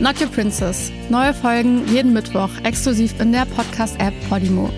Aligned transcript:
Not 0.00 0.18
Your 0.18 0.28
Princess. 0.28 0.90
Neue 1.10 1.34
Folgen 1.34 1.86
jeden 1.92 2.14
Mittwoch 2.14 2.50
exklusiv 2.64 3.20
in 3.20 3.32
der 3.32 3.44
Podcast-App 3.44 4.14
Podimo. 4.30 4.70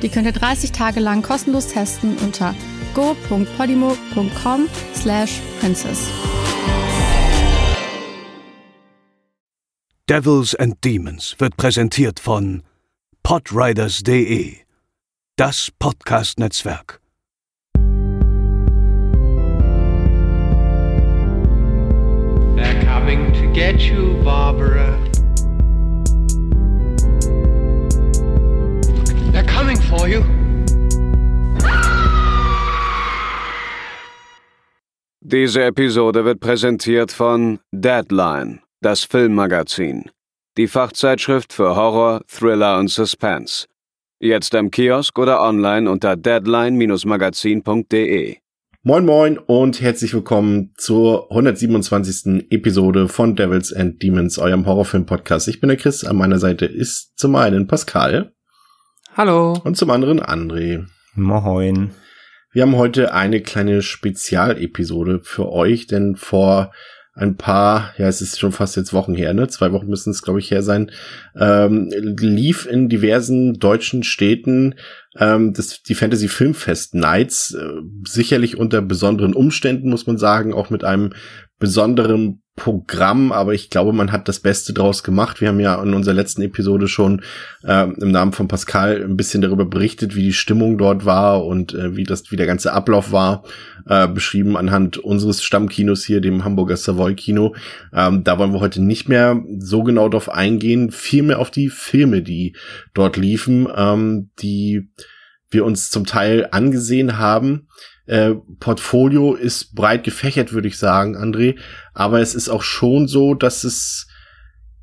Die 0.00 0.08
könnt 0.08 0.26
ihr 0.26 0.32
30 0.32 0.72
Tage 0.72 0.98
lang 0.98 1.22
kostenlos 1.22 1.68
testen 1.68 2.16
unter 2.18 2.54
go.podimo.com 2.94 4.68
slash 4.94 5.40
princess. 5.60 6.08
Devils 10.08 10.54
and 10.54 10.82
Demons 10.82 11.36
wird 11.38 11.56
präsentiert 11.56 12.18
von 12.18 12.62
podriders.de, 13.22 14.56
das 15.36 15.70
Podcast-Netzwerk. 15.78 17.01
Coming 23.02 23.32
to 23.32 23.46
get 23.52 23.80
you, 23.80 24.14
Barbara. 24.22 24.96
They're 29.32 29.42
coming 29.44 29.80
for 29.90 30.08
you. 30.08 30.22
Diese 35.20 35.64
Episode 35.64 36.24
wird 36.24 36.40
präsentiert 36.40 37.10
von 37.10 37.58
Deadline 37.72 38.60
das 38.80 39.02
Filmmagazin. 39.04 40.08
Die 40.56 40.68
Fachzeitschrift 40.68 41.52
für 41.52 41.74
Horror, 41.74 42.20
Thriller 42.28 42.78
und 42.78 42.88
Suspense. 42.88 43.66
Jetzt 44.20 44.54
im 44.54 44.70
Kiosk 44.70 45.18
oder 45.18 45.40
online 45.40 45.90
unter 45.90 46.14
deadline-magazin.de. 46.16 48.41
Moin 48.84 49.06
moin 49.06 49.38
und 49.38 49.80
herzlich 49.80 50.12
willkommen 50.12 50.72
zur 50.76 51.30
127. 51.30 52.50
Episode 52.50 53.06
von 53.06 53.36
Devils 53.36 53.72
and 53.72 54.02
Demons, 54.02 54.40
eurem 54.40 54.66
Horrorfilm-Podcast. 54.66 55.46
Ich 55.46 55.60
bin 55.60 55.68
der 55.68 55.76
Chris, 55.76 56.02
an 56.02 56.16
meiner 56.16 56.40
Seite 56.40 56.66
ist 56.66 57.16
zum 57.16 57.36
einen 57.36 57.68
Pascal. 57.68 58.32
Hallo. 59.16 59.52
Und 59.62 59.76
zum 59.76 59.88
anderen 59.90 60.20
André. 60.20 60.84
Moin. 61.14 61.92
Wir 62.50 62.62
haben 62.62 62.74
heute 62.74 63.14
eine 63.14 63.40
kleine 63.40 63.82
Spezialepisode 63.82 65.20
für 65.22 65.52
euch, 65.52 65.86
denn 65.86 66.16
vor 66.16 66.72
ein 67.14 67.36
paar, 67.36 67.92
ja, 67.98 68.08
es 68.08 68.22
ist 68.22 68.40
schon 68.40 68.52
fast 68.52 68.76
jetzt 68.76 68.94
Wochen 68.94 69.14
her, 69.14 69.34
ne? 69.34 69.46
Zwei 69.48 69.72
Wochen 69.72 69.88
müssen 69.88 70.10
es, 70.10 70.22
glaube 70.22 70.40
ich, 70.40 70.50
her 70.50 70.62
sein, 70.62 70.90
ähm, 71.38 71.90
lief 71.90 72.66
in 72.66 72.88
diversen 72.88 73.58
deutschen 73.58 74.02
Städten 74.02 74.76
ähm, 75.18 75.52
das, 75.52 75.82
die 75.82 75.94
Fantasy 75.94 76.28
Filmfest 76.28 76.94
Nights, 76.94 77.54
äh, 77.54 77.82
sicherlich 78.06 78.56
unter 78.56 78.80
besonderen 78.80 79.34
Umständen, 79.34 79.90
muss 79.90 80.06
man 80.06 80.16
sagen, 80.16 80.54
auch 80.54 80.70
mit 80.70 80.84
einem 80.84 81.12
besonderen 81.58 82.41
Programm, 82.54 83.32
aber 83.32 83.54
ich 83.54 83.70
glaube, 83.70 83.94
man 83.94 84.12
hat 84.12 84.28
das 84.28 84.38
Beste 84.38 84.74
draus 84.74 85.02
gemacht. 85.02 85.40
Wir 85.40 85.48
haben 85.48 85.58
ja 85.58 85.82
in 85.82 85.94
unserer 85.94 86.14
letzten 86.14 86.42
Episode 86.42 86.86
schon 86.86 87.22
äh, 87.64 87.84
im 87.84 88.10
Namen 88.10 88.32
von 88.32 88.46
Pascal 88.46 89.02
ein 89.02 89.16
bisschen 89.16 89.40
darüber 89.40 89.64
berichtet, 89.64 90.14
wie 90.14 90.22
die 90.22 90.34
Stimmung 90.34 90.76
dort 90.76 91.06
war 91.06 91.46
und 91.46 91.72
äh, 91.72 91.96
wie 91.96 92.04
das, 92.04 92.30
wie 92.30 92.36
der 92.36 92.46
ganze 92.46 92.74
Ablauf 92.74 93.10
war, 93.10 93.44
äh, 93.88 94.06
beschrieben 94.06 94.58
anhand 94.58 94.98
unseres 94.98 95.42
Stammkinos 95.42 96.04
hier, 96.04 96.20
dem 96.20 96.44
Hamburger 96.44 96.76
Savoy 96.76 97.14
Kino. 97.14 97.54
Ähm, 97.90 98.22
da 98.22 98.38
wollen 98.38 98.52
wir 98.52 98.60
heute 98.60 98.82
nicht 98.82 99.08
mehr 99.08 99.42
so 99.58 99.82
genau 99.82 100.10
drauf 100.10 100.28
eingehen, 100.28 100.90
vielmehr 100.90 101.38
auf 101.38 101.50
die 101.50 101.70
Filme, 101.70 102.20
die 102.20 102.54
dort 102.92 103.16
liefen, 103.16 103.66
ähm, 103.74 104.30
die 104.40 104.90
wir 105.48 105.64
uns 105.64 105.90
zum 105.90 106.04
Teil 106.04 106.48
angesehen 106.50 107.16
haben. 107.16 107.68
Äh, 108.06 108.34
Portfolio 108.58 109.34
ist 109.34 109.74
breit 109.74 110.04
gefächert, 110.04 110.52
würde 110.52 110.68
ich 110.68 110.78
sagen, 110.78 111.16
André. 111.16 111.56
Aber 111.94 112.20
es 112.20 112.34
ist 112.34 112.48
auch 112.48 112.62
schon 112.62 113.08
so, 113.08 113.34
dass 113.34 113.64
es, 113.64 114.08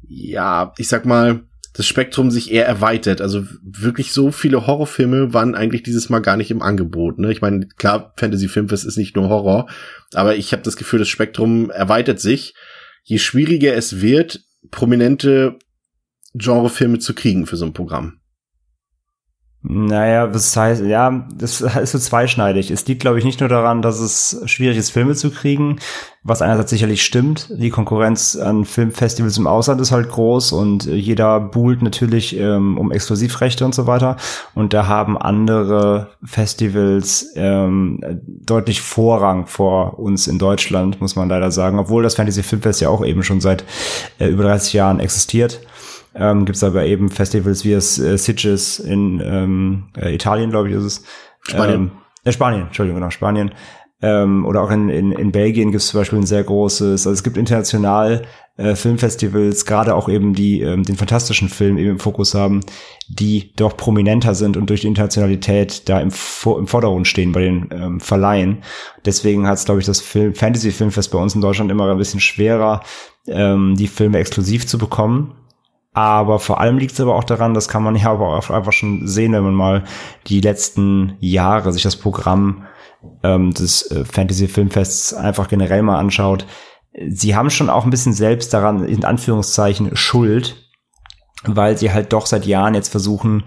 ja, 0.07 0.74
ich 0.78 0.88
sag 0.88 1.06
mal, 1.06 1.44
das 1.74 1.85
Spektrum 1.85 2.31
sich 2.31 2.52
eher 2.52 2.66
erweitert. 2.66 3.22
Also 3.22 3.46
wirklich 3.62 4.12
so 4.12 4.31
viele 4.31 4.68
Horrorfilme 4.68 5.34
waren 5.34 5.56
eigentlich 5.56 5.84
dieses 5.84 6.09
Mal 6.09 6.19
gar 6.19 6.35
nicht 6.35 6.52
im 6.52 6.62
Angebot. 6.62 7.19
Ne? 7.19 7.31
Ich 7.31 7.41
meine, 7.41 7.68
klar, 7.78 8.13
Fantasy 8.18 8.47
Filmfest 8.47 8.85
ist 8.85 8.97
nicht 8.97 9.16
nur 9.16 9.30
Horror, 9.30 9.69
aber 10.13 10.36
ich 10.36 10.51
habe 10.51 10.63
das 10.63 10.78
Gefühl, 10.78 11.00
das 11.00 11.09
Spektrum 11.09 11.69
erweitert 11.69 12.19
sich. 12.19 12.53
Je 13.03 13.18
schwieriger 13.18 13.75
es 13.75 14.01
wird, 14.01 14.41
prominente 14.72 15.57
Genrefilme 16.34 17.00
zu 17.00 17.13
kriegen 17.13 17.46
für 17.46 17.56
so 17.56 17.66
ein 17.66 17.74
Programm. 17.74 18.19
Naja, 19.61 20.27
das 20.27 20.55
heißt, 20.55 20.83
ja, 20.83 21.27
das 21.33 21.59
ist 21.81 21.91
so 21.91 21.99
zweischneidig. 21.99 22.71
Es 22.71 22.87
liegt, 22.87 23.01
glaube 23.01 23.19
ich, 23.19 23.25
nicht 23.25 23.41
nur 23.41 23.49
daran, 23.49 23.81
dass 23.81 23.99
es 23.99 24.41
schwierig 24.45 24.77
ist, 24.77 24.89
Filme 24.91 25.15
zu 25.15 25.31
kriegen, 25.31 25.79
was 26.23 26.41
einerseits 26.41 26.69
sicherlich 26.69 27.03
stimmt. 27.03 27.49
Die 27.51 27.69
Konkurrenz 27.69 28.37
an 28.37 28.63
Filmfestivals 28.63 29.37
im 29.37 29.47
Ausland 29.47 29.81
ist 29.81 29.91
halt 29.91 30.09
groß 30.09 30.53
und 30.53 30.85
jeder 30.85 31.41
buhlt 31.41 31.81
natürlich 31.81 32.37
ähm, 32.37 32.77
um 32.77 32.91
Exklusivrechte 32.93 33.65
und 33.65 33.75
so 33.75 33.85
weiter. 33.85 34.15
Und 34.55 34.73
da 34.73 34.87
haben 34.87 35.17
andere 35.17 36.11
Festivals 36.23 37.27
ähm, 37.35 37.99
deutlich 38.25 38.79
Vorrang 38.79 39.45
vor 39.45 39.99
uns 39.99 40.27
in 40.27 40.39
Deutschland, 40.39 41.01
muss 41.01 41.17
man 41.17 41.27
leider 41.27 41.51
sagen. 41.51 41.79
Obwohl 41.79 42.03
das 42.03 42.15
Fantasy 42.15 42.43
Filmfest 42.43 42.79
ja 42.79 42.87
auch 42.87 43.05
eben 43.05 43.23
schon 43.23 43.41
seit 43.41 43.65
äh, 44.19 44.27
über 44.27 44.43
30 44.43 44.71
Jahren 44.71 45.01
existiert. 45.01 45.59
Ähm, 46.19 46.46
Gibt 46.46 46.57
es 46.57 46.63
aber 46.63 46.85
eben 46.85 47.09
Festivals 47.09 47.63
wie 47.63 47.72
das 47.72 47.97
äh, 47.97 48.18
Sitges 48.18 48.78
in 48.78 49.22
ähm, 49.24 49.85
äh, 49.97 50.13
Italien, 50.13 50.50
glaube 50.50 50.69
ich, 50.69 50.75
ist 50.75 50.84
es. 50.84 51.03
Spanien. 51.41 51.75
Ähm, 51.75 51.91
äh, 52.25 52.31
Spanien, 52.34 52.63
Entschuldigung, 52.63 53.00
genau, 53.00 53.09
Spanien. 53.09 53.52
Ähm, 54.02 54.46
oder 54.46 54.62
auch 54.62 54.72
in, 54.72 54.90
in, 54.90 55.12
in 55.12 55.31
Belgien 55.31 55.72
gibt 55.72 55.81
es 55.81 55.90
zum 55.90 56.00
Beispiel 56.00 56.19
ein 56.19 56.25
sehr 56.25 56.44
großes, 56.44 57.06
also 57.06 57.12
es 57.12 57.24
gibt 57.24 57.35
international 57.35 58.22
äh, 58.56 58.75
Filmfestivals, 58.75 59.66
gerade 59.66 59.94
auch 59.94 60.07
eben 60.07 60.34
die 60.34 60.62
ähm, 60.62 60.84
den 60.84 60.96
fantastischen 60.96 61.50
Film 61.50 61.78
eben 61.78 61.91
im 61.91 62.00
Fokus 62.00 62.34
haben, 62.34 62.62
die 63.09 63.53
doch 63.56 63.75
prominenter 63.75 64.36
sind 64.36 64.56
und 64.56 64.69
durch 64.69 64.81
die 64.81 64.88
Internationalität 64.88 65.90
da 65.90 66.00
im, 66.00 66.09
im 66.09 66.68
Vordergrund 66.68 67.07
stehen 67.07 67.34
bei 67.34 67.41
den 67.41 67.69
ähm, 67.72 68.00
Verleihen. 68.00 68.59
Deswegen 69.06 69.47
hat 69.47 69.57
es, 69.57 69.66
glaube 69.66 69.81
ich, 69.81 69.86
das 69.86 70.00
Film, 70.00 70.34
Fantasy 70.34 70.72
Filmfest 70.72 71.12
bei 71.12 71.19
uns 71.19 71.36
in 71.36 71.41
Deutschland 71.41 71.69
immer 71.69 71.90
ein 71.90 71.97
bisschen 71.97 72.22
schwerer, 72.22 72.84
ähm, 73.28 73.75
die 73.78 73.88
Filme 73.88 74.18
exklusiv 74.18 74.66
zu 74.66 74.78
bekommen. 74.78 75.36
Aber 75.99 76.39
vor 76.39 76.61
allem 76.61 76.77
liegt 76.77 76.93
es 76.93 77.01
aber 77.01 77.13
auch 77.13 77.25
daran, 77.25 77.53
das 77.53 77.67
kann 77.67 77.83
man 77.83 77.93
ja 77.97 78.09
aber 78.09 78.37
auch 78.37 78.49
einfach 78.49 78.71
schon 78.71 79.05
sehen, 79.05 79.33
wenn 79.33 79.43
man 79.43 79.53
mal 79.53 79.83
die 80.27 80.39
letzten 80.39 81.17
Jahre 81.19 81.73
sich 81.73 81.83
das 81.83 81.97
Programm 81.97 82.63
ähm, 83.21 83.53
des 83.53 83.91
äh, 83.91 84.05
Fantasy 84.05 84.47
Filmfests 84.47 85.13
einfach 85.13 85.49
generell 85.49 85.81
mal 85.81 85.99
anschaut. 85.99 86.45
Sie 87.09 87.35
haben 87.35 87.49
schon 87.49 87.69
auch 87.69 87.83
ein 87.83 87.89
bisschen 87.89 88.13
selbst 88.13 88.53
daran, 88.53 88.85
in 88.85 89.03
Anführungszeichen, 89.03 89.97
Schuld, 89.97 90.71
weil 91.43 91.77
sie 91.77 91.91
halt 91.91 92.13
doch 92.13 92.27
seit 92.27 92.45
Jahren 92.45 92.75
jetzt 92.75 92.89
versuchen, 92.89 93.43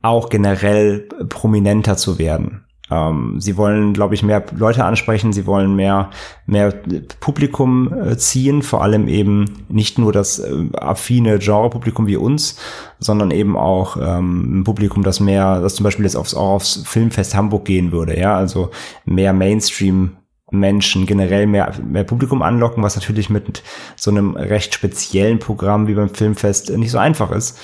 auch 0.00 0.30
generell 0.30 1.06
prominenter 1.28 1.98
zu 1.98 2.18
werden. 2.18 2.64
Ähm, 2.90 3.40
sie 3.40 3.56
wollen, 3.56 3.92
glaube 3.92 4.14
ich, 4.14 4.22
mehr 4.22 4.44
Leute 4.56 4.84
ansprechen, 4.84 5.32
sie 5.32 5.46
wollen 5.46 5.76
mehr, 5.76 6.10
mehr 6.46 6.72
Publikum 7.20 7.92
äh, 7.92 8.16
ziehen, 8.16 8.62
vor 8.62 8.82
allem 8.82 9.08
eben 9.08 9.64
nicht 9.68 9.98
nur 9.98 10.12
das 10.12 10.38
äh, 10.38 10.52
affine 10.74 11.38
Genre-Publikum 11.38 12.06
wie 12.06 12.16
uns, 12.16 12.58
sondern 12.98 13.30
eben 13.30 13.56
auch 13.56 13.96
ähm, 13.96 14.60
ein 14.60 14.64
Publikum, 14.64 15.02
das 15.02 15.20
mehr, 15.20 15.60
das 15.60 15.76
zum 15.76 15.84
Beispiel 15.84 16.04
jetzt 16.04 16.16
aufs, 16.16 16.34
auch 16.34 16.54
aufs 16.54 16.82
Filmfest 16.84 17.34
Hamburg 17.34 17.64
gehen 17.64 17.92
würde, 17.92 18.18
ja, 18.18 18.36
also 18.36 18.70
mehr 19.04 19.32
Mainstream 19.32 20.16
Menschen 20.50 21.06
generell 21.06 21.46
mehr, 21.46 21.72
mehr 21.84 22.04
Publikum 22.04 22.42
anlocken, 22.42 22.82
was 22.82 22.96
natürlich 22.96 23.30
mit 23.30 23.62
so 23.96 24.10
einem 24.10 24.36
recht 24.36 24.74
speziellen 24.74 25.38
Programm 25.38 25.86
wie 25.86 25.94
beim 25.94 26.12
Filmfest 26.12 26.70
nicht 26.76 26.90
so 26.90 26.98
einfach 26.98 27.30
ist. 27.30 27.58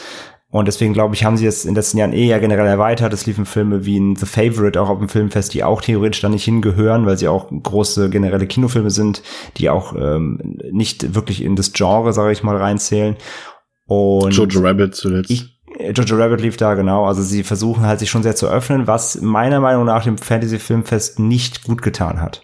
Und 0.57 0.69
deswegen 0.69 0.95
glaube 0.95 1.15
ich, 1.15 1.23
haben 1.23 1.37
sie 1.37 1.45
es 1.45 1.67
in 1.67 1.73
den 1.73 1.75
letzten 1.75 1.99
Jahren 1.99 2.15
eh 2.15 2.25
ja 2.25 2.39
generell 2.39 2.67
erweitert. 2.67 3.13
Es 3.13 3.27
liefen 3.27 3.45
Filme 3.45 3.85
wie 3.85 3.99
in 3.99 4.17
The 4.17 4.25
Favorite 4.25 4.81
auch 4.81 4.89
auf 4.89 4.99
dem 4.99 5.11
Filmfest, 5.11 5.53
die 5.53 5.63
auch 5.63 5.83
theoretisch 5.83 6.23
da 6.23 6.31
nicht 6.31 6.47
hingehören, 6.47 7.05
weil 7.05 7.19
sie 7.19 7.29
auch 7.29 7.51
große 7.51 8.09
generelle 8.09 8.47
Kinofilme 8.47 8.89
sind, 8.89 9.23
die 9.59 9.69
auch 9.69 9.95
ähm, 9.95 10.57
nicht 10.73 11.15
wirklich 11.15 11.43
in 11.43 11.57
das 11.57 11.75
Genre, 11.75 12.15
sage 12.15 12.33
ich 12.33 12.43
mal, 12.43 12.57
reinzählen. 12.57 13.17
Und 13.85 14.35
Jojo 14.35 14.61
Rabbit 14.61 14.95
zuletzt. 14.95 15.31
Ich, 15.31 15.61
Jojo 15.95 16.17
Rabbit 16.17 16.41
lief 16.41 16.57
da, 16.57 16.73
genau. 16.73 17.05
Also 17.05 17.21
sie 17.21 17.45
versuchen 17.45 17.85
halt 17.85 17.99
sich 17.99 18.09
schon 18.09 18.23
sehr 18.23 18.35
zu 18.35 18.49
öffnen, 18.49 18.87
was 18.87 19.21
meiner 19.21 19.61
Meinung 19.61 19.85
nach 19.85 20.05
dem 20.05 20.17
Fantasy 20.17 20.59
Filmfest 20.59 21.19
nicht 21.19 21.65
gut 21.65 21.83
getan 21.83 22.23
hat. 22.23 22.43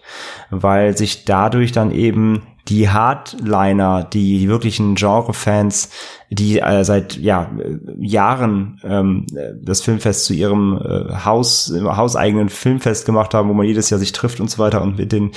Weil 0.51 0.95
sich 0.95 1.25
dadurch 1.25 1.71
dann 1.71 1.89
eben 1.89 2.43
die 2.69 2.89
Hardliner, 2.89 4.03
die 4.05 4.47
wirklichen 4.47 4.95
Genre-Fans, 4.95 5.89
die 6.29 6.59
äh, 6.59 6.83
seit 6.83 7.17
ja, 7.17 7.51
Jahren 7.99 8.79
ähm, 8.83 9.25
das 9.61 9.81
Filmfest 9.81 10.25
zu 10.25 10.33
ihrem 10.33 10.77
äh, 10.77 11.13
Haus, 11.25 11.73
hauseigenen 11.73 12.49
Filmfest 12.49 13.05
gemacht 13.05 13.33
haben, 13.33 13.49
wo 13.49 13.53
man 13.53 13.67
jedes 13.67 13.89
Jahr 13.89 13.99
sich 13.99 14.13
trifft 14.13 14.39
und 14.39 14.49
so 14.49 14.57
weiter 14.57 14.81
und 14.81 14.97
mit 14.97 15.11
den 15.11 15.31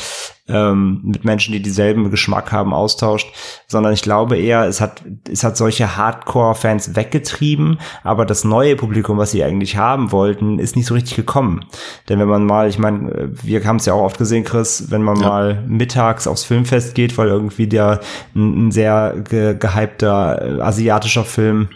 ähm, 0.49 1.00
mit 1.05 1.25
Menschen, 1.25 1.52
die 1.52 1.61
dieselben 1.61 2.08
Geschmack 2.11 2.52
haben, 2.52 2.73
austauscht, 2.73 3.32
sondern 3.67 3.93
ich 3.93 4.02
glaube 4.02 4.38
eher, 4.38 4.64
es 4.64 4.81
hat 4.81 5.02
es 5.29 5.43
hat 5.43 5.56
solche 5.56 5.96
Hardcore-Fans 5.96 6.94
weggetrieben, 6.94 7.79
aber 8.05 8.25
das 8.25 8.44
neue 8.44 8.76
Publikum, 8.76 9.19
was 9.19 9.32
sie 9.32 9.43
eigentlich 9.43 9.76
haben 9.76 10.12
wollten, 10.12 10.58
ist 10.58 10.76
nicht 10.76 10.87
so 10.87 10.94
richtig 10.94 11.17
gekommen. 11.17 11.64
Denn 12.08 12.20
wenn 12.20 12.29
man 12.29 12.46
mal, 12.46 12.69
ich 12.69 12.79
meine, 12.79 13.31
wir 13.43 13.64
haben 13.64 13.76
es 13.76 13.87
ja 13.87 13.94
auch 13.94 14.02
oft 14.05 14.19
gesehen, 14.19 14.44
Chris, 14.44 14.90
wenn 14.90 15.02
man 15.02 15.20
ja. 15.20 15.29
mal 15.29 15.64
mittags 15.67 16.29
aufs 16.29 16.44
Filmfest 16.44 16.94
geht, 16.94 17.15
weil 17.18 17.28
irgendwie 17.28 17.66
der 17.66 18.00
ein, 18.34 18.68
ein 18.68 18.70
sehr 18.70 19.14
ge 19.28 19.56
gehypter 19.58 20.62
Asi 20.62 20.86
asiatischer 20.86 21.24
Film 21.24 21.68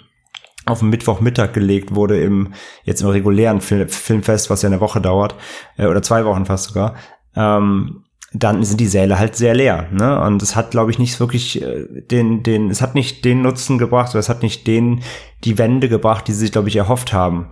auf 0.67 0.81
den 0.81 0.91
Mittwochmittag 0.91 1.53
gelegt 1.53 1.95
wurde 1.95 2.21
im 2.21 2.53
jetzt 2.85 3.03
im 3.03 3.09
regulären 3.09 3.61
Film, 3.61 3.89
Filmfest, 3.89 4.51
was 4.51 4.63
ja 4.63 4.69
eine 4.69 4.81
Woche 4.81 5.01
dauert 5.01 5.35
äh, 5.77 5.87
oder 5.87 6.03
zwei 6.03 6.25
Wochen 6.25 6.47
fast 6.47 6.69
sogar, 6.69 6.95
ähm, 7.35 8.05
dann 8.33 8.63
sind 8.63 8.79
die 8.81 8.87
Säle 8.87 9.19
halt 9.19 9.35
sehr 9.35 9.55
leer. 9.55 9.89
Ne? 9.91 10.21
Und 10.21 10.41
es 10.43 10.55
hat, 10.55 10.71
glaube 10.71 10.93
ich, 10.93 10.99
nicht 10.99 11.19
wirklich 11.19 11.63
äh, 11.63 11.87
den, 12.11 12.43
den, 12.43 12.71
es 12.71 12.81
hat 12.81 12.95
nicht 12.95 13.25
den 13.25 13.43
Nutzen 13.43 13.79
gebracht 13.79 14.11
oder 14.11 14.21
es 14.21 14.29
hat 14.29 14.43
nicht 14.43 14.67
den, 14.67 15.03
die 15.43 15.59
Wende 15.59 15.89
gebracht, 15.89 16.29
die 16.29 16.33
sie 16.33 16.41
sich, 16.41 16.53
glaube 16.53 16.69
ich, 16.69 16.77
erhofft 16.77 17.13
haben 17.13 17.51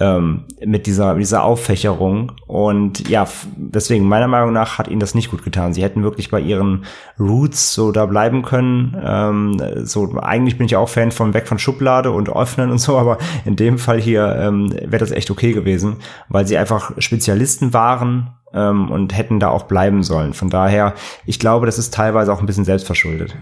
ähm, 0.00 0.44
mit 0.64 0.86
dieser, 0.86 1.14
dieser 1.14 1.44
Auffächerung. 1.44 2.32
Und 2.46 3.08
ja, 3.08 3.26
deswegen, 3.56 4.08
meiner 4.08 4.28
Meinung 4.28 4.52
nach, 4.52 4.78
hat 4.78 4.88
ihnen 4.88 5.00
das 5.00 5.14
nicht 5.14 5.30
gut 5.30 5.44
getan. 5.44 5.74
Sie 5.74 5.82
hätten 5.82 6.02
wirklich 6.02 6.30
bei 6.30 6.40
ihren 6.40 6.84
Roots 7.18 7.74
so 7.74 7.92
da 7.92 8.06
bleiben 8.06 8.42
können. 8.42 8.96
Ähm, 9.02 9.62
so, 9.84 10.18
eigentlich 10.18 10.58
bin 10.58 10.66
ich 10.66 10.76
auch 10.76 10.88
Fan 10.88 11.12
von 11.12 11.34
weg 11.34 11.46
von 11.46 11.58
Schublade 11.58 12.10
und 12.10 12.34
öffnen 12.34 12.70
und 12.70 12.78
so, 12.78 12.98
aber 13.02 13.18
in 13.44 13.56
dem 13.56 13.78
Fall 13.78 14.00
hier 14.00 14.36
ähm, 14.36 14.72
wäre 14.72 14.98
das 14.98 15.12
echt 15.12 15.30
okay 15.30 15.52
gewesen, 15.52 15.96
weil 16.28 16.46
sie 16.46 16.56
einfach 16.56 16.92
Spezialisten 16.98 17.72
waren 17.72 18.30
ähm, 18.52 18.90
und 18.90 19.16
hätten 19.16 19.40
da 19.40 19.48
auch 19.48 19.64
bleiben 19.64 20.02
sollen. 20.02 20.32
Von 20.32 20.50
daher, 20.50 20.94
ich 21.26 21.38
glaube, 21.38 21.66
das 21.66 21.78
ist 21.78 21.94
teilweise 21.94 22.32
auch 22.32 22.40
ein 22.40 22.46
bisschen 22.46 22.64
selbstverschuldet. 22.64 23.36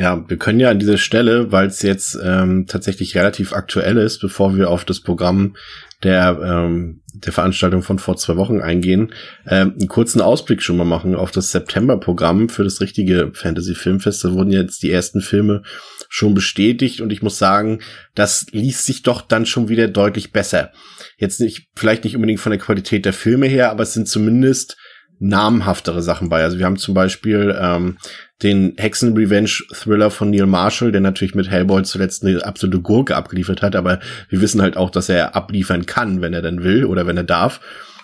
Ja, 0.00 0.24
wir 0.26 0.38
können 0.38 0.60
ja 0.60 0.70
an 0.70 0.78
dieser 0.78 0.96
Stelle, 0.96 1.52
weil 1.52 1.66
es 1.66 1.82
jetzt 1.82 2.18
ähm, 2.24 2.64
tatsächlich 2.66 3.14
relativ 3.14 3.52
aktuell 3.52 3.98
ist, 3.98 4.20
bevor 4.20 4.56
wir 4.56 4.70
auf 4.70 4.86
das 4.86 5.00
Programm 5.02 5.56
der, 6.02 6.40
ähm, 6.42 7.02
der 7.12 7.34
Veranstaltung 7.34 7.82
von 7.82 7.98
vor 7.98 8.16
zwei 8.16 8.36
Wochen 8.36 8.62
eingehen, 8.62 9.12
ähm, 9.46 9.74
einen 9.78 9.88
kurzen 9.88 10.22
Ausblick 10.22 10.62
schon 10.62 10.78
mal 10.78 10.86
machen 10.86 11.14
auf 11.14 11.32
das 11.32 11.52
September-Programm 11.52 12.48
für 12.48 12.64
das 12.64 12.80
richtige 12.80 13.32
Fantasy-Filmfest. 13.34 14.24
Da 14.24 14.32
wurden 14.32 14.52
jetzt 14.52 14.82
die 14.82 14.90
ersten 14.90 15.20
Filme 15.20 15.64
schon 16.08 16.32
bestätigt 16.32 17.02
und 17.02 17.12
ich 17.12 17.20
muss 17.20 17.36
sagen, 17.36 17.80
das 18.14 18.46
liest 18.52 18.86
sich 18.86 19.02
doch 19.02 19.20
dann 19.20 19.44
schon 19.44 19.68
wieder 19.68 19.86
deutlich 19.86 20.32
besser. 20.32 20.72
Jetzt 21.18 21.40
nicht, 21.40 21.68
vielleicht 21.76 22.04
nicht 22.04 22.16
unbedingt 22.16 22.40
von 22.40 22.52
der 22.52 22.58
Qualität 22.58 23.04
der 23.04 23.12
Filme 23.12 23.48
her, 23.48 23.70
aber 23.70 23.82
es 23.82 23.92
sind 23.92 24.08
zumindest 24.08 24.78
namhaftere 25.20 26.02
Sachen 26.02 26.28
bei. 26.28 26.42
Also 26.42 26.58
wir 26.58 26.66
haben 26.66 26.78
zum 26.78 26.94
Beispiel 26.94 27.56
ähm, 27.60 27.98
den 28.42 28.74
Hexen-Revenge-Thriller 28.76 30.10
von 30.10 30.30
Neil 30.30 30.46
Marshall, 30.46 30.92
der 30.92 31.02
natürlich 31.02 31.34
mit 31.34 31.50
Hellboy 31.50 31.82
zuletzt 31.82 32.24
eine 32.24 32.44
absolute 32.44 32.80
Gurke 32.80 33.14
abgeliefert 33.14 33.62
hat, 33.62 33.76
aber 33.76 34.00
wir 34.28 34.40
wissen 34.40 34.62
halt 34.62 34.76
auch, 34.76 34.90
dass 34.90 35.08
er 35.08 35.36
abliefern 35.36 35.86
kann, 35.86 36.22
wenn 36.22 36.34
er 36.34 36.42
dann 36.42 36.64
will 36.64 36.84
oder 36.84 37.06
wenn 37.06 37.18
er 37.18 37.24
darf. 37.24 37.60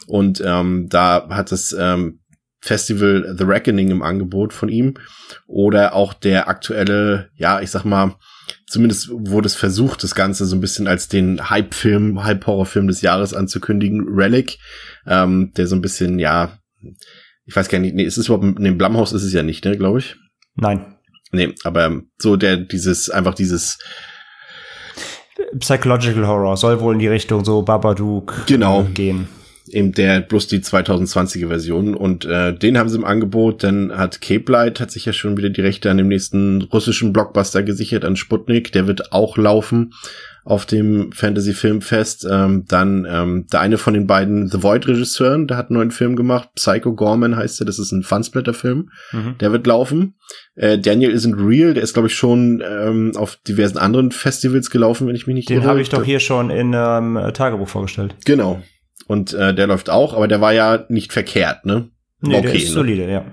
Und 0.06 0.42
ähm, 0.44 0.88
da 0.88 1.28
hat 1.30 1.50
das 1.50 1.74
ähm, 1.76 2.20
Festival 2.60 3.34
The 3.36 3.44
Reckoning 3.44 3.90
im 3.90 4.02
Angebot 4.02 4.52
von 4.52 4.68
ihm. 4.68 4.94
Oder 5.46 5.94
auch 5.94 6.12
der 6.12 6.48
aktuelle, 6.48 7.30
ja, 7.34 7.60
ich 7.60 7.70
sag 7.70 7.84
mal, 7.84 8.16
zumindest 8.66 9.08
wurde 9.10 9.46
es 9.46 9.54
versucht, 9.54 10.02
das 10.02 10.14
Ganze 10.14 10.44
so 10.46 10.56
ein 10.56 10.60
bisschen 10.60 10.86
als 10.86 11.08
den 11.08 11.48
Hype-Film, 11.50 12.22
Hype-Horror-Film 12.22 12.88
des 12.88 13.00
Jahres 13.00 13.34
anzukündigen, 13.34 14.06
Relic, 14.08 14.58
ähm, 15.06 15.52
der 15.56 15.66
so 15.66 15.76
ein 15.76 15.82
bisschen, 15.82 16.18
ja, 16.18 16.58
ich 17.46 17.54
weiß 17.54 17.68
gar 17.68 17.78
nicht, 17.78 17.94
nee, 17.94 18.04
ist 18.04 18.18
es 18.18 18.26
überhaupt, 18.26 18.44
in 18.44 18.64
dem 18.64 18.78
Blumhaus 18.78 19.12
ist 19.12 19.22
es 19.22 19.32
ja 19.32 19.42
nicht, 19.42 19.64
ne, 19.64 19.76
glaube 19.76 20.00
ich. 20.00 20.16
Nein. 20.56 20.96
Nee, 21.32 21.54
aber 21.64 22.02
so 22.18 22.36
der, 22.36 22.56
dieses, 22.56 23.10
einfach 23.10 23.34
dieses 23.34 23.78
Psychological 25.58 26.26
Horror 26.26 26.56
soll 26.56 26.80
wohl 26.80 26.94
in 26.94 27.00
die 27.00 27.08
Richtung 27.08 27.44
so 27.44 27.62
Babadook 27.62 28.46
genau. 28.46 28.84
gehen. 28.94 29.28
Eben 29.68 29.92
der 29.92 30.20
bloß 30.20 30.46
die 30.46 30.60
2020er 30.60 31.48
Version 31.48 31.94
und 31.94 32.24
äh, 32.24 32.56
den 32.56 32.78
haben 32.78 32.88
sie 32.88 32.96
im 32.96 33.04
Angebot. 33.04 33.64
Dann 33.64 33.96
hat 33.96 34.20
Cape 34.20 34.50
Light 34.50 34.78
hat 34.78 34.92
sich 34.92 35.04
ja 35.06 35.12
schon 35.12 35.36
wieder 35.36 35.50
die 35.50 35.60
Rechte 35.60 35.90
an 35.90 35.98
dem 35.98 36.06
nächsten 36.06 36.62
russischen 36.62 37.12
Blockbuster 37.12 37.64
gesichert 37.64 38.04
an 38.04 38.16
Sputnik. 38.16 38.70
Der 38.72 38.86
wird 38.86 39.12
auch 39.12 39.36
laufen 39.36 39.92
auf 40.46 40.64
dem 40.64 41.10
Fantasy 41.10 41.52
Filmfest. 41.52 42.26
Ähm, 42.30 42.64
dann 42.68 43.04
ähm, 43.10 43.46
der 43.52 43.60
eine 43.60 43.78
von 43.78 43.94
den 43.94 44.06
beiden 44.06 44.46
The 44.46 44.62
Void 44.62 44.86
Regisseuren, 44.86 45.48
der 45.48 45.56
hat 45.56 45.70
einen 45.70 45.78
neuen 45.78 45.90
Film 45.90 46.14
gemacht. 46.14 46.50
Psycho 46.54 46.94
Gorman 46.94 47.36
heißt 47.36 47.60
er. 47.60 47.66
Das 47.66 47.80
ist 47.80 47.90
ein 47.90 48.04
Funsplitter 48.04 48.54
Film. 48.54 48.90
Mhm. 49.10 49.36
Der 49.38 49.50
wird 49.50 49.66
laufen. 49.66 50.14
Äh, 50.54 50.78
Daniel 50.78 51.12
Isn't 51.12 51.36
Real, 51.36 51.74
der 51.74 51.82
ist 51.82 51.94
glaube 51.94 52.06
ich 52.06 52.14
schon 52.14 52.62
ähm, 52.64 53.12
auf 53.16 53.36
diversen 53.36 53.76
anderen 53.76 54.12
Festivals 54.12 54.70
gelaufen, 54.70 55.08
wenn 55.08 55.16
ich 55.16 55.26
mich 55.26 55.34
nicht 55.34 55.50
irre. 55.50 55.62
Den 55.62 55.68
habe 55.68 55.80
ich 55.80 55.88
doch 55.88 56.04
hier 56.04 56.20
schon 56.20 56.50
in 56.50 56.72
ähm, 56.76 57.18
Tagebuch 57.34 57.68
vorgestellt. 57.68 58.14
Genau. 58.24 58.62
Und 59.08 59.34
äh, 59.34 59.52
der 59.52 59.66
läuft 59.66 59.90
auch, 59.90 60.14
aber 60.14 60.28
der 60.28 60.40
war 60.40 60.52
ja 60.52 60.84
nicht 60.88 61.12
verkehrt, 61.12 61.66
ne? 61.66 61.88
Nee, 62.20 62.36
okay, 62.36 62.42
der 62.42 62.54
ist 62.54 62.68
ne? 62.68 62.72
solide, 62.72 63.10
ja. 63.10 63.24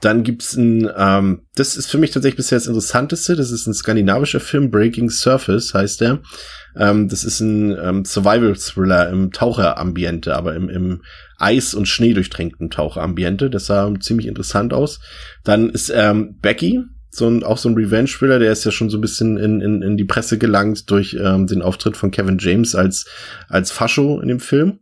Dann 0.00 0.22
gibt's 0.22 0.54
ein, 0.54 0.88
ähm, 0.96 1.42
das 1.56 1.76
ist 1.76 1.90
für 1.90 1.98
mich 1.98 2.12
tatsächlich 2.12 2.36
bisher 2.36 2.56
das 2.56 2.68
Interessanteste. 2.68 3.34
Das 3.34 3.50
ist 3.50 3.66
ein 3.66 3.74
skandinavischer 3.74 4.40
Film, 4.40 4.70
Breaking 4.70 5.10
Surface 5.10 5.74
heißt 5.74 6.00
der. 6.00 6.20
Ähm, 6.76 7.08
das 7.08 7.24
ist 7.24 7.40
ein 7.40 7.76
ähm, 7.82 8.04
Survival-Thriller 8.04 9.08
im 9.10 9.32
Taucherambiente, 9.32 10.36
aber 10.36 10.54
im, 10.54 10.68
im 10.68 11.02
Eis- 11.36 11.74
und 11.74 11.86
Schnee 11.86 12.14
durchtränkten 12.14 12.70
Taucherambiente. 12.70 13.50
Das 13.50 13.66
sah 13.66 13.92
ziemlich 13.98 14.28
interessant 14.28 14.72
aus. 14.72 15.00
Dann 15.42 15.70
ist 15.70 15.92
ähm, 15.94 16.38
Becky, 16.40 16.84
so 17.10 17.26
ein, 17.26 17.42
auch 17.42 17.58
so 17.58 17.68
ein 17.68 17.74
Revenge-Thriller, 17.74 18.38
der 18.38 18.52
ist 18.52 18.64
ja 18.64 18.70
schon 18.70 18.90
so 18.90 18.98
ein 18.98 19.00
bisschen 19.00 19.36
in, 19.36 19.60
in, 19.60 19.82
in 19.82 19.96
die 19.96 20.04
Presse 20.04 20.38
gelangt 20.38 20.90
durch 20.90 21.16
ähm, 21.20 21.46
den 21.46 21.62
Auftritt 21.62 21.96
von 21.96 22.10
Kevin 22.10 22.38
James 22.38 22.74
als, 22.74 23.06
als 23.48 23.72
Fascho 23.72 24.20
in 24.20 24.28
dem 24.28 24.40
Film. 24.40 24.78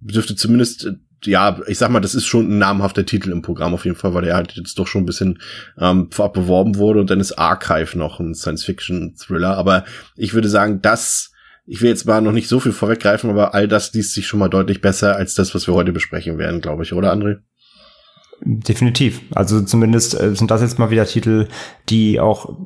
Dürfte 0.00 0.36
zumindest 0.36 0.92
ja, 1.24 1.60
ich 1.66 1.78
sag 1.78 1.90
mal, 1.90 2.00
das 2.00 2.14
ist 2.14 2.26
schon 2.26 2.48
ein 2.48 2.58
namhafter 2.58 3.06
Titel 3.06 3.30
im 3.30 3.42
Programm 3.42 3.74
auf 3.74 3.84
jeden 3.84 3.96
Fall, 3.96 4.14
weil 4.14 4.22
der 4.22 4.34
halt 4.34 4.52
jetzt 4.52 4.78
doch 4.78 4.86
schon 4.86 5.02
ein 5.02 5.06
bisschen 5.06 5.40
ähm, 5.78 6.08
vorab 6.10 6.32
beworben 6.32 6.76
wurde 6.76 7.00
und 7.00 7.10
dann 7.10 7.20
ist 7.20 7.38
Archive 7.38 7.96
noch 7.96 8.20
ein 8.20 8.34
Science-Fiction-Thriller. 8.34 9.56
Aber 9.56 9.84
ich 10.16 10.34
würde 10.34 10.48
sagen, 10.48 10.80
das, 10.82 11.32
ich 11.66 11.80
will 11.80 11.90
jetzt 11.90 12.06
mal 12.06 12.20
noch 12.20 12.32
nicht 12.32 12.48
so 12.48 12.60
viel 12.60 12.72
vorweggreifen, 12.72 13.30
aber 13.30 13.54
all 13.54 13.68
das 13.68 13.92
liest 13.92 14.14
sich 14.14 14.26
schon 14.26 14.40
mal 14.40 14.48
deutlich 14.48 14.80
besser 14.80 15.16
als 15.16 15.34
das, 15.34 15.54
was 15.54 15.66
wir 15.66 15.74
heute 15.74 15.92
besprechen 15.92 16.38
werden, 16.38 16.60
glaube 16.60 16.82
ich, 16.82 16.92
oder 16.92 17.12
André? 17.12 17.38
Definitiv. 18.44 19.20
Also 19.34 19.62
zumindest 19.62 20.18
äh, 20.20 20.34
sind 20.34 20.50
das 20.50 20.62
jetzt 20.62 20.78
mal 20.78 20.90
wieder 20.90 21.06
Titel, 21.06 21.46
die 21.88 22.18
auch 22.18 22.56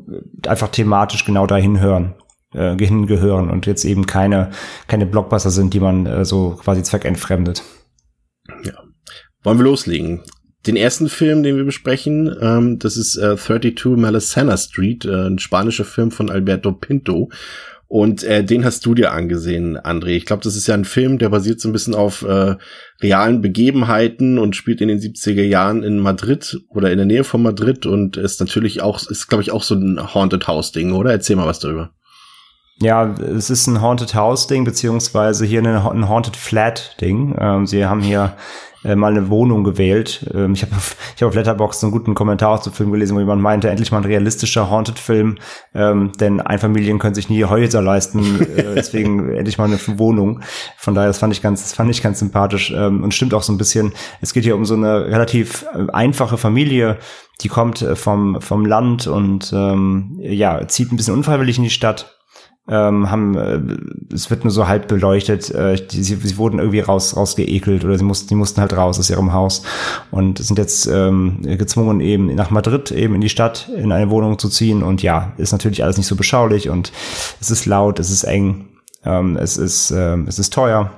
einfach 0.46 0.68
thematisch 0.68 1.24
genau 1.26 1.46
dahin 1.46 1.80
hören 1.80 2.14
äh, 2.54 2.76
hingehören 2.78 3.50
und 3.50 3.66
jetzt 3.66 3.84
eben 3.84 4.06
keine 4.06 4.50
keine 4.86 5.06
Blockbuster 5.06 5.50
sind, 5.50 5.74
die 5.74 5.80
man 5.80 6.06
äh, 6.06 6.24
so 6.24 6.58
quasi 6.62 6.82
zweckentfremdet. 6.82 7.62
Ja. 8.64 8.84
Wollen 9.42 9.58
wir 9.58 9.64
loslegen? 9.64 10.22
Den 10.66 10.76
ersten 10.76 11.08
Film, 11.08 11.42
den 11.42 11.56
wir 11.56 11.64
besprechen, 11.64 12.34
ähm, 12.40 12.78
das 12.78 12.96
ist 12.96 13.16
äh, 13.16 13.36
32 13.36 13.96
Melisana 13.96 14.56
Street, 14.56 15.04
äh, 15.04 15.28
ein 15.28 15.38
spanischer 15.38 15.84
Film 15.84 16.10
von 16.10 16.30
Alberto 16.30 16.72
Pinto. 16.72 17.30
Und 17.88 18.24
äh, 18.24 18.42
den 18.42 18.64
hast 18.64 18.84
du 18.84 18.94
dir 18.94 19.12
angesehen, 19.12 19.78
André. 19.78 20.16
Ich 20.16 20.26
glaube, 20.26 20.42
das 20.42 20.56
ist 20.56 20.66
ja 20.66 20.74
ein 20.74 20.84
Film, 20.84 21.18
der 21.18 21.28
basiert 21.28 21.60
so 21.60 21.68
ein 21.68 21.72
bisschen 21.72 21.94
auf 21.94 22.22
äh, 22.22 22.56
realen 23.00 23.40
Begebenheiten 23.40 24.38
und 24.38 24.56
spielt 24.56 24.80
in 24.80 24.88
den 24.88 24.98
70er 24.98 25.44
Jahren 25.44 25.84
in 25.84 26.00
Madrid 26.00 26.58
oder 26.68 26.90
in 26.90 26.96
der 26.96 27.06
Nähe 27.06 27.22
von 27.22 27.42
Madrid 27.42 27.86
und 27.86 28.16
ist 28.16 28.40
natürlich 28.40 28.82
auch, 28.82 29.08
ist 29.08 29.28
glaube 29.28 29.42
ich 29.42 29.52
auch 29.52 29.62
so 29.62 29.76
ein 29.76 30.14
Haunted 30.14 30.48
House 30.48 30.72
Ding, 30.72 30.92
oder? 30.92 31.12
Erzähl 31.12 31.36
mal 31.36 31.46
was 31.46 31.60
darüber. 31.60 31.92
Ja, 32.78 33.06
es 33.06 33.48
ist 33.48 33.66
ein 33.66 33.80
Haunted 33.80 34.14
House 34.14 34.48
Ding, 34.48 34.64
beziehungsweise 34.64 35.46
hier 35.46 35.62
ein 35.62 36.08
Haunted 36.08 36.36
Flat 36.36 37.00
Ding. 37.00 37.34
Ähm, 37.38 37.66
sie 37.66 37.86
haben 37.86 38.02
hier 38.02 38.36
äh, 38.84 38.94
mal 38.94 39.12
eine 39.12 39.30
Wohnung 39.30 39.64
gewählt. 39.64 40.30
Ähm, 40.34 40.52
ich 40.52 40.62
habe 40.62 40.72
ich 41.16 41.22
hab 41.22 41.28
auf 41.28 41.34
Letterboxd 41.34 41.84
einen 41.84 41.92
guten 41.92 42.14
Kommentar 42.14 42.60
zum 42.60 42.74
Film 42.74 42.92
gelesen, 42.92 43.16
wo 43.16 43.20
jemand 43.20 43.40
meinte, 43.40 43.70
endlich 43.70 43.92
mal 43.92 43.98
ein 43.98 44.04
realistischer 44.04 44.68
Haunted-Film, 44.68 45.38
ähm, 45.74 46.12
denn 46.20 46.42
Einfamilien 46.42 46.98
können 46.98 47.14
sich 47.14 47.30
nie 47.30 47.44
Häuser 47.44 47.80
leisten, 47.80 48.42
äh, 48.42 48.62
deswegen 48.74 49.32
endlich 49.32 49.56
mal 49.56 49.64
eine 49.64 49.78
Wohnung. 49.98 50.40
Von 50.76 50.94
daher, 50.94 51.08
das 51.08 51.18
fand 51.18 51.32
ich 51.32 51.40
ganz, 51.40 51.62
das 51.62 51.72
fand 51.72 51.90
ich 51.90 52.02
ganz 52.02 52.18
sympathisch 52.18 52.72
ähm, 52.76 53.02
und 53.02 53.14
stimmt 53.14 53.32
auch 53.32 53.42
so 53.42 53.54
ein 53.54 53.58
bisschen. 53.58 53.94
Es 54.20 54.34
geht 54.34 54.44
hier 54.44 54.54
um 54.54 54.66
so 54.66 54.74
eine 54.74 55.06
relativ 55.06 55.64
äh, 55.74 55.90
einfache 55.92 56.36
Familie, 56.36 56.98
die 57.40 57.48
kommt 57.48 57.80
äh, 57.80 57.96
vom, 57.96 58.40
vom 58.40 58.66
Land 58.66 59.06
und 59.06 59.50
ähm, 59.54 60.18
ja, 60.20 60.68
zieht 60.68 60.92
ein 60.92 60.96
bisschen 60.96 61.14
unfreiwillig 61.14 61.56
in 61.56 61.64
die 61.64 61.70
Stadt 61.70 62.15
ähm, 62.68 63.10
haben, 63.10 63.36
äh, 63.36 64.14
es 64.14 64.28
wird 64.30 64.44
nur 64.44 64.50
so 64.50 64.66
halb 64.66 64.88
beleuchtet, 64.88 65.50
äh, 65.50 65.76
die, 65.76 66.02
sie, 66.02 66.16
sie 66.16 66.36
wurden 66.36 66.58
irgendwie 66.58 66.80
raus, 66.80 67.16
rausgeekelt 67.16 67.84
oder 67.84 67.96
sie 67.96 68.04
mussten, 68.04 68.28
die 68.28 68.34
mussten 68.34 68.60
halt 68.60 68.76
raus 68.76 68.98
aus 68.98 69.08
ihrem 69.08 69.32
Haus 69.32 69.62
und 70.10 70.38
sind 70.38 70.58
jetzt 70.58 70.86
ähm, 70.86 71.42
gezwungen 71.42 72.00
eben 72.00 72.34
nach 72.34 72.50
Madrid 72.50 72.90
eben 72.90 73.14
in 73.14 73.20
die 73.20 73.28
Stadt 73.28 73.68
in 73.76 73.92
eine 73.92 74.10
Wohnung 74.10 74.38
zu 74.38 74.48
ziehen 74.48 74.82
und 74.82 75.02
ja, 75.02 75.32
ist 75.36 75.52
natürlich 75.52 75.84
alles 75.84 75.96
nicht 75.96 76.08
so 76.08 76.16
beschaulich 76.16 76.68
und 76.68 76.92
es 77.40 77.50
ist 77.50 77.66
laut, 77.66 78.00
es 78.00 78.10
ist 78.10 78.24
eng, 78.24 78.68
ähm, 79.04 79.36
es 79.36 79.56
ist, 79.56 79.92
äh, 79.92 80.16
es 80.26 80.40
ist 80.40 80.52
teuer 80.52 80.90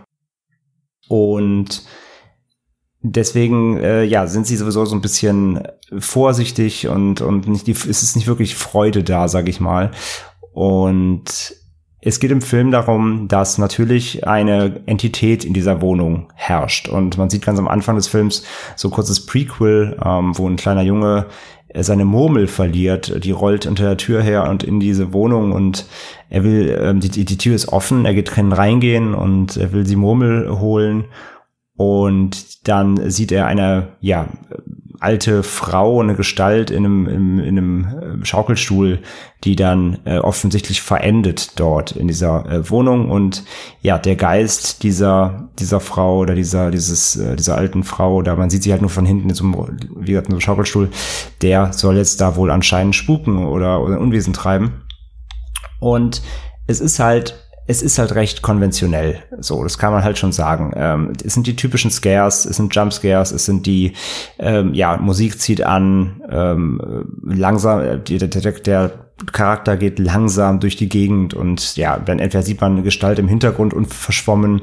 und 1.08 1.82
deswegen 3.02 3.76
äh, 3.78 4.04
ja 4.04 4.26
sind 4.26 4.46
sie 4.46 4.56
sowieso 4.56 4.84
so 4.84 4.96
ein 4.96 5.02
bisschen 5.02 5.62
vorsichtig 5.98 6.88
und 6.88 7.20
und 7.20 7.46
nicht 7.46 7.66
die, 7.66 7.72
es 7.72 8.02
ist 8.02 8.16
nicht 8.16 8.26
wirklich 8.26 8.56
Freude 8.56 9.04
da 9.04 9.28
sag 9.28 9.48
ich 9.48 9.60
mal 9.60 9.92
und 10.52 11.54
es 12.00 12.20
geht 12.20 12.30
im 12.30 12.40
Film 12.40 12.70
darum, 12.70 13.26
dass 13.28 13.58
natürlich 13.58 14.26
eine 14.26 14.82
Entität 14.86 15.44
in 15.44 15.52
dieser 15.52 15.82
Wohnung 15.82 16.32
herrscht. 16.34 16.88
Und 16.88 17.18
man 17.18 17.28
sieht 17.28 17.44
ganz 17.44 17.58
am 17.58 17.66
Anfang 17.66 17.96
des 17.96 18.06
Films 18.06 18.44
so 18.76 18.88
ein 18.88 18.92
kurzes 18.92 19.26
Prequel, 19.26 19.96
ähm, 20.04 20.38
wo 20.38 20.48
ein 20.48 20.56
kleiner 20.56 20.82
Junge 20.82 21.26
äh, 21.68 21.82
seine 21.82 22.04
Murmel 22.04 22.46
verliert, 22.46 23.24
die 23.24 23.32
rollt 23.32 23.66
unter 23.66 23.84
der 23.84 23.96
Tür 23.96 24.22
her 24.22 24.48
und 24.48 24.62
in 24.62 24.80
diese 24.80 25.12
Wohnung 25.12 25.52
und 25.52 25.86
er 26.30 26.44
will, 26.44 26.78
ähm, 26.80 27.00
die, 27.00 27.24
die 27.24 27.38
Tür 27.38 27.54
ist 27.54 27.68
offen, 27.68 28.04
er 28.04 28.14
geht 28.14 28.34
drin 28.34 28.52
reingehen 28.52 29.14
und 29.14 29.56
er 29.56 29.72
will 29.72 29.84
die 29.84 29.96
Murmel 29.96 30.60
holen 30.60 31.06
und 31.76 32.68
dann 32.68 33.10
sieht 33.10 33.32
er 33.32 33.46
eine, 33.46 33.96
ja, 34.00 34.28
alte 35.00 35.42
Frau, 35.42 36.00
eine 36.00 36.14
Gestalt 36.14 36.70
in 36.70 36.84
einem, 36.84 37.06
in, 37.06 37.38
in 37.38 37.58
einem 37.58 37.84
äh, 38.22 38.24
Schaukelstuhl, 38.24 39.00
die 39.44 39.54
dann 39.54 39.98
äh, 40.04 40.18
offensichtlich 40.18 40.82
verendet 40.82 41.52
dort 41.60 41.92
in 41.92 42.08
dieser 42.08 42.44
äh, 42.46 42.70
Wohnung 42.70 43.10
und 43.10 43.44
ja, 43.80 43.98
der 43.98 44.16
Geist 44.16 44.82
dieser, 44.82 45.48
dieser 45.58 45.80
Frau 45.80 46.18
oder 46.18 46.34
dieser, 46.34 46.70
dieses, 46.70 47.16
äh, 47.16 47.36
dieser 47.36 47.56
alten 47.56 47.84
Frau, 47.84 48.22
da 48.22 48.34
man 48.34 48.50
sieht 48.50 48.64
sie 48.64 48.72
halt 48.72 48.80
nur 48.80 48.90
von 48.90 49.06
hinten 49.06 49.28
in 49.28 49.34
so 49.34 49.44
einem, 49.44 49.78
wie 49.96 50.12
gesagt, 50.12 50.26
in 50.26 50.32
so 50.32 50.36
einem 50.36 50.40
Schaukelstuhl, 50.40 50.88
der 51.42 51.72
soll 51.72 51.96
jetzt 51.96 52.20
da 52.20 52.36
wohl 52.36 52.50
anscheinend 52.50 52.96
spuken 52.96 53.46
oder, 53.46 53.80
oder 53.80 54.00
Unwesen 54.00 54.32
treiben. 54.32 54.82
Und 55.80 56.22
es 56.66 56.80
ist 56.80 56.98
halt 56.98 57.47
es 57.68 57.82
ist 57.82 57.98
halt 57.98 58.14
recht 58.14 58.40
konventionell. 58.40 59.22
So, 59.38 59.62
das 59.62 59.76
kann 59.78 59.92
man 59.92 60.02
halt 60.02 60.18
schon 60.18 60.32
sagen. 60.32 60.72
Ähm, 60.74 61.12
es 61.22 61.34
sind 61.34 61.46
die 61.46 61.54
typischen 61.54 61.90
Scares, 61.90 62.46
es 62.46 62.56
sind 62.56 62.74
Jumpscares, 62.74 63.30
es 63.30 63.44
sind 63.44 63.66
die, 63.66 63.92
ähm, 64.38 64.72
ja, 64.72 64.96
Musik 64.96 65.38
zieht 65.38 65.62
an, 65.62 66.22
ähm, 66.30 67.04
langsam, 67.22 67.80
äh, 67.80 67.98
der, 67.98 68.28
der, 68.28 68.52
der 68.52 69.07
Charakter 69.32 69.76
geht 69.76 69.98
langsam 69.98 70.60
durch 70.60 70.76
die 70.76 70.88
Gegend 70.88 71.34
und 71.34 71.76
ja, 71.76 71.98
dann 71.98 72.18
entweder 72.18 72.42
sieht 72.42 72.60
man 72.60 72.72
eine 72.72 72.82
Gestalt 72.82 73.18
im 73.18 73.28
Hintergrund 73.28 73.74
und 73.74 73.86
verschwommen 73.86 74.62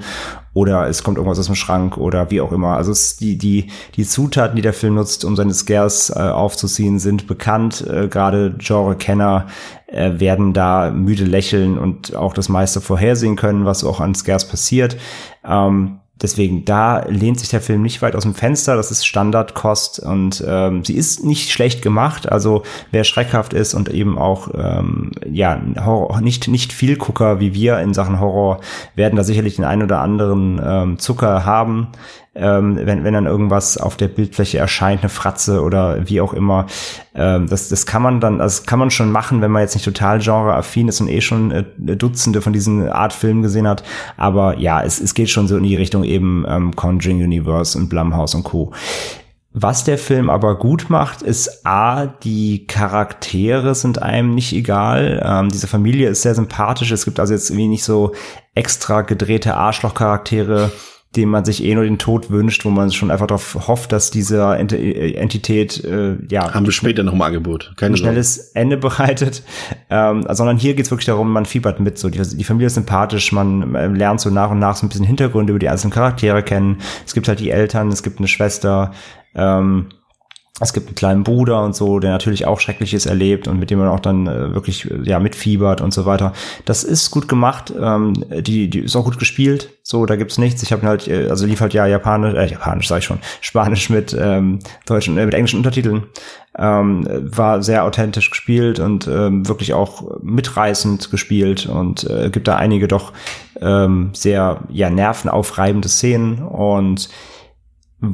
oder 0.54 0.88
es 0.88 1.04
kommt 1.04 1.18
irgendwas 1.18 1.40
aus 1.40 1.48
dem 1.48 1.56
Schrank 1.56 1.98
oder 1.98 2.32
wie 2.32 2.40
auch 2.40 2.54
immer. 2.54 2.78
Also 2.78 2.92
es, 2.92 3.18
die, 3.18 3.38
die, 3.38 3.68
die 3.98 4.06
Zutaten, 4.06 4.56
die 4.56 4.62
der 4.62 4.74
Film 4.74 4.96
nutzt, 4.96 5.26
um 5.26 5.36
seine 5.36 5.54
Scares 5.54 6.10
äh, 6.10 6.20
aufzuziehen, 6.20 6.98
sind 6.98 7.28
bekannt. 7.28 7.86
Äh, 7.86 8.08
Gerade 8.08 8.56
Genre-Kenner 8.58 9.48
äh, 9.88 10.20
werden 10.20 10.54
da 10.54 10.92
müde 10.92 11.26
lächeln 11.26 11.78
und 11.78 12.16
auch 12.16 12.34
das 12.34 12.48
meiste 12.48 12.80
vorhersehen 12.80 13.36
können, 13.36 13.66
was 13.66 13.84
auch 13.84 14.00
an 14.00 14.16
Scares 14.16 14.48
passiert. 14.48 14.96
Ähm, 15.44 16.00
Deswegen, 16.22 16.64
da 16.64 17.04
lehnt 17.08 17.40
sich 17.40 17.50
der 17.50 17.60
Film 17.60 17.82
nicht 17.82 18.02
weit 18.02 18.16
aus 18.16 18.24
dem 18.24 18.36
Fenster. 18.36 18.78
Das 18.78 18.90
ist 18.90 19.06
Standardkost 19.06 20.00
und 20.00 20.42
ähm, 20.48 20.86
sie 20.86 20.96
ist 20.96 21.26
nicht 21.26 21.52
schlecht 21.52 21.82
gemacht. 21.82 22.32
Also 22.32 22.64
wer 22.92 23.04
schreckhaft 23.04 23.54
ist 23.54 23.74
und 23.74 23.90
eben 23.90 24.18
auch 24.18 24.50
ähm, 24.54 25.12
ja 25.30 25.60
Horror, 25.84 26.22
nicht 26.22 26.48
nicht 26.48 26.72
viel 26.72 26.96
Gucker 26.96 27.42
wie 27.42 27.54
wir 27.54 27.80
in 27.80 27.94
Sachen 27.94 28.22
Horror 28.22 28.62
werden 28.96 29.18
da 29.18 29.24
sicherlich 29.24 29.58
den 29.58 29.66
einen 29.66 29.84
oder 29.84 30.00
anderen 30.00 30.62
ähm, 30.64 31.00
Zucker 31.00 31.46
haben 31.46 31.90
ähm, 32.36 32.78
wenn, 32.84 33.04
wenn 33.04 33.14
dann 33.14 33.26
irgendwas 33.26 33.78
auf 33.78 33.96
der 33.96 34.10
Bildfläche 34.10 34.58
erscheint, 34.58 35.02
eine 35.02 35.10
Fratze 35.10 35.62
oder 35.62 36.08
wie 36.08 36.20
auch 36.22 36.34
immer. 36.34 36.68
Ähm, 37.16 37.48
das, 37.48 37.70
das 37.70 37.86
kann 37.86 38.02
man 38.02 38.20
dann, 38.20 38.40
das 38.40 38.66
kann 38.66 38.80
man 38.80 38.92
schon 38.92 39.12
machen, 39.12 39.42
wenn 39.42 39.52
man 39.52 39.62
jetzt 39.62 39.76
nicht 39.76 39.86
total 39.86 40.20
genreaffin 40.20 40.90
ist 40.90 41.00
und 41.00 41.08
eh 41.08 41.22
schon 41.22 41.52
äh, 41.52 41.64
Dutzende 41.78 42.42
von 42.42 42.54
diesen 42.54 42.90
Art 42.90 43.14
Filmen 43.14 43.42
gesehen 43.42 43.68
hat. 43.68 43.84
Aber 44.18 44.60
ja, 44.60 44.84
es, 44.84 45.00
es 45.00 45.14
geht 45.14 45.30
schon 45.30 45.48
so 45.48 45.56
in 45.58 45.64
die 45.64 45.76
Richtung 45.76 46.04
eben 46.04 46.46
ähm, 46.48 46.76
Conjuring 46.76 47.24
Universe 47.24 47.78
und 47.78 47.90
Blumhouse 47.90 48.36
und 48.36 48.44
Co. 48.44 48.74
Was 49.58 49.86
der 49.86 49.98
Film 49.98 50.30
aber 50.30 50.60
gut 50.60 50.90
macht, 50.90 51.22
ist 51.22 51.66
A, 51.66 52.08
die 52.08 52.68
Charaktere 52.68 53.74
sind 53.74 54.02
einem 54.02 54.36
nicht 54.36 54.52
egal. 54.52 55.24
Ähm, 55.26 55.50
diese 55.50 55.68
Familie 55.68 56.10
ist 56.10 56.24
sehr 56.24 56.36
sympathisch. 56.36 56.92
Es 56.92 57.06
gibt 57.06 57.22
also 57.22 57.32
jetzt 57.32 57.50
irgendwie 57.50 57.70
nicht 57.70 57.86
so 57.86 58.14
extra 58.54 59.04
gedrehte 59.04 59.56
Arschlochcharaktere, 59.56 60.74
dem 61.16 61.30
man 61.30 61.46
sich 61.46 61.64
eh 61.64 61.74
nur 61.76 61.84
den 61.84 61.98
Tod 61.98 62.30
wünscht, 62.30 62.66
wo 62.66 62.70
man 62.70 62.92
schon 62.92 63.12
einfach 63.12 63.28
darauf 63.28 63.68
hofft, 63.68 63.92
dass 63.92 64.12
diese 64.12 64.42
äh, 64.58 65.14
Entität 65.14 65.84
äh, 65.84 66.18
ja 66.30 66.54
haben 66.54 66.66
wir 66.66 66.72
später 66.72 67.04
noch 67.04 67.14
mal 67.14 67.28
Angebot, 67.28 67.74
Keine 67.78 67.94
ein 67.94 67.98
schnelles 67.98 68.36
Sorge. 68.36 68.60
Ende 68.60 68.78
bereitet, 68.86 69.44
ähm, 69.90 70.26
sondern 70.30 70.58
hier 70.58 70.74
geht's 70.76 70.92
wirklich 70.92 71.06
darum, 71.06 71.32
man 71.32 71.46
fiebert 71.46 71.80
mit 71.80 71.98
so 71.98 72.10
die, 72.10 72.22
die 72.22 72.44
Familie 72.44 72.68
ist 72.68 72.76
sympathisch, 72.76 73.32
man 73.32 73.76
äh, 73.76 73.88
lernt 73.88 74.22
so 74.22 74.30
nach 74.30 74.52
und 74.52 74.60
nach 74.60 74.76
so 74.76 74.86
ein 74.86 74.90
bisschen 74.90 75.06
Hintergründe 75.06 75.52
über 75.52 75.60
die 75.60 75.70
einzelnen 75.70 75.94
Charaktere 75.94 76.44
kennen. 76.44 76.78
Es 77.06 77.14
gibt 77.14 77.28
halt 77.28 77.40
die 77.40 77.52
Eltern, 77.52 77.90
es 77.90 78.04
gibt 78.04 78.20
eine 78.20 78.28
Schwester. 78.28 78.92
Ähm, 79.36 79.88
es 80.62 80.72
gibt 80.72 80.88
einen 80.88 80.96
kleinen 80.96 81.24
Bruder 81.24 81.64
und 81.64 81.76
so, 81.76 82.00
der 82.00 82.12
natürlich 82.12 82.46
auch 82.46 82.62
Schreckliches 82.62 83.06
erlebt 83.06 83.50
und 83.50 83.60
mit 83.60 83.72
dem 83.72 83.80
man 83.80 83.90
auch 83.90 84.00
dann 84.00 84.26
äh, 84.26 84.54
wirklich 84.54 84.90
ja 85.04 85.20
mitfiebert 85.20 85.82
und 85.82 85.94
so 85.94 86.06
weiter. 86.06 86.32
Das 86.64 86.86
ist 86.86 87.12
gut 87.12 87.28
gemacht, 87.28 87.74
ähm, 87.78 88.24
die, 88.30 88.70
die 88.70 88.80
ist 88.80 88.96
auch 88.96 89.04
gut 89.04 89.20
gespielt. 89.20 89.72
So, 89.84 90.06
da 90.06 90.16
gibt's 90.16 90.38
nichts. 90.38 90.64
Ich 90.64 90.72
habe 90.72 90.88
halt, 90.88 91.10
äh, 91.10 91.28
also 91.30 91.46
lief 91.46 91.60
halt 91.60 91.74
ja 91.74 91.86
Japanisch, 91.86 92.36
äh, 92.36 92.46
Japanisch 92.46 92.88
sag 92.88 93.00
ich 93.00 93.06
schon, 93.06 93.20
Spanisch 93.42 93.90
mit 93.90 94.16
ähm, 94.18 94.60
deutschen, 94.86 95.18
äh, 95.18 95.26
mit 95.26 95.34
englischen 95.34 95.58
Untertiteln. 95.58 96.04
Ähm, 96.58 97.06
war 97.36 97.62
sehr 97.62 97.84
authentisch 97.84 98.30
gespielt 98.30 98.80
und 98.80 99.08
ähm, 99.08 99.46
wirklich 99.46 99.74
auch 99.74 100.22
mitreißend 100.22 101.12
gespielt 101.12 101.66
und 101.66 102.10
äh, 102.10 102.30
gibt 102.30 102.48
da 102.48 102.56
einige 102.56 102.88
doch 102.88 103.12
ähm, 103.60 104.12
sehr 104.14 104.62
ja 104.70 104.90
nervenaufreibende 104.90 105.90
Szenen 105.90 106.42
und 106.42 107.10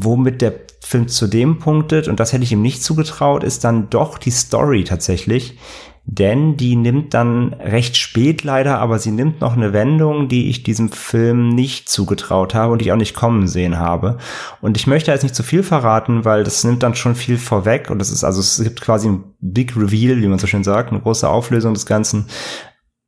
womit 0.03 0.41
der 0.41 0.53
Film 0.79 1.07
zu 1.07 1.27
dem 1.27 1.59
punktet, 1.59 2.07
und 2.07 2.19
das 2.19 2.33
hätte 2.33 2.43
ich 2.43 2.51
ihm 2.51 2.61
nicht 2.61 2.83
zugetraut, 2.83 3.43
ist 3.43 3.63
dann 3.63 3.89
doch 3.89 4.17
die 4.17 4.31
Story 4.31 4.83
tatsächlich. 4.83 5.57
Denn 6.03 6.57
die 6.57 6.75
nimmt 6.75 7.13
dann 7.13 7.53
recht 7.53 7.95
spät 7.95 8.43
leider, 8.43 8.79
aber 8.79 8.97
sie 8.97 9.11
nimmt 9.11 9.39
noch 9.39 9.55
eine 9.55 9.71
Wendung, 9.71 10.27
die 10.27 10.49
ich 10.49 10.63
diesem 10.63 10.91
Film 10.91 11.49
nicht 11.49 11.89
zugetraut 11.89 12.55
habe 12.55 12.73
und 12.73 12.81
ich 12.81 12.91
auch 12.91 12.97
nicht 12.97 13.13
kommen 13.13 13.47
sehen 13.47 13.77
habe. 13.77 14.17
Und 14.61 14.77
ich 14.77 14.87
möchte 14.87 15.11
jetzt 15.11 15.21
nicht 15.21 15.35
zu 15.35 15.43
viel 15.43 15.61
verraten, 15.61 16.25
weil 16.25 16.43
das 16.43 16.63
nimmt 16.63 16.81
dann 16.81 16.95
schon 16.95 17.13
viel 17.13 17.37
vorweg 17.37 17.91
und 17.91 17.99
das 17.99 18.09
ist 18.09 18.23
also 18.23 18.39
es 18.39 18.61
gibt 18.63 18.81
quasi 18.81 19.09
ein 19.09 19.23
Big 19.41 19.77
Reveal, 19.77 20.21
wie 20.21 20.27
man 20.27 20.39
so 20.39 20.47
schön 20.47 20.63
sagt, 20.63 20.91
eine 20.91 21.01
große 21.01 21.29
Auflösung 21.29 21.75
des 21.75 21.85
Ganzen 21.85 22.25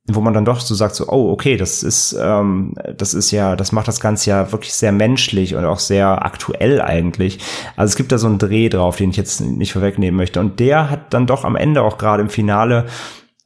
wo 0.06 0.20
man 0.20 0.34
dann 0.34 0.44
doch 0.44 0.60
so 0.60 0.74
sagt, 0.74 0.94
so, 0.94 1.08
oh, 1.08 1.30
okay, 1.32 1.56
das 1.56 1.82
ist, 1.82 2.14
ähm, 2.20 2.74
das 2.96 3.14
ist 3.14 3.30
ja, 3.30 3.56
das 3.56 3.72
macht 3.72 3.88
das 3.88 4.00
Ganze 4.00 4.30
ja 4.30 4.52
wirklich 4.52 4.74
sehr 4.74 4.92
menschlich 4.92 5.54
und 5.54 5.64
auch 5.64 5.78
sehr 5.78 6.24
aktuell 6.26 6.82
eigentlich. 6.82 7.38
Also 7.76 7.92
es 7.92 7.96
gibt 7.96 8.12
da 8.12 8.18
so 8.18 8.26
einen 8.26 8.38
Dreh 8.38 8.68
drauf, 8.68 8.96
den 8.96 9.10
ich 9.10 9.16
jetzt 9.16 9.40
nicht 9.40 9.72
vorwegnehmen 9.72 10.16
möchte. 10.16 10.40
Und 10.40 10.60
der 10.60 10.90
hat 10.90 11.14
dann 11.14 11.26
doch 11.26 11.44
am 11.44 11.56
Ende 11.56 11.82
auch 11.82 11.96
gerade 11.96 12.22
im 12.22 12.28
Finale 12.28 12.84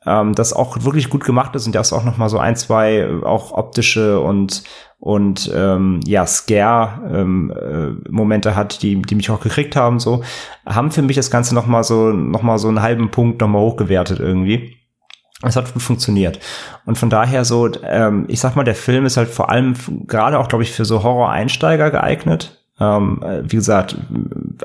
ähm, 0.05 0.35
das 0.35 0.53
auch 0.53 0.83
wirklich 0.83 1.11
gut 1.11 1.25
gemacht 1.25 1.55
ist 1.55 1.67
und 1.67 1.75
das 1.75 1.93
auch 1.93 2.05
noch 2.05 2.17
mal 2.17 2.29
so 2.29 2.39
ein, 2.39 2.57
zwei 2.57 2.99
äh, 2.99 3.23
auch 3.25 3.53
optische 3.53 4.21
und 4.21 4.65
und 5.01 5.53
ähm, 5.55 6.01
ja 6.07 6.27
Scare 6.27 7.09
ähm, 7.15 7.53
äh, 7.53 8.11
Momente 8.11 8.57
hat, 8.57 8.83
die 8.83 9.01
die 9.01 9.15
mich 9.15 9.31
auch 9.31 9.41
gekriegt 9.41 9.77
haben, 9.77 10.01
so 10.01 10.23
haben 10.67 10.91
für 10.91 11.03
mich 11.03 11.15
das 11.15 11.31
Ganze 11.31 11.55
noch 11.55 11.67
mal 11.67 11.85
so 11.85 12.11
noch 12.11 12.43
mal 12.43 12.59
so 12.59 12.67
einen 12.67 12.83
halben 12.83 13.11
Punkt 13.11 13.41
noch 13.41 13.49
mal 13.49 13.61
hochgewertet 13.61 14.19
irgendwie. 14.19 14.78
Es 15.43 15.55
hat 15.55 15.73
gut 15.73 15.83
funktioniert. 15.83 16.41
Und 16.85 16.99
von 16.99 17.11
daher 17.11 17.45
so, 17.45 17.71
ähm, 17.85 18.25
ich 18.29 18.41
sag 18.41 18.57
mal, 18.57 18.65
der 18.65 18.75
Film 18.75 19.07
ist 19.07 19.17
halt 19.17 19.29
vor 19.29 19.51
allem 19.51 19.75
gerade 20.07 20.39
auch, 20.39 20.49
glaube 20.49 20.65
ich, 20.65 20.73
für 20.73 20.85
so 20.85 21.05
Horror-Einsteiger 21.05 21.91
geeignet. 21.91 22.59
Ähm, 22.81 23.23
äh, 23.23 23.43
wie 23.45 23.57
gesagt, 23.57 23.97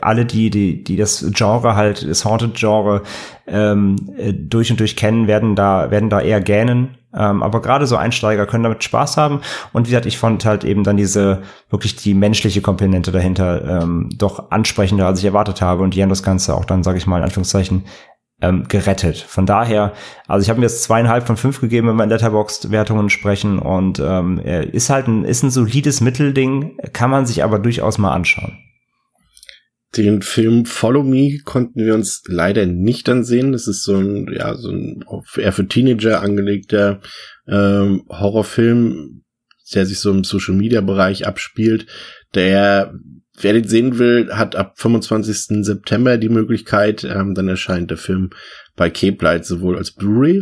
alle, 0.02 0.26
die, 0.26 0.50
die, 0.50 0.84
die 0.84 0.98
das 0.98 1.26
Genre 1.32 1.76
halt, 1.76 2.08
das 2.08 2.26
Haunted-Genre 2.26 3.04
ähm, 3.48 3.96
äh, 4.18 4.34
durch 4.34 4.72
und 4.72 4.80
durch 4.80 4.96
kennen, 4.96 5.28
werden 5.28 5.56
da, 5.56 5.92
werden 5.92 6.10
da 6.10 6.22
eher 6.22 6.42
gähnen. 6.42 6.98
Ähm, 7.16 7.44
aber 7.44 7.62
gerade 7.62 7.86
so 7.86 7.96
Einsteiger 7.96 8.48
können 8.48 8.64
damit 8.64 8.84
Spaß 8.84 9.18
haben. 9.18 9.42
Und 9.72 9.86
wie 9.86 9.92
gesagt, 9.92 10.08
ich 10.08 10.18
fand 10.18 10.46
halt 10.46 10.64
eben 10.64 10.84
dann 10.84 10.98
diese 10.98 11.44
wirklich 11.70 11.96
die 11.96 12.16
menschliche 12.16 12.62
Komponente 12.62 13.12
dahinter 13.12 13.82
ähm, 13.84 14.10
doch 14.18 14.50
ansprechender, 14.50 15.06
als 15.06 15.20
ich 15.20 15.26
erwartet 15.26 15.62
habe. 15.62 15.84
Und 15.84 15.94
die 15.94 16.02
haben 16.02 16.10
das 16.10 16.24
Ganze 16.24 16.56
auch 16.56 16.66
dann, 16.66 16.82
sage 16.82 16.98
ich 16.98 17.06
mal, 17.06 17.18
in 17.18 17.24
Anführungszeichen 17.24 17.84
ähm, 18.42 18.68
gerettet. 18.68 19.18
Von 19.18 19.46
daher, 19.46 19.94
also 20.28 20.44
ich 20.44 20.50
habe 20.50 20.60
mir 20.60 20.66
jetzt 20.66 20.84
zweieinhalb 20.84 21.26
von 21.26 21.38
fünf 21.38 21.62
gegeben, 21.62 21.88
wenn 21.88 21.96
wir 21.96 22.04
in 22.04 22.10
Letterboxd-Wertungen 22.10 23.10
sprechen 23.10 23.60
und 23.60 24.00
ähm, 24.00 24.40
ist 24.40 24.90
halt 24.90 25.08
ein, 25.08 25.24
ist 25.24 25.44
ein 25.44 25.52
solides 25.52 26.02
Mittelding, 26.02 26.78
kann 26.92 27.10
man 27.10 27.26
sich 27.26 27.44
aber 27.44 27.60
durchaus 27.60 27.98
mal 27.98 28.12
anschauen. 28.12 28.58
Den 29.96 30.24
Film 30.24 30.66
Follow 30.66 31.04
Me 31.04 31.38
konnten 31.44 31.86
wir 31.86 31.94
uns 31.94 32.24
leider 32.28 32.66
nicht 32.66 33.08
ansehen. 33.10 33.52
Das 33.52 33.68
ist 33.68 33.84
so 33.84 33.98
ein, 33.98 34.28
ja, 34.34 34.56
so 34.56 34.72
ein 34.72 35.06
eher 35.38 35.54
für 35.54 35.68
Teenager 35.68 36.22
angelegter 36.22 37.00
ähm, 37.48 38.04
Horrorfilm, 38.10 39.24
der 39.74 39.86
sich 39.86 40.00
so 40.00 40.10
im 40.10 40.24
Social 40.24 40.56
Media 40.56 40.82
Bereich 40.82 41.28
abspielt. 41.28 41.86
Der, 42.34 42.94
wer 43.40 43.54
den 43.54 43.68
sehen 43.68 43.98
will, 44.00 44.32
hat 44.34 44.56
ab 44.56 44.74
25. 44.78 45.64
September 45.66 46.18
die 46.18 46.30
Möglichkeit. 46.30 47.04
Ähm, 47.04 47.34
dann 47.34 47.48
erscheint 47.48 47.92
der 47.92 47.98
Film 47.98 48.32
bei 48.76 48.90
Cape 48.90 49.24
Light 49.24 49.46
sowohl 49.46 49.78
als 49.78 49.92
Blu-ray 49.92 50.42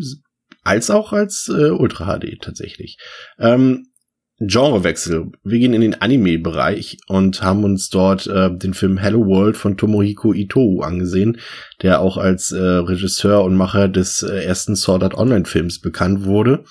als 0.64 0.92
auch 0.92 1.12
als 1.12 1.50
äh, 1.50 1.72
Ultra 1.72 2.20
HD 2.20 2.40
tatsächlich. 2.42 2.98
Ähm, 3.40 3.88
Genrewechsel. 4.44 5.32
Wir 5.44 5.60
gehen 5.60 5.74
in 5.74 5.82
den 5.82 6.02
Anime-Bereich 6.02 6.98
und 7.08 7.44
haben 7.44 7.64
uns 7.64 7.90
dort 7.90 8.26
äh, 8.26 8.50
den 8.52 8.74
Film 8.74 8.98
Hello 8.98 9.26
World 9.28 9.56
von 9.56 9.78
Tomohiko 9.78 10.34
Ito 10.34 10.82
angesehen, 10.82 11.38
der 11.84 12.02
auch 12.02 12.18
als 12.18 12.52
äh, 12.52 12.60
Regisseur 12.60 13.44
und 13.44 13.56
Macher 13.56 13.88
des 13.88 14.24
äh, 14.24 14.44
ersten 14.44 14.76
Sword 14.76 15.04
Art 15.04 15.14
Online-Films 15.14 15.80
bekannt 15.80 16.26
wurde. 16.26 16.64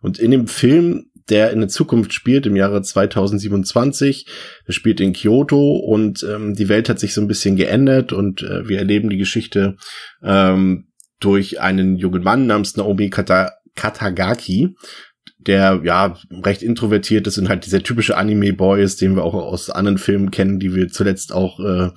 Und 0.00 0.20
in 0.20 0.30
dem 0.30 0.46
Film, 0.46 1.06
der 1.28 1.50
in 1.50 1.60
der 1.60 1.68
Zukunft 1.68 2.12
spielt, 2.12 2.46
im 2.46 2.56
Jahre 2.56 2.82
2027, 2.82 4.26
der 4.66 4.72
spielt 4.72 5.00
in 5.00 5.12
Kyoto 5.12 5.76
und 5.76 6.22
ähm, 6.22 6.54
die 6.54 6.68
Welt 6.68 6.88
hat 6.88 6.98
sich 6.98 7.14
so 7.14 7.20
ein 7.20 7.28
bisschen 7.28 7.56
geändert 7.56 8.12
und 8.12 8.42
äh, 8.42 8.68
wir 8.68 8.78
erleben 8.78 9.10
die 9.10 9.16
Geschichte 9.16 9.76
ähm, 10.22 10.88
durch 11.20 11.60
einen 11.60 11.96
jungen 11.96 12.22
Mann 12.22 12.46
namens 12.46 12.76
Naomi 12.76 13.10
Kata 13.10 13.52
Katagaki, 13.74 14.74
der 15.38 15.82
ja 15.84 16.16
recht 16.30 16.62
introvertiert 16.62 17.26
ist 17.26 17.38
und 17.38 17.48
halt 17.48 17.66
dieser 17.66 17.82
typische 17.82 18.16
Anime-Boy 18.16 18.82
ist, 18.82 19.00
den 19.00 19.14
wir 19.14 19.22
auch 19.22 19.34
aus 19.34 19.70
anderen 19.70 19.98
Filmen 19.98 20.30
kennen, 20.30 20.58
die 20.58 20.74
wir 20.74 20.88
zuletzt 20.88 21.32
auch 21.32 21.60
äh, 21.60 21.90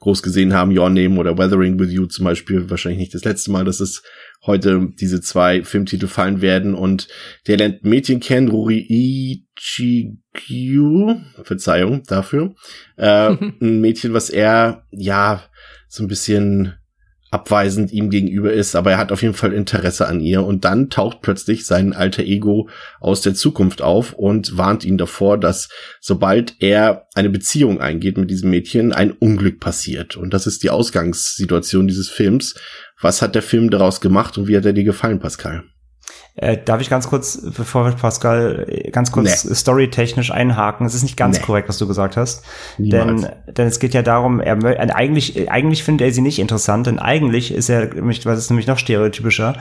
groß 0.00 0.22
gesehen 0.22 0.54
haben, 0.54 0.76
Your 0.76 0.90
Name 0.90 1.18
oder 1.18 1.38
Weathering 1.38 1.78
with 1.78 1.92
You 1.92 2.06
zum 2.06 2.24
Beispiel, 2.24 2.68
wahrscheinlich 2.68 2.98
nicht 2.98 3.14
das 3.14 3.24
letzte 3.24 3.50
Mal, 3.50 3.64
dass 3.64 3.80
es 3.80 4.02
heute 4.44 4.88
diese 4.98 5.20
zwei 5.20 5.62
Filmtitel 5.62 6.06
fallen 6.06 6.40
werden 6.40 6.74
und 6.74 7.08
der 7.46 7.56
lernt 7.56 7.84
Mädchen 7.84 8.20
kennen, 8.20 8.48
Ruri 8.48 9.44
Ichigyu, 9.58 11.20
Verzeihung 11.42 12.02
dafür, 12.04 12.54
äh, 12.96 13.30
ein 13.60 13.80
Mädchen, 13.80 14.12
was 14.14 14.30
er 14.30 14.84
ja 14.90 15.42
so 15.88 16.04
ein 16.04 16.08
bisschen 16.08 16.74
abweisend 17.30 17.92
ihm 17.92 18.08
gegenüber 18.08 18.52
ist, 18.52 18.76
aber 18.76 18.92
er 18.92 18.98
hat 18.98 19.10
auf 19.10 19.20
jeden 19.20 19.34
Fall 19.34 19.52
Interesse 19.52 20.06
an 20.06 20.20
ihr 20.20 20.44
und 20.44 20.64
dann 20.64 20.90
taucht 20.90 21.22
plötzlich 21.22 21.66
sein 21.66 21.92
alter 21.92 22.22
Ego 22.22 22.68
aus 23.00 23.20
der 23.20 23.34
Zukunft 23.34 23.82
auf 23.82 24.12
und 24.12 24.56
warnt 24.56 24.84
ihn 24.84 24.96
davor, 24.96 25.38
dass 25.38 25.68
sobald 26.00 26.54
er 26.60 27.08
eine 27.14 27.28
Beziehung 27.28 27.80
eingeht 27.80 28.16
mit 28.16 28.30
diesem 28.30 28.50
Mädchen, 28.50 28.92
ein 28.92 29.10
Unglück 29.10 29.58
passiert. 29.58 30.16
Und 30.16 30.32
das 30.32 30.46
ist 30.46 30.62
die 30.62 30.70
Ausgangssituation 30.70 31.88
dieses 31.88 32.08
Films. 32.08 32.54
Was 33.00 33.22
hat 33.22 33.34
der 33.34 33.42
Film 33.42 33.70
daraus 33.70 34.00
gemacht 34.00 34.38
und 34.38 34.48
wie 34.48 34.56
hat 34.56 34.64
er 34.64 34.72
dir 34.72 34.84
gefallen, 34.84 35.18
Pascal? 35.18 35.64
Äh, 36.38 36.58
darf 36.62 36.82
ich 36.82 36.90
ganz 36.90 37.08
kurz, 37.08 37.40
bevor 37.56 37.86
wir 37.86 37.92
Pascal 37.92 38.66
äh, 38.68 38.90
ganz 38.90 39.10
kurz 39.10 39.44
nee. 39.44 39.54
storytechnisch 39.54 40.30
einhaken? 40.30 40.86
Es 40.86 40.94
ist 40.94 41.02
nicht 41.02 41.16
ganz 41.16 41.38
nee. 41.38 41.44
korrekt, 41.44 41.68
was 41.68 41.78
du 41.78 41.86
gesagt 41.86 42.18
hast. 42.18 42.44
Denn, 42.76 43.26
denn 43.46 43.66
es 43.66 43.78
geht 43.78 43.94
ja 43.94 44.02
darum, 44.02 44.40
er 44.40 44.94
eigentlich, 44.94 45.50
eigentlich 45.50 45.82
findet 45.82 46.08
er 46.08 46.12
sie 46.12 46.20
nicht 46.20 46.38
interessant, 46.38 46.88
denn 46.88 46.98
eigentlich 46.98 47.54
ist 47.54 47.70
er, 47.70 47.90
was 47.94 48.38
ist 48.38 48.50
nämlich 48.50 48.66
noch 48.66 48.76
stereotypischer, 48.76 49.56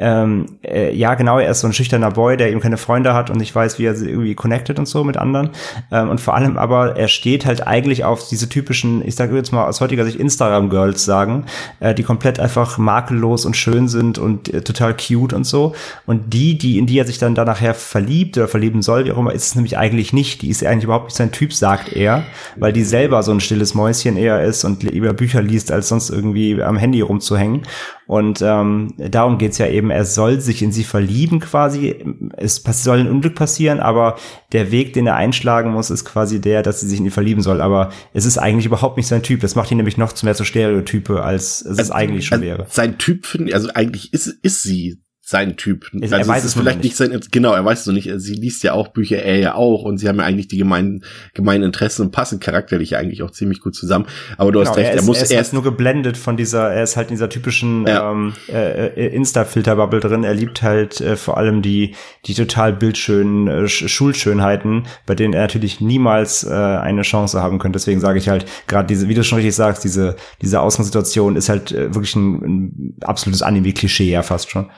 ähm, 0.00 0.46
äh, 0.62 0.94
ja, 0.94 1.14
genau, 1.14 1.40
er 1.40 1.50
ist 1.50 1.60
so 1.60 1.66
ein 1.66 1.72
schüchterner 1.72 2.12
Boy, 2.12 2.36
der 2.36 2.50
eben 2.50 2.60
keine 2.60 2.76
Freunde 2.76 3.14
hat 3.14 3.30
und 3.30 3.38
nicht 3.38 3.54
weiß, 3.54 3.80
wie 3.80 3.84
er 3.84 3.94
irgendwie 3.94 4.36
connected 4.36 4.78
und 4.78 4.86
so 4.86 5.02
mit 5.02 5.16
anderen. 5.16 5.50
Ähm, 5.90 6.08
und 6.08 6.20
vor 6.20 6.36
allem 6.36 6.56
aber, 6.56 6.96
er 6.96 7.08
steht 7.08 7.46
halt 7.46 7.66
eigentlich 7.66 8.04
auf 8.04 8.28
diese 8.28 8.48
typischen, 8.48 9.06
ich 9.06 9.16
sage 9.16 9.34
jetzt 9.34 9.52
mal 9.52 9.66
aus 9.66 9.80
heutiger 9.80 10.04
Sicht 10.04 10.18
Instagram-Girls 10.20 11.04
sagen, 11.04 11.46
äh, 11.80 11.94
die 11.94 12.04
komplett 12.04 12.38
einfach 12.38 12.78
makellos 12.78 13.44
und 13.44 13.56
schön 13.56 13.88
sind 13.88 14.18
und 14.18 14.54
äh, 14.54 14.62
total 14.62 14.96
cute 14.96 15.32
und 15.32 15.44
so. 15.44 15.74
Und 16.06 16.32
die, 16.32 16.56
die, 16.56 16.78
in 16.78 16.86
die 16.86 16.98
er 16.98 17.04
sich 17.04 17.18
dann 17.18 17.34
da 17.34 17.44
nachher 17.44 17.74
verliebt 17.74 18.38
oder 18.38 18.46
verlieben 18.46 18.82
soll, 18.82 19.04
wie 19.04 19.12
auch 19.12 19.18
immer, 19.18 19.32
ist 19.32 19.46
es 19.46 19.54
nämlich 19.56 19.78
eigentlich 19.78 20.12
nicht. 20.12 20.42
Die 20.42 20.48
ist 20.48 20.64
eigentlich 20.64 20.84
überhaupt 20.84 21.06
nicht 21.06 21.16
sein 21.16 21.32
Typ, 21.32 21.52
sagt 21.52 21.92
er, 21.92 22.22
weil 22.56 22.72
die 22.72 22.84
selber 22.84 23.24
so 23.24 23.32
ein 23.32 23.40
stilles 23.40 23.74
Mäuschen 23.74 24.16
eher 24.16 24.44
ist 24.44 24.62
und 24.64 24.84
lieber 24.84 25.12
Bücher 25.12 25.42
liest, 25.42 25.72
als 25.72 25.88
sonst 25.88 26.10
irgendwie 26.10 26.62
am 26.62 26.76
Handy 26.76 27.00
rumzuhängen. 27.00 27.62
Und 28.08 28.40
ähm, 28.40 28.94
darum 28.96 29.36
geht's 29.36 29.58
ja 29.58 29.66
eben, 29.66 29.90
er 29.90 30.06
soll 30.06 30.40
sich 30.40 30.62
in 30.62 30.72
sie 30.72 30.82
verlieben 30.82 31.40
quasi. 31.40 31.94
Es 32.38 32.62
soll 32.64 33.00
ein 33.00 33.10
Unglück 33.10 33.34
passieren, 33.34 33.80
aber 33.80 34.16
der 34.52 34.70
Weg, 34.70 34.94
den 34.94 35.06
er 35.06 35.16
einschlagen 35.16 35.72
muss, 35.72 35.90
ist 35.90 36.06
quasi 36.06 36.40
der, 36.40 36.62
dass 36.62 36.80
sie 36.80 36.88
sich 36.88 37.00
in 37.00 37.04
ihn 37.04 37.10
verlieben 37.10 37.42
soll. 37.42 37.60
Aber 37.60 37.90
es 38.14 38.24
ist 38.24 38.38
eigentlich 38.38 38.64
überhaupt 38.64 38.96
nicht 38.96 39.08
sein 39.08 39.22
Typ. 39.22 39.40
Das 39.40 39.56
macht 39.56 39.70
ihn 39.70 39.76
nämlich 39.76 39.98
noch 39.98 40.14
zu 40.14 40.24
mehr 40.24 40.34
zu 40.34 40.44
Stereotype, 40.44 41.22
als 41.22 41.60
es 41.60 41.78
also, 41.78 41.92
eigentlich 41.92 42.24
schon 42.24 42.40
wäre. 42.40 42.64
Sein 42.70 42.96
Typ, 42.96 43.26
finde 43.26 43.50
ich, 43.50 43.54
also 43.54 43.68
eigentlich 43.74 44.10
ist, 44.14 44.26
ist 44.26 44.62
sie 44.62 45.02
sein 45.28 45.58
Typ. 45.58 45.90
Also, 45.92 46.14
er 46.14 46.26
weiß 46.26 46.42
es 46.42 46.54
vielleicht 46.54 46.82
nicht. 46.82 46.96
sein, 46.96 47.20
genau, 47.30 47.52
er 47.52 47.62
weiß 47.62 47.80
es 47.80 47.86
noch 47.86 47.92
nicht. 47.92 48.10
Sie 48.16 48.32
liest 48.32 48.62
ja 48.62 48.72
auch 48.72 48.88
Bücher, 48.88 49.18
er 49.18 49.36
ja 49.36 49.54
auch, 49.56 49.82
und 49.82 49.98
sie 49.98 50.08
haben 50.08 50.16
ja 50.16 50.24
eigentlich 50.24 50.48
die 50.48 50.56
gemeinen, 50.56 51.04
gemeinen 51.34 51.64
Interessen 51.64 52.00
und 52.00 52.12
passen 52.12 52.40
charakterlich 52.40 52.96
eigentlich 52.96 53.22
auch 53.22 53.30
ziemlich 53.30 53.60
gut 53.60 53.74
zusammen. 53.74 54.06
Aber 54.38 54.52
du 54.52 54.60
genau, 54.60 54.70
hast 54.70 54.78
recht, 54.78 54.88
er, 54.88 54.94
ist, 54.94 55.02
er 55.02 55.04
muss 55.04 55.18
er 55.18 55.24
ist 55.24 55.30
erst 55.30 55.52
nur 55.52 55.62
geblendet 55.62 56.16
von 56.16 56.38
dieser, 56.38 56.70
er 56.70 56.82
ist 56.82 56.96
halt 56.96 57.08
in 57.08 57.16
dieser 57.16 57.28
typischen 57.28 57.86
ja. 57.86 58.10
ähm, 58.10 58.32
äh, 58.48 58.86
äh, 58.86 59.14
Insta-Filter-Bubble 59.14 60.00
drin. 60.00 60.24
Er 60.24 60.32
liebt 60.32 60.62
halt 60.62 61.02
äh, 61.02 61.14
vor 61.14 61.36
allem 61.36 61.60
die, 61.60 61.94
die 62.24 62.32
total 62.32 62.72
bildschönen 62.72 63.48
äh, 63.48 63.68
Schulschönheiten, 63.68 64.86
bei 65.04 65.14
denen 65.14 65.34
er 65.34 65.42
natürlich 65.42 65.82
niemals 65.82 66.42
äh, 66.42 66.54
eine 66.54 67.02
Chance 67.02 67.42
haben 67.42 67.58
könnte. 67.58 67.76
Deswegen 67.76 68.00
sage 68.00 68.18
ich 68.18 68.30
halt, 68.30 68.46
gerade 68.66 68.86
diese, 68.86 69.10
wie 69.10 69.14
du 69.14 69.22
schon 69.22 69.36
richtig 69.36 69.54
sagst, 69.54 69.84
diese, 69.84 70.16
diese 70.40 70.62
Außensituation 70.62 71.36
ist 71.36 71.50
halt 71.50 71.72
äh, 71.72 71.94
wirklich 71.94 72.16
ein, 72.16 72.32
ein 72.36 72.94
absolutes 73.02 73.42
Anime-Klischee 73.42 74.10
ja 74.10 74.22
fast 74.22 74.50
schon. 74.50 74.70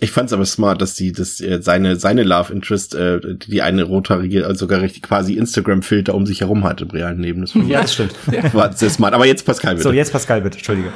Ich 0.00 0.10
fand's 0.10 0.32
aber 0.32 0.44
smart, 0.46 0.82
dass 0.82 0.94
die, 0.94 1.12
dass 1.12 1.40
äh, 1.40 1.60
seine 1.62 1.96
seine 1.96 2.22
Love 2.22 2.52
Interest, 2.52 2.94
äh, 2.94 3.20
die 3.36 3.62
eine 3.62 3.84
rothaarige, 3.84 4.46
also 4.46 4.60
sogar 4.60 4.80
richtig 4.80 5.02
quasi 5.02 5.34
Instagram-Filter 5.34 6.14
um 6.14 6.26
sich 6.26 6.40
herum 6.40 6.64
hatte 6.64 6.84
im 6.84 6.90
realen 6.90 7.20
Leben. 7.20 7.40
Das 7.40 7.54
ja, 7.54 7.82
das 7.82 7.94
stimmt. 7.94 8.14
War 8.54 8.72
sehr 8.72 8.90
smart. 8.90 9.14
Aber 9.14 9.26
jetzt 9.26 9.44
Pascal 9.44 9.74
bitte. 9.74 9.84
So, 9.84 9.92
jetzt 9.92 10.12
Pascal 10.12 10.42
bitte. 10.42 10.58
Entschuldige. 10.58 10.92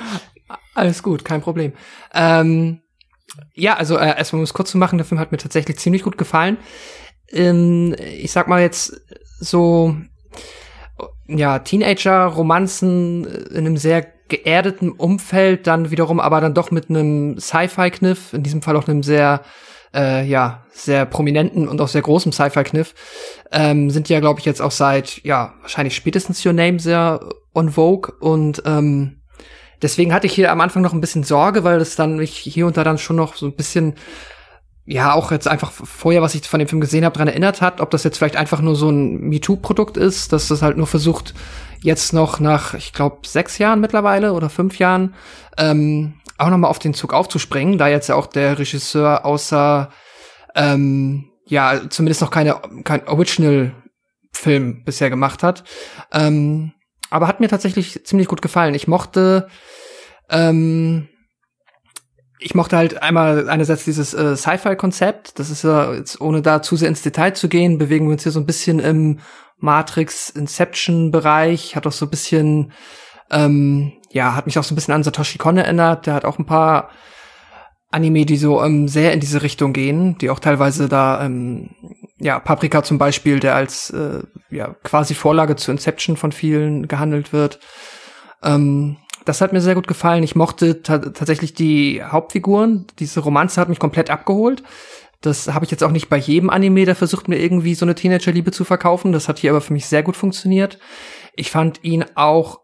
Alles 0.75 1.03
gut, 1.03 1.25
kein 1.25 1.41
Problem. 1.41 1.73
Ähm, 2.13 2.81
ja, 3.55 3.77
also 3.77 3.97
äh, 3.97 4.17
erstmal 4.17 4.41
um 4.41 4.45
es 4.45 4.55
kurz 4.55 4.71
zu 4.71 4.79
machen, 4.79 4.99
der 4.99 5.05
Film 5.05 5.21
hat 5.21 5.33
mir 5.33 5.39
tatsächlich 5.39 5.79
ziemlich 5.79 6.03
gut 6.03 6.19
gefallen. 6.19 6.59
Ähm, 7.31 7.95
ich 7.99 8.33
sag 8.33 8.49
mal 8.49 8.61
jetzt 8.61 9.01
so, 9.41 9.97
ja, 11.27 11.59
Teenager-Romanzen 11.59 13.25
in 13.25 13.59
einem 13.59 13.77
sehr 13.77 14.07
geerdeten 14.29 14.91
Umfeld, 14.91 15.67
dann 15.67 15.91
wiederum 15.91 16.21
aber 16.21 16.41
dann 16.41 16.55
doch 16.55 16.71
mit 16.71 16.89
einem 16.89 17.39
Sci-Fi-Kniff, 17.39 18.33
in 18.33 18.43
diesem 18.43 18.63
Fall 18.63 18.77
auch 18.77 18.89
einem 18.89 19.03
sehr, 19.03 19.43
äh, 19.95 20.27
ja, 20.27 20.65
sehr 20.73 21.05
prominenten 21.07 21.69
und 21.69 21.81
auch 21.81 21.89
sehr 21.89 22.03
großen 22.03 22.33
Sci-Fi-Kniff, 22.33 22.95
ähm, 23.53 23.91
sind 23.91 24.09
ja, 24.09 24.21
glaube 24.21 24.41
ich, 24.41 24.47
jetzt 24.47 24.63
auch 24.63 24.71
seit, 24.71 25.23
ja, 25.25 25.55
wahrscheinlich 25.61 25.95
spätestens 25.95 26.45
Your 26.45 26.53
Name 26.53 26.81
sehr 26.81 27.21
on 27.55 27.71
Vogue. 27.71 28.13
Und 28.21 28.63
ähm, 28.67 29.21
deswegen 29.83 30.13
hatte 30.13 30.27
ich 30.27 30.35
hier 30.35 30.51
am 30.51 30.61
Anfang 30.61 30.83
noch 30.83 30.95
ein 30.95 31.01
bisschen 31.01 31.25
Sorge, 31.25 31.65
weil 31.65 31.79
das 31.79 31.97
dann 31.97 32.17
mich 32.17 32.37
hier 32.37 32.67
und 32.67 32.77
da 32.77 32.85
dann 32.85 32.99
schon 32.99 33.17
noch 33.17 33.37
so 33.37 33.47
ein 33.47 33.57
bisschen 33.57 33.95
ja 34.87 35.15
auch 35.15 35.33
jetzt 35.33 35.49
einfach 35.49 35.73
vorher, 35.73 36.23
was 36.23 36.35
ich 36.35 36.47
von 36.47 36.59
dem 36.59 36.69
Film 36.69 36.81
gesehen 36.81 37.05
habe, 37.05 37.15
daran 37.15 37.29
erinnert 37.29 37.61
hat, 37.61 37.81
ob 37.81 37.91
das 37.91 38.05
jetzt 38.05 38.19
vielleicht 38.19 38.37
einfach 38.37 38.61
nur 38.61 38.77
so 38.77 38.91
ein 38.91 39.21
MeToo-Produkt 39.21 39.97
ist, 39.97 40.33
dass 40.33 40.49
das 40.49 40.63
halt 40.63 40.77
nur 40.77 40.87
versucht, 40.87 41.35
jetzt 41.81 42.13
noch 42.13 42.41
nach, 42.41 42.75
ich 42.75 42.93
glaube, 42.93 43.27
sechs 43.27 43.59
Jahren 43.59 43.81
mittlerweile 43.81 44.33
oder 44.33 44.51
fünf 44.51 44.79
Jahren, 44.79 45.15
ähm, 45.59 46.15
auch 46.39 46.49
noch 46.49 46.59
mal 46.59 46.69
auf 46.69 46.79
den 46.79 46.95
Zug 46.95 47.13
aufzuspringen, 47.15 47.79
da 47.79 47.89
jetzt 47.89 48.09
ja 48.09 48.15
auch 48.15 48.27
der 48.27 48.59
Regisseur 48.59 49.25
außer, 49.25 49.91
ähm, 50.55 51.31
ja, 51.47 51.89
zumindest 51.89 52.21
noch 52.21 52.31
keine, 52.31 52.61
kein 52.85 53.07
Original-Film 53.07 54.85
bisher 54.85 55.11
gemacht 55.11 55.43
hat. 55.43 55.65
Ähm, 56.13 56.73
aber 57.11 57.29
hat 57.29 57.41
mir 57.41 57.49
tatsächlich 57.49 58.05
ziemlich 58.05 58.29
gut 58.29 58.43
gefallen. 58.43 58.75
Ich 58.75 58.89
mochte, 58.89 59.49
ähm, 60.31 61.09
ich 62.39 62.55
mochte 62.55 62.77
halt 62.77 63.03
einmal 63.03 63.49
einerseits 63.49 63.85
dieses 63.85 64.13
äh, 64.15 64.37
Sci-Fi-Konzept. 64.37 65.39
Das 65.39 65.51
ist 65.51 65.65
ja 65.65 65.93
jetzt, 65.95 66.21
ohne 66.21 66.43
da 66.43 66.63
zu 66.63 66.77
sehr 66.77 66.89
ins 66.89 67.03
Detail 67.03 67.33
zu 67.35 67.49
gehen, 67.49 67.79
bewegen 67.79 68.07
wir 68.07 68.13
uns 68.13 68.23
hier 68.23 68.33
so 68.33 68.41
ein 68.41 68.47
bisschen 68.47 68.81
im 68.81 69.21
Matrix 69.59 70.31
Inception 70.31 71.11
Bereich. 71.11 71.77
Hat 71.77 71.87
auch 71.87 71.93
so 71.93 72.07
ein 72.07 72.11
bisschen, 72.11 72.73
ähm, 73.31 73.93
ja, 74.11 74.35
hat 74.35 74.47
mich 74.47 74.59
auch 74.59 74.65
so 74.65 74.75
ein 74.75 74.77
bisschen 74.77 74.95
an 74.95 75.05
Satoshi 75.05 75.39
Kon 75.39 75.57
erinnert. 75.57 76.07
Der 76.07 76.15
hat 76.15 76.25
auch 76.25 76.39
ein 76.39 76.47
paar 76.47 76.91
Anime, 77.91 78.27
die 78.27 78.37
so 78.37 78.63
ähm, 78.63 78.89
sehr 78.89 79.13
in 79.13 79.21
diese 79.21 79.43
Richtung 79.43 79.73
gehen, 79.73 80.19
die 80.19 80.29
auch 80.31 80.41
teilweise 80.41 80.89
da, 80.89 81.25
ähm, 81.25 81.71
ja, 82.19 82.41
Paprika 82.41 82.83
zum 82.83 82.99
Beispiel, 82.99 83.39
der 83.39 83.55
als 83.55 83.91
äh, 83.91 84.23
ja 84.51 84.75
quasi 84.83 85.15
Vorlage 85.15 85.55
zu 85.57 85.71
Inception 85.71 86.17
von 86.17 86.33
vielen 86.33 86.89
gehandelt 86.89 87.33
wird. 87.33 87.61
Ähm, 88.43 88.97
das 89.25 89.41
hat 89.41 89.53
mir 89.53 89.61
sehr 89.61 89.75
gut 89.75 89.87
gefallen. 89.87 90.23
Ich 90.23 90.35
mochte 90.35 90.83
ta 90.83 90.99
tatsächlich 90.99 91.55
die 91.55 92.03
Hauptfiguren. 92.03 92.87
Diese 92.99 93.21
Romanze 93.21 93.61
hat 93.61 93.69
mich 93.69 93.79
komplett 93.79 94.11
abgeholt. 94.11 94.63
Das 95.21 95.49
habe 95.49 95.65
ich 95.65 95.71
jetzt 95.71 95.83
auch 95.83 95.91
nicht 95.91 96.11
bei 96.11 96.19
jedem 96.19 96.51
Anime, 96.51 96.85
der 96.85 96.95
versucht 96.95 97.29
mir 97.29 97.39
irgendwie 97.39 97.75
so 97.75 97.87
eine 97.87 97.95
Teenager-Liebe 97.95 98.51
zu 98.51 98.65
verkaufen. 98.65 99.13
Das 99.13 99.29
hat 99.29 99.39
hier 99.39 99.51
aber 99.53 99.63
für 99.63 99.73
mich 99.73 99.87
sehr 99.87 100.03
gut 100.03 100.17
funktioniert. 100.17 100.79
Ich 101.35 101.51
fand 101.51 101.83
ihn 101.83 102.05
auch 102.15 102.61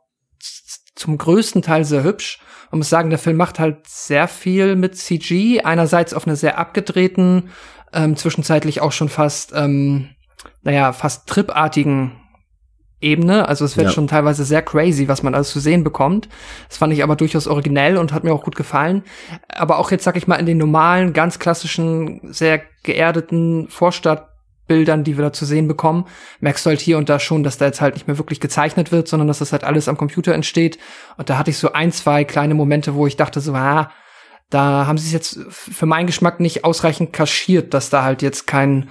zum 0.94 1.16
größten 1.16 1.62
Teil 1.62 1.84
sehr 1.84 2.04
hübsch. 2.04 2.40
Man 2.70 2.80
muss 2.80 2.90
sagen, 2.90 3.08
der 3.08 3.18
Film 3.18 3.38
macht 3.38 3.58
halt 3.58 3.86
sehr 3.86 4.28
viel 4.28 4.76
mit 4.76 4.96
CG. 4.96 5.62
Einerseits 5.62 6.12
auf 6.12 6.26
einer 6.26 6.36
sehr 6.36 6.58
abgedrehten, 6.58 7.50
ähm, 7.94 8.16
zwischenzeitlich 8.16 8.82
auch 8.82 8.92
schon 8.92 9.08
fast, 9.08 9.52
ähm, 9.54 10.10
naja, 10.62 10.92
fast 10.92 11.26
tripartigen 11.26 12.12
Ebene. 13.00 13.48
Also 13.48 13.64
es 13.64 13.76
wird 13.76 13.88
ja. 13.88 13.92
schon 13.92 14.08
teilweise 14.08 14.44
sehr 14.44 14.62
crazy, 14.62 15.08
was 15.08 15.22
man 15.22 15.34
alles 15.34 15.50
zu 15.50 15.60
sehen 15.60 15.84
bekommt. 15.84 16.28
Das 16.68 16.76
fand 16.76 16.92
ich 16.92 17.02
aber 17.02 17.16
durchaus 17.16 17.46
originell 17.46 17.96
und 17.96 18.12
hat 18.12 18.24
mir 18.24 18.32
auch 18.32 18.44
gut 18.44 18.56
gefallen. 18.56 19.04
Aber 19.48 19.78
auch 19.78 19.90
jetzt, 19.90 20.04
sag 20.04 20.16
ich 20.16 20.26
mal, 20.26 20.36
in 20.36 20.46
den 20.46 20.58
normalen, 20.58 21.12
ganz 21.12 21.38
klassischen, 21.38 22.20
sehr 22.32 22.60
geerdeten 22.82 23.68
Vorstadtbildern, 23.68 25.04
die 25.04 25.16
wir 25.16 25.24
da 25.24 25.32
zu 25.32 25.46
sehen 25.46 25.66
bekommen, 25.66 26.06
merkst 26.40 26.66
du 26.66 26.70
halt 26.70 26.80
hier 26.80 26.98
und 26.98 27.08
da 27.08 27.18
schon, 27.18 27.42
dass 27.42 27.56
da 27.56 27.66
jetzt 27.66 27.80
halt 27.80 27.94
nicht 27.94 28.06
mehr 28.06 28.18
wirklich 28.18 28.40
gezeichnet 28.40 28.92
wird, 28.92 29.08
sondern 29.08 29.28
dass 29.28 29.38
das 29.38 29.52
halt 29.52 29.64
alles 29.64 29.88
am 29.88 29.96
Computer 29.96 30.34
entsteht. 30.34 30.78
Und 31.16 31.30
da 31.30 31.38
hatte 31.38 31.50
ich 31.50 31.58
so 31.58 31.72
ein, 31.72 31.92
zwei 31.92 32.24
kleine 32.24 32.54
Momente, 32.54 32.94
wo 32.94 33.06
ich 33.06 33.16
dachte 33.16 33.40
so, 33.40 33.54
ah, 33.54 33.90
da 34.50 34.86
haben 34.86 34.98
sie 34.98 35.06
es 35.06 35.12
jetzt 35.12 35.38
für 35.48 35.86
meinen 35.86 36.06
Geschmack 36.06 36.40
nicht 36.40 36.64
ausreichend 36.64 37.12
kaschiert, 37.12 37.72
dass 37.72 37.88
da 37.88 38.02
halt 38.02 38.20
jetzt 38.20 38.46
kein 38.48 38.90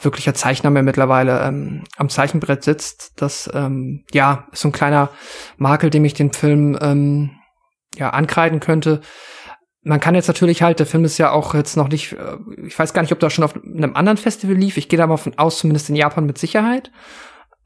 wirklicher 0.00 0.34
Zeichner 0.34 0.70
mehr 0.70 0.84
mittlerweile 0.84 1.40
ähm, 1.42 1.84
am 1.96 2.08
Zeichenbrett 2.08 2.62
sitzt. 2.62 3.12
Das 3.20 3.50
ähm, 3.52 4.04
ja 4.12 4.46
ist 4.52 4.60
so 4.60 4.68
ein 4.68 4.72
kleiner 4.72 5.10
Makel, 5.58 5.90
dem 5.90 6.04
ich 6.04 6.14
den 6.14 6.32
Film 6.32 6.78
ähm, 6.80 7.30
ja 7.96 8.10
ankreiden 8.10 8.60
könnte. 8.60 9.00
Man 9.82 9.98
kann 9.98 10.14
jetzt 10.14 10.28
natürlich 10.28 10.62
halt, 10.62 10.78
der 10.78 10.86
Film 10.86 11.04
ist 11.04 11.18
ja 11.18 11.32
auch 11.32 11.54
jetzt 11.54 11.76
noch 11.76 11.88
nicht, 11.88 12.12
äh, 12.12 12.36
ich 12.64 12.78
weiß 12.78 12.92
gar 12.92 13.02
nicht, 13.02 13.12
ob 13.12 13.18
da 13.18 13.30
schon 13.30 13.44
auf 13.44 13.56
einem 13.56 13.96
anderen 13.96 14.16
Festival 14.16 14.54
lief. 14.54 14.76
Ich 14.76 14.88
gehe 14.88 14.98
da 14.98 15.06
mal 15.08 15.16
von 15.16 15.36
aus, 15.38 15.58
zumindest 15.58 15.88
in 15.88 15.96
Japan 15.96 16.24
mit 16.24 16.38
Sicherheit. 16.38 16.92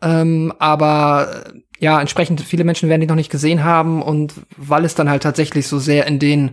Ähm, 0.01 0.53
aber 0.59 1.45
ja, 1.81 2.01
entsprechend 2.01 2.41
viele 2.41 2.65
Menschen 2.65 2.89
werden 2.89 3.01
die 3.01 3.07
noch 3.07 3.15
nicht 3.15 3.31
gesehen 3.31 3.65
haben 3.65 4.01
und 4.01 4.35
weil 4.57 4.85
es 4.85 4.95
dann 4.95 5.11
halt 5.11 5.23
tatsächlich 5.23 5.67
so 5.67 5.79
sehr 5.79 6.07
in 6.07 6.19
den, 6.19 6.53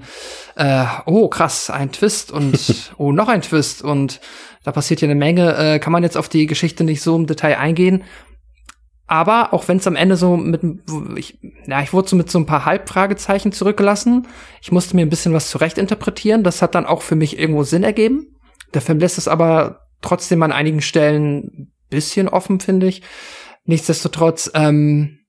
äh, 0.55 0.85
oh 1.05 1.27
krass, 1.27 1.69
ein 1.69 1.91
Twist 1.91 2.31
und 2.31 2.91
oh 2.97 3.11
noch 3.11 3.27
ein 3.27 3.41
Twist 3.41 3.83
und 3.83 4.19
da 4.63 4.71
passiert 4.71 4.99
hier 4.99 5.09
eine 5.09 5.19
Menge, 5.19 5.55
äh, 5.55 5.79
kann 5.79 5.93
man 5.93 6.03
jetzt 6.03 6.17
auf 6.17 6.29
die 6.29 6.47
Geschichte 6.47 6.83
nicht 6.83 7.01
so 7.01 7.15
im 7.15 7.27
Detail 7.27 7.57
eingehen. 7.57 8.03
Aber 9.07 9.53
auch 9.53 9.67
wenn 9.67 9.77
es 9.77 9.87
am 9.87 9.97
Ende 9.97 10.15
so 10.15 10.37
mit, 10.37 10.61
ich, 11.17 11.37
ja, 11.67 11.81
ich 11.81 11.91
wurde 11.91 12.07
so 12.07 12.15
mit 12.15 12.31
so 12.31 12.39
ein 12.39 12.45
paar 12.45 12.63
Halbfragezeichen 12.63 13.51
zurückgelassen. 13.51 14.25
Ich 14.61 14.71
musste 14.71 14.95
mir 14.95 15.05
ein 15.05 15.09
bisschen 15.09 15.33
was 15.33 15.49
zurechtinterpretieren. 15.49 16.45
Das 16.45 16.61
hat 16.61 16.75
dann 16.75 16.85
auch 16.85 17.01
für 17.01 17.15
mich 17.15 17.37
irgendwo 17.37 17.63
Sinn 17.63 17.83
ergeben. 17.83 18.37
Der 18.73 18.81
Film 18.81 18.99
lässt 18.99 19.17
es 19.17 19.27
aber 19.27 19.81
trotzdem 20.01 20.41
an 20.43 20.53
einigen 20.53 20.81
Stellen 20.81 21.73
bisschen 21.89 22.29
offen, 22.29 22.61
finde 22.61 22.87
ich. 22.87 23.01
Nichtsdestotrotz, 23.65 24.51
ähm, 24.53 25.19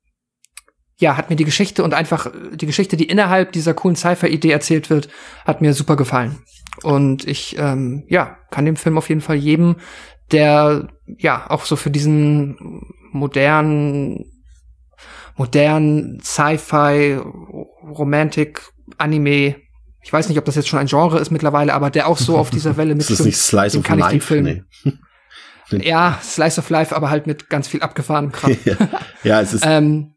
ja, 0.98 1.16
hat 1.16 1.30
mir 1.30 1.36
die 1.36 1.44
Geschichte 1.44 1.82
und 1.82 1.94
einfach 1.94 2.30
die 2.52 2.66
Geschichte, 2.66 2.96
die 2.96 3.06
innerhalb 3.06 3.52
dieser 3.52 3.74
coolen 3.74 3.96
Cypher-Idee 3.96 4.50
erzählt 4.50 4.88
wird, 4.88 5.08
hat 5.44 5.60
mir 5.60 5.74
super 5.74 5.96
gefallen. 5.96 6.38
Und 6.82 7.26
ich, 7.26 7.56
ähm, 7.58 8.04
ja, 8.08 8.38
kann 8.50 8.64
dem 8.64 8.76
Film 8.76 8.96
auf 8.96 9.08
jeden 9.08 9.20
Fall 9.20 9.36
jedem, 9.36 9.76
der, 10.30 10.88
ja, 11.18 11.50
auch 11.50 11.64
so 11.64 11.76
für 11.76 11.90
diesen 11.90 12.56
modernen, 13.10 14.30
modernen 15.36 16.20
Sci-Fi, 16.22 17.20
Romantic, 17.82 18.62
Anime, 18.96 19.56
ich 20.02 20.12
weiß 20.12 20.28
nicht, 20.28 20.38
ob 20.38 20.44
das 20.44 20.56
jetzt 20.56 20.68
schon 20.68 20.78
ein 20.78 20.86
Genre 20.86 21.18
ist 21.18 21.30
mittlerweile, 21.30 21.74
aber 21.74 21.90
der 21.90 22.08
auch 22.08 22.18
so 22.18 22.36
auf 22.38 22.50
dieser 22.50 22.76
Welle 22.76 22.94
mit. 22.94 23.02
ist 23.02 23.10
das 23.10 23.26
nicht 23.26 23.38
Slice 23.38 23.78
of 23.78 23.88
Life? 23.88 24.40
Nee. 24.40 24.62
Ja, 25.80 26.18
Slice 26.22 26.58
of 26.58 26.70
Life, 26.70 26.94
aber 26.94 27.10
halt 27.10 27.26
mit 27.26 27.48
ganz 27.48 27.68
viel 27.68 27.80
abgefahrenem 27.80 28.32
Kram. 28.32 28.56
ja, 28.64 28.76
ja, 29.24 29.40
es 29.40 29.54
ist. 29.54 29.64
ähm, 29.66 30.14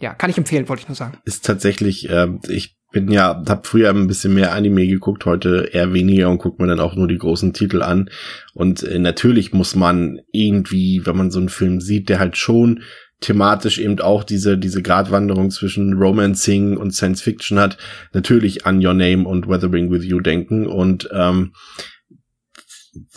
ja, 0.00 0.12
kann 0.14 0.30
ich 0.30 0.38
empfehlen, 0.38 0.68
wollte 0.68 0.82
ich 0.82 0.88
nur 0.88 0.96
sagen. 0.96 1.18
Ist 1.24 1.46
tatsächlich, 1.46 2.10
äh, 2.10 2.28
ich 2.48 2.76
bin 2.92 3.10
ja, 3.10 3.42
hab 3.48 3.66
früher 3.66 3.90
ein 3.90 4.06
bisschen 4.06 4.34
mehr 4.34 4.52
Anime 4.52 4.86
geguckt, 4.86 5.26
heute 5.26 5.70
eher 5.72 5.92
weniger 5.92 6.30
und 6.30 6.38
guckt 6.38 6.60
mir 6.60 6.66
dann 6.66 6.80
auch 6.80 6.94
nur 6.94 7.08
die 7.08 7.18
großen 7.18 7.52
Titel 7.52 7.82
an. 7.82 8.10
Und 8.54 8.82
äh, 8.82 8.98
natürlich 8.98 9.52
muss 9.52 9.74
man 9.74 10.20
irgendwie, 10.32 11.02
wenn 11.04 11.16
man 11.16 11.30
so 11.30 11.38
einen 11.38 11.48
Film 11.48 11.80
sieht, 11.80 12.08
der 12.08 12.18
halt 12.18 12.36
schon 12.36 12.82
thematisch 13.20 13.78
eben 13.78 13.98
auch 14.00 14.24
diese, 14.24 14.58
diese 14.58 14.82
Gratwanderung 14.82 15.50
zwischen 15.50 15.94
Romancing 15.94 16.76
und 16.76 16.94
Science 16.94 17.22
Fiction 17.22 17.58
hat, 17.58 17.78
natürlich 18.12 18.66
an 18.66 18.84
Your 18.84 18.94
Name 18.94 19.26
und 19.26 19.48
Weathering 19.48 19.90
with 19.90 20.04
You 20.04 20.20
denken. 20.20 20.66
Und 20.66 21.08
ähm, 21.12 21.52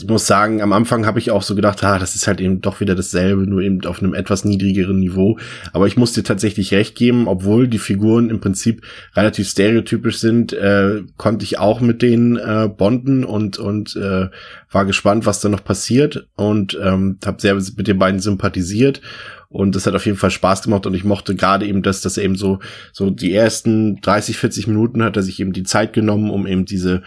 muss 0.07 0.27
sagen, 0.27 0.61
am 0.61 0.73
Anfang 0.73 1.05
habe 1.05 1.19
ich 1.19 1.31
auch 1.31 1.43
so 1.43 1.55
gedacht, 1.55 1.83
ah, 1.83 1.99
das 1.99 2.15
ist 2.15 2.27
halt 2.27 2.41
eben 2.41 2.61
doch 2.61 2.79
wieder 2.79 2.95
dasselbe, 2.95 3.47
nur 3.47 3.61
eben 3.61 3.85
auf 3.85 4.01
einem 4.01 4.13
etwas 4.13 4.45
niedrigeren 4.45 4.99
Niveau. 4.99 5.37
Aber 5.73 5.87
ich 5.87 5.97
muss 5.97 6.13
dir 6.13 6.23
tatsächlich 6.23 6.73
recht 6.73 6.95
geben, 6.95 7.27
obwohl 7.27 7.67
die 7.67 7.79
Figuren 7.79 8.29
im 8.29 8.39
Prinzip 8.39 8.83
relativ 9.15 9.49
stereotypisch 9.49 10.19
sind, 10.19 10.53
äh, 10.53 11.03
konnte 11.17 11.43
ich 11.45 11.59
auch 11.59 11.81
mit 11.81 12.01
denen 12.01 12.37
äh, 12.37 12.69
bonden 12.69 13.23
und 13.23 13.57
und 13.57 13.95
äh, 13.95 14.27
war 14.71 14.85
gespannt, 14.85 15.25
was 15.25 15.41
da 15.41 15.49
noch 15.49 15.63
passiert 15.63 16.27
und 16.35 16.77
ähm, 16.81 17.17
habe 17.25 17.41
sehr 17.41 17.55
mit 17.55 17.87
den 17.87 17.99
beiden 17.99 18.19
sympathisiert 18.19 19.01
und 19.49 19.75
das 19.75 19.87
hat 19.87 19.95
auf 19.95 20.05
jeden 20.05 20.17
Fall 20.17 20.31
Spaß 20.31 20.61
gemacht 20.61 20.85
und 20.85 20.93
ich 20.93 21.03
mochte 21.03 21.35
gerade 21.35 21.65
eben 21.65 21.81
das, 21.81 22.01
dass 22.01 22.17
er 22.17 22.23
eben 22.23 22.35
so 22.35 22.59
so 22.93 23.09
die 23.09 23.33
ersten 23.33 23.99
30, 24.01 24.37
40 24.37 24.67
Minuten 24.67 25.03
hat 25.03 25.17
er 25.17 25.23
sich 25.23 25.39
eben 25.39 25.53
die 25.53 25.63
Zeit 25.63 25.93
genommen, 25.93 26.29
um 26.29 26.45
eben 26.45 26.65
diese 26.65 27.01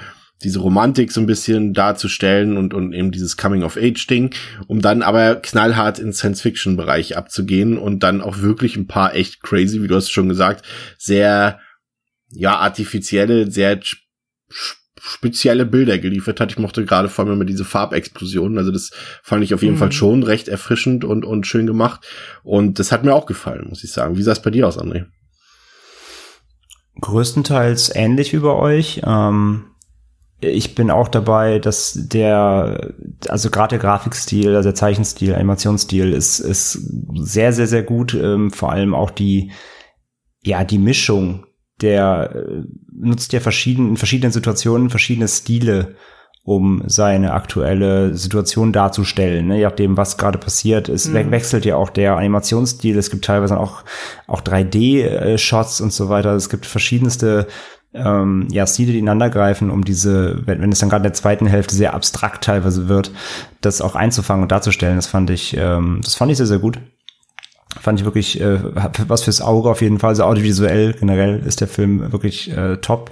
diese 0.44 0.61
Romantik 0.61 1.12
so 1.12 1.20
ein 1.20 1.26
bisschen 1.26 1.72
darzustellen 1.72 2.57
und, 2.57 2.74
und 2.74 2.92
eben 2.92 3.12
dieses 3.12 3.37
Coming-of-Age-Ding, 3.37 4.35
um 4.66 4.81
dann 4.81 5.02
aber 5.02 5.37
knallhart 5.37 5.98
ins 5.98 6.18
Science-Fiction-Bereich 6.18 7.16
abzugehen 7.16 7.78
und 7.78 8.02
dann 8.02 8.20
auch 8.20 8.38
wirklich 8.38 8.76
ein 8.76 8.87
paar 8.87 9.14
echt 9.14 9.42
crazy, 9.42 9.83
wie 9.83 9.88
du 9.88 9.96
hast 9.96 10.11
schon 10.11 10.28
gesagt, 10.28 10.64
sehr, 10.98 11.61
ja, 12.28 12.57
artifizielle, 12.59 13.50
sehr 13.50 13.81
spezielle 15.05 15.66
Bilder 15.66 15.98
geliefert 15.98 16.38
hat. 16.38 16.52
Ich 16.52 16.59
mochte 16.59 16.85
gerade 16.85 17.09
vor 17.09 17.24
allem 17.24 17.35
immer 17.35 17.44
diese 17.44 17.64
Farbexplosionen. 17.64 18.57
Also 18.57 18.70
das 18.70 18.90
fand 19.22 19.42
ich 19.42 19.52
auf 19.52 19.62
jeden 19.62 19.74
mhm. 19.74 19.78
Fall 19.78 19.92
schon 19.92 20.22
recht 20.22 20.46
erfrischend 20.46 21.05
und, 21.05 21.24
und 21.24 21.46
schön 21.46 21.66
gemacht. 21.66 22.07
Und 22.44 22.78
das 22.78 22.92
hat 22.92 23.05
mir 23.05 23.12
auch 23.12 23.26
gefallen, 23.26 23.66
muss 23.68 23.83
ich 23.83 23.90
sagen. 23.90 24.16
Wie 24.16 24.22
sah 24.22 24.33
es 24.33 24.42
bei 24.42 24.50
dir 24.50 24.68
aus, 24.68 24.78
André? 24.78 25.07
Größtenteils 27.00 27.94
ähnlich 27.94 28.33
wie 28.33 28.38
bei 28.38 28.52
euch. 28.52 29.02
Ähm 29.05 29.71
ich 30.42 30.74
bin 30.74 30.90
auch 30.90 31.09
dabei, 31.09 31.59
dass 31.59 31.96
der, 31.96 32.94
also 33.28 33.50
gerade 33.50 33.70
der 33.70 33.78
Grafikstil, 33.78 34.57
also 34.57 34.68
der 34.68 34.74
Zeichenstil, 34.74 35.35
Animationsstil 35.35 36.12
ist, 36.12 36.40
ist 36.40 36.78
sehr, 37.14 37.52
sehr, 37.52 37.66
sehr 37.66 37.83
gut. 37.83 38.14
Ähm, 38.14 38.50
vor 38.50 38.72
allem 38.72 38.94
auch 38.94 39.11
die, 39.11 39.52
ja, 40.42 40.64
die 40.64 40.78
Mischung, 40.78 41.46
der 41.81 42.35
äh, 42.35 42.62
nutzt 42.92 43.33
ja 43.33 43.40
verschieden, 43.40 43.90
in 43.90 43.96
verschiedenen 43.96 44.33
Situationen 44.33 44.90
verschiedene 44.90 45.28
Stile, 45.28 45.94
um 46.44 46.83
seine 46.87 47.35
aktuelle 47.35 48.16
Situation 48.16 48.72
darzustellen. 48.72 49.46
Ne? 49.46 49.59
Je 49.59 49.64
nachdem, 49.64 49.96
was 49.96 50.18
gerade 50.18 50.38
passiert. 50.38 50.88
Es 50.88 51.09
mhm. 51.09 51.31
wechselt 51.31 51.64
ja 51.64 51.76
auch 51.76 51.90
der 51.90 52.16
Animationsstil. 52.16 52.98
Es 52.98 53.11
gibt 53.11 53.24
teilweise 53.24 53.61
auch, 53.61 53.85
auch 54.26 54.40
3D-Shots 54.40 55.81
und 55.81 55.92
so 55.92 56.09
weiter. 56.09 56.35
Es 56.35 56.48
gibt 56.48 56.66
verschiedenste 56.66 57.46
ähm, 57.94 58.48
ja, 58.50 58.66
Stile, 58.66 58.92
die 58.92 58.98
ineinander 58.98 59.31
greifen, 59.31 59.70
um 59.70 59.85
diese, 59.85 60.46
wenn, 60.46 60.61
wenn 60.62 60.72
es 60.72 60.78
dann 60.78 60.88
gerade 60.88 61.02
in 61.02 61.11
der 61.11 61.14
zweiten 61.14 61.46
Hälfte 61.46 61.74
sehr 61.74 61.94
abstrakt 61.94 62.44
teilweise 62.44 62.88
wird, 62.88 63.12
das 63.61 63.81
auch 63.81 63.94
einzufangen 63.94 64.42
und 64.42 64.52
darzustellen. 64.52 64.96
Das 64.96 65.07
fand 65.07 65.31
ich, 65.31 65.57
ähm, 65.57 66.00
das 66.02 66.14
fand 66.14 66.31
ich 66.31 66.38
sehr, 66.38 66.46
sehr 66.46 66.59
gut. 66.59 66.78
Fand 67.81 67.98
ich 67.98 68.05
wirklich 68.05 68.40
äh, 68.40 68.61
was 69.09 69.22
fürs 69.22 69.40
Auge 69.40 69.70
auf 69.70 69.81
jeden 69.83 69.98
Fall. 69.98 70.11
Also 70.11 70.24
audiovisuell 70.24 70.94
generell 70.94 71.42
ist 71.44 71.61
der 71.61 71.68
Film 71.68 72.12
wirklich 72.12 72.55
äh, 72.57 72.76
top. 72.78 73.11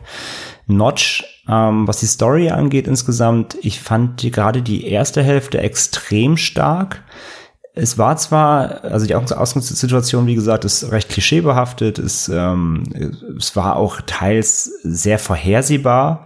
Notch, 0.67 1.25
ähm, 1.49 1.89
was 1.89 2.01
die 2.01 2.07
Story 2.07 2.51
angeht 2.51 2.87
insgesamt, 2.87 3.57
ich 3.61 3.81
fand 3.81 4.23
die, 4.23 4.31
gerade 4.31 4.63
die 4.63 4.87
erste 4.87 5.23
Hälfte 5.23 5.59
extrem 5.59 6.37
stark 6.37 7.03
es 7.75 7.99
war 7.99 8.17
zwar, 8.17 8.85
also 8.85 9.07
die 9.07 9.15
Ausgangssituation, 9.15 10.27
wie 10.27 10.35
gesagt, 10.35 10.65
ist 10.65 10.91
recht 10.91 11.09
klischeebehaftet, 11.09 11.99
ist, 11.99 12.29
ähm, 12.29 12.85
es 13.39 13.55
war 13.55 13.77
auch 13.77 14.01
teils 14.07 14.65
sehr 14.83 15.19
vorhersehbar. 15.19 16.25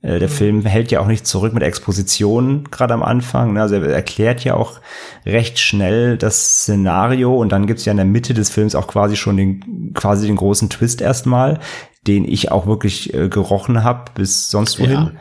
Äh, 0.00 0.20
der 0.20 0.28
mhm. 0.28 0.32
Film 0.32 0.66
hält 0.66 0.92
ja 0.92 1.00
auch 1.00 1.08
nicht 1.08 1.26
zurück 1.26 1.52
mit 1.52 1.64
Expositionen, 1.64 2.64
gerade 2.70 2.94
am 2.94 3.02
Anfang. 3.02 3.54
Ne? 3.54 3.62
Also 3.62 3.74
er 3.74 3.88
erklärt 3.88 4.44
ja 4.44 4.54
auch 4.54 4.80
recht 5.26 5.58
schnell 5.58 6.16
das 6.16 6.62
Szenario 6.62 7.34
und 7.34 7.50
dann 7.50 7.66
gibt's 7.66 7.84
ja 7.84 7.90
in 7.90 7.96
der 7.96 8.06
Mitte 8.06 8.32
des 8.32 8.48
Films 8.48 8.76
auch 8.76 8.86
quasi 8.86 9.16
schon 9.16 9.36
den, 9.36 9.92
quasi 9.94 10.28
den 10.28 10.36
großen 10.36 10.70
Twist 10.70 11.00
erstmal, 11.00 11.58
den 12.06 12.24
ich 12.24 12.52
auch 12.52 12.66
wirklich 12.66 13.12
äh, 13.12 13.28
gerochen 13.28 13.82
habe 13.82 14.12
bis 14.14 14.50
sonst 14.50 14.78
wohin. 14.78 14.92
Ja. 14.92 15.12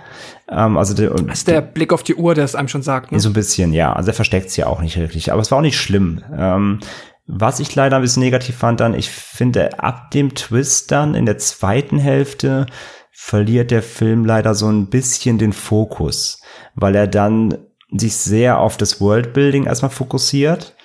Ähm, 0.49 0.77
also 0.77 0.93
der, 0.93 1.09
das 1.09 1.39
ist 1.39 1.47
der 1.47 1.61
Blick 1.61 1.93
auf 1.93 2.03
die 2.03 2.15
Uhr, 2.15 2.35
der 2.35 2.45
es 2.45 2.55
einem 2.55 2.67
schon 2.67 2.81
sagt. 2.81 3.11
Ne? 3.11 3.19
So 3.19 3.29
ein 3.29 3.33
bisschen, 3.33 3.73
ja. 3.73 3.93
Also 3.93 4.11
er 4.11 4.13
versteckt 4.13 4.47
es 4.47 4.57
ja 4.57 4.67
auch 4.67 4.81
nicht 4.81 4.97
wirklich. 4.97 5.31
Aber 5.31 5.41
es 5.41 5.51
war 5.51 5.57
auch 5.57 5.63
nicht 5.63 5.79
schlimm. 5.79 6.23
Ähm, 6.35 6.79
was 7.25 7.59
ich 7.59 7.75
leider 7.75 7.97
ein 7.97 8.01
bisschen 8.01 8.23
negativ 8.23 8.55
fand 8.55 8.79
dann, 8.79 8.93
ich 8.93 9.09
finde, 9.09 9.79
ab 9.79 10.11
dem 10.11 10.33
Twist 10.33 10.91
dann 10.91 11.13
in 11.13 11.25
der 11.25 11.37
zweiten 11.37 11.99
Hälfte 11.99 12.67
verliert 13.11 13.71
der 13.71 13.83
Film 13.83 14.23
leider 14.23 14.55
so 14.55 14.69
ein 14.69 14.87
bisschen 14.87 15.37
den 15.37 15.51
Fokus, 15.51 16.41
weil 16.75 16.95
er 16.95 17.07
dann 17.07 17.57
sich 17.91 18.15
sehr 18.15 18.59
auf 18.59 18.77
das 18.77 19.01
Worldbuilding 19.01 19.65
erstmal 19.65 19.91
fokussiert 19.91 20.76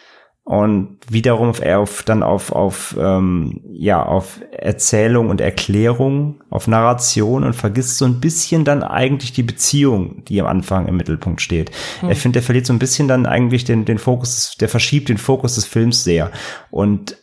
und 0.45 0.99
wiederum 1.09 1.51
auf, 1.51 1.63
auf 1.63 2.03
dann 2.03 2.23
auf 2.23 2.51
auf 2.51 2.97
ähm, 2.99 3.61
ja 3.71 4.03
auf 4.03 4.41
Erzählung 4.51 5.31
und 5.31 5.41
Erklärung, 5.41 6.43
auf 6.51 6.67
Narration 6.67 7.45
und 7.45 7.55
vergisst 7.55 7.99
so 7.99 8.05
ein 8.05 8.21
bisschen 8.21 8.65
dann 8.65 8.83
eigentlich 8.83 9.33
die 9.33 9.45
Beziehung, 9.45 10.25
die 10.25 10.41
am 10.41 10.49
Anfang 10.49 10.89
im 10.89 10.97
Mittelpunkt 10.97 11.41
steht. 11.41 11.71
Mhm. 12.03 12.09
Er 12.09 12.17
findet, 12.17 12.43
er 12.43 12.45
verliert 12.45 12.67
so 12.67 12.73
ein 12.73 12.81
bisschen 12.81 13.07
dann 13.07 13.27
eigentlich 13.27 13.65
den 13.65 13.85
den 13.85 13.99
Fokus, 13.99 14.57
der 14.59 14.69
verschiebt 14.69 15.09
den 15.09 15.19
Fokus 15.19 15.55
des 15.55 15.65
Films 15.65 16.03
sehr 16.03 16.33
und 16.71 17.17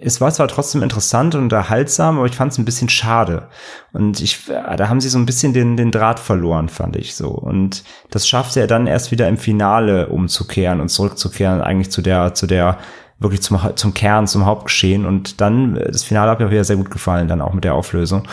es 0.00 0.20
war 0.20 0.32
zwar 0.32 0.48
trotzdem 0.48 0.82
interessant 0.82 1.34
und 1.34 1.42
unterhaltsam, 1.42 2.18
aber 2.18 2.26
ich 2.26 2.34
fand 2.34 2.52
es 2.52 2.58
ein 2.58 2.64
bisschen 2.64 2.88
schade. 2.88 3.48
Und 3.92 4.20
ich, 4.20 4.46
da 4.46 4.88
haben 4.88 5.00
sie 5.00 5.08
so 5.08 5.18
ein 5.18 5.26
bisschen 5.26 5.52
den, 5.52 5.76
den 5.76 5.92
Draht 5.92 6.18
verloren, 6.18 6.68
fand 6.68 6.96
ich 6.96 7.14
so. 7.14 7.28
Und 7.28 7.84
das 8.10 8.26
schaffte 8.26 8.60
er 8.60 8.66
dann 8.66 8.88
erst 8.88 9.12
wieder 9.12 9.28
im 9.28 9.38
Finale 9.38 10.08
umzukehren 10.08 10.80
und 10.80 10.88
zurückzukehren, 10.88 11.60
eigentlich 11.60 11.92
zu 11.92 12.02
der, 12.02 12.34
zu 12.34 12.46
der, 12.46 12.78
wirklich 13.20 13.42
zum, 13.42 13.58
zum 13.76 13.94
Kern, 13.94 14.26
zum 14.26 14.44
Hauptgeschehen. 14.46 15.06
Und 15.06 15.40
dann, 15.40 15.74
das 15.74 16.02
Finale 16.02 16.30
hat 16.30 16.40
mir 16.40 16.50
wieder 16.50 16.64
sehr 16.64 16.76
gut 16.76 16.90
gefallen, 16.90 17.28
dann 17.28 17.40
auch 17.40 17.52
mit 17.52 17.62
der 17.62 17.74
Auflösung. 17.74 18.26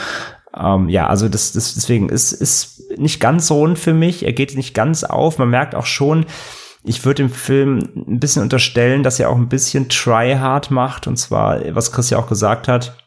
Ähm, 0.58 0.90
ja, 0.90 1.08
also 1.08 1.30
das, 1.30 1.54
das, 1.54 1.76
deswegen 1.76 2.10
ist, 2.10 2.32
ist 2.32 2.92
nicht 2.98 3.20
ganz 3.20 3.52
rund 3.52 3.78
für 3.78 3.94
mich. 3.94 4.26
Er 4.26 4.34
geht 4.34 4.56
nicht 4.56 4.74
ganz 4.74 5.04
auf. 5.04 5.38
Man 5.38 5.50
merkt 5.50 5.76
auch 5.76 5.86
schon, 5.86 6.26
ich 6.84 7.06
würde 7.06 7.24
dem 7.24 7.30
Film 7.30 7.80
ein 7.96 8.20
bisschen 8.20 8.42
unterstellen, 8.42 9.04
dass 9.04 9.20
er 9.20 9.30
auch 9.30 9.38
ein 9.38 9.50
bisschen 9.50 9.90
try-hard 9.90 10.72
macht. 10.72 11.08
Und 11.08 11.18
zwar, 11.18 11.60
was 11.76 11.92
Chris 11.92 12.10
ja 12.10 12.18
auch 12.18 12.28
gesagt 12.28 12.68
hat, 12.68 12.98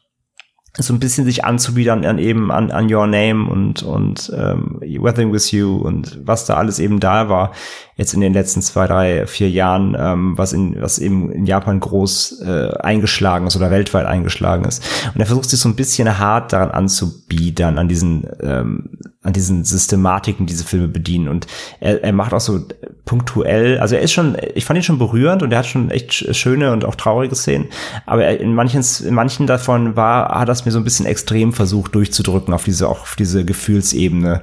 so 0.77 0.93
ein 0.93 0.99
bisschen 0.99 1.25
sich 1.25 1.45
anzubiedern 1.45 2.05
an 2.05 2.19
eben 2.19 2.51
an, 2.51 2.73
an 2.73 2.93
Your 2.93 3.07
Name 3.07 3.49
und, 3.49 3.83
und 3.85 4.33
ähm, 4.37 4.81
Weathering 4.81 5.33
with 5.33 5.53
You 5.53 5.77
und 5.77 6.21
was 6.25 6.47
da 6.47 6.55
alles 6.55 6.81
eben 6.81 6.99
da 6.99 7.29
war 7.29 7.53
jetzt 7.97 8.15
in 8.15 8.21
den 8.21 8.33
letzten 8.33 8.63
zwei, 8.63 8.87
drei, 8.87 9.27
vier 9.27 9.51
Jahren, 9.51 9.97
ähm, 9.99 10.37
was 10.37 10.53
in 10.53 10.81
was 10.81 10.99
eben 10.99 11.31
in 11.31 11.47
Japan 11.47 11.81
groß 11.81 12.43
äh, 12.43 12.77
eingeschlagen 12.79 13.47
ist 13.47 13.57
oder 13.57 13.71
weltweit 13.71 14.07
eingeschlagen 14.07 14.65
ist. 14.65 14.83
Und 15.15 15.21
er 15.21 15.27
versucht 15.27 15.51
sich 15.51 15.61
so 15.61 15.69
ein 15.69 15.77
bisschen 15.77 16.19
hart 16.19 16.53
daran 16.53 16.71
anzubiedern, 16.71 17.79
an 17.79 17.89
diesen 17.89 18.27
ähm, 18.41 18.99
an 19.25 19.33
diesen 19.33 19.65
Systematiken, 19.65 20.47
die 20.47 20.53
diese 20.53 20.65
Filme 20.65 20.87
bedienen. 20.87 21.29
Und 21.29 21.47
er, 21.81 22.05
er 22.05 22.13
macht 22.13 22.35
auch 22.35 22.41
so 22.41 22.61
punktuell, 23.07 23.79
also 23.79 23.97
er 23.97 24.03
ist 24.03 24.13
schon, 24.13 24.37
ich 24.55 24.67
fand 24.67 24.79
ihn 24.79 24.83
schon 24.83 24.99
berührend 24.99 25.43
und 25.43 25.51
er 25.51 25.59
hat 25.59 25.67
schon 25.67 25.91
echt 25.91 26.13
schöne 26.37 26.73
und 26.73 26.85
auch 26.85 26.95
traurige 26.95 27.35
Szenen. 27.35 27.69
Aber 28.05 28.39
in 28.39 28.55
manchen, 28.55 28.85
in 29.07 29.15
manchen 29.15 29.47
davon 29.47 29.97
war, 29.97 30.29
hat 30.39 30.49
das 30.49 30.67
mir 30.67 30.73
so 30.73 30.79
ein 30.79 30.85
bisschen 30.85 31.07
extrem 31.07 31.55
versucht 31.55 31.95
durchzudrücken 31.95 32.53
auf 32.53 32.65
diese, 32.65 32.89
auch 32.89 33.01
auf 33.01 33.17
diese 33.17 33.45
Gefühlsebene 33.45 34.43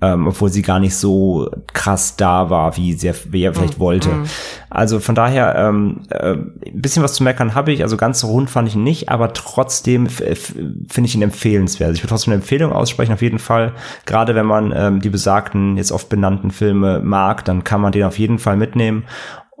ähm, 0.00 0.26
obwohl 0.26 0.50
sie 0.50 0.62
gar 0.62 0.80
nicht 0.80 0.94
so 0.94 1.50
krass 1.72 2.16
da 2.16 2.50
war, 2.50 2.76
wie, 2.76 2.94
sie, 2.94 3.12
wie 3.30 3.42
er 3.42 3.54
vielleicht 3.54 3.78
mm, 3.78 3.80
wollte. 3.80 4.08
Mm. 4.08 4.24
Also 4.70 5.00
von 5.00 5.14
daher, 5.14 5.56
ähm, 5.56 6.02
äh, 6.10 6.32
ein 6.32 6.80
bisschen 6.80 7.02
was 7.02 7.14
zu 7.14 7.22
meckern 7.22 7.54
habe 7.54 7.72
ich, 7.72 7.82
also 7.82 7.96
ganz 7.96 8.24
rund 8.24 8.48
fand 8.50 8.68
ich 8.68 8.74
ihn 8.74 8.82
nicht, 8.82 9.08
aber 9.08 9.32
trotzdem 9.32 10.08
finde 10.08 11.04
ich 11.04 11.14
ihn 11.14 11.22
empfehlenswert. 11.22 11.88
Also 11.88 11.98
ich 11.98 12.02
würde 12.02 12.10
trotzdem 12.10 12.32
eine 12.32 12.42
Empfehlung 12.42 12.72
aussprechen, 12.72 13.12
auf 13.12 13.22
jeden 13.22 13.38
Fall. 13.38 13.74
Gerade 14.06 14.34
wenn 14.34 14.46
man 14.46 14.72
ähm, 14.74 15.00
die 15.00 15.10
besagten, 15.10 15.76
jetzt 15.76 15.92
oft 15.92 16.08
benannten 16.08 16.50
Filme 16.50 17.00
mag, 17.00 17.44
dann 17.44 17.64
kann 17.64 17.80
man 17.80 17.92
den 17.92 18.04
auf 18.04 18.18
jeden 18.18 18.38
Fall 18.38 18.56
mitnehmen. 18.56 19.04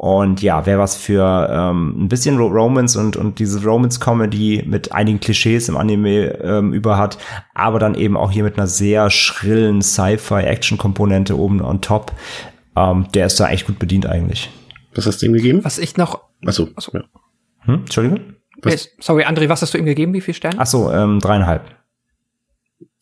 Und 0.02 0.40
ja, 0.40 0.64
wer 0.64 0.78
was 0.78 0.96
für 0.96 1.46
ähm, 1.52 2.04
ein 2.04 2.08
bisschen 2.08 2.38
Romance 2.38 2.98
und, 2.98 3.18
und 3.18 3.38
diese 3.38 3.62
Romance-Comedy 3.62 4.62
mit 4.64 4.92
einigen 4.92 5.20
Klischees 5.20 5.68
im 5.68 5.76
Anime 5.76 6.38
ähm, 6.42 6.72
über 6.72 6.96
hat, 6.96 7.18
aber 7.52 7.78
dann 7.78 7.94
eben 7.94 8.16
auch 8.16 8.30
hier 8.30 8.42
mit 8.42 8.56
einer 8.56 8.66
sehr 8.66 9.10
schrillen 9.10 9.82
Sci-Fi-Action-Komponente 9.82 11.38
oben 11.38 11.60
on 11.60 11.82
top, 11.82 12.12
ähm, 12.76 13.08
der 13.12 13.26
ist 13.26 13.38
da 13.40 13.50
echt 13.50 13.66
gut 13.66 13.78
bedient 13.78 14.06
eigentlich. 14.06 14.48
Was 14.94 15.04
hast 15.04 15.20
du 15.20 15.26
ihm 15.26 15.34
gegeben? 15.34 15.62
Was 15.64 15.76
ich 15.76 15.98
noch. 15.98 16.22
Achso. 16.46 16.68
Achso. 16.76 16.92
Ja. 16.94 17.04
Hm? 17.66 17.80
Entschuldigung? 17.80 18.36
Hey, 18.64 18.78
sorry, 19.00 19.24
André, 19.24 19.50
was 19.50 19.60
hast 19.60 19.74
du 19.74 19.78
ihm 19.78 19.84
gegeben? 19.84 20.14
Wie 20.14 20.22
viel 20.22 20.32
Sterne? 20.32 20.58
Achso, 20.58 20.90
ähm, 20.90 21.18
dreieinhalb. 21.20 21.62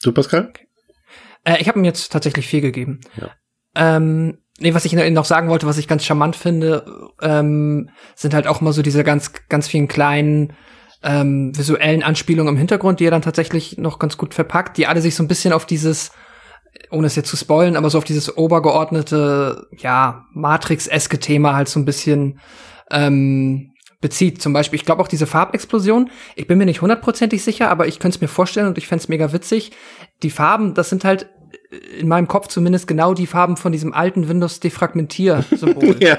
Du, 0.03 0.11
Pascal? 0.11 0.49
Okay. 0.49 0.67
Äh, 1.45 1.61
ich 1.61 1.69
habe 1.69 1.79
ihm 1.79 1.85
jetzt 1.85 2.11
tatsächlich 2.11 2.49
vier 2.49 2.61
gegeben. 2.61 3.03
Ja. 3.21 3.31
Ähm, 3.77 4.39
Nee, 4.61 4.75
was 4.75 4.85
ich 4.85 4.93
noch 4.93 5.25
sagen 5.25 5.49
wollte, 5.49 5.67
was 5.67 5.79
ich 5.79 5.87
ganz 5.87 6.05
charmant 6.05 6.35
finde, 6.35 7.11
ähm, 7.23 7.91
sind 8.17 8.35
halt 8.35 8.49
auch 8.49 8.61
mal 8.61 8.73
so 8.73 8.83
diese 8.83 9.05
ganz, 9.05 9.33
ganz 9.49 9.69
vielen 9.69 9.87
kleinen 9.87 10.55
ähm, 11.03 11.57
visuellen 11.57 12.03
Anspielungen 12.03 12.55
im 12.55 12.59
Hintergrund, 12.59 12.99
die 12.99 13.07
er 13.07 13.13
dann 13.13 13.23
tatsächlich 13.23 13.79
noch 13.79 14.01
ganz 14.01 14.17
gut 14.17 14.35
verpackt, 14.35 14.77
die 14.77 14.89
alle 14.89 15.01
sich 15.01 15.15
so 15.15 15.23
ein 15.23 15.29
bisschen 15.29 15.53
auf 15.53 15.65
dieses, 15.65 16.11
ohne 16.91 17.07
es 17.07 17.15
jetzt 17.15 17.29
zu 17.29 17.37
spoilen, 17.37 17.77
aber 17.77 17.89
so 17.89 17.99
auf 17.99 18.05
dieses 18.05 18.37
obergeordnete, 18.37 19.69
ja, 19.77 20.27
Matrix-eske 20.35 21.21
Thema 21.21 21.55
halt 21.55 21.69
so 21.69 21.79
ein 21.79 21.85
bisschen 21.85 22.41
ähm, 22.91 23.75
bezieht. 24.01 24.43
Zum 24.43 24.53
Beispiel, 24.53 24.79
ich 24.79 24.85
glaube 24.85 25.03
auch 25.03 25.09
diese 25.09 25.27
Farbexplosion, 25.27 26.11
ich 26.35 26.47
bin 26.47 26.59
mir 26.59 26.67
nicht 26.67 26.83
hundertprozentig 26.83 27.45
sicher, 27.45 27.71
aber 27.71 27.87
ich 27.87 28.01
könnte 28.01 28.17
es 28.17 28.21
mir 28.21 28.29
vorstellen 28.29 28.67
und 28.67 28.79
ich 28.79 28.89
fände 28.89 29.03
es 29.03 29.09
mega 29.09 29.33
witzig. 29.33 29.73
Die 30.23 30.31
Farben, 30.31 30.75
das 30.75 30.91
sind 30.91 31.05
halt 31.05 31.29
in 31.99 32.09
meinem 32.09 32.29
Kopf 32.29 32.49
zumindest 32.49 32.87
genau 32.87 33.15
die 33.15 33.27
Farben 33.27 33.57
von 33.57 33.73
diesem 33.73 33.93
alten 33.93 34.29
Windows 34.29 34.61
Defragmentier-Symbol. 34.61 35.97
ja. 36.01 36.19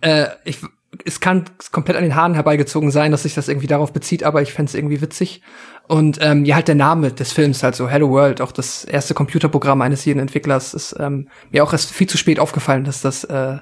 äh, 0.00 0.28
ich, 0.44 0.58
es 1.04 1.20
kann 1.20 1.44
komplett 1.70 1.96
an 1.96 2.02
den 2.02 2.14
Haaren 2.14 2.34
herbeigezogen 2.34 2.90
sein, 2.90 3.12
dass 3.12 3.22
sich 3.22 3.34
das 3.34 3.48
irgendwie 3.48 3.66
darauf 3.66 3.92
bezieht, 3.92 4.24
aber 4.24 4.42
ich 4.42 4.52
fände 4.52 4.76
irgendwie 4.76 5.00
witzig. 5.00 5.42
Und 5.88 6.18
ähm, 6.20 6.44
ja, 6.44 6.56
halt 6.56 6.68
der 6.68 6.74
Name 6.74 7.12
des 7.12 7.32
Films, 7.32 7.62
halt 7.62 7.74
so 7.74 7.88
Hello 7.88 8.10
World, 8.10 8.40
auch 8.40 8.52
das 8.52 8.84
erste 8.84 9.14
Computerprogramm 9.14 9.82
eines 9.82 10.04
jeden 10.04 10.20
Entwicklers, 10.20 10.74
ist 10.74 10.94
ähm, 10.98 11.28
mir 11.50 11.64
auch 11.64 11.72
erst 11.72 11.92
viel 11.92 12.08
zu 12.08 12.18
spät 12.18 12.38
aufgefallen, 12.38 12.84
dass 12.84 13.02
das 13.02 13.24
äh, 13.24 13.58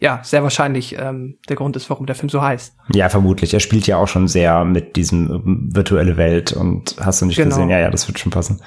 ja 0.00 0.20
sehr 0.24 0.42
wahrscheinlich 0.42 0.96
ähm, 0.98 1.38
der 1.48 1.56
Grund 1.56 1.76
ist, 1.76 1.88
warum 1.88 2.06
der 2.06 2.16
Film 2.16 2.28
so 2.28 2.42
heißt. 2.42 2.74
Ja, 2.94 3.08
vermutlich. 3.08 3.54
Er 3.54 3.60
spielt 3.60 3.86
ja 3.86 3.96
auch 3.96 4.08
schon 4.08 4.28
sehr 4.28 4.64
mit 4.64 4.96
diesem 4.96 5.30
ähm, 5.30 5.70
virtuelle 5.72 6.16
Welt 6.16 6.52
und 6.52 6.96
hast 7.00 7.22
du 7.22 7.26
nicht 7.26 7.36
genau. 7.36 7.50
gesehen? 7.50 7.70
Ja, 7.70 7.78
ja, 7.78 7.90
das 7.90 8.08
wird 8.08 8.18
schon 8.18 8.32
passen. 8.32 8.60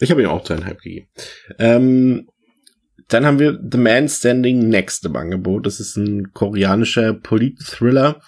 Ich 0.00 0.10
habe 0.10 0.22
ihm 0.22 0.28
auch 0.28 0.44
zweieinhalb 0.44 0.80
gegeben. 0.80 1.08
Ähm, 1.58 2.28
dann 3.08 3.24
haben 3.26 3.38
wir 3.38 3.58
The 3.70 3.78
Man 3.78 4.08
Standing 4.08 4.68
Next 4.68 5.04
im 5.06 5.16
Angebot. 5.16 5.66
Das 5.66 5.80
ist 5.80 5.96
ein 5.96 6.32
koreanischer 6.32 7.14
Polit-Thriller. 7.14 8.20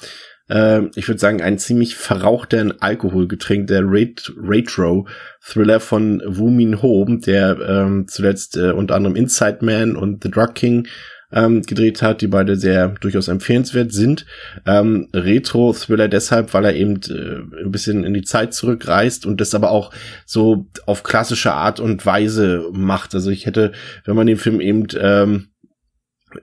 Äh, 0.48 0.86
ich 0.96 1.06
würde 1.06 1.20
sagen, 1.20 1.42
ein 1.42 1.58
ziemlich 1.58 1.94
verrauchter, 1.96 2.60
in 2.60 2.80
Alkohol 2.80 3.28
getränkter 3.28 3.82
Retro-Thriller 3.82 5.80
von 5.80 6.22
Woo 6.26 6.50
Min 6.50 6.82
Ho, 6.82 7.04
der 7.08 7.58
ähm, 7.60 8.08
zuletzt 8.08 8.56
äh, 8.56 8.72
unter 8.72 8.96
anderem 8.96 9.16
Inside 9.16 9.58
Man 9.60 9.96
und 9.96 10.22
The 10.24 10.30
Drug 10.30 10.54
King 10.54 10.86
ähm, 11.32 11.62
gedreht 11.62 12.02
hat, 12.02 12.20
die 12.20 12.26
beide 12.26 12.56
sehr 12.56 12.88
durchaus 12.88 13.28
empfehlenswert 13.28 13.92
sind. 13.92 14.26
Ähm, 14.66 15.08
Retro-Thriller 15.12 16.08
deshalb, 16.08 16.52
weil 16.54 16.64
er 16.64 16.74
eben 16.74 17.00
äh, 17.08 17.62
ein 17.64 17.70
bisschen 17.70 18.04
in 18.04 18.14
die 18.14 18.22
Zeit 18.22 18.54
zurückreist 18.54 19.26
und 19.26 19.40
das 19.40 19.54
aber 19.54 19.70
auch 19.70 19.92
so 20.26 20.66
auf 20.86 21.02
klassische 21.02 21.52
Art 21.52 21.80
und 21.80 22.04
Weise 22.06 22.64
macht. 22.72 23.14
Also 23.14 23.30
ich 23.30 23.46
hätte, 23.46 23.72
wenn 24.04 24.16
man 24.16 24.26
den 24.26 24.38
Film 24.38 24.60
eben 24.60 24.86
ähm, 24.98 25.49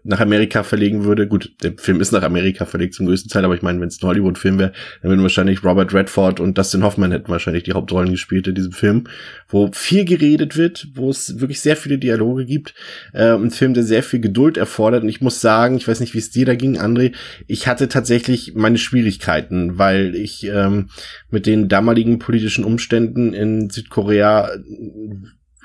nach 0.04 0.20
Amerika 0.20 0.64
verlegen 0.64 1.04
würde. 1.04 1.28
Gut, 1.28 1.54
der 1.64 1.74
Film 1.78 2.02
ist 2.02 2.12
nach 2.12 2.24
Amerika 2.24 2.66
verlegt 2.66 2.94
zum 2.94 3.06
größten 3.06 3.30
Teil, 3.30 3.46
aber 3.46 3.56
ich 3.56 3.62
meine, 3.62 3.80
wenn 3.80 3.88
es 3.88 4.02
ein 4.02 4.08
Hollywood-Film 4.08 4.60
wäre, 4.60 4.74
dann 5.02 5.10
würden 5.10 5.22
wahrscheinlich 5.22 5.64
Robert 5.64 5.94
Redford 5.94 6.40
und 6.40 6.58
Dustin 6.58 6.84
Hoffman 6.84 7.12
hätten 7.12 7.30
wahrscheinlich 7.30 7.64
die 7.64 7.74
Hauptrollen 7.74 8.12
gespielt 8.12 8.48
in 8.48 8.56
diesem 8.56 8.72
Film, 8.72 9.06
wo 9.48 9.70
viel 9.72 10.06
geredet 10.06 10.58
wird, 10.58 10.88
wo 10.96 11.10
es 11.10 11.40
wirklich 11.40 11.62
sehr 11.62 11.76
viele 11.76 11.98
Dialoge 11.98 12.46
gibt. 12.46 12.74
Äh, 13.14 13.34
ein 13.34 13.52
Film, 13.52 13.74
der 13.74 13.84
sehr 13.84 14.04
viel 14.04 14.20
Geduld 14.20 14.58
erfordert. 14.58 15.04
Und 15.04 15.10
ich 15.10 15.22
muss 15.22 15.42
sagen, 15.42 15.78
ich 15.78 15.88
weiß 15.88 16.00
nicht, 16.00 16.14
wie 16.14 16.20
es 16.20 16.32
dir 16.32 16.46
da 16.46 16.56
ging, 16.56 16.80
André, 16.80 17.14
ich 17.48 17.68
hatte 17.68 17.88
tatsächlich 17.88 18.54
meine 18.56 18.78
Schwierigkeiten, 18.78 19.78
weil 19.78 20.16
ich 20.16 20.46
ähm, 20.46 20.90
mit 21.30 21.46
den 21.46 21.70
damaligen 21.70 22.20
politischen 22.20 22.64
Umständen 22.64 23.34
in 23.34 23.70
Südkorea 23.70 24.50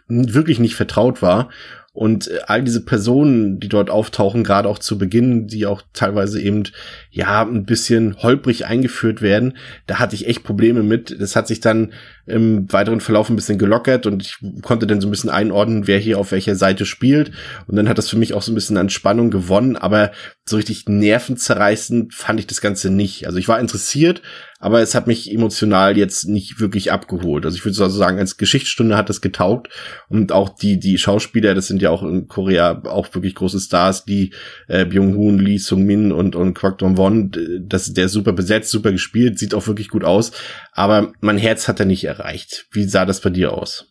wirklich 0.08 0.58
nicht 0.58 0.74
vertraut 0.74 1.22
war 1.22 1.48
und 1.92 2.28
äh, 2.28 2.40
all 2.46 2.62
diese 2.62 2.84
Personen, 2.84 3.60
die 3.60 3.68
dort 3.68 3.90
auftauchen, 3.90 4.44
gerade 4.44 4.68
auch 4.68 4.78
zu 4.78 4.96
Beginn, 4.98 5.46
die 5.46 5.66
auch 5.66 5.82
teilweise 5.92 6.40
eben, 6.40 6.64
ja, 7.10 7.42
ein 7.42 7.64
bisschen 7.64 8.16
holprig 8.22 8.66
eingeführt 8.66 9.20
werden, 9.20 9.56
da 9.86 9.98
hatte 9.98 10.14
ich 10.14 10.26
echt 10.26 10.42
Probleme 10.42 10.82
mit. 10.82 11.20
Das 11.20 11.36
hat 11.36 11.46
sich 11.46 11.60
dann 11.60 11.92
im 12.26 12.72
weiteren 12.72 13.00
Verlauf 13.00 13.28
ein 13.28 13.36
bisschen 13.36 13.58
gelockert 13.58 14.06
und 14.06 14.22
ich 14.22 14.36
konnte 14.62 14.86
dann 14.86 15.00
so 15.00 15.08
ein 15.08 15.10
bisschen 15.10 15.30
einordnen, 15.30 15.86
wer 15.86 15.98
hier 15.98 16.18
auf 16.18 16.30
welcher 16.30 16.54
Seite 16.54 16.86
spielt. 16.86 17.32
Und 17.66 17.76
dann 17.76 17.88
hat 17.88 17.98
das 17.98 18.08
für 18.08 18.16
mich 18.16 18.34
auch 18.34 18.42
so 18.42 18.52
ein 18.52 18.54
bisschen 18.54 18.76
an 18.76 18.90
Spannung 18.90 19.30
gewonnen, 19.30 19.76
aber 19.76 20.12
so 20.44 20.56
richtig 20.56 20.88
nervenzerreißend 20.88 22.14
fand 22.14 22.40
ich 22.40 22.46
das 22.46 22.60
Ganze 22.60 22.90
nicht. 22.90 23.26
Also 23.26 23.38
ich 23.38 23.48
war 23.48 23.60
interessiert, 23.60 24.22
aber 24.62 24.80
es 24.80 24.94
hat 24.94 25.08
mich 25.08 25.32
emotional 25.32 25.96
jetzt 25.96 26.28
nicht 26.28 26.60
wirklich 26.60 26.92
abgeholt. 26.92 27.44
Also 27.44 27.56
ich 27.56 27.64
würde 27.64 27.82
also 27.82 27.96
sagen, 27.96 28.18
als 28.18 28.36
Geschichtsstunde 28.36 28.96
hat 28.96 29.08
das 29.08 29.20
getaugt 29.20 29.68
und 30.08 30.30
auch 30.30 30.50
die 30.50 30.78
die 30.78 30.98
Schauspieler, 30.98 31.54
das 31.54 31.66
sind 31.66 31.82
ja 31.82 31.90
auch 31.90 32.04
in 32.04 32.28
Korea 32.28 32.82
auch 32.84 33.12
wirklich 33.12 33.34
große 33.34 33.58
Stars, 33.58 34.04
die 34.04 34.32
äh, 34.68 34.84
Byung-Hoon, 34.84 35.40
Lee 35.40 35.58
Sung-min 35.58 36.12
und 36.12 36.36
und 36.36 36.54
Kwak 36.54 36.78
Dong-won, 36.78 37.32
das 37.66 37.92
der 37.92 38.08
super 38.08 38.32
besetzt, 38.32 38.70
super 38.70 38.92
gespielt, 38.92 39.38
sieht 39.38 39.54
auch 39.54 39.66
wirklich 39.66 39.88
gut 39.88 40.04
aus, 40.04 40.30
aber 40.72 41.12
mein 41.20 41.38
Herz 41.38 41.66
hat 41.66 41.80
er 41.80 41.86
nicht 41.86 42.04
erreicht. 42.12 42.66
Wie 42.72 42.84
sah 42.84 43.04
das 43.04 43.20
bei 43.20 43.30
dir 43.30 43.52
aus? 43.52 43.88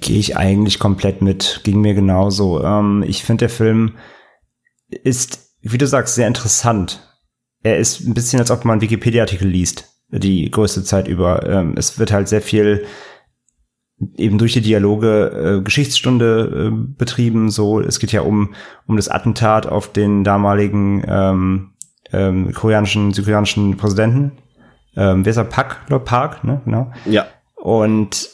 Gehe 0.00 0.18
ich 0.18 0.36
eigentlich 0.36 0.78
komplett 0.78 1.20
mit, 1.22 1.60
ging 1.64 1.80
mir 1.80 1.94
genauso. 1.94 2.62
Ähm, 2.62 3.04
ich 3.06 3.24
finde 3.24 3.42
der 3.42 3.50
Film 3.50 3.96
ist 5.04 5.52
wie 5.62 5.78
du 5.78 5.86
sagst, 5.86 6.16
sehr 6.16 6.26
interessant. 6.26 7.00
Er 7.62 7.78
ist 7.78 8.00
ein 8.00 8.14
bisschen, 8.14 8.40
als 8.40 8.50
ob 8.50 8.64
man 8.64 8.80
Wikipedia-Artikel 8.80 9.48
liest, 9.48 9.88
die 10.10 10.50
größte 10.50 10.82
Zeit 10.82 11.08
über. 11.08 11.48
Ähm, 11.48 11.74
es 11.76 11.98
wird 11.98 12.12
halt 12.12 12.28
sehr 12.28 12.42
viel 12.42 12.84
eben 14.16 14.38
durch 14.38 14.52
die 14.52 14.60
Dialoge 14.60 15.60
äh, 15.60 15.62
Geschichtsstunde 15.62 16.70
äh, 16.72 16.94
betrieben. 16.98 17.50
So, 17.50 17.80
es 17.80 18.00
geht 18.00 18.10
ja 18.10 18.22
um 18.22 18.54
um 18.86 18.96
das 18.96 19.08
Attentat 19.08 19.66
auf 19.66 19.92
den 19.92 20.24
damaligen 20.24 21.04
ähm, 21.06 21.70
ähm, 22.12 22.52
koreanischen, 22.52 23.12
südkoreanischen 23.12 23.76
Präsidenten. 23.76 24.32
Ähm, 24.96 25.24
wer 25.24 25.30
ist 25.30 25.36
er? 25.36 25.44
Park, 25.44 25.78
Park, 26.04 26.44
ne? 26.44 26.60
Genau. 26.64 26.92
Ja. 27.04 27.26
Und 27.54 28.28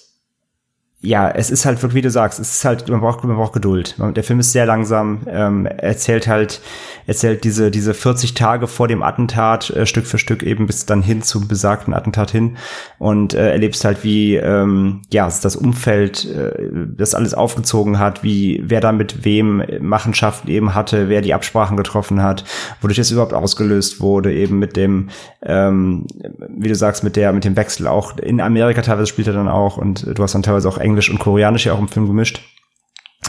ja, 1.01 1.31
es 1.31 1.51
ist 1.51 1.65
halt, 1.65 1.95
wie 1.95 2.03
du 2.03 2.11
sagst, 2.11 2.41
es 2.41 2.57
ist 2.57 2.65
halt, 2.65 2.89
man 2.89 3.01
braucht, 3.01 3.23
man 3.23 3.37
braucht 3.37 3.53
Geduld. 3.53 3.95
Der 3.99 4.25
Film 4.25 4.41
ist 4.41 4.51
sehr 4.51 4.67
langsam, 4.67 5.21
ähm, 5.29 5.65
erzählt 5.67 6.27
halt, 6.27 6.61
erzählt 7.07 7.45
diese, 7.45 7.71
diese 7.71 7.95
40 7.95 8.35
Tage 8.35 8.67
vor 8.67 8.89
dem 8.89 9.05
Attentat, 9.05 9.71
äh, 9.71 9.87
Stück 9.87 10.07
für 10.07 10.19
Stück 10.19 10.43
eben 10.43 10.67
bis 10.67 10.87
dann 10.87 11.01
hin 11.03 11.23
zum 11.23 11.47
besagten 11.47 11.95
Attentat 11.95 12.33
hin 12.33 12.57
und 12.99 13.33
äh, 13.33 13.53
erlebst 13.53 13.85
halt, 13.85 14.03
wie, 14.03 14.35
ähm, 14.35 15.03
ja, 15.13 15.27
das 15.27 15.55
Umfeld 15.55 16.25
äh, 16.25 16.69
das 16.97 17.15
alles 17.15 17.33
aufgezogen 17.33 18.01
hat, 18.01 18.25
wie, 18.25 18.65
wer 18.67 18.81
da 18.81 18.91
mit 18.91 19.25
wem 19.25 19.63
Machenschaften 19.81 20.51
eben 20.51 20.75
hatte, 20.75 21.09
wer 21.09 21.21
die 21.21 21.33
Absprachen 21.33 21.77
getroffen 21.77 22.25
hat, 22.25 22.45
wodurch 22.81 22.97
das 22.97 23.13
überhaupt 23.13 23.35
ausgelöst 23.35 24.01
wurde, 24.01 24.35
eben 24.35 24.59
mit 24.59 24.77
dem, 24.77 25.11
ähm, 25.43 26.07
wie 26.49 26.69
du 26.69 26.75
sagst, 26.75 27.05
mit 27.05 27.15
der, 27.15 27.33
mit 27.33 27.45
dem 27.45 27.55
Wechsel 27.55 27.87
auch 27.87 28.19
in 28.19 28.41
Amerika 28.41 28.83
teilweise 28.83 29.07
spielt 29.07 29.29
er 29.29 29.35
dann 29.35 29.49
auch 29.49 29.77
und 29.77 30.05
du 30.13 30.23
hast 30.25 30.35
dann 30.35 30.43
teilweise 30.43 30.69
auch 30.69 30.79
Englisch 30.89 31.11
und 31.11 31.19
Koreanisch 31.19 31.67
ja 31.67 31.75
auch 31.75 31.79
im 31.79 31.89
Film 31.89 32.07
gemischt. 32.07 32.41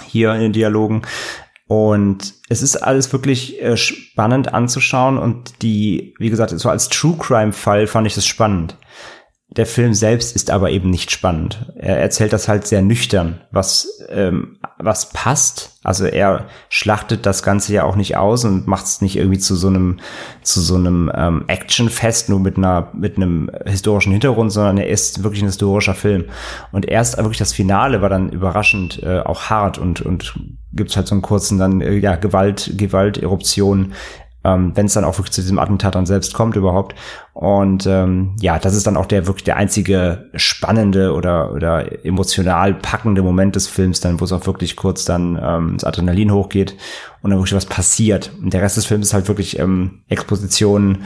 Hier 0.08 0.34
in 0.34 0.42
den 0.42 0.54
Dialogen. 0.54 1.04
Und 1.68 2.34
es 2.50 2.64
ist 2.64 2.78
alles 2.78 3.12
wirklich 3.14 3.62
äh, 3.62 3.78
spannend 3.78 4.54
anzuschauen 4.54 5.20
und 5.20 5.62
die, 5.62 6.16
wie 6.18 6.32
gesagt, 6.32 6.50
so 6.58 6.70
als 6.70 6.90
True 6.90 7.16
Crime 7.20 7.54
Fall 7.54 7.86
fand 7.86 8.08
ich 8.08 8.16
das 8.16 8.26
spannend. 8.26 8.76
Der 9.50 9.66
Film 9.66 9.94
selbst 9.94 10.36
ist 10.36 10.52
aber 10.52 10.72
eben 10.72 10.90
nicht 10.90 11.12
spannend. 11.12 11.72
Er 11.76 12.00
erzählt 12.00 12.34
das 12.34 12.48
halt 12.48 12.66
sehr 12.66 12.82
nüchtern, 12.82 13.42
was, 13.52 14.04
ähm, 14.10 14.59
was 14.82 15.10
passt. 15.10 15.78
Also 15.84 16.06
er 16.06 16.46
schlachtet 16.70 17.26
das 17.26 17.44
Ganze 17.44 17.74
ja 17.74 17.84
auch 17.84 17.96
nicht 17.96 18.16
aus 18.16 18.46
und 18.46 18.66
macht 18.66 18.86
es 18.86 19.02
nicht 19.02 19.18
irgendwie 19.18 19.38
zu 19.38 19.56
so 19.56 19.68
einem, 19.68 20.00
zu 20.42 20.62
so 20.62 20.76
einem 20.76 21.12
ähm, 21.14 21.44
Actionfest, 21.48 22.30
nur 22.30 22.40
mit 22.40 22.58
einer, 22.58 22.90
mit 22.94 23.18
einem 23.18 23.52
historischen 23.66 24.14
Hintergrund, 24.14 24.52
sondern 24.52 24.78
er 24.78 24.88
ist 24.88 25.24
wirklich 25.24 25.42
ein 25.44 25.48
historischer 25.48 25.96
Film. 25.96 26.26
Und 26.72 26.88
erst 26.88 27.18
wirklich 27.18 27.38
das 27.38 27.54
Finale 27.54 28.02
war 28.02 28.10
dann 28.10 28.30
überraschend 28.30 29.04
äh, 29.04 29.20
auch 29.20 29.50
hart 29.50 29.78
und, 29.78 30.02
und 30.02 30.34
gibt 30.72 30.96
halt 30.96 31.08
so 31.08 31.16
einen 31.16 31.22
kurzen 31.22 31.58
dann, 31.58 31.82
äh, 31.82 31.98
ja, 31.98 32.16
Gewalt, 32.16 32.72
Gewalteruption 32.78 33.94
ähm, 34.44 34.72
wenn 34.76 34.86
es 34.86 34.94
dann 34.94 35.04
auch 35.04 35.18
wirklich 35.18 35.34
zu 35.34 35.42
diesem 35.42 35.60
Attentat 35.60 35.96
dann 35.96 36.06
selbst 36.06 36.34
kommt 36.34 36.56
überhaupt. 36.56 36.96
Und 37.34 37.86
ähm, 37.88 38.36
ja, 38.40 38.60
das 38.60 38.76
ist 38.76 38.88
dann 38.88 38.98
auch 38.98 39.06
der 39.06 39.28
wirklich 39.28 39.44
der 39.44 39.58
einzige 39.58 40.30
spannende 40.36 41.14
oder 41.14 41.52
oder 41.54 42.06
emotional 42.06 42.74
packende 42.74 43.22
Moment 43.22 43.56
des 43.56 43.68
Films, 43.68 44.00
dann 44.00 44.20
wo 44.20 44.26
es 44.26 44.32
auch 44.32 44.46
wirklich 44.46 44.76
kurz 44.76 45.06
dann 45.06 45.40
ähm, 45.42 45.74
das 45.76 45.84
Adrenalin 45.84 46.32
hochgeht 46.32 46.76
und 47.22 47.32
dann 47.32 47.40
wirklich 47.40 47.56
was 47.56 47.66
passiert. 47.66 48.32
Und 48.42 48.54
der 48.54 48.62
Rest 48.62 48.78
des 48.78 48.86
Films 48.86 49.08
ist 49.08 49.14
halt 49.14 49.28
wirklich 49.28 49.60
ähm, 49.60 50.02
Exposition 50.08 51.00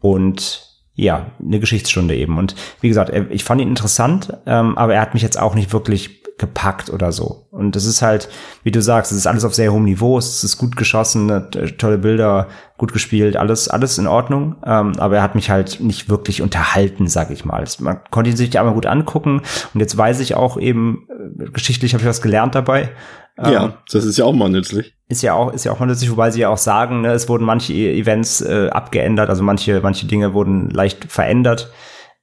und 0.00 0.73
ja, 0.94 1.32
eine 1.44 1.60
Geschichtsstunde 1.60 2.16
eben. 2.16 2.38
Und 2.38 2.54
wie 2.80 2.88
gesagt, 2.88 3.12
ich 3.30 3.44
fand 3.44 3.60
ihn 3.60 3.68
interessant, 3.68 4.36
ähm, 4.46 4.78
aber 4.78 4.94
er 4.94 5.00
hat 5.00 5.14
mich 5.14 5.22
jetzt 5.22 5.38
auch 5.38 5.54
nicht 5.54 5.72
wirklich 5.72 6.22
gepackt 6.36 6.90
oder 6.90 7.12
so. 7.12 7.46
Und 7.50 7.76
das 7.76 7.84
ist 7.84 8.02
halt, 8.02 8.28
wie 8.64 8.72
du 8.72 8.82
sagst, 8.82 9.12
es 9.12 9.18
ist 9.18 9.26
alles 9.26 9.44
auf 9.44 9.54
sehr 9.54 9.72
hohem 9.72 9.84
Niveau, 9.84 10.18
es 10.18 10.42
ist 10.42 10.58
gut 10.58 10.76
geschossen, 10.76 11.26
ne, 11.26 11.48
tolle 11.78 11.98
Bilder, 11.98 12.48
gut 12.76 12.92
gespielt, 12.92 13.36
alles, 13.36 13.68
alles 13.68 13.98
in 13.98 14.08
Ordnung. 14.08 14.56
Ähm, 14.66 14.92
aber 14.98 15.16
er 15.16 15.22
hat 15.22 15.36
mich 15.36 15.50
halt 15.50 15.78
nicht 15.80 16.08
wirklich 16.08 16.42
unterhalten, 16.42 17.06
sag 17.06 17.30
ich 17.30 17.44
mal. 17.44 17.64
Man 17.78 18.00
konnte 18.10 18.30
ihn 18.30 18.36
sich 18.36 18.52
ja 18.52 18.60
einmal 18.60 18.74
gut 18.74 18.86
angucken 18.86 19.42
und 19.74 19.80
jetzt 19.80 19.96
weiß 19.96 20.18
ich 20.20 20.34
auch 20.34 20.58
eben, 20.58 21.06
äh, 21.40 21.50
geschichtlich 21.50 21.94
habe 21.94 22.02
ich 22.02 22.08
was 22.08 22.22
gelernt 22.22 22.56
dabei. 22.56 22.90
Ja, 23.36 23.64
ähm, 23.64 23.72
das 23.90 24.04
ist 24.04 24.16
ja 24.16 24.24
auch 24.24 24.32
mal 24.32 24.48
nützlich. 24.48 24.94
Ist 25.08 25.22
ja 25.22 25.34
auch, 25.34 25.52
ist 25.52 25.64
ja 25.64 25.72
auch 25.72 25.80
mal 25.80 25.86
nützlich, 25.86 26.10
wobei 26.10 26.30
sie 26.30 26.40
ja 26.40 26.48
auch 26.48 26.58
sagen, 26.58 27.00
ne, 27.02 27.12
es 27.12 27.28
wurden 27.28 27.44
manche 27.44 27.72
e-, 27.72 27.98
Events 27.98 28.40
äh, 28.40 28.68
abgeändert, 28.70 29.28
also 29.28 29.42
manche, 29.42 29.80
manche 29.82 30.06
Dinge 30.06 30.34
wurden 30.34 30.70
leicht 30.70 31.10
verändert 31.10 31.72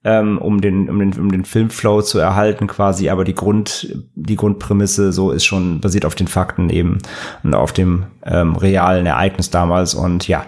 ähm, 0.04 0.40
um 0.40 0.62
den 0.62 0.90
um 0.90 1.00
den 1.00 1.14
um 1.20 1.32
den 1.32 1.46
Filmflow 1.46 2.02
zu 2.02 2.18
erhalten 2.18 2.66
quasi, 2.68 3.10
aber 3.10 3.24
die 3.24 3.36
Grund 3.36 3.96
die 4.16 4.36
Grundprämisse 4.36 5.12
so 5.12 5.32
ist 5.32 5.46
schon 5.46 5.80
basiert 5.80 6.06
auf 6.06 6.16
den 6.16 6.28
Fakten 6.28 6.70
eben 6.70 6.98
und 7.44 7.54
auf 7.54 7.72
dem 7.72 8.06
ähm, 8.26 8.56
realen 8.56 9.06
Ereignis 9.06 9.52
damals 9.52 9.94
und 9.94 10.28
ja, 10.28 10.46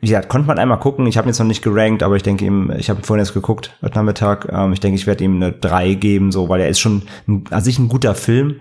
wie 0.00 0.08
gesagt, 0.08 0.28
konnte 0.28 0.48
man 0.48 0.58
einmal 0.58 0.80
gucken. 0.80 1.06
Ich 1.06 1.16
habe 1.16 1.28
jetzt 1.28 1.38
noch 1.38 1.46
nicht 1.46 1.62
gerankt, 1.62 2.02
aber 2.02 2.16
ich 2.16 2.22
denke 2.22 2.44
ihm, 2.44 2.72
ich 2.76 2.90
habe 2.90 3.02
vorhin 3.02 3.24
jetzt 3.24 3.34
geguckt 3.34 3.76
heute 3.82 3.96
Nachmittag. 3.96 4.48
Ähm, 4.50 4.72
ich 4.72 4.80
denke, 4.80 4.96
ich 4.96 5.06
werde 5.06 5.22
ihm 5.24 5.36
eine 5.36 5.52
3 5.52 5.94
geben, 5.94 6.32
so, 6.32 6.48
weil 6.48 6.60
er 6.60 6.68
ist 6.68 6.80
schon 6.80 7.02
an 7.50 7.62
sich 7.62 7.78
ein 7.78 7.88
guter 7.88 8.14
Film, 8.14 8.56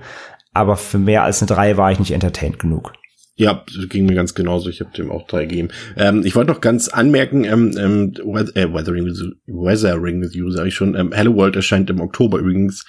aber 0.57 0.75
für 0.75 0.97
mehr 0.97 1.23
als 1.23 1.41
eine 1.41 1.47
3 1.47 1.77
war 1.77 1.91
ich 1.91 1.99
nicht 1.99 2.11
entertained 2.11 2.59
genug. 2.59 2.93
Ja, 3.39 3.63
ging 3.89 4.07
mir 4.07 4.15
ganz 4.15 4.33
genauso. 4.33 4.67
Ich 4.67 4.79
habe 4.81 4.89
dem 4.97 5.11
auch 5.11 5.27
drei 5.27 5.45
gegeben. 5.45 5.67
Ähm, 5.95 6.23
ich 6.25 6.35
wollte 6.35 6.51
noch 6.51 6.59
ganz 6.59 6.87
anmerken, 6.87 7.43
ähm, 7.43 7.77
ähm, 7.77 8.13
äh, 8.55 8.73
Weathering 8.73 9.05
with, 9.05 9.21
Weathering 9.45 10.21
with 10.21 10.33
You, 10.33 10.49
sage 10.49 10.69
ich 10.69 10.73
schon. 10.73 10.95
Ähm, 10.95 11.11
Hello 11.11 11.35
World 11.35 11.55
erscheint 11.55 11.91
im 11.91 12.01
Oktober 12.01 12.39
übrigens 12.39 12.83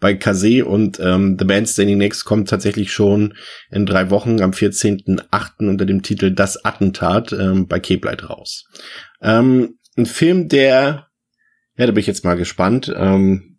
bei 0.00 0.12
Kase 0.12 0.66
und 0.66 1.00
ähm, 1.00 1.36
The 1.38 1.46
Band 1.46 1.70
Standing 1.70 1.96
Next 1.96 2.26
kommt 2.26 2.50
tatsächlich 2.50 2.92
schon 2.92 3.32
in 3.70 3.86
drei 3.86 4.10
Wochen 4.10 4.42
am 4.42 4.50
14.8. 4.50 5.68
unter 5.70 5.86
dem 5.86 6.02
Titel 6.02 6.32
Das 6.32 6.62
Attentat 6.62 7.32
ähm, 7.32 7.66
bei 7.66 7.80
Cape 7.80 8.06
Light 8.06 8.28
raus. 8.28 8.66
Ähm, 9.22 9.78
ein 9.96 10.04
Film, 10.04 10.48
der, 10.48 11.08
ja, 11.78 11.86
da 11.86 11.92
bin 11.92 12.00
ich 12.00 12.06
jetzt 12.06 12.24
mal 12.24 12.36
gespannt, 12.36 12.92
ähm, 12.94 13.56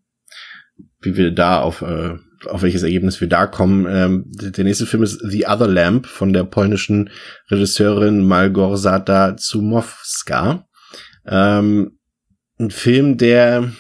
wie 1.02 1.18
wir 1.18 1.32
da 1.32 1.62
auf 1.62 1.82
äh, 1.82 2.18
auf 2.48 2.62
welches 2.62 2.84
Ergebnis 2.84 3.22
wir 3.22 3.30
da 3.30 3.48
kommen. 3.48 3.86
Ähm, 3.90 4.26
der 4.28 4.64
nächste 4.64 4.86
Film 4.86 5.04
ist 5.04 5.22
The 5.24 5.48
Other 5.48 5.68
Lamp 5.68 6.08
von 6.08 6.34
der 6.34 6.44
polnischen 6.44 7.10
Regisseurin 7.50 8.24
Malgorzata 8.26 9.38
Zumowska. 9.38 10.68
Ähm, 11.26 12.00
ein 12.60 12.72
Film, 12.72 13.18
der, 13.18 13.72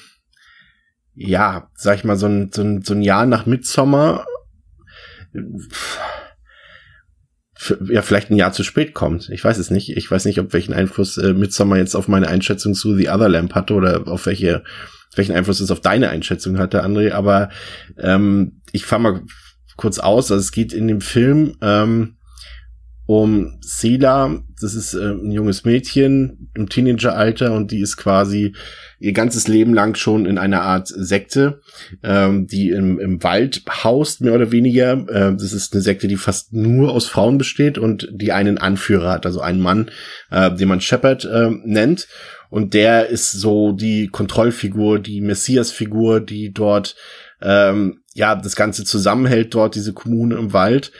ja, 1.13 1.69
sag 1.75 1.97
ich 1.97 2.03
mal, 2.03 2.17
so 2.17 2.27
ein, 2.27 2.51
so 2.51 2.61
ein, 2.61 2.81
so 2.81 2.93
ein 2.93 3.01
Jahr 3.01 3.25
nach 3.25 3.45
Midsommer, 3.45 4.25
ja, 7.89 8.01
vielleicht 8.01 8.29
ein 8.29 8.35
Jahr 8.35 8.51
zu 8.51 8.63
spät 8.63 8.93
kommt. 8.93 9.29
Ich 9.29 9.43
weiß 9.43 9.57
es 9.57 9.71
nicht. 9.71 9.95
Ich 9.95 10.09
weiß 10.09 10.25
nicht, 10.25 10.39
ob 10.39 10.53
welchen 10.53 10.73
Einfluss 10.73 11.17
äh, 11.17 11.33
Midsommer 11.33 11.77
jetzt 11.77 11.95
auf 11.95 12.07
meine 12.07 12.27
Einschätzung 12.27 12.73
zu 12.73 12.95
The 12.95 13.09
Other 13.09 13.29
Lamp 13.29 13.55
hatte 13.55 13.73
oder 13.73 14.07
auf 14.07 14.25
welche 14.25 14.63
welchen 15.17 15.35
Einfluss 15.35 15.59
es 15.59 15.71
auf 15.71 15.81
deine 15.81 16.09
Einschätzung 16.09 16.57
hatte, 16.57 16.83
André, 16.83 17.11
aber 17.11 17.49
ähm, 17.97 18.61
ich 18.71 18.85
fahr 18.85 18.99
mal 18.99 19.21
kurz 19.77 19.99
aus. 19.99 20.31
Also 20.31 20.41
es 20.41 20.51
geht 20.51 20.73
in 20.73 20.87
dem 20.87 21.01
Film 21.01 21.55
ähm, 21.61 22.17
um 23.07 23.59
Sela, 23.61 24.41
das 24.59 24.73
ist 24.73 24.95
äh, 24.95 25.11
ein 25.11 25.31
junges 25.31 25.63
Mädchen 25.63 26.49
im 26.55 26.69
Teenageralter 26.69 27.53
und 27.53 27.71
die 27.71 27.81
ist 27.81 27.97
quasi 27.97 28.53
ihr 28.99 29.13
ganzes 29.13 29.47
Leben 29.47 29.75
lang 29.75 29.95
schon 29.95 30.25
in 30.25 30.39
einer 30.39 30.61
Art 30.61 30.87
Sekte, 30.87 31.61
ähm, 32.01 32.47
die 32.47 32.69
im, 32.69 32.99
im 32.99 33.21
Wald 33.23 33.63
haust, 33.83 34.21
mehr 34.21 34.33
oder 34.33 34.51
weniger. 34.51 34.93
Äh, 34.93 35.35
das 35.35 35.53
ist 35.53 35.73
eine 35.73 35.83
Sekte, 35.83 36.07
die 36.07 36.15
fast 36.15 36.53
nur 36.53 36.93
aus 36.93 37.07
Frauen 37.07 37.37
besteht 37.37 37.77
und 37.77 38.09
die 38.11 38.31
einen 38.31 38.57
Anführer 38.57 39.11
hat, 39.11 39.25
also 39.27 39.41
einen 39.41 39.61
Mann, 39.61 39.91
äh, 40.31 40.51
den 40.55 40.67
man 40.67 40.81
Shepard 40.81 41.25
äh, 41.25 41.51
nennt. 41.63 42.07
Und 42.49 42.73
der 42.73 43.09
ist 43.09 43.31
so 43.31 43.71
die 43.71 44.07
Kontrollfigur, 44.07 44.99
die 44.99 45.21
Messias-Figur, 45.21 46.21
die 46.21 46.53
dort 46.53 46.95
ähm, 47.41 48.01
ja 48.13 48.35
das 48.35 48.55
Ganze 48.55 48.83
zusammenhält, 48.83 49.53
dort 49.53 49.75
diese 49.75 49.93
Kommune 49.93 50.35
im 50.35 50.53
Wald. 50.53 50.91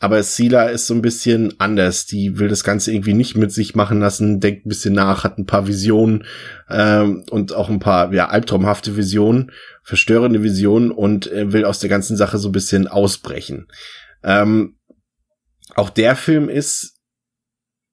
Aber 0.00 0.22
Sila 0.22 0.64
ist 0.64 0.86
so 0.86 0.94
ein 0.94 1.02
bisschen 1.02 1.58
anders. 1.58 2.04
Die 2.04 2.38
will 2.38 2.48
das 2.48 2.64
Ganze 2.64 2.92
irgendwie 2.92 3.14
nicht 3.14 3.36
mit 3.36 3.52
sich 3.52 3.74
machen 3.74 4.00
lassen, 4.00 4.40
denkt 4.40 4.66
ein 4.66 4.68
bisschen 4.68 4.92
nach, 4.92 5.24
hat 5.24 5.38
ein 5.38 5.46
paar 5.46 5.66
Visionen 5.66 6.24
ähm, 6.68 7.24
und 7.30 7.54
auch 7.54 7.70
ein 7.70 7.78
paar 7.78 8.12
ja 8.12 8.28
albtraumhafte 8.28 8.96
Visionen, 8.96 9.50
verstörende 9.82 10.42
Visionen 10.42 10.90
und 10.90 11.30
äh, 11.32 11.52
will 11.52 11.64
aus 11.64 11.78
der 11.78 11.90
ganzen 11.90 12.16
Sache 12.16 12.38
so 12.38 12.48
ein 12.48 12.52
bisschen 12.52 12.86
ausbrechen. 12.86 13.68
Ähm, 14.22 14.76
auch 15.74 15.90
der 15.90 16.16
Film 16.16 16.48
ist, 16.48 16.98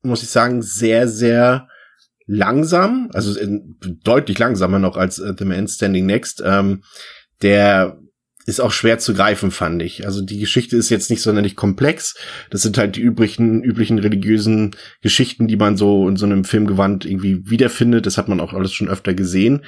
muss 0.01 0.23
ich 0.23 0.29
sagen, 0.29 0.61
sehr, 0.61 1.07
sehr 1.07 1.67
langsam, 2.31 3.09
also 3.13 3.37
deutlich 4.03 4.39
langsamer 4.39 4.79
noch 4.79 4.95
als 4.95 5.19
äh, 5.19 5.33
The 5.37 5.43
Man 5.43 5.67
Standing 5.67 6.05
Next. 6.05 6.41
Ähm, 6.45 6.83
der 7.41 7.99
ist 8.45 8.61
auch 8.61 8.71
schwer 8.71 8.99
zu 8.99 9.13
greifen, 9.13 9.51
fand 9.51 9.81
ich. 9.81 10.05
Also 10.05 10.21
die 10.21 10.39
Geschichte 10.39 10.77
ist 10.77 10.89
jetzt 10.89 11.09
nicht 11.09 11.21
sonderlich 11.21 11.55
komplex. 11.55 12.15
Das 12.49 12.61
sind 12.61 12.77
halt 12.77 12.95
die 12.95 13.01
üblichen, 13.01 13.63
üblichen 13.63 13.99
religiösen 13.99 14.75
Geschichten, 15.01 15.47
die 15.47 15.57
man 15.57 15.75
so 15.75 16.07
in 16.07 16.15
so 16.15 16.25
einem 16.25 16.45
Filmgewand 16.45 17.05
irgendwie 17.05 17.49
wiederfindet. 17.49 18.05
Das 18.05 18.17
hat 18.17 18.29
man 18.29 18.39
auch 18.39 18.53
alles 18.53 18.71
schon 18.71 18.87
öfter 18.87 19.13
gesehen. 19.13 19.65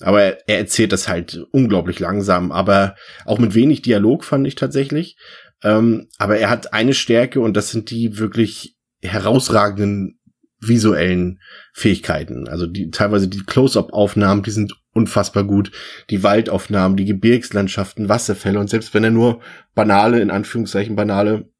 Aber 0.00 0.22
er, 0.22 0.38
er 0.48 0.58
erzählt 0.58 0.92
das 0.92 1.08
halt 1.08 1.44
unglaublich 1.52 2.00
langsam, 2.00 2.50
aber 2.50 2.96
auch 3.26 3.38
mit 3.38 3.54
wenig 3.54 3.82
Dialog 3.82 4.24
fand 4.24 4.46
ich 4.46 4.54
tatsächlich. 4.54 5.16
Ähm, 5.62 6.08
aber 6.18 6.38
er 6.38 6.48
hat 6.48 6.72
eine 6.72 6.94
Stärke 6.94 7.40
und 7.40 7.56
das 7.56 7.70
sind 7.70 7.90
die 7.90 8.18
wirklich 8.18 8.74
herausragenden 9.02 10.18
visuellen 10.60 11.40
Fähigkeiten. 11.72 12.48
Also 12.48 12.66
die 12.66 12.90
teilweise 12.90 13.28
die 13.28 13.42
Close-up-Aufnahmen, 13.44 14.42
die 14.42 14.50
sind 14.50 14.74
unfassbar 14.92 15.44
gut. 15.44 15.70
Die 16.10 16.22
Waldaufnahmen, 16.22 16.96
die 16.96 17.04
Gebirgslandschaften, 17.04 18.08
Wasserfälle 18.08 18.58
und 18.58 18.70
selbst 18.70 18.94
wenn 18.94 19.04
er 19.04 19.10
nur 19.10 19.40
banale, 19.74 20.20
in 20.20 20.30
Anführungszeichen 20.30 20.96
banale 20.96 21.50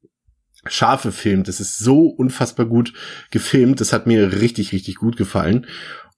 Schafe 0.65 1.11
filmt, 1.11 1.47
das 1.47 1.59
ist 1.59 1.77
so 1.77 2.07
unfassbar 2.07 2.65
gut 2.65 2.93
gefilmt. 3.31 3.79
Das 3.79 3.93
hat 3.93 4.07
mir 4.07 4.41
richtig, 4.41 4.73
richtig 4.73 4.95
gut 4.95 5.15
gefallen. 5.15 5.67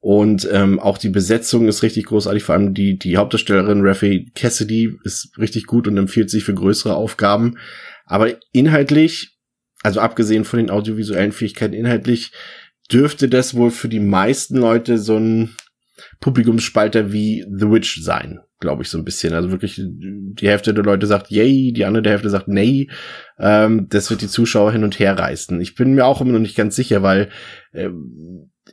Und 0.01 0.47
ähm, 0.51 0.80
auch 0.80 0.97
die 0.97 1.09
Besetzung 1.09 1.67
ist 1.67 1.84
richtig 1.84 2.05
großartig. 2.05 2.43
Vor 2.43 2.55
allem 2.55 2.73
die, 2.73 2.97
die 2.97 3.17
Hauptdarstellerin 3.17 3.86
Raffi 3.86 4.32
Cassidy 4.34 4.97
ist 5.03 5.38
richtig 5.38 5.65
gut 5.65 5.88
und 5.88 5.97
empfiehlt 5.97 6.30
sich 6.30 6.45
für 6.45 6.53
größere 6.53 6.95
Aufgaben. 6.95 7.57
Aber 8.05 8.34
inhaltlich, 8.53 9.38
also 9.84 9.99
abgesehen 9.99 10.45
von 10.45 10.57
den 10.59 10.69
audiovisuellen 10.69 11.34
Fähigkeiten, 11.34 11.73
inhaltlich 11.73 12.32
dürfte 12.91 13.29
das 13.29 13.55
wohl 13.55 13.71
für 13.71 13.89
die 13.89 13.99
meisten 13.99 14.57
Leute 14.57 14.97
so 14.97 15.17
ein 15.17 15.55
Publikumsspalter 16.19 17.11
wie 17.11 17.45
The 17.49 17.69
Witch 17.69 18.01
sein, 18.01 18.39
glaube 18.59 18.83
ich 18.83 18.89
so 18.89 18.97
ein 18.97 19.05
bisschen. 19.05 19.33
Also 19.33 19.51
wirklich 19.51 19.81
die 19.83 20.47
Hälfte 20.47 20.73
der 20.73 20.83
Leute 20.83 21.07
sagt 21.07 21.29
yay, 21.29 21.71
die 21.73 21.85
andere 21.85 22.09
Hälfte 22.09 22.29
sagt 22.29 22.47
nee. 22.47 22.89
Ähm, 23.37 23.87
das 23.89 24.09
wird 24.09 24.21
die 24.21 24.27
Zuschauer 24.27 24.71
hin 24.71 24.83
und 24.83 24.99
her 24.99 25.17
reißen. 25.17 25.59
Ich 25.61 25.75
bin 25.75 25.93
mir 25.93 26.05
auch 26.05 26.21
immer 26.21 26.33
noch 26.33 26.39
nicht 26.39 26.55
ganz 26.55 26.75
sicher, 26.75 27.03
weil 27.03 27.29
äh, 27.73 27.89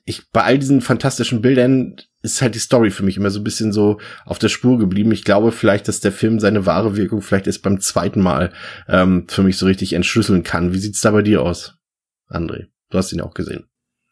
ich 0.05 0.31
bei 0.31 0.43
all 0.43 0.59
diesen 0.59 0.81
fantastischen 0.81 1.41
Bildern 1.41 1.97
ist 2.23 2.43
halt 2.43 2.55
die 2.55 2.61
Story 2.61 2.91
für 2.91 3.03
mich 3.03 3.17
immer 3.17 3.31
so 3.31 3.41
ein 3.41 3.45
bisschen 3.45 3.73
so 3.73 3.99
auf 4.25 4.39
der 4.39 4.49
Spur 4.49 4.79
geblieben. 4.79 5.13
Ich 5.13 5.25
glaube 5.25 5.53
vielleicht, 5.53 5.89
dass 5.89 6.01
der 6.01 6.13
Film 6.13 6.41
seine 6.41 6.67
wahre 6.67 6.97
Wirkung 6.97 7.23
vielleicht 7.23 7.47
erst 7.47 7.63
beim 7.63 7.81
zweiten 7.81 8.21
Mal 8.21 8.53
ähm, 8.89 9.27
für 9.29 9.43
mich 9.43 9.57
so 9.57 9.67
richtig 9.67 9.93
entschlüsseln 9.93 10.43
kann. 10.43 10.73
Wie 10.73 10.79
sieht's 10.79 11.01
da 11.01 11.13
bei 11.13 11.23
dir 11.23 11.43
aus, 11.43 11.77
André? 12.29 12.67
Du 12.91 12.99
hast 12.99 13.13
ihn 13.13 13.19
ja 13.19 13.25
auch 13.25 13.35
gesehen. 13.35 13.67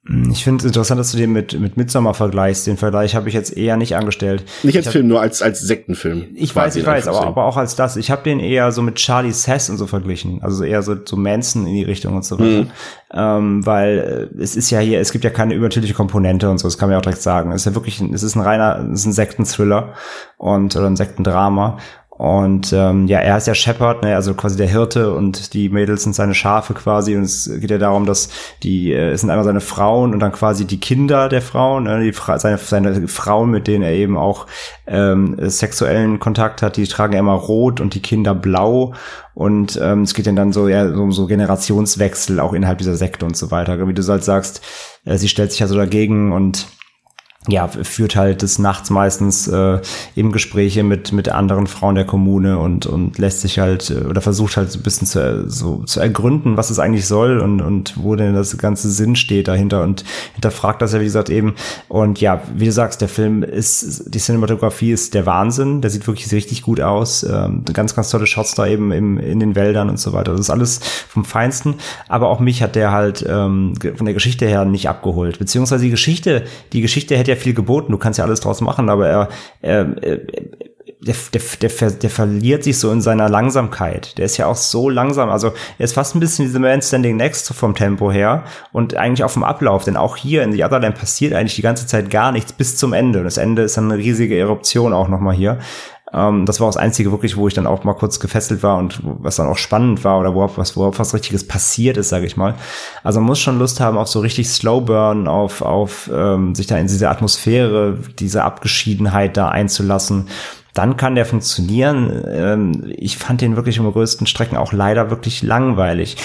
Hm, 0.07 0.31
ich 0.31 0.45
finde 0.45 0.63
es 0.63 0.67
interessant, 0.67 1.01
dass 1.01 1.13
du 1.13 1.17
den 1.17 1.33
mit, 1.33 1.59
mit 1.59 1.79
Midsommar 1.79 2.13
vergleichst. 2.13 2.67
Den 2.67 2.77
Vergleich 2.77 3.15
habe 3.15 3.29
ich 3.29 3.35
jetzt 3.35 3.57
eher 3.57 3.79
nicht 3.79 3.97
angestellt. 3.97 4.45
Nicht 4.63 4.77
als 4.77 4.87
hab, 4.87 4.93
Film, 4.93 5.09
nur 5.09 5.21
als, 5.21 5.41
als 5.41 5.61
Sektenfilm. 5.61 6.27
Ich 6.35 6.55
weiß, 6.55 6.77
ich 6.77 6.85
weiß, 6.85 7.09
aber, 7.09 7.27
aber 7.27 7.45
auch 7.45 7.57
als 7.57 7.75
das. 7.75 7.97
Ich 7.97 8.11
habe 8.11 8.23
den 8.23 8.39
eher 8.39 8.71
so 8.71 8.83
mit 8.83 8.97
Charlie 8.97 9.33
Sass 9.33 9.71
und 9.71 9.79
so 9.79 9.87
verglichen. 9.87 10.43
Also 10.43 10.63
eher 10.63 10.83
so, 10.83 10.95
so 11.03 11.17
Manson 11.17 11.67
in 11.67 11.75
die 11.75 11.85
Richtung 11.85 12.17
und 12.17 12.25
so 12.25 12.39
weiter. 12.39 12.65
Mhm. 12.65 12.71
Ähm, 13.17 13.67
weil 13.67 14.31
äh, 14.37 14.43
es 14.43 14.57
ist 14.57 14.71
ja 14.71 14.81
hier, 14.81 15.01
es 15.01 15.13
gibt 15.13 15.25
ja 15.25 15.31
keine 15.31 15.55
übertönliche 15.55 15.95
Komponente 15.95 16.51
und 16.51 16.59
so, 16.59 16.67
das 16.67 16.77
kann 16.77 16.89
man 16.89 16.95
ja 16.95 16.99
auch 16.99 17.03
direkt 17.03 17.23
sagen. 17.23 17.53
Es 17.53 17.63
ist 17.63 17.67
ja 17.67 17.75
wirklich, 17.75 18.01
es 18.01 18.23
ist 18.23 18.35
ein 18.35 18.43
reiner, 18.43 18.87
es 18.93 19.01
ist 19.01 19.07
ein 19.07 19.13
Sektenthriller 19.13 19.95
und 20.37 20.77
oder 20.77 20.87
ein 20.87 20.97
Sektendrama. 20.97 21.79
Und 22.17 22.73
ähm, 22.73 23.09
ja, 23.09 23.19
er 23.19 23.37
ist 23.37 23.49
ja 23.49 23.55
Shepherd, 23.55 24.05
ne, 24.05 24.15
also 24.15 24.35
quasi 24.35 24.57
der 24.57 24.69
Hirte 24.69 25.13
und 25.13 25.53
die 25.53 25.69
Mädels 25.69 26.05
sind 26.05 26.15
seine 26.15 26.35
Schafe 26.35 26.73
quasi. 26.73 27.17
Und 27.17 27.25
es 27.25 27.51
geht 27.61 27.73
ja 27.73 27.79
darum, 27.79 28.07
dass 28.07 28.29
die, 28.63 28.93
äh, 28.93 29.11
es 29.11 29.23
sind 29.23 29.31
einmal 29.31 29.45
seine 29.45 29.61
Frauen 29.61 30.13
und 30.13 30.21
dann 30.21 30.31
quasi 30.31 30.65
die 30.65 30.79
Kinder 30.79 31.29
der 31.29 31.43
Frauen, 31.43 31.85
ne, 31.85 32.05
die 32.05 32.13
Fra 32.13 32.39
seine, 32.39 32.59
seine 32.59 33.09
Frauen, 33.09 33.51
mit 33.51 33.67
denen 33.67 33.83
er 33.83 33.93
eben 33.93 34.17
auch 34.17 34.47
ähm, 34.87 35.37
sexuellen 35.41 36.21
Kontakt 36.21 36.63
hat, 36.63 36.77
die 36.77 36.87
tragen 36.87 37.15
ja 37.15 37.19
immer 37.19 37.33
rot 37.33 37.81
und 37.81 37.95
die 37.95 38.03
Kinder 38.03 38.35
blau. 38.35 38.95
Und 39.35 39.81
ähm, 39.83 40.03
es 40.03 40.15
geht 40.15 40.29
dann 40.29 40.53
so, 40.53 40.69
ja, 40.69 40.89
so, 40.89 41.11
so 41.11 41.27
Generationswechsel 41.27 42.39
auch 42.39 42.53
innerhalb 42.53 42.79
dieser 42.79 42.95
Sekte 42.95 43.27
und 43.27 43.37
so 43.37 43.51
weiter. 43.51 43.89
Wie 43.89 43.93
du 43.95 44.07
halt 44.07 44.23
sagst, 44.23 44.63
äh, 45.05 45.19
sie 45.19 45.29
stellt 45.29 45.51
sich 45.51 45.59
ja 45.59 45.67
so 45.67 45.75
dagegen 45.75 46.33
und 46.33 46.69
ja, 47.47 47.69
führt 47.69 48.17
halt 48.17 48.41
des 48.41 48.59
Nachts 48.59 48.89
meistens 48.89 49.47
äh, 49.49 49.79
eben 50.17 50.33
Gespräche 50.33 50.83
mit, 50.83 51.13
mit 51.13 51.29
anderen 51.29 51.67
Frauen 51.67 51.95
der 51.95 52.07
Kommune 52.07 52.59
und, 52.59 52.87
und 52.87 53.19
lässt 53.19 53.43
sich 53.43 53.59
halt 53.59 53.91
äh, 53.91 54.07
oder 54.07 54.23
versucht 54.23 54.57
halt 54.57 54.73
so 54.73 54.79
ein 54.79 54.83
bisschen 54.83 55.07
zu, 55.07 55.51
so, 55.51 55.83
zu 55.85 56.01
ergründen, 56.01 56.57
was 56.57 56.71
es 56.71 56.79
eigentlich 56.79 57.07
soll 57.07 57.41
und, 57.41 57.61
und 57.61 57.95
wo 57.99 58.17
denn 58.17 58.35
das 58.35 58.57
ganze 58.57 58.91
Sinn 58.91 59.15
steht 59.15 59.47
dahinter 59.49 59.83
und 59.83 60.05
hinterfragt 60.33 60.81
das 60.81 60.95
ja, 60.95 61.01
wie 61.01 61.05
gesagt, 61.05 61.29
eben. 61.29 61.55
Und 61.89 62.19
ja, 62.19 62.41
wie 62.55 62.65
du 62.65 62.73
sagst, 62.73 63.03
der 63.03 63.11
Film 63.11 63.43
ist, 63.43 64.05
die 64.15 64.19
Cinematografie 64.19 64.93
ist 64.93 65.13
der 65.13 65.27
Wahnsinn, 65.27 65.83
der 65.83 65.91
sieht 65.91 66.07
wirklich 66.07 66.33
richtig 66.33 66.63
gut 66.63 66.81
aus. 66.81 67.25
Ähm, 67.25 67.63
ganz, 67.75 67.95
ganz 67.95 68.09
tolle 68.09 68.27
Shots 68.27 68.55
da 68.55 68.67
eben 68.67 68.91
im, 68.91 69.19
in 69.19 69.39
den 69.39 69.55
Wäldern 69.55 69.91
und 69.91 69.99
so 69.99 70.15
weiter. 70.15 70.33
Das 70.33 70.41
ist 70.41 70.51
alles 70.51 70.81
vom 71.09 71.27
Feinsten. 71.27 71.75
Aber 72.09 72.31
auch 72.31 72.41
mich 72.41 72.63
hat 72.63 72.75
der 72.75 72.91
halt 72.91 73.23
ähm, 73.29 73.75
von 73.97 74.07
der 74.07 74.15
Geschichte 74.15 74.47
her 74.47 74.65
nicht 74.65 74.89
abgeholt. 74.89 75.39
Beziehungsweise 75.39 75.85
die 75.85 75.91
Geschichte, 75.91 76.45
die 76.73 76.81
Geschichte 76.81 77.19
hätte 77.19 77.33
ja 77.33 77.34
viel 77.37 77.55
geboten, 77.55 77.93
du 77.93 77.99
kannst 77.99 78.19
ja 78.19 78.25
alles 78.25 78.41
draus 78.41 78.61
machen, 78.61 78.89
aber 78.89 79.09
er, 79.09 79.29
er, 79.61 80.03
er 80.03 80.21
der, 81.07 81.15
der, 81.33 81.41
der, 81.61 81.91
der 81.91 82.11
verliert 82.11 82.65
sich 82.65 82.79
so 82.79 82.91
in 82.91 83.01
seiner 83.01 83.29
Langsamkeit. 83.29 84.17
Der 84.19 84.25
ist 84.25 84.37
ja 84.37 84.47
auch 84.47 84.57
so 84.57 84.89
langsam. 84.89 85.29
Also 85.29 85.53
er 85.79 85.85
ist 85.85 85.95
fast 85.95 86.15
ein 86.15 86.21
bisschen 86.21 86.47
diese 86.47 86.59
Man 86.59 86.81
Standing 86.81 87.17
Next 87.17 87.53
vom 87.53 87.75
Tempo 87.75 88.11
her 88.11 88.45
und 88.73 88.97
eigentlich 88.97 89.25
auch 89.25 89.31
vom 89.31 89.45
Ablauf. 89.45 89.85
Denn 89.85 89.97
auch 89.97 90.17
hier 90.17 90.43
in 90.43 90.53
The 90.53 90.65
Otherland 90.65 90.99
passiert 90.99 91.35
eigentlich 91.35 91.57
die 91.57 91.63
ganze 91.63 91.87
Zeit 91.87 92.11
gar 92.11 92.33
nichts 92.33 92.53
bis 92.53 92.77
zum 92.77 92.93
Ende. 92.93 93.19
Und 93.19 93.27
das 93.27 93.37
Ende 93.37 93.63
ist 93.63 93.77
dann 93.77 93.91
eine 93.91 94.03
riesige 94.03 94.39
Eruption 94.39 94.93
auch 94.93 95.09
nochmal 95.09 95.35
hier. 95.35 95.59
Ähm, 96.15 96.47
das 96.47 96.61
war 96.61 96.69
das 96.69 96.77
Einzige 96.77 97.11
wirklich, 97.11 97.37
wo 97.37 97.49
ich 97.49 97.55
dann 97.55 97.67
auch 97.67 97.85
mal 97.85 97.95
kurz 97.95 98.21
gefesselt 98.21 98.63
war 98.63 98.79
und 98.79 99.01
was 99.03 99.37
dann 99.37 99.49
auch 99.49 99.57
spannend 99.57 100.05
war 100.05 100.21
oder 100.21 100.35
worauf 100.35 100.59
was, 100.59 100.77
worauf 100.77 100.99
was 100.99 101.15
Richtiges 101.15 101.47
passiert 101.47 101.97
ist, 101.97 102.09
sage 102.09 102.27
ich 102.27 102.37
mal. 102.37 102.55
Also 103.03 103.21
man 103.21 103.27
muss 103.27 103.41
schon 103.41 103.59
Lust 103.59 103.81
haben 103.81 103.99
auf 103.99 104.09
so 104.09 104.21
richtig 104.21 104.49
Slow 104.49 104.81
Burn, 104.81 105.29
auf, 105.29 105.63
auf 105.63 106.11
ähm, 106.13 106.55
sich 106.55 106.67
da 106.67 106.79
in 106.79 106.87
diese 106.87 107.09
Atmosphäre, 107.09 107.99
diese 108.19 108.45
Abgeschiedenheit 108.45 109.37
da 109.37 109.49
einzulassen 109.49 110.29
dann 110.75 110.97
kann 110.97 111.15
der 111.15 111.25
funktionieren. 111.25 112.25
Ähm, 112.29 112.93
ich 112.97 113.17
fand 113.17 113.41
den 113.41 113.55
wirklich 113.55 113.79
im 113.79 113.91
größten 113.91 114.27
Strecken 114.27 114.57
auch 114.57 114.73
leider 114.73 115.09
wirklich 115.09 115.41
langweilig 115.43 116.17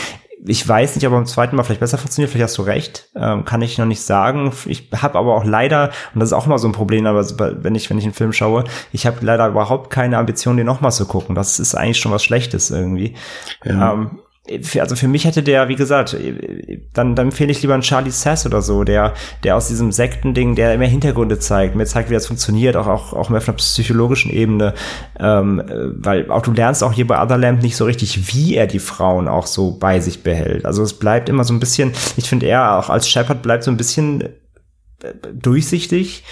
ich 0.46 0.68
weiß 0.68 0.96
nicht, 0.96 1.06
ob 1.06 1.14
beim 1.14 1.26
zweiten 1.26 1.56
Mal 1.56 1.64
vielleicht 1.64 1.82
besser 1.82 1.98
funktioniert, 1.98 2.32
vielleicht 2.32 2.46
hast 2.46 2.58
du 2.58 2.62
recht, 2.62 3.10
ähm, 3.16 3.44
kann 3.46 3.62
ich 3.62 3.78
noch 3.78 3.86
nicht 3.86 4.02
sagen. 4.02 4.52
Ich 4.66 4.90
habe 4.96 5.18
aber 5.18 5.36
auch 5.36 5.44
leider, 5.44 5.92
und 6.14 6.20
das 6.20 6.30
ist 6.30 6.34
auch 6.34 6.46
immer 6.46 6.60
so 6.60 6.68
ein 6.68 6.72
Problem, 6.72 7.06
aber 7.06 7.26
wenn 7.64 7.76
ich, 7.76 7.90
wenn 7.90 7.98
ich 7.98 8.06
einen 8.06 8.14
Film 8.14 8.32
schaue, 8.32 8.64
ich 8.94 9.06
habe 9.06 9.18
leider 9.22 9.48
überhaupt 9.48 9.90
keine 9.90 10.18
Ambition, 10.18 10.58
den 10.58 10.66
nochmal 10.66 10.92
zu 10.92 11.06
gucken. 11.06 11.36
Das 11.36 11.60
ist 11.60 11.76
eigentlich 11.76 12.00
schon 12.00 12.12
was 12.12 12.24
Schlechtes 12.24 12.72
irgendwie. 12.72 13.16
Ja. 13.66 13.94
Ähm, 13.94 14.20
also 14.80 14.96
für 14.96 15.08
mich 15.08 15.26
hätte 15.26 15.44
der, 15.44 15.68
wie 15.68 15.76
gesagt, 15.76 16.16
dann, 16.94 17.16
dann 17.16 17.28
empfehle 17.28 17.52
ich 17.52 17.62
lieber 17.62 17.74
einen 17.74 17.84
Charlie 17.84 18.12
Sass 18.12 18.46
oder 18.46 18.62
so, 18.62 18.84
der, 18.84 19.14
der 19.44 19.56
aus 19.56 19.68
diesem 19.68 19.92
Sektending, 19.92 20.56
der 20.56 20.78
mehr 20.78 20.88
Hintergründe 20.88 21.40
zeigt, 21.40 21.76
mir 21.76 21.86
zeigt, 21.86 22.10
wie 22.10 22.14
das 22.14 22.28
funktioniert, 22.28 22.76
auch, 22.76 22.88
auch, 22.88 23.14
auch 23.14 23.30
mehr 23.30 23.40
auf 23.40 23.48
einer 23.48 23.58
psychologischen 23.58 24.32
Ebene, 24.32 24.74
ähm, 25.20 25.64
weil 25.98 26.30
auch 26.32 26.42
du 26.42 26.52
lernst 26.52 26.84
auch 26.84 26.94
hier 26.94 27.08
bei 27.08 27.22
Otherlamp 27.22 27.62
nicht 27.62 27.76
so 27.76 27.86
richtig, 27.86 28.34
wie 28.34 28.56
er 28.56 28.68
die 28.68 28.80
Frauen 28.80 29.28
auch 29.28 29.48
so 29.48 29.72
bei 29.72 30.00
sich 30.00 30.24
behält. 30.24 30.66
Also 30.66 30.84
es 30.84 30.94
bleibt 30.94 31.30
immer 31.30 31.44
so 31.44 31.54
ein 31.54 31.60
bisschen, 31.60 31.92
ich 32.18 32.28
finde 32.28 32.48
er 32.48 32.80
auch 32.80 32.90
als 32.90 33.08
Shepard 33.10 33.42
bleibt 33.42 33.64
so 33.64 33.72
ein 33.72 33.78
bisschen 33.78 34.22
äh, 34.22 34.30
durchsichtig, 35.34 36.24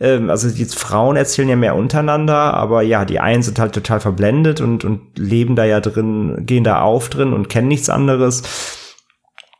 ähm, 0.00 0.30
also 0.30 0.50
die 0.50 0.64
Frauen 0.64 1.16
erzählen 1.16 1.48
ja 1.48 1.56
mehr 1.56 1.76
untereinander, 1.76 2.54
aber 2.54 2.82
ja, 2.82 3.04
die 3.04 3.20
einen 3.20 3.42
sind 3.42 3.58
halt 3.58 3.74
total 3.74 4.00
verblendet 4.00 4.60
und, 4.60 4.84
und 4.84 5.18
leben 5.18 5.56
da 5.56 5.64
ja 5.64 5.80
drin, 5.80 6.44
gehen 6.46 6.64
da 6.64 6.80
auf 6.80 7.08
drin 7.08 7.32
und 7.32 7.48
kennen 7.48 7.68
nichts 7.68 7.88
anderes. 7.88 8.42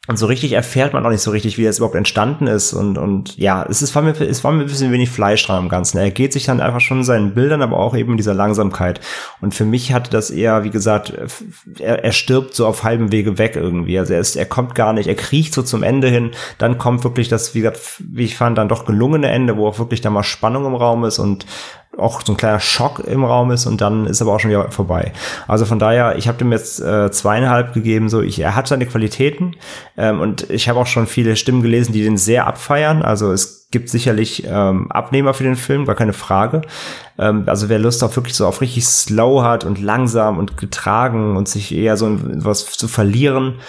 Und 0.06 0.18
so 0.18 0.26
richtig 0.26 0.52
erfährt 0.52 0.92
man 0.92 1.04
auch 1.04 1.10
nicht 1.10 1.22
so 1.22 1.30
richtig, 1.30 1.58
wie 1.58 1.64
das 1.64 1.78
überhaupt 1.78 1.96
entstanden 1.96 2.46
ist. 2.46 2.72
Und, 2.72 2.96
und 2.96 3.36
ja, 3.36 3.64
es, 3.68 3.82
ist, 3.82 3.94
war 3.94 4.02
mir, 4.02 4.18
es 4.20 4.44
war 4.44 4.52
mir 4.52 4.60
ein 4.60 4.66
bisschen 4.66 4.92
wenig 4.92 5.10
Fleisch 5.10 5.44
dran 5.44 5.58
am 5.58 5.68
Ganzen. 5.68 5.98
Er 5.98 6.10
geht 6.10 6.32
sich 6.32 6.44
dann 6.44 6.60
einfach 6.60 6.80
schon 6.80 7.02
seinen 7.02 7.34
Bildern, 7.34 7.62
aber 7.62 7.78
auch 7.78 7.96
eben 7.96 8.16
dieser 8.16 8.34
Langsamkeit. 8.34 9.00
Und 9.40 9.54
für 9.54 9.64
mich 9.64 9.92
hatte 9.92 10.10
das 10.10 10.30
eher, 10.30 10.64
wie 10.64 10.70
gesagt, 10.70 11.12
er, 11.78 12.04
er 12.04 12.12
stirbt 12.12 12.54
so 12.54 12.66
auf 12.66 12.84
halbem 12.84 13.10
Wege 13.10 13.38
weg 13.38 13.56
irgendwie. 13.56 13.98
Also 13.98 14.14
er, 14.14 14.20
ist, 14.20 14.36
er 14.36 14.46
kommt 14.46 14.74
gar 14.74 14.92
nicht, 14.92 15.08
er 15.08 15.16
kriecht 15.16 15.52
so 15.54 15.62
zum 15.62 15.82
Ende 15.82 16.08
hin. 16.08 16.30
Dann 16.58 16.78
kommt 16.78 17.02
wirklich 17.02 17.28
das, 17.28 17.54
wie 17.54 17.60
gesagt, 17.60 17.80
wie 17.98 18.24
ich 18.24 18.36
fand, 18.36 18.58
dann 18.58 18.68
doch 18.68 18.84
gelungene 18.84 19.28
Ende, 19.28 19.56
wo 19.56 19.66
auch 19.66 19.78
wirklich 19.78 20.00
da 20.00 20.10
mal 20.10 20.22
Spannung 20.22 20.66
im 20.66 20.74
Raum 20.74 21.04
ist 21.04 21.18
und 21.18 21.46
auch 21.98 22.22
so 22.24 22.32
ein 22.32 22.36
kleiner 22.36 22.60
Schock 22.60 23.00
im 23.00 23.24
Raum 23.24 23.50
ist 23.50 23.66
und 23.66 23.80
dann 23.80 24.06
ist 24.06 24.20
aber 24.22 24.32
auch 24.32 24.40
schon 24.40 24.50
wieder 24.50 24.70
vorbei. 24.70 25.12
Also 25.48 25.64
von 25.64 25.78
daher, 25.78 26.16
ich 26.16 26.28
habe 26.28 26.38
dem 26.38 26.52
jetzt 26.52 26.80
äh, 26.80 27.10
zweieinhalb 27.10 27.72
gegeben. 27.72 28.08
So, 28.08 28.22
ich, 28.22 28.38
er 28.38 28.54
hat 28.54 28.68
seine 28.68 28.86
Qualitäten 28.86 29.56
ähm, 29.96 30.20
und 30.20 30.48
ich 30.50 30.68
habe 30.68 30.78
auch 30.78 30.86
schon 30.86 31.06
viele 31.06 31.36
Stimmen 31.36 31.62
gelesen, 31.62 31.92
die 31.92 32.02
den 32.02 32.16
sehr 32.16 32.46
abfeiern. 32.46 33.02
Also 33.02 33.32
es 33.32 33.68
gibt 33.70 33.88
sicherlich 33.88 34.44
ähm, 34.46 34.90
Abnehmer 34.90 35.34
für 35.34 35.44
den 35.44 35.56
Film, 35.56 35.86
gar 35.86 35.96
keine 35.96 36.12
Frage. 36.12 36.62
Ähm, 37.18 37.44
also 37.46 37.68
wer 37.68 37.78
Lust 37.78 38.04
auf 38.04 38.16
wirklich 38.16 38.34
so 38.34 38.46
auf 38.46 38.60
richtig 38.60 38.86
slow 38.86 39.42
hat 39.42 39.64
und 39.64 39.80
langsam 39.80 40.38
und 40.38 40.56
getragen 40.56 41.36
und 41.36 41.48
sich 41.48 41.74
eher 41.74 41.96
so 41.96 42.18
was 42.22 42.66
zu 42.72 42.88
verlieren, 42.88 43.60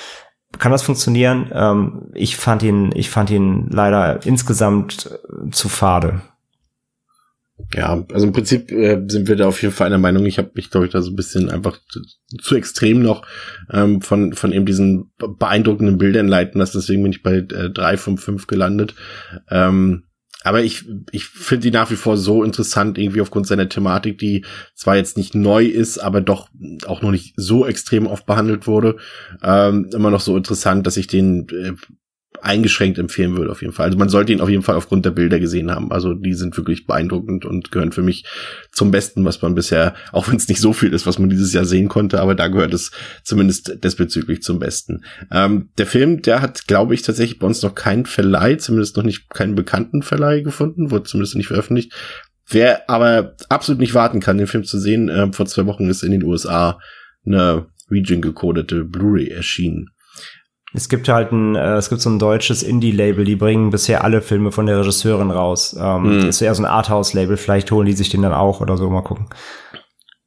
kann 0.59 0.71
das 0.71 0.83
funktionieren. 0.83 1.51
Ähm, 1.53 2.11
ich 2.13 2.37
fand 2.37 2.63
ihn, 2.63 2.91
ich 2.93 3.09
fand 3.09 3.29
ihn 3.29 3.67
leider 3.69 4.25
insgesamt 4.25 5.19
zu 5.51 5.69
fade. 5.69 6.21
Ja, 7.73 8.05
also 8.13 8.27
im 8.27 8.33
Prinzip 8.33 8.71
äh, 8.71 9.01
sind 9.07 9.27
wir 9.27 9.35
da 9.35 9.47
auf 9.47 9.61
jeden 9.61 9.73
Fall 9.73 9.87
einer 9.87 9.97
Meinung. 9.97 10.25
Ich 10.25 10.37
habe 10.37 10.51
mich, 10.53 10.69
glaube 10.69 10.85
ich, 10.85 10.91
da 10.91 11.01
so 11.01 11.09
ein 11.09 11.15
bisschen 11.15 11.49
einfach 11.49 11.79
zu, 11.89 12.01
zu 12.39 12.55
extrem 12.55 13.01
noch 13.01 13.25
ähm, 13.71 14.01
von, 14.01 14.33
von 14.33 14.51
eben 14.51 14.65
diesen 14.65 15.11
beeindruckenden 15.17 15.97
Bildern 15.97 16.27
leiten 16.27 16.59
lassen. 16.59 16.77
Deswegen 16.77 17.01
bin 17.01 17.11
ich 17.11 17.23
bei 17.23 17.37
äh, 17.37 17.69
drei 17.71 17.97
von 17.97 18.17
fünf 18.17 18.45
gelandet. 18.45 18.93
Ähm, 19.49 20.03
aber 20.43 20.63
ich, 20.63 20.85
ich 21.11 21.25
finde 21.25 21.63
die 21.63 21.71
nach 21.71 21.89
wie 21.89 21.95
vor 21.95 22.15
so 22.15 22.43
interessant, 22.43 22.97
irgendwie 22.97 23.21
aufgrund 23.21 23.47
seiner 23.47 23.67
Thematik, 23.67 24.19
die 24.19 24.45
zwar 24.75 24.95
jetzt 24.95 25.17
nicht 25.17 25.35
neu 25.35 25.65
ist, 25.65 25.97
aber 25.97 26.21
doch 26.21 26.49
auch 26.85 27.01
noch 27.01 27.11
nicht 27.11 27.33
so 27.37 27.65
extrem 27.65 28.05
oft 28.07 28.25
behandelt 28.25 28.67
wurde. 28.67 28.97
Ähm, 29.43 29.89
immer 29.93 30.11
noch 30.11 30.21
so 30.21 30.37
interessant, 30.37 30.87
dass 30.87 30.95
ich 30.95 31.07
den 31.07 31.49
äh, 31.49 31.73
eingeschränkt 32.41 32.97
empfehlen 32.97 33.35
würde, 33.37 33.51
auf 33.51 33.61
jeden 33.61 33.73
Fall. 33.73 33.85
Also 33.85 33.97
man 33.97 34.09
sollte 34.09 34.31
ihn 34.31 34.41
auf 34.41 34.49
jeden 34.49 34.63
Fall 34.63 34.75
aufgrund 34.75 35.05
der 35.05 35.11
Bilder 35.11 35.39
gesehen 35.39 35.71
haben. 35.71 35.91
Also 35.91 36.13
die 36.13 36.33
sind 36.33 36.55
wirklich 36.57 36.85
beeindruckend 36.85 37.45
und 37.45 37.71
gehören 37.71 37.91
für 37.91 38.01
mich 38.01 38.25
zum 38.71 38.91
Besten, 38.91 39.25
was 39.25 39.41
man 39.41 39.55
bisher, 39.55 39.93
auch 40.11 40.27
wenn 40.27 40.35
es 40.37 40.47
nicht 40.47 40.61
so 40.61 40.73
viel 40.73 40.93
ist, 40.93 41.05
was 41.05 41.19
man 41.19 41.29
dieses 41.29 41.53
Jahr 41.53 41.65
sehen 41.65 41.87
konnte, 41.87 42.21
aber 42.21 42.35
da 42.35 42.47
gehört 42.47 42.73
es 42.73 42.91
zumindest 43.23 43.83
desbezüglich 43.83 44.41
zum 44.41 44.59
Besten. 44.59 45.03
Ähm, 45.31 45.69
der 45.77 45.87
Film, 45.87 46.21
der 46.21 46.41
hat, 46.41 46.67
glaube 46.67 46.93
ich, 46.93 47.01
tatsächlich 47.01 47.39
bei 47.39 47.47
uns 47.47 47.61
noch 47.61 47.75
keinen 47.75 48.05
Verleih, 48.05 48.55
zumindest 48.55 48.97
noch 48.97 49.03
nicht 49.03 49.29
keinen 49.29 49.55
bekannten 49.55 50.01
Verleih 50.01 50.41
gefunden, 50.41 50.91
wurde 50.91 51.03
zumindest 51.03 51.35
nicht 51.35 51.47
veröffentlicht. 51.47 51.93
Wer 52.49 52.89
aber 52.89 53.35
absolut 53.49 53.79
nicht 53.79 53.93
warten 53.93 54.21
kann, 54.21 54.37
den 54.37 54.47
Film 54.47 54.63
zu 54.63 54.79
sehen, 54.79 55.09
äh, 55.09 55.31
vor 55.33 55.45
zwei 55.45 55.65
Wochen 55.65 55.89
ist 55.89 56.03
in 56.03 56.11
den 56.11 56.23
USA 56.23 56.79
eine 57.25 57.67
Region-gecodete 57.89 58.85
Blu-ray 58.85 59.29
erschienen. 59.29 59.89
Es 60.77 60.89
gibt 60.89 61.09
halt 61.09 61.31
ein, 61.31 61.55
äh, 61.55 61.77
es 61.77 61.89
gibt 61.89 62.01
so 62.01 62.09
ein 62.11 62.19
deutsches 62.19 62.61
Indie-Label, 62.61 63.25
die 63.25 63.35
bringen 63.35 63.71
bisher 63.71 64.03
alle 64.03 64.21
Filme 64.21 64.51
von 64.51 64.67
der 64.67 64.79
Regisseurin 64.79 65.31
raus. 65.31 65.75
Ähm, 65.77 66.25
mm. 66.25 66.29
Ist 66.29 66.39
eher 66.39 66.53
so 66.53 66.61
ein 66.61 66.67
Arthouse-Label, 66.67 67.35
vielleicht 67.35 67.71
holen 67.71 67.87
die 67.87 67.93
sich 67.93 68.09
den 68.09 68.21
dann 68.21 68.31
auch 68.31 68.61
oder 68.61 68.77
so, 68.77 68.87
mal 68.87 69.01
gucken. 69.01 69.27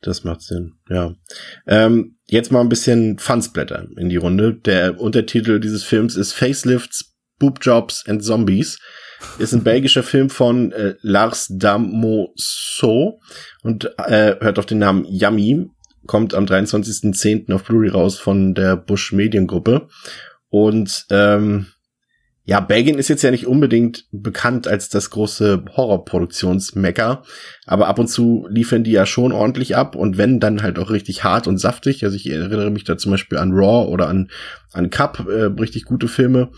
Das 0.00 0.24
macht 0.24 0.42
Sinn, 0.42 0.72
ja. 0.88 1.14
Ähm, 1.68 2.16
jetzt 2.26 2.50
mal 2.50 2.62
ein 2.62 2.68
bisschen 2.68 3.20
Fansblätter 3.20 3.86
in 3.96 4.08
die 4.08 4.16
Runde. 4.16 4.54
Der 4.54 5.00
Untertitel 5.00 5.60
dieses 5.60 5.84
Films 5.84 6.16
ist 6.16 6.32
Facelifts, 6.32 7.14
Boobjobs 7.38 8.08
and 8.08 8.24
Zombies. 8.24 8.80
Ist 9.38 9.52
ein 9.52 9.62
belgischer 9.64 10.02
Film 10.02 10.30
von 10.30 10.72
äh, 10.72 10.96
Lars 11.00 11.46
Damoso 11.48 13.20
und 13.62 13.84
äh, 13.98 14.34
hört 14.40 14.58
auf 14.58 14.66
den 14.66 14.78
Namen 14.78 15.04
Yummy. 15.04 15.68
Kommt 16.06 16.34
am 16.34 16.46
23.10. 16.46 17.52
auf 17.52 17.62
Blu-ray 17.62 17.90
raus 17.90 18.18
von 18.18 18.54
der 18.54 18.76
Bush 18.76 19.12
Mediengruppe 19.12 19.86
und 20.50 21.06
ähm, 21.10 21.66
ja, 22.44 22.58
Belgien 22.58 22.98
ist 22.98 23.06
jetzt 23.06 23.22
ja 23.22 23.30
nicht 23.30 23.46
unbedingt 23.46 24.06
bekannt 24.10 24.66
als 24.66 24.88
das 24.88 25.10
große 25.10 25.62
Horrorproduktionsmecker, 25.76 27.22
aber 27.66 27.86
ab 27.86 28.00
und 28.00 28.08
zu 28.08 28.48
liefern 28.50 28.82
die 28.82 28.90
ja 28.90 29.06
schon 29.06 29.30
ordentlich 29.30 29.76
ab 29.76 29.94
und 29.94 30.18
wenn 30.18 30.40
dann 30.40 30.60
halt 30.60 30.78
auch 30.80 30.90
richtig 30.90 31.22
hart 31.22 31.46
und 31.46 31.58
saftig. 31.58 32.02
Also 32.02 32.16
ich 32.16 32.28
erinnere 32.28 32.70
mich 32.70 32.82
da 32.82 32.98
zum 32.98 33.12
Beispiel 33.12 33.38
an 33.38 33.52
Raw 33.52 33.88
oder 33.88 34.08
an 34.08 34.30
an 34.72 34.90
Cup, 34.90 35.28
äh, 35.28 35.44
richtig 35.44 35.84
gute 35.84 36.08
Filme. 36.08 36.50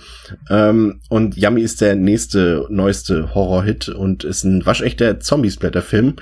Ähm, 0.48 1.00
und 1.10 1.36
Yummy 1.36 1.60
ist 1.60 1.82
der 1.82 1.94
nächste 1.94 2.66
neueste 2.70 3.34
Horrorhit 3.34 3.90
und 3.90 4.24
ist 4.24 4.44
ein 4.44 4.64
waschechter 4.64 5.20
Zombie-Splatter-Film, 5.20 6.16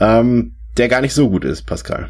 ähm, 0.00 0.56
der 0.76 0.88
gar 0.88 1.00
nicht 1.00 1.14
so 1.14 1.28
gut 1.28 1.44
ist, 1.44 1.62
Pascal. 1.62 2.08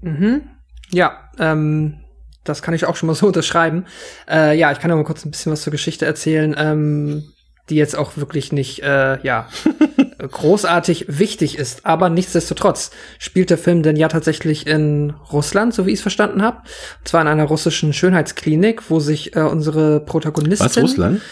Mhm. 0.00 0.42
Ja, 0.90 1.30
ähm, 1.38 2.01
das 2.44 2.62
kann 2.62 2.74
ich 2.74 2.86
auch 2.86 2.96
schon 2.96 3.06
mal 3.06 3.14
so 3.14 3.26
unterschreiben. 3.28 3.86
Äh, 4.28 4.58
ja, 4.58 4.72
ich 4.72 4.78
kann 4.78 4.90
noch 4.90 4.96
mal 4.96 5.04
kurz 5.04 5.24
ein 5.24 5.30
bisschen 5.30 5.52
was 5.52 5.62
zur 5.62 5.70
Geschichte 5.70 6.06
erzählen, 6.06 6.54
ähm, 6.58 7.24
die 7.70 7.76
jetzt 7.76 7.96
auch 7.96 8.16
wirklich 8.16 8.52
nicht, 8.52 8.82
äh, 8.82 9.22
ja, 9.22 9.48
großartig 10.18 11.06
wichtig 11.08 11.58
ist. 11.58 11.86
Aber 11.86 12.10
nichtsdestotrotz 12.10 12.90
spielt 13.18 13.50
der 13.50 13.58
Film 13.58 13.82
denn 13.82 13.96
ja 13.96 14.08
tatsächlich 14.08 14.66
in 14.66 15.10
Russland, 15.32 15.74
so 15.74 15.86
wie 15.86 15.90
ich 15.90 15.98
es 15.98 16.02
verstanden 16.02 16.42
habe. 16.42 16.58
Und 16.98 17.08
zwar 17.08 17.22
in 17.22 17.28
einer 17.28 17.44
russischen 17.44 17.92
Schönheitsklinik, 17.92 18.90
wo 18.90 19.00
sich 19.00 19.36
äh, 19.36 19.40
unsere 19.40 20.00
Protagonistin. 20.00 20.66
Was, 20.66 20.78
Russland? 20.78 21.22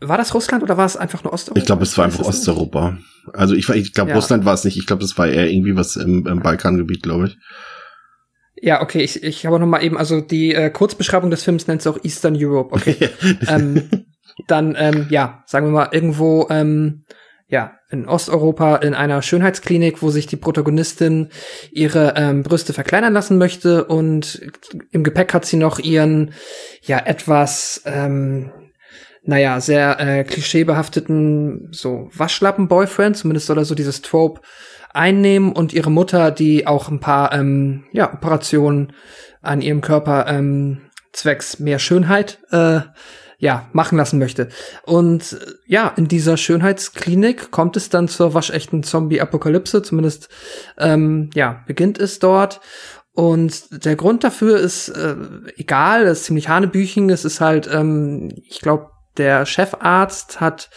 War 0.00 0.16
das 0.16 0.32
Russland 0.34 0.62
oder 0.62 0.76
war 0.76 0.86
es 0.86 0.96
einfach 0.96 1.24
nur 1.24 1.32
Osteuropa? 1.32 1.60
Ich 1.60 1.66
glaube, 1.66 1.82
es 1.82 1.96
war 1.98 2.04
einfach 2.04 2.24
Osteuropa. 2.24 2.98
Also 3.32 3.54
ich, 3.54 3.68
ich 3.68 3.92
glaube, 3.92 4.10
ja. 4.10 4.16
Russland 4.16 4.44
war 4.44 4.54
es 4.54 4.64
nicht. 4.64 4.76
Ich 4.76 4.86
glaube, 4.86 5.04
es 5.04 5.18
war 5.18 5.28
eher 5.28 5.50
irgendwie 5.50 5.76
was 5.76 5.96
im, 5.96 6.26
im 6.26 6.40
Balkangebiet, 6.40 7.02
glaube 7.02 7.28
ich. 7.28 7.36
Ja, 8.60 8.82
okay, 8.82 9.00
ich, 9.02 9.22
ich 9.22 9.46
habe 9.46 9.58
noch 9.58 9.66
mal 9.66 9.82
eben, 9.82 9.96
also 9.96 10.20
die 10.20 10.54
äh, 10.54 10.70
Kurzbeschreibung 10.70 11.30
des 11.30 11.44
Films 11.44 11.66
nennt 11.66 11.80
es 11.80 11.86
auch 11.86 12.02
Eastern 12.02 12.36
Europe, 12.36 12.74
okay. 12.74 12.96
ähm, 13.48 13.88
dann, 14.46 14.76
ähm, 14.78 15.06
ja, 15.10 15.42
sagen 15.46 15.66
wir 15.66 15.72
mal, 15.72 15.88
irgendwo, 15.92 16.46
ähm, 16.50 17.04
ja, 17.48 17.78
in 17.90 18.06
Osteuropa 18.06 18.76
in 18.76 18.92
einer 18.92 19.22
Schönheitsklinik, 19.22 20.02
wo 20.02 20.10
sich 20.10 20.26
die 20.26 20.36
Protagonistin 20.36 21.30
ihre 21.70 22.14
ähm, 22.16 22.42
Brüste 22.42 22.74
verkleinern 22.74 23.14
lassen 23.14 23.38
möchte 23.38 23.84
und 23.84 24.42
im 24.90 25.02
Gepäck 25.02 25.32
hat 25.32 25.46
sie 25.46 25.56
noch 25.56 25.78
ihren, 25.78 26.34
ja, 26.82 26.98
etwas, 26.98 27.82
ähm, 27.86 28.52
naja, 29.22 29.60
sehr 29.60 29.98
äh, 30.00 30.24
klischeebehafteten 30.24 31.68
so 31.72 32.10
Waschlappen-Boyfriend, 32.12 33.16
zumindest 33.16 33.46
soll 33.46 33.58
er 33.58 33.64
so 33.64 33.74
dieses 33.74 34.02
Trope 34.02 34.42
einnehmen 34.98 35.52
und 35.52 35.72
ihre 35.72 35.90
Mutter, 35.90 36.30
die 36.30 36.66
auch 36.66 36.88
ein 36.88 37.00
paar 37.00 37.32
ähm, 37.32 37.84
ja, 37.92 38.12
Operationen 38.12 38.92
an 39.40 39.62
ihrem 39.62 39.80
Körper 39.80 40.26
ähm, 40.28 40.82
zwecks 41.12 41.58
mehr 41.58 41.78
Schönheit 41.78 42.38
äh, 42.50 42.80
ja, 43.38 43.68
machen 43.72 43.96
lassen 43.96 44.18
möchte. 44.18 44.48
Und 44.84 45.34
äh, 45.34 45.52
ja, 45.66 45.92
in 45.96 46.08
dieser 46.08 46.36
Schönheitsklinik 46.36 47.52
kommt 47.52 47.76
es 47.76 47.88
dann 47.88 48.08
zur 48.08 48.34
waschechten 48.34 48.82
Zombie-Apokalypse, 48.82 49.82
zumindest 49.82 50.28
ähm, 50.76 51.30
ja, 51.34 51.62
beginnt 51.66 51.98
es 51.98 52.18
dort. 52.18 52.60
Und 53.12 53.84
der 53.84 53.96
Grund 53.96 54.24
dafür 54.24 54.58
ist 54.58 54.88
äh, 54.88 55.14
egal, 55.56 56.04
das 56.04 56.18
ist 56.18 56.24
ziemlich 56.24 56.48
hanebüchen. 56.48 57.10
Es 57.10 57.24
ist 57.24 57.40
halt, 57.40 57.68
ähm, 57.72 58.32
ich 58.44 58.60
glaube, 58.60 58.90
der 59.16 59.46
Chefarzt 59.46 60.40
hat 60.40 60.70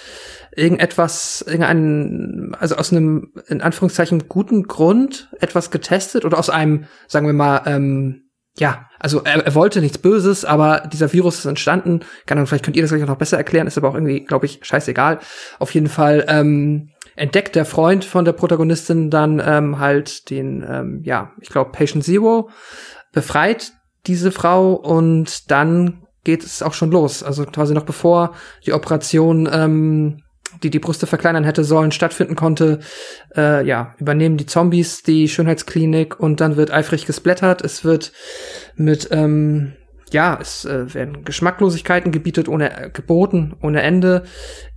irgendetwas, 0.62 1.44
irgendeinen, 1.46 2.56
also 2.60 2.76
aus 2.76 2.92
einem, 2.92 3.34
in 3.48 3.62
Anführungszeichen, 3.62 4.28
guten 4.28 4.64
Grund 4.64 5.30
etwas 5.40 5.72
getestet 5.72 6.24
oder 6.24 6.38
aus 6.38 6.50
einem, 6.50 6.86
sagen 7.08 7.26
wir 7.26 7.34
mal, 7.34 7.64
ähm, 7.66 8.30
ja, 8.58 8.88
also 9.00 9.22
er, 9.24 9.46
er 9.46 9.56
wollte 9.56 9.82
nichts 9.82 9.98
Böses, 9.98 10.46
aber 10.46 10.84
dieser 10.92 11.12
Virus 11.14 11.40
ist 11.40 11.46
entstanden. 11.46 12.02
Kann 12.26 12.38
dann, 12.38 12.46
vielleicht 12.46 12.64
könnt 12.66 12.76
ihr 12.78 12.84
das 12.84 12.92
gleich 12.92 13.06
noch 13.06 13.18
besser 13.18 13.38
erklären, 13.38 13.66
ist 13.66 13.78
aber 13.78 13.90
auch 13.90 13.96
irgendwie, 13.96 14.24
glaube 14.24 14.46
ich, 14.46 14.60
scheißegal. 14.62 15.20
Auf 15.58 15.74
jeden 15.74 15.88
Fall 15.88 16.26
ähm, 16.28 16.90
entdeckt 17.16 17.56
der 17.56 17.66
Freund 17.66 18.06
von 18.06 18.26
der 18.26 18.34
Protagonistin 18.34 19.10
dann 19.10 19.42
ähm, 19.44 19.80
halt 19.80 20.30
den, 20.30 20.64
ähm, 20.68 21.02
ja, 21.04 21.32
ich 21.42 21.50
glaube, 21.50 21.72
Patient 21.72 22.04
Zero, 22.04 22.50
befreit 23.14 23.72
diese 24.06 24.32
Frau 24.32 24.74
und 24.74 25.50
dann 25.50 26.06
geht 26.24 26.44
es 26.44 26.62
auch 26.62 26.74
schon 26.74 26.92
los. 26.92 27.24
Also 27.24 27.46
quasi 27.46 27.74
noch 27.74 27.86
bevor 27.86 28.36
die 28.66 28.74
Operation 28.74 29.50
ähm, 29.52 30.22
die 30.64 30.70
die 30.70 30.80
Brüste 30.80 31.08
verkleinern 31.08 31.44
hätte 31.44 31.64
sollen, 31.64 31.92
stattfinden 31.92 32.36
konnte. 32.36 32.80
Äh, 33.36 33.66
ja, 33.66 33.96
übernehmen 34.00 34.38
die 34.38 34.46
Zombies 34.46 35.04
die 35.04 35.28
Schönheitsklinik 35.28 36.20
und 36.20 36.42
dann 36.42 36.58
wird 36.58 36.72
eifrig 36.72 37.06
gesplättert. 37.06 37.64
Es 37.64 37.84
wird 37.84 38.12
mit, 38.76 39.10
ähm, 39.12 39.74
ja, 40.12 40.38
es 40.42 40.66
äh, 40.66 40.94
werden 40.94 41.24
Geschmacklosigkeiten 41.24 42.12
gebietet 42.12 42.50
ohne 42.50 42.86
äh, 42.86 42.90
geboten, 42.90 43.56
ohne 43.62 43.82
Ende. 43.82 44.24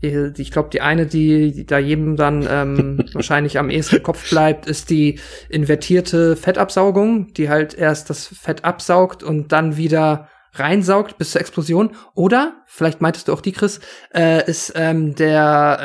Äh, 0.03 0.31
ich 0.37 0.51
glaube, 0.51 0.71
die 0.73 0.81
eine, 0.81 1.07
die, 1.07 1.53
die 1.53 1.67
da 1.67 1.79
jedem 1.79 2.17
dann 2.17 2.47
ähm, 2.49 3.05
wahrscheinlich 3.13 3.59
am 3.59 3.71
ehesten 3.71 3.97
im 3.97 4.03
Kopf 4.03 4.31
bleibt, 4.31 4.67
ist 4.67 4.91
die 4.91 5.19
invertierte 5.49 6.37
Fettabsaugung, 6.37 7.33
die 7.35 7.49
halt 7.49 7.75
erst 7.75 8.11
das 8.11 8.27
Fett 8.27 8.65
absaugt 8.65 9.23
und 9.23 9.53
dann 9.53 9.77
wieder 9.77 10.29
reinsaugt 10.55 11.19
bis 11.19 11.33
zur 11.33 11.41
Explosion. 11.41 11.97
Oder, 12.15 12.63
vielleicht 12.67 13.01
meintest 13.01 13.29
du 13.29 13.33
auch 13.33 13.41
die, 13.41 13.53
Chris, 13.53 13.81
äh, 14.15 14.49
ist 14.49 14.73
ähm, 14.77 15.15
der 15.15 15.79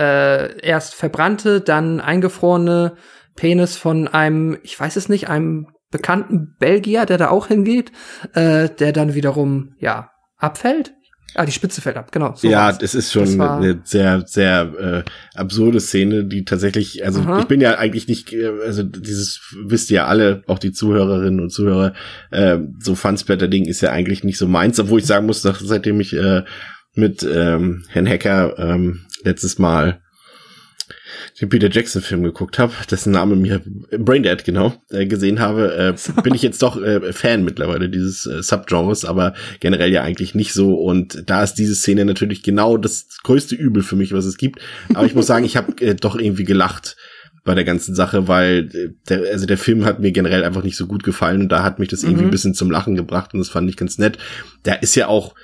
äh, 0.61 0.67
erst 0.67 0.95
verbrannte, 0.95 1.61
dann 1.61 1.99
eingefrorene 1.99 2.95
Penis 3.35 3.77
von 3.77 4.07
einem, 4.07 4.57
ich 4.63 4.79
weiß 4.79 4.95
es 4.95 5.09
nicht, 5.09 5.29
einem 5.29 5.67
bekannten 5.91 6.55
Belgier, 6.59 7.05
der 7.05 7.17
da 7.17 7.29
auch 7.29 7.47
hingeht, 7.47 7.91
äh, 8.33 8.69
der 8.69 8.91
dann 8.91 9.15
wiederum, 9.15 9.73
ja, 9.79 10.11
abfällt. 10.37 10.93
Ah, 11.35 11.45
die 11.45 11.51
Spitze 11.51 11.81
fällt 11.81 11.97
ab, 11.97 12.11
genau. 12.11 12.33
So 12.35 12.49
ja, 12.49 12.75
es 12.81 12.95
ist 12.95 13.11
schon 13.11 13.39
eine 13.39 13.81
sehr, 13.83 14.23
sehr 14.25 15.05
äh, 15.05 15.37
absurde 15.37 15.79
Szene, 15.79 16.25
die 16.25 16.43
tatsächlich, 16.43 17.05
also 17.05 17.21
Aha. 17.21 17.39
ich 17.39 17.45
bin 17.45 17.61
ja 17.61 17.77
eigentlich 17.77 18.07
nicht, 18.07 18.33
äh, 18.33 18.51
also 18.65 18.83
dieses 18.83 19.41
wisst 19.65 19.91
ihr 19.91 19.97
ja 19.97 20.05
alle, 20.07 20.43
auch 20.47 20.59
die 20.59 20.71
Zuhörerinnen 20.71 21.39
und 21.39 21.51
Zuhörer, 21.51 21.93
äh, 22.31 22.57
so 22.79 22.95
Fansblätter-Ding 22.95 23.65
ist 23.65 23.81
ja 23.81 23.91
eigentlich 23.91 24.23
nicht 24.23 24.37
so 24.37 24.47
meins, 24.47 24.79
obwohl 24.79 24.99
ich 24.99 25.05
sagen 25.05 25.25
muss, 25.25 25.41
dass, 25.41 25.59
seitdem 25.59 25.99
ich 25.99 26.13
äh, 26.13 26.43
mit 26.95 27.23
ähm, 27.23 27.83
Herrn 27.89 28.07
Hacker 28.07 28.57
ähm, 28.57 29.05
letztes 29.23 29.59
Mal 29.59 30.01
den 31.39 31.49
Peter 31.49 31.69
Jackson 31.69 32.01
Film 32.01 32.23
geguckt 32.23 32.59
habe, 32.59 32.73
dessen 32.89 33.11
Name 33.11 33.35
mir 33.35 33.61
Braindead 33.91 34.43
genau 34.43 34.73
äh, 34.89 35.05
gesehen 35.05 35.39
habe, 35.39 35.95
äh, 35.95 36.21
bin 36.21 36.35
ich 36.35 36.41
jetzt 36.41 36.61
doch 36.61 36.81
äh, 36.81 37.13
Fan 37.13 37.43
mittlerweile 37.43 37.89
dieses 37.89 38.25
äh, 38.25 38.43
Subgenres, 38.43 39.05
aber 39.05 39.33
generell 39.59 39.91
ja 39.91 40.03
eigentlich 40.03 40.35
nicht 40.35 40.53
so 40.53 40.75
und 40.75 41.23
da 41.27 41.43
ist 41.43 41.55
diese 41.55 41.75
Szene 41.75 42.05
natürlich 42.05 42.43
genau 42.43 42.77
das 42.77 43.19
größte 43.23 43.55
Übel 43.55 43.83
für 43.83 43.95
mich, 43.95 44.13
was 44.13 44.25
es 44.25 44.37
gibt, 44.37 44.59
aber 44.93 45.05
ich 45.05 45.15
muss 45.15 45.27
sagen, 45.27 45.45
ich 45.45 45.55
habe 45.55 45.81
äh, 45.81 45.95
doch 45.95 46.17
irgendwie 46.17 46.45
gelacht 46.45 46.97
bei 47.45 47.55
der 47.55 47.63
ganzen 47.63 47.95
Sache, 47.95 48.27
weil 48.27 48.69
äh, 48.73 48.89
der, 49.07 49.31
also 49.31 49.45
der 49.45 49.57
Film 49.57 49.85
hat 49.85 49.99
mir 49.99 50.11
generell 50.11 50.43
einfach 50.43 50.63
nicht 50.63 50.75
so 50.77 50.87
gut 50.87 51.03
gefallen 51.03 51.41
und 51.41 51.49
da 51.49 51.63
hat 51.63 51.79
mich 51.79 51.89
das 51.89 52.03
irgendwie 52.03 52.23
mhm. 52.23 52.27
ein 52.27 52.31
bisschen 52.31 52.53
zum 52.53 52.69
Lachen 52.69 52.95
gebracht 52.95 53.33
und 53.33 53.39
das 53.39 53.49
fand 53.49 53.69
ich 53.69 53.77
ganz 53.77 53.97
nett. 53.97 54.17
Der 54.65 54.83
ist 54.83 54.95
ja 54.95 55.07
auch, 55.07 55.35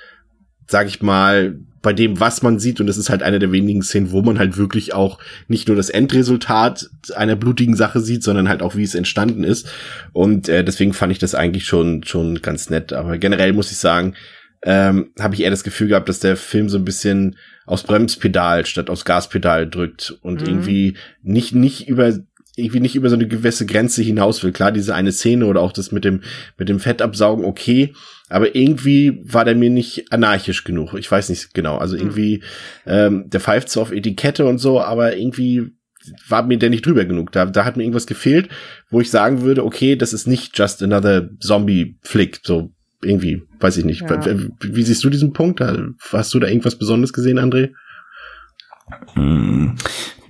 sag 0.68 0.88
ich 0.88 1.00
mal, 1.00 1.58
bei 1.86 1.92
dem, 1.92 2.18
was 2.18 2.42
man 2.42 2.58
sieht. 2.58 2.80
Und 2.80 2.88
das 2.88 2.98
ist 2.98 3.10
halt 3.10 3.22
eine 3.22 3.38
der 3.38 3.52
wenigen 3.52 3.80
Szenen, 3.80 4.10
wo 4.10 4.20
man 4.20 4.40
halt 4.40 4.56
wirklich 4.56 4.92
auch 4.92 5.20
nicht 5.46 5.68
nur 5.68 5.76
das 5.76 5.88
Endresultat 5.88 6.90
einer 7.14 7.36
blutigen 7.36 7.76
Sache 7.76 8.00
sieht, 8.00 8.24
sondern 8.24 8.48
halt 8.48 8.60
auch, 8.60 8.74
wie 8.74 8.82
es 8.82 8.96
entstanden 8.96 9.44
ist. 9.44 9.68
Und 10.12 10.48
äh, 10.48 10.64
deswegen 10.64 10.94
fand 10.94 11.12
ich 11.12 11.20
das 11.20 11.36
eigentlich 11.36 11.64
schon, 11.64 12.02
schon 12.02 12.42
ganz 12.42 12.70
nett. 12.70 12.92
Aber 12.92 13.18
generell 13.18 13.52
muss 13.52 13.70
ich 13.70 13.78
sagen, 13.78 14.14
ähm, 14.64 15.12
habe 15.20 15.36
ich 15.36 15.42
eher 15.42 15.50
das 15.50 15.62
Gefühl 15.62 15.86
gehabt, 15.86 16.08
dass 16.08 16.18
der 16.18 16.36
Film 16.36 16.68
so 16.68 16.76
ein 16.76 16.84
bisschen 16.84 17.36
aufs 17.66 17.84
Bremspedal 17.84 18.66
statt 18.66 18.90
aufs 18.90 19.04
Gaspedal 19.04 19.70
drückt 19.70 20.18
und 20.22 20.40
mhm. 20.40 20.48
irgendwie 20.48 20.96
nicht, 21.22 21.54
nicht 21.54 21.86
über 21.86 22.12
irgendwie 22.56 22.80
nicht 22.80 22.96
über 22.96 23.10
so 23.10 23.14
eine 23.14 23.28
gewisse 23.28 23.64
Grenze 23.64 24.02
hinaus 24.02 24.42
will. 24.42 24.50
Klar, 24.50 24.72
diese 24.72 24.94
eine 24.94 25.12
Szene 25.12 25.46
oder 25.46 25.60
auch 25.60 25.72
das 25.72 25.92
mit 25.92 26.04
dem, 26.04 26.22
mit 26.58 26.68
dem 26.68 26.80
Fettabsaugen, 26.80 27.44
okay. 27.44 27.94
Aber 28.28 28.56
irgendwie 28.56 29.20
war 29.24 29.44
der 29.44 29.54
mir 29.54 29.70
nicht 29.70 30.12
anarchisch 30.12 30.64
genug. 30.64 30.94
Ich 30.94 31.10
weiß 31.10 31.28
nicht 31.28 31.54
genau. 31.54 31.78
Also 31.78 31.94
mhm. 31.96 32.02
irgendwie, 32.02 32.42
ähm, 32.86 33.30
der 33.30 33.40
pfeift 33.40 33.68
so 33.68 33.80
auf 33.80 33.92
Etikette 33.92 34.46
und 34.46 34.58
so, 34.58 34.80
aber 34.80 35.16
irgendwie 35.16 35.72
war 36.28 36.44
mir 36.44 36.58
der 36.58 36.70
nicht 36.70 36.86
drüber 36.86 37.04
genug. 37.04 37.32
Da, 37.32 37.46
da 37.46 37.64
hat 37.64 37.76
mir 37.76 37.82
irgendwas 37.82 38.06
gefehlt, 38.06 38.48
wo 38.90 39.00
ich 39.00 39.10
sagen 39.10 39.42
würde, 39.42 39.64
okay, 39.64 39.96
das 39.96 40.12
ist 40.12 40.26
nicht 40.26 40.56
just 40.58 40.82
another 40.82 41.30
Zombie-Flick. 41.40 42.40
So 42.42 42.72
irgendwie, 43.02 43.42
weiß 43.60 43.76
ich 43.76 43.84
nicht. 43.84 44.02
Ja. 44.02 44.24
Wie, 44.24 44.76
wie, 44.76 44.82
siehst 44.82 45.04
du 45.04 45.10
diesen 45.10 45.32
Punkt? 45.32 45.60
Hast 46.12 46.34
du 46.34 46.40
da 46.40 46.48
irgendwas 46.48 46.76
Besonderes 46.76 47.12
gesehen, 47.12 47.38
André? 47.38 47.72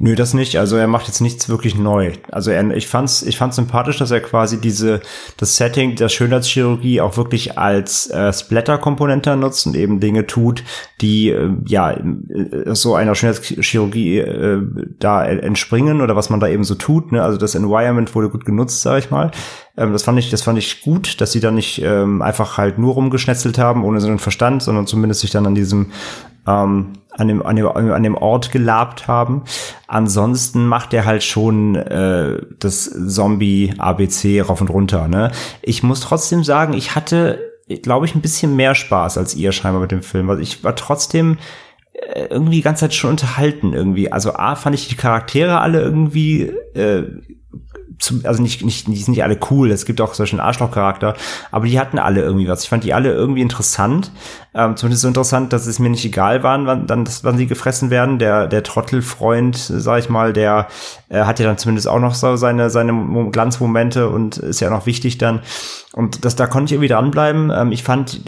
Nö, 0.06 0.14
das 0.14 0.34
nicht. 0.34 0.56
Also 0.56 0.76
er 0.76 0.86
macht 0.86 1.08
jetzt 1.08 1.20
nichts 1.20 1.48
wirklich 1.48 1.74
neu. 1.74 2.12
Also 2.30 2.52
er, 2.52 2.70
ich 2.76 2.86
fand's, 2.86 3.22
ich 3.22 3.36
fand's 3.36 3.56
sympathisch, 3.56 3.98
dass 3.98 4.12
er 4.12 4.20
quasi 4.20 4.60
diese, 4.60 5.00
das 5.36 5.56
Setting 5.56 5.96
der 5.96 6.08
Schönheitschirurgie 6.08 7.00
auch 7.00 7.16
wirklich 7.16 7.58
als 7.58 8.08
äh, 8.10 8.32
Splatter-Komponente 8.32 9.36
nutzt 9.36 9.66
und 9.66 9.74
eben 9.74 9.98
Dinge 9.98 10.24
tut, 10.28 10.62
die 11.00 11.30
äh, 11.30 11.50
ja 11.66 11.90
äh, 11.90 12.72
so 12.76 12.94
einer 12.94 13.16
Schönheitschirurgie 13.16 14.18
äh, 14.18 14.62
da 15.00 15.24
entspringen 15.24 16.00
oder 16.00 16.14
was 16.14 16.30
man 16.30 16.38
da 16.38 16.46
eben 16.46 16.62
so 16.62 16.76
tut. 16.76 17.10
Ne? 17.10 17.20
Also 17.20 17.36
das 17.36 17.56
Environment 17.56 18.14
wurde 18.14 18.30
gut 18.30 18.44
genutzt, 18.44 18.82
sage 18.82 19.00
ich 19.00 19.10
mal. 19.10 19.32
Ähm, 19.76 19.92
das 19.92 20.04
fand 20.04 20.20
ich, 20.20 20.30
das 20.30 20.42
fand 20.42 20.56
ich 20.56 20.82
gut, 20.82 21.20
dass 21.20 21.32
sie 21.32 21.40
da 21.40 21.50
nicht 21.50 21.82
ähm, 21.82 22.22
einfach 22.22 22.58
halt 22.58 22.78
nur 22.78 22.94
rumgeschnetzelt 22.94 23.58
haben, 23.58 23.82
ohne 23.82 23.98
so 23.98 24.06
einen 24.06 24.20
Verstand, 24.20 24.62
sondern 24.62 24.86
zumindest 24.86 25.22
sich 25.22 25.30
dann 25.32 25.46
an 25.46 25.56
diesem 25.56 25.90
ähm, 26.46 26.92
an 27.10 27.28
dem, 27.28 27.44
an 27.44 27.56
dem, 27.56 27.66
an 27.66 28.02
dem 28.02 28.14
Ort 28.14 28.52
gelabt 28.52 29.08
haben. 29.08 29.44
Ansonsten 29.86 30.66
macht 30.66 30.92
er 30.92 31.04
halt 31.04 31.24
schon 31.24 31.74
äh, 31.76 32.40
das 32.58 32.90
Zombie-ABC 33.08 34.42
rauf 34.42 34.60
und 34.60 34.70
runter. 34.70 35.08
Ne? 35.08 35.32
Ich 35.62 35.82
muss 35.82 36.00
trotzdem 36.00 36.44
sagen, 36.44 36.74
ich 36.74 36.94
hatte, 36.94 37.52
glaube 37.82 38.06
ich, 38.06 38.14
ein 38.14 38.20
bisschen 38.20 38.54
mehr 38.54 38.74
Spaß 38.74 39.18
als 39.18 39.34
ihr 39.34 39.52
scheinbar 39.52 39.80
mit 39.80 39.92
dem 39.92 40.02
Film. 40.02 40.28
Also 40.28 40.42
ich 40.42 40.62
war 40.62 40.76
trotzdem 40.76 41.38
äh, 41.92 42.26
irgendwie 42.26 42.56
die 42.56 42.62
ganze 42.62 42.80
Zeit 42.80 42.94
schon 42.94 43.10
unterhalten 43.10 43.72
irgendwie. 43.72 44.12
Also 44.12 44.34
A 44.34 44.54
fand 44.54 44.74
ich 44.74 44.88
die 44.88 44.96
Charaktere 44.96 45.60
alle 45.60 45.80
irgendwie 45.80 46.42
äh, 46.74 47.04
zum, 47.98 48.22
also 48.24 48.42
nicht, 48.42 48.64
nicht, 48.64 48.86
die 48.88 48.96
sind 48.96 49.12
nicht 49.12 49.24
alle 49.24 49.38
cool, 49.50 49.70
es 49.70 49.86
gibt 49.86 50.00
auch 50.00 50.14
solchen 50.14 50.40
Arschloch-Charakter, 50.40 51.14
aber 51.50 51.66
die 51.66 51.80
hatten 51.80 51.98
alle 51.98 52.20
irgendwie 52.20 52.48
was. 52.48 52.64
Ich 52.64 52.68
fand 52.68 52.84
die 52.84 52.94
alle 52.94 53.12
irgendwie 53.12 53.40
interessant. 53.40 54.10
Ähm, 54.56 54.74
zumindest 54.74 55.02
so 55.02 55.08
interessant, 55.08 55.52
dass 55.52 55.66
es 55.66 55.78
mir 55.78 55.90
nicht 55.90 56.04
egal 56.06 56.42
waren, 56.42 56.66
wann, 56.66 56.86
dann, 56.86 57.06
wann 57.22 57.36
sie 57.36 57.46
gefressen 57.46 57.90
werden. 57.90 58.18
Der, 58.18 58.46
der 58.46 58.62
Trottelfreund, 58.62 59.54
sag 59.56 59.98
ich 59.98 60.08
mal, 60.08 60.32
der 60.32 60.68
äh, 61.10 61.24
hat 61.24 61.38
ja 61.38 61.46
dann 61.46 61.58
zumindest 61.58 61.86
auch 61.88 62.00
noch 62.00 62.14
so 62.14 62.36
seine, 62.36 62.70
seine 62.70 63.30
Glanzmomente 63.30 64.08
und 64.08 64.38
ist 64.38 64.60
ja 64.60 64.70
noch 64.70 64.86
wichtig 64.86 65.18
dann. 65.18 65.40
Und 65.92 66.24
das, 66.24 66.36
da 66.36 66.46
konnte 66.46 66.66
ich 66.66 66.72
irgendwie 66.72 66.88
dranbleiben. 66.88 67.52
Ähm, 67.54 67.70
ich 67.70 67.82
fand, 67.82 68.22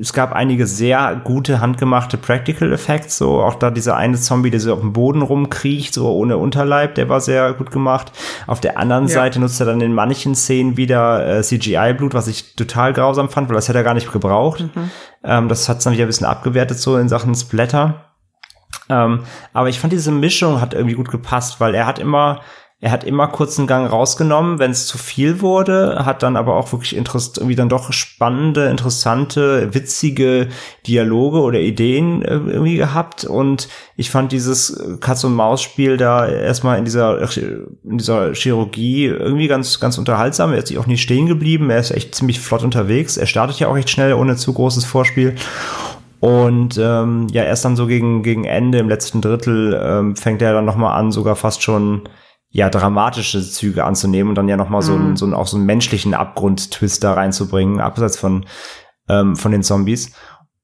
es 0.00 0.14
gab 0.14 0.32
einige 0.32 0.66
sehr 0.66 1.20
gute 1.24 1.60
handgemachte 1.60 2.16
Practical 2.16 2.72
Effects, 2.72 3.18
so 3.18 3.42
auch 3.42 3.54
da 3.54 3.70
dieser 3.70 3.96
eine 3.96 4.16
Zombie, 4.16 4.50
der 4.50 4.60
so 4.60 4.72
auf 4.72 4.80
dem 4.80 4.94
Boden 4.94 5.20
rumkriecht, 5.20 5.92
so 5.92 6.10
ohne 6.10 6.38
Unterleib, 6.38 6.94
der 6.94 7.10
war 7.10 7.20
sehr 7.20 7.52
gut 7.52 7.70
gemacht. 7.70 8.12
Auf 8.46 8.60
der 8.60 8.78
anderen 8.78 9.08
ja. 9.08 9.14
Seite 9.14 9.40
nutzt 9.40 9.60
er 9.60 9.66
dann 9.66 9.82
in 9.82 9.92
manchen 9.92 10.34
Szenen 10.34 10.78
wieder 10.78 11.38
äh, 11.38 11.42
CGI-Blut, 11.42 12.14
was 12.14 12.28
ich 12.28 12.54
total 12.54 12.94
grausam 12.94 13.28
fand, 13.28 13.50
weil 13.50 13.56
das 13.56 13.68
hätte 13.68 13.78
er 13.78 13.84
gar 13.84 13.94
nicht 13.94 14.10
gebraucht. 14.10 14.64
Mhm. 14.74 14.90
Ähm, 15.22 15.48
das 15.48 15.68
hat 15.68 15.78
es 15.78 15.84
dann 15.84 15.92
wieder 15.92 16.04
ein 16.04 16.08
bisschen 16.08 16.26
abgewertet, 16.26 16.78
so 16.78 16.96
in 16.96 17.08
Sachen 17.08 17.34
Splatter. 17.34 18.04
Ähm, 18.88 19.24
aber 19.52 19.68
ich 19.68 19.78
fand 19.78 19.92
diese 19.92 20.12
Mischung 20.12 20.60
hat 20.60 20.74
irgendwie 20.74 20.96
gut 20.96 21.10
gepasst, 21.10 21.60
weil 21.60 21.74
er 21.74 21.86
hat 21.86 21.98
immer 21.98 22.40
er 22.82 22.92
hat 22.92 23.04
immer 23.04 23.28
kurz 23.28 23.58
einen 23.58 23.68
Gang 23.68 23.90
rausgenommen, 23.90 24.58
wenn 24.58 24.70
es 24.70 24.86
zu 24.86 24.96
viel 24.96 25.42
wurde, 25.42 26.02
hat 26.06 26.22
dann 26.22 26.36
aber 26.36 26.56
auch 26.56 26.72
wirklich 26.72 26.96
Interess 26.96 27.32
irgendwie 27.36 27.54
dann 27.54 27.68
doch 27.68 27.92
spannende, 27.92 28.68
interessante, 28.68 29.74
witzige 29.74 30.48
Dialoge 30.86 31.40
oder 31.40 31.60
Ideen 31.60 32.22
äh, 32.22 32.36
irgendwie 32.36 32.76
gehabt. 32.76 33.24
Und 33.24 33.68
ich 33.96 34.08
fand 34.08 34.32
dieses 34.32 34.82
Katz-und-Maus-Spiel 35.00 35.98
da 35.98 36.26
erstmal 36.26 36.78
in 36.78 36.86
dieser, 36.86 37.20
in 37.36 37.98
dieser 37.98 38.32
Chirurgie 38.32 39.06
irgendwie 39.06 39.48
ganz, 39.48 39.78
ganz 39.78 39.98
unterhaltsam. 39.98 40.52
Er 40.52 40.58
ist 40.58 40.68
sich 40.68 40.78
auch 40.78 40.86
nicht 40.86 41.02
stehen 41.02 41.26
geblieben. 41.26 41.68
Er 41.68 41.80
ist 41.80 41.90
echt 41.90 42.14
ziemlich 42.14 42.40
flott 42.40 42.64
unterwegs. 42.64 43.18
Er 43.18 43.26
startet 43.26 43.58
ja 43.58 43.68
auch 43.68 43.76
echt 43.76 43.90
schnell, 43.90 44.14
ohne 44.14 44.36
zu 44.36 44.54
großes 44.54 44.86
Vorspiel. 44.86 45.34
Und 46.20 46.78
ähm, 46.78 47.26
ja, 47.30 47.44
erst 47.44 47.66
dann 47.66 47.76
so 47.76 47.86
gegen, 47.86 48.22
gegen 48.22 48.44
Ende, 48.44 48.78
im 48.78 48.88
letzten 48.88 49.20
Drittel, 49.20 49.78
ähm, 49.82 50.16
fängt 50.16 50.40
er 50.40 50.54
dann 50.54 50.64
nochmal 50.64 50.98
an, 50.98 51.12
sogar 51.12 51.36
fast 51.36 51.62
schon 51.62 52.08
ja 52.50 52.68
dramatische 52.68 53.42
Züge 53.42 53.84
anzunehmen 53.84 54.30
und 54.30 54.34
dann 54.34 54.48
ja 54.48 54.56
noch 54.56 54.68
mal 54.68 54.82
so, 54.82 54.94
einen, 54.94 55.10
mhm. 55.10 55.16
so 55.16 55.24
einen, 55.24 55.34
auch 55.34 55.46
so 55.46 55.56
einen 55.56 55.66
menschlichen 55.66 56.14
Abgrund-Twist 56.14 57.02
da 57.02 57.14
reinzubringen, 57.14 57.80
abseits 57.80 58.18
von 58.18 58.44
ähm, 59.10 59.36
von 59.36 59.52
den 59.52 59.62
Zombies. 59.62 60.12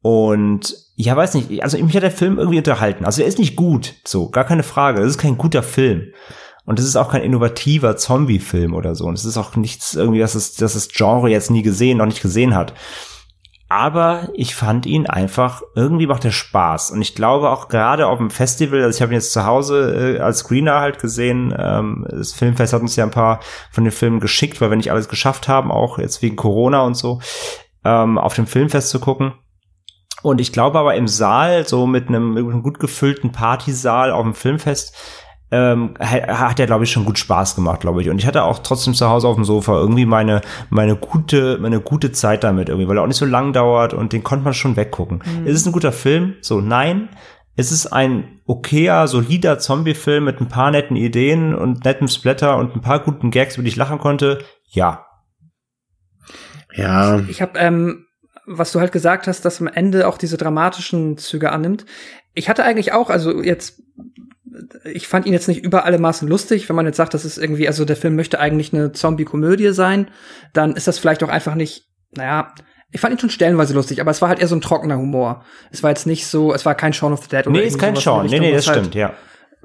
Und 0.00 0.76
ja, 0.94 1.16
weiß 1.16 1.34
nicht, 1.34 1.62
also 1.62 1.76
mich 1.78 1.94
hat 1.96 2.02
der 2.02 2.10
Film 2.10 2.38
irgendwie 2.38 2.58
unterhalten. 2.58 3.04
Also 3.04 3.22
er 3.22 3.28
ist 3.28 3.38
nicht 3.38 3.56
gut, 3.56 3.94
so 4.04 4.30
gar 4.30 4.44
keine 4.44 4.62
Frage. 4.62 5.02
Es 5.02 5.10
ist 5.10 5.18
kein 5.18 5.36
guter 5.36 5.62
Film. 5.62 6.12
Und 6.64 6.78
es 6.78 6.84
ist 6.84 6.96
auch 6.96 7.10
kein 7.10 7.22
innovativer 7.22 7.96
Zombie-Film 7.96 8.74
oder 8.74 8.94
so. 8.94 9.04
Und 9.04 9.14
es 9.14 9.24
ist 9.24 9.36
auch 9.36 9.54
nichts 9.56 9.94
irgendwie, 9.94 10.20
dass 10.20 10.34
es, 10.34 10.54
dass 10.54 10.74
das 10.74 10.88
Genre 10.88 11.28
jetzt 11.28 11.50
nie 11.50 11.62
gesehen, 11.62 11.98
noch 11.98 12.06
nicht 12.06 12.22
gesehen 12.22 12.54
hat. 12.54 12.72
Aber 13.68 14.28
ich 14.34 14.54
fand 14.54 14.86
ihn 14.86 15.06
einfach, 15.06 15.62
irgendwie 15.74 16.06
macht 16.06 16.24
er 16.24 16.30
Spaß. 16.30 16.92
Und 16.92 17.02
ich 17.02 17.16
glaube 17.16 17.50
auch 17.50 17.68
gerade 17.68 18.06
auf 18.06 18.18
dem 18.18 18.30
Festival, 18.30 18.82
also 18.82 18.96
ich 18.96 19.02
habe 19.02 19.12
ihn 19.12 19.16
jetzt 19.16 19.32
zu 19.32 19.44
Hause 19.44 20.18
äh, 20.18 20.20
als 20.20 20.38
Screener 20.38 20.80
halt 20.80 21.00
gesehen, 21.00 21.52
ähm, 21.58 22.06
das 22.08 22.32
Filmfest 22.32 22.72
hat 22.72 22.82
uns 22.82 22.94
ja 22.94 23.04
ein 23.04 23.10
paar 23.10 23.40
von 23.72 23.82
den 23.82 23.92
Filmen 23.92 24.20
geschickt, 24.20 24.60
weil 24.60 24.70
wir 24.70 24.76
nicht 24.76 24.92
alles 24.92 25.08
geschafft 25.08 25.48
haben, 25.48 25.72
auch 25.72 25.98
jetzt 25.98 26.22
wegen 26.22 26.36
Corona 26.36 26.82
und 26.82 26.94
so, 26.94 27.20
ähm, 27.84 28.18
auf 28.18 28.34
dem 28.34 28.46
Filmfest 28.46 28.90
zu 28.90 29.00
gucken. 29.00 29.32
Und 30.22 30.40
ich 30.40 30.52
glaube 30.52 30.78
aber 30.78 30.94
im 30.94 31.08
Saal, 31.08 31.66
so 31.66 31.86
mit 31.86 32.08
einem, 32.08 32.34
mit 32.34 32.44
einem 32.44 32.62
gut 32.62 32.78
gefüllten 32.78 33.32
Partysaal 33.32 34.12
auf 34.12 34.22
dem 34.22 34.34
Filmfest, 34.34 34.96
ähm, 35.50 35.94
hat 36.00 36.58
er, 36.58 36.66
glaube 36.66 36.84
ich, 36.84 36.90
schon 36.90 37.04
gut 37.04 37.18
Spaß 37.18 37.54
gemacht, 37.54 37.80
glaube 37.80 38.02
ich. 38.02 38.10
Und 38.10 38.18
ich 38.18 38.26
hatte 38.26 38.42
auch 38.42 38.58
trotzdem 38.58 38.94
zu 38.94 39.08
Hause 39.08 39.28
auf 39.28 39.36
dem 39.36 39.44
Sofa 39.44 39.74
irgendwie 39.74 40.06
meine, 40.06 40.40
meine 40.70 40.96
gute, 40.96 41.58
meine 41.58 41.80
gute 41.80 42.12
Zeit 42.12 42.42
damit 42.42 42.68
irgendwie, 42.68 42.88
weil 42.88 42.98
er 42.98 43.02
auch 43.02 43.08
nicht 43.08 43.16
so 43.16 43.26
lang 43.26 43.52
dauert 43.52 43.94
und 43.94 44.12
den 44.12 44.24
konnte 44.24 44.44
man 44.44 44.54
schon 44.54 44.76
weggucken. 44.76 45.22
Mhm. 45.24 45.46
Ist 45.46 45.60
es 45.60 45.66
ein 45.66 45.72
guter 45.72 45.92
Film? 45.92 46.34
So, 46.40 46.60
nein. 46.60 47.08
Es 47.54 47.72
ist 47.72 47.86
ein 47.86 48.40
okayer, 48.44 49.08
solider 49.08 49.58
Zombie-Film 49.58 50.24
mit 50.24 50.40
ein 50.40 50.48
paar 50.48 50.70
netten 50.70 50.96
Ideen 50.96 51.54
und 51.54 51.84
nettem 51.84 52.08
Splatter 52.08 52.58
und 52.58 52.74
ein 52.74 52.82
paar 52.82 53.00
guten 53.00 53.30
Gags, 53.30 53.54
über 53.54 53.62
die 53.62 53.70
ich 53.70 53.76
lachen 53.76 53.98
konnte. 53.98 54.40
Ja. 54.68 55.06
Ja. 56.74 57.20
Ich 57.28 57.40
habe, 57.40 57.58
ähm, 57.58 58.04
was 58.46 58.72
du 58.72 58.80
halt 58.80 58.92
gesagt 58.92 59.26
hast, 59.26 59.44
dass 59.44 59.60
am 59.60 59.68
Ende 59.68 60.06
auch 60.06 60.18
diese 60.18 60.36
dramatischen 60.36 61.16
Züge 61.16 61.50
annimmt. 61.50 61.86
Ich 62.34 62.48
hatte 62.48 62.64
eigentlich 62.64 62.92
auch, 62.92 63.08
also 63.08 63.42
jetzt 63.42 63.82
ich 64.84 65.08
fand 65.08 65.26
ihn 65.26 65.32
jetzt 65.32 65.48
nicht 65.48 65.64
über 65.64 65.84
alle 65.84 65.98
Maßen 65.98 66.28
lustig. 66.28 66.68
Wenn 66.68 66.76
man 66.76 66.86
jetzt 66.86 66.96
sagt, 66.96 67.14
das 67.14 67.24
ist 67.24 67.38
irgendwie, 67.38 67.66
also 67.66 67.84
der 67.84 67.96
Film 67.96 68.16
möchte 68.16 68.40
eigentlich 68.40 68.72
eine 68.72 68.92
Zombie-Komödie 68.92 69.72
sein, 69.72 70.08
dann 70.52 70.76
ist 70.76 70.86
das 70.86 70.98
vielleicht 70.98 71.22
auch 71.22 71.28
einfach 71.28 71.54
nicht, 71.54 71.88
naja, 72.12 72.54
ich 72.92 73.00
fand 73.00 73.14
ihn 73.14 73.18
schon 73.18 73.30
stellenweise 73.30 73.74
lustig, 73.74 74.00
aber 74.00 74.10
es 74.10 74.22
war 74.22 74.28
halt 74.28 74.38
eher 74.38 74.48
so 74.48 74.56
ein 74.56 74.60
trockener 74.60 74.96
Humor. 74.96 75.44
Es 75.70 75.82
war 75.82 75.90
jetzt 75.90 76.06
nicht 76.06 76.26
so, 76.26 76.54
es 76.54 76.64
war 76.64 76.74
kein 76.74 76.92
Shaun 76.92 77.12
of 77.12 77.24
the 77.24 77.28
Dead 77.28 77.46
oder 77.46 77.58
Nee, 77.58 77.66
ist 77.66 77.78
kein 77.78 77.96
Shaun. 77.96 78.26
Nee, 78.26 78.40
nee, 78.40 78.52
das 78.52 78.68
halt, 78.68 78.78
stimmt, 78.78 78.94
ja 78.94 79.12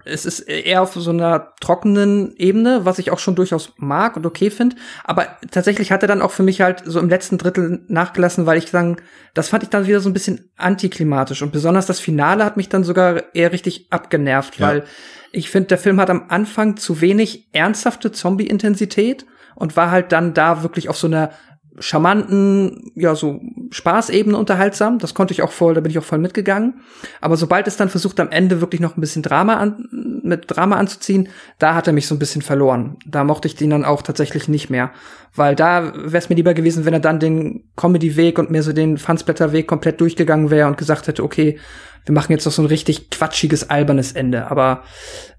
es 0.05 0.25
ist 0.25 0.41
eher 0.41 0.81
auf 0.81 0.93
so 0.93 1.09
einer 1.09 1.53
trockenen 1.59 2.35
Ebene, 2.37 2.85
was 2.85 2.99
ich 2.99 3.11
auch 3.11 3.19
schon 3.19 3.35
durchaus 3.35 3.73
mag 3.77 4.15
und 4.17 4.25
okay 4.25 4.49
finde. 4.49 4.75
Aber 5.03 5.27
tatsächlich 5.51 5.91
hat 5.91 6.01
er 6.03 6.07
dann 6.07 6.21
auch 6.21 6.31
für 6.31 6.43
mich 6.43 6.61
halt 6.61 6.83
so 6.85 6.99
im 6.99 7.09
letzten 7.09 7.37
Drittel 7.37 7.83
nachgelassen, 7.87 8.45
weil 8.45 8.57
ich 8.57 8.69
sagen, 8.69 8.97
das 9.33 9.49
fand 9.49 9.63
ich 9.63 9.69
dann 9.69 9.87
wieder 9.87 9.99
so 9.99 10.09
ein 10.09 10.13
bisschen 10.13 10.49
antiklimatisch. 10.57 11.41
Und 11.41 11.51
besonders 11.51 11.85
das 11.85 11.99
Finale 11.99 12.45
hat 12.45 12.57
mich 12.57 12.69
dann 12.69 12.83
sogar 12.83 13.35
eher 13.35 13.51
richtig 13.51 13.87
abgenervt, 13.91 14.57
ja. 14.59 14.67
weil 14.67 14.83
ich 15.31 15.49
finde, 15.49 15.67
der 15.67 15.77
Film 15.77 15.99
hat 15.99 16.09
am 16.09 16.25
Anfang 16.29 16.77
zu 16.77 17.01
wenig 17.01 17.47
ernsthafte 17.53 18.11
Zombie-Intensität 18.11 19.25
und 19.55 19.77
war 19.77 19.91
halt 19.91 20.11
dann 20.11 20.33
da 20.33 20.63
wirklich 20.63 20.89
auf 20.89 20.97
so 20.97 21.07
einer 21.07 21.31
charmanten, 21.79 22.91
ja, 22.95 23.15
so 23.15 23.39
Spaßebene 23.71 24.37
unterhaltsam. 24.37 24.99
Das 24.99 25.13
konnte 25.13 25.33
ich 25.33 25.41
auch 25.41 25.51
voll, 25.51 25.73
da 25.73 25.81
bin 25.81 25.91
ich 25.91 25.97
auch 25.97 26.03
voll 26.03 26.19
mitgegangen. 26.19 26.81
Aber 27.21 27.37
sobald 27.37 27.67
es 27.67 27.77
dann 27.77 27.89
versucht, 27.89 28.19
am 28.19 28.29
Ende 28.29 28.61
wirklich 28.61 28.81
noch 28.81 28.97
ein 28.97 29.01
bisschen 29.01 29.23
Drama 29.23 29.55
an, 29.55 29.87
mit 30.23 30.45
Drama 30.47 30.77
anzuziehen, 30.77 31.29
da 31.59 31.73
hat 31.75 31.87
er 31.87 31.93
mich 31.93 32.07
so 32.07 32.15
ein 32.15 32.19
bisschen 32.19 32.41
verloren. 32.41 32.97
Da 33.05 33.23
mochte 33.23 33.47
ich 33.47 33.55
den 33.55 33.69
dann 33.69 33.85
auch 33.85 34.01
tatsächlich 34.01 34.47
nicht 34.47 34.69
mehr. 34.69 34.91
Weil 35.33 35.55
da 35.55 35.93
wäre 35.95 36.17
es 36.17 36.29
mir 36.29 36.35
lieber 36.35 36.53
gewesen, 36.53 36.85
wenn 36.85 36.93
er 36.93 36.99
dann 36.99 37.19
den 37.19 37.63
Comedy-Weg 37.77 38.37
und 38.37 38.51
mehr 38.51 38.63
so 38.63 38.73
den 38.73 38.97
Fansblätter-Weg 38.97 39.67
komplett 39.67 40.01
durchgegangen 40.01 40.49
wäre 40.49 40.67
und 40.67 40.77
gesagt 40.77 41.07
hätte, 41.07 41.23
okay, 41.23 41.57
wir 42.05 42.13
machen 42.13 42.31
jetzt 42.31 42.45
noch 42.45 42.51
so 42.51 42.61
ein 42.61 42.67
richtig 42.67 43.09
quatschiges, 43.09 43.69
albernes 43.69 44.11
Ende. 44.11 44.51
Aber 44.51 44.83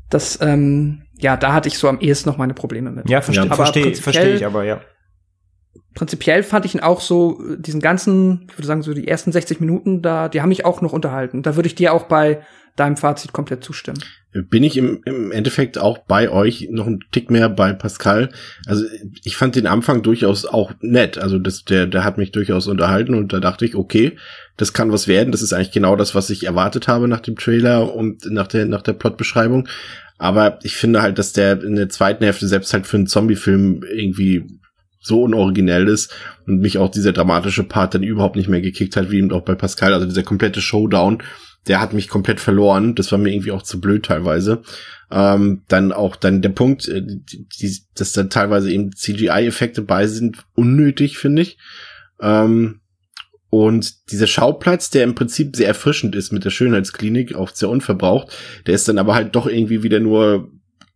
das, 0.09 0.39
ähm, 0.41 1.03
ja, 1.19 1.37
da 1.37 1.53
hatte 1.53 1.69
ich 1.69 1.79
so 1.79 1.89
am 1.89 2.01
ehesten 2.01 2.31
noch 2.31 2.39
meine 2.39 2.55
Probleme 2.55 2.91
mit. 2.91 3.11
Ja, 3.11 3.21
verstehe 3.21 3.49
ja, 3.49 3.55
versteh, 3.55 3.95
versteh 3.95 4.35
ich, 4.35 4.47
aber 4.47 4.65
ja 4.65 4.81
prinzipiell 5.95 6.43
fand 6.43 6.65
ich 6.65 6.75
ihn 6.75 6.81
auch 6.81 7.01
so, 7.01 7.41
diesen 7.57 7.81
ganzen, 7.81 8.47
ich 8.49 8.59
würde 8.59 8.67
sagen, 8.67 8.83
so 8.83 8.95
die 8.95 9.09
ersten 9.09 9.33
60 9.33 9.61
Minuten 9.61 10.03
da, 10.03 10.29
die 10.29 10.41
haben 10.41 10.49
mich 10.49 10.65
auch 10.65 10.81
noch 10.81 10.93
unterhalten. 10.93 11.43
Da 11.43 11.57
würde 11.57 11.67
ich 11.67 11.75
dir 11.75 11.93
auch 11.93 12.05
bei 12.05 12.43
deinem 12.77 12.97
Fazit 12.97 13.33
komplett 13.33 13.63
zustimmen. 13.63 13.99
Bin 14.33 14.65
ich 14.65 14.79
im, 14.79 15.03
im 15.05 15.31
Endeffekt 15.31 15.77
auch 15.77 15.99
bei 15.99 16.31
euch 16.31 16.69
noch 16.71 16.87
ein 16.87 17.01
Tick 17.13 17.31
mehr 17.31 17.51
bei 17.51 17.75
Pascal. 17.75 18.31
Also 18.67 18.87
ich 19.25 19.37
fand 19.37 19.57
den 19.57 19.67
Anfang 19.67 20.03
durchaus 20.03 20.47
auch 20.47 20.73
nett. 20.81 21.19
Also 21.19 21.39
das, 21.39 21.67
der, 21.67 21.87
der 21.87 22.03
hat 22.03 22.17
mich 22.17 22.33
durchaus 22.33 22.67
unterhalten 22.67 23.15
und 23.15 23.35
da 23.35 23.41
dachte 23.41 23.67
ich, 23.67 23.75
okay, 23.75 24.17
das 24.57 24.73
kann 24.73 24.91
was 24.91 25.07
werden. 25.07 25.33
Das 25.33 25.43
ist 25.43 25.53
eigentlich 25.53 25.73
genau 25.73 25.97
das, 25.97 26.15
was 26.15 26.31
ich 26.31 26.47
erwartet 26.47 26.89
habe 26.89 27.09
nach 27.09 27.21
dem 27.21 27.37
Trailer 27.37 27.95
und 27.95 28.25
nach 28.31 28.47
der, 28.47 28.65
nach 28.65 28.83
der 28.83 28.95
Plotbeschreibung. 28.95 29.69
Aber 30.17 30.61
ich 30.63 30.77
finde 30.77 31.03
halt, 31.03 31.19
dass 31.19 31.35
der 31.35 31.63
in 31.63 31.77
der 31.77 31.91
zweiten 31.91 32.25
Hälfte 32.25 32.49
selbst 32.49 32.73
halt 32.73 32.87
für 32.87 32.97
einen 32.97 33.09
Zombie-Film 33.09 33.85
irgendwie 33.93 34.47
so 35.03 35.23
unoriginell 35.25 35.89
ist 35.89 36.15
und 36.47 36.61
mich 36.61 36.79
auch 36.79 36.91
dieser 36.91 37.13
dramatische 37.13 37.65
Part 37.65 37.95
dann 37.95 38.03
überhaupt 38.03 38.37
nicht 38.37 38.49
mehr 38.49 38.61
gekickt 38.63 38.97
hat, 38.97 39.11
wie 39.11 39.19
eben 39.19 39.33
auch 39.33 39.43
bei 39.43 39.55
Pascal. 39.55 39.93
Also 39.93 40.07
dieser 40.07 40.23
komplette 40.23 40.61
Showdown, 40.61 41.23
der 41.67 41.81
hat 41.81 41.93
mich 41.93 42.09
komplett 42.09 42.41
verloren. 42.41 42.95
Das 42.95 43.13
war 43.13 43.19
mir 43.19 43.33
irgendwie 43.33 43.53
auch 43.53 43.63
zu 43.63 43.81
blöd 43.81 44.05
teilweise. 44.07 44.63
Ähm, 45.11 45.63
dann 45.69 45.93
auch 45.93 46.17
dann 46.17 46.41
der 46.41 46.51
Punkt, 46.51 46.89
äh, 46.89 47.03
die, 47.05 47.79
dass 47.95 48.13
da 48.13 48.25
teilweise 48.25 48.73
eben 48.73 48.93
CGI-Effekte 48.93 49.83
bei 49.83 50.07
sind, 50.07 50.39
unnötig, 50.55 51.19
finde 51.19 51.43
ich. 51.43 51.59
Ähm, 52.21 52.81
und 53.51 54.11
dieser 54.11 54.27
Schauplatz, 54.27 54.89
der 54.89 55.05
im 55.05 55.15
Prinzip 55.15 55.57
sehr 55.57 55.69
erfrischend 55.69 56.15
ist 56.15 56.33
mit 56.33 56.45
der 56.47 56.51
Schönheitsklinik, 56.51 57.35
auch 57.35 57.51
sehr 57.51 57.69
unverbraucht, 57.69 58.35
der 58.67 58.75
ist 58.75 58.89
dann 58.89 58.97
aber 58.97 59.15
halt 59.15 59.37
doch 59.37 59.47
irgendwie 59.47 59.83
wieder 59.83 60.01
nur 60.01 60.51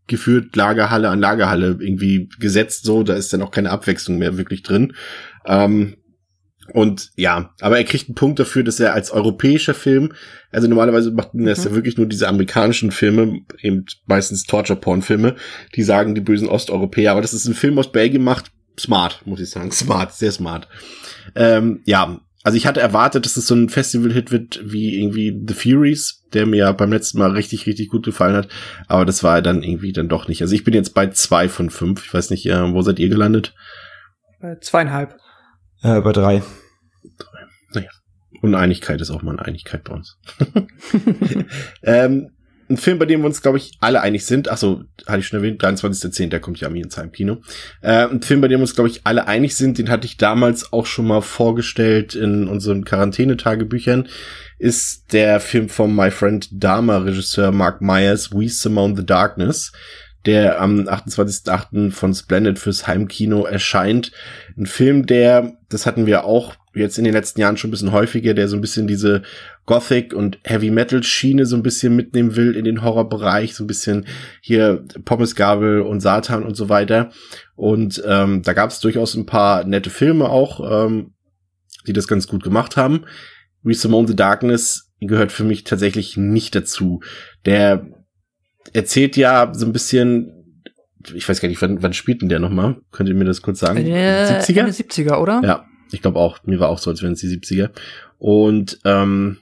geführt 0.07 0.55
Lagerhalle 0.57 1.09
an 1.09 1.21
Lagerhalle 1.21 1.77
irgendwie 1.81 2.29
gesetzt, 2.39 2.85
so, 2.85 3.03
da 3.03 3.15
ist 3.15 3.33
dann 3.33 3.43
auch 3.43 3.51
keine 3.51 3.71
Abwechslung 3.71 4.19
mehr 4.19 4.37
wirklich 4.37 4.63
drin. 4.63 4.95
Ähm, 5.47 5.97
und 6.73 7.11
ja, 7.17 7.55
aber 7.61 7.79
er 7.79 7.85
kriegt 7.85 8.09
einen 8.09 8.17
Punkt 8.17 8.39
dafür, 8.39 8.65
dass 8.65 8.81
er 8.81 8.93
als 8.93 9.11
europäischer 9.11 9.75
Film, 9.75 10.13
also 10.51 10.67
normalerweise 10.67 11.13
macht 11.13 11.31
er 11.35 11.45
das 11.45 11.61
mhm. 11.61 11.71
ja 11.71 11.75
wirklich 11.77 11.97
nur 11.97 12.07
diese 12.07 12.29
amerikanischen 12.29 12.91
Filme, 12.91 13.41
eben 13.61 13.85
meistens 14.07 14.45
Torture-Porn-Filme, 14.45 15.37
die 15.75 15.83
sagen 15.83 16.15
die 16.15 16.21
bösen 16.21 16.49
Osteuropäer, 16.49 17.13
aber 17.13 17.23
das 17.23 17.35
ist 17.35 17.47
ein 17.47 17.55
Film 17.55 17.79
aus 17.79 17.93
Belgien 17.93 18.25
macht, 18.25 18.51
smart, 18.79 19.23
muss 19.27 19.41
ich 19.41 19.51
sagen, 19.51 19.71
smart, 19.71 20.13
sehr 20.13 20.33
smart. 20.33 20.69
Ähm, 21.35 21.83
ja, 21.85 22.21
also 22.47 22.57
ich 22.57 22.69
hatte 22.69 22.81
erwartet, 22.81 23.25
dass 23.25 23.37
es 23.37 23.49
so 23.49 23.57
ein 23.57 23.69
Festival-Hit 23.69 24.31
wird 24.31 24.61
wie 24.63 25.01
irgendwie 25.01 25.37
The 25.49 25.53
Furies, 25.53 26.23
der 26.33 26.47
mir 26.47 26.59
ja 26.59 26.71
beim 26.71 26.93
letzten 26.93 27.19
Mal 27.19 27.33
richtig, 27.33 27.67
richtig 27.67 27.89
gut 27.89 28.05
gefallen 28.05 28.37
hat. 28.37 28.47
Aber 28.87 29.05
das 29.05 29.25
war 29.25 29.43
dann 29.43 29.65
irgendwie 29.65 29.93
dann 29.93 30.09
doch 30.09 30.29
nicht. 30.29 30.43
Also 30.43 30.55
ich 30.55 30.63
bin 30.63 30.73
jetzt 30.73 30.95
bei 30.95 31.09
zwei 31.09 31.49
von 31.49 31.71
fünf. 31.71 32.07
Ich 32.07 32.15
weiß 32.15 32.31
nicht, 32.31 32.47
äh, 32.47 32.73
wo 32.73 32.83
seid 32.83 33.01
ihr 33.01 33.09
gelandet? 33.09 33.53
Bei 34.41 34.55
zweieinhalb. 34.61 35.17
Äh, 35.83 36.01
bei 36.03 36.13
drei. 36.13 36.45
Drei. 37.19 37.47
Naja. 37.75 37.91
Uneinigkeit 38.43 39.01
ist 39.01 39.11
auch 39.11 39.23
mal 39.23 39.33
eine 39.33 39.45
Einigkeit 39.45 39.83
bei 39.83 39.95
uns. 39.95 40.17
ähm, 41.83 42.31
ein 42.69 42.77
Film, 42.77 42.99
bei 42.99 43.07
dem 43.07 43.21
wir 43.21 43.27
uns, 43.27 43.43
glaube 43.43 43.59
ich, 43.59 43.73
alle 43.81 44.01
einig 44.01 44.25
sind. 44.25 44.49
Ach 44.49 44.57
so, 44.57 44.85
hatte 45.07 45.21
ich 45.21 45.27
schon 45.27 45.39
erwähnt, 45.39 45.63
23.10., 45.63 46.29
der 46.29 46.41
kommt 46.41 46.61
ja 46.61 46.69
am 46.69 46.91
Zeit 46.91 47.05
im 47.05 47.13
Kino. 47.13 47.43
Äh, 47.81 48.07
ein 48.07 48.23
Film, 48.23 48.41
bei 48.41 48.49
dem 48.49 48.59
wir 48.59 48.63
uns, 48.63 48.75
glaube 48.75 48.91
ich, 48.91 49.03
alle 49.05 49.29
einig 49.29 49.57
sind, 49.57 49.79
den 49.79 49.89
hatte 49.89 50.07
ich 50.07 50.17
damals 50.17 50.73
auch 50.73 50.87
schon 50.87 51.07
mal 51.07 51.23
vorgestellt 51.23 52.15
in 52.15 52.49
unseren 52.49 52.85
Quarantänetagebüchern, 52.85 54.09
ist 54.59 55.13
der 55.13 55.41
Film 55.41 55.69
von 55.69 55.95
My 55.95 56.11
Friend 56.11 56.49
Dharma 56.53 56.99
Regisseur 56.99 57.53
Mark 57.53 57.83
Myers, 57.83 58.33
We 58.33 58.49
Simone 58.49 58.97
the 58.97 59.07
Darkness, 59.07 59.73
der 60.25 60.61
am 60.61 60.81
28.08. 60.81 61.93
von 61.93 62.15
Splendid 62.15 62.59
fürs 62.59 62.87
Heimkino 62.87 63.45
erscheint. 63.45 64.11
Ein 64.57 64.67
Film, 64.67 65.07
der, 65.07 65.57
das 65.69 65.87
hatten 65.87 66.07
wir 66.07 66.25
auch 66.25 66.57
jetzt 66.75 66.99
in 66.99 67.05
den 67.05 67.13
letzten 67.13 67.41
Jahren 67.41 67.57
schon 67.57 67.69
ein 67.69 67.71
bisschen 67.71 67.93
häufiger, 67.93 68.35
der 68.35 68.49
so 68.49 68.57
ein 68.57 68.61
bisschen 68.61 68.87
diese 68.87 69.23
Gothic 69.67 70.15
und 70.15 70.39
Heavy 70.45 70.71
Metal 70.71 71.03
Schiene 71.03 71.45
so 71.45 71.57
ein 71.57 71.63
bisschen 71.63 71.95
mitnehmen 71.95 72.37
will 72.37 72.57
in 72.57 72.65
den 72.65 72.83
Horrorbereich, 72.83 73.55
so 73.55 73.65
ein 73.65 73.67
bisschen 73.67 74.07
hier 74.41 74.85
Pommesgabel 75.05 75.81
und 75.81 76.01
Satan 76.01 76.45
und 76.45 76.57
so 76.57 76.69
weiter. 76.69 77.11
Und 77.57 78.03
ähm, 78.07 78.43
da 78.43 78.53
gab 78.53 78.71
es 78.71 78.81
durchaus 78.81 79.15
ein 79.15 79.27
paar 79.27 79.65
nette 79.65 79.91
Filme 79.91 80.29
auch, 80.29 80.87
ähm, 80.87 81.15
die 81.87 81.93
das 81.93 82.09
ganz 82.09 82.27
gut 82.29 82.43
gemacht 82.43 82.77
haben. 82.77 83.05
We 83.63 83.75
Simone 83.75 84.09
the 84.09 84.17
Darkness 84.17 84.93
gehört 85.01 85.33
für 85.33 85.45
mich 85.45 85.65
tatsächlich 85.65 86.17
nicht 86.17 86.55
dazu. 86.55 87.01
Der 87.45 87.87
erzählt 88.73 89.17
ja 89.17 89.53
so 89.53 89.67
ein 89.67 89.73
bisschen 89.73 90.33
ich 91.15 91.29
weiß 91.29 91.41
gar 91.41 91.49
nicht, 91.49 91.63
wann, 91.63 91.83
wann 91.83 91.93
spielt 91.93 92.23
denn 92.23 92.29
der 92.29 92.41
nochmal? 92.41 92.79
Könnt 92.91 93.09
ihr 93.09 93.15
mir 93.15 93.25
das 93.25 93.43
kurz 93.43 93.61
sagen? 93.61 93.87
Äh, 93.87 94.41
70er? 94.41 94.67
70er, 94.67 95.19
oder? 95.19 95.41
Ja, 95.45 95.65
ich 95.93 96.03
glaube 96.03 96.19
auch. 96.19 96.43
Mir 96.45 96.59
war 96.59 96.69
auch 96.69 96.79
so, 96.79 96.91
als 96.91 97.03
wären 97.03 97.13
es 97.13 97.21
die 97.21 97.29
70er. 97.29 97.71
Und 98.19 98.79
ähm, 98.85 99.39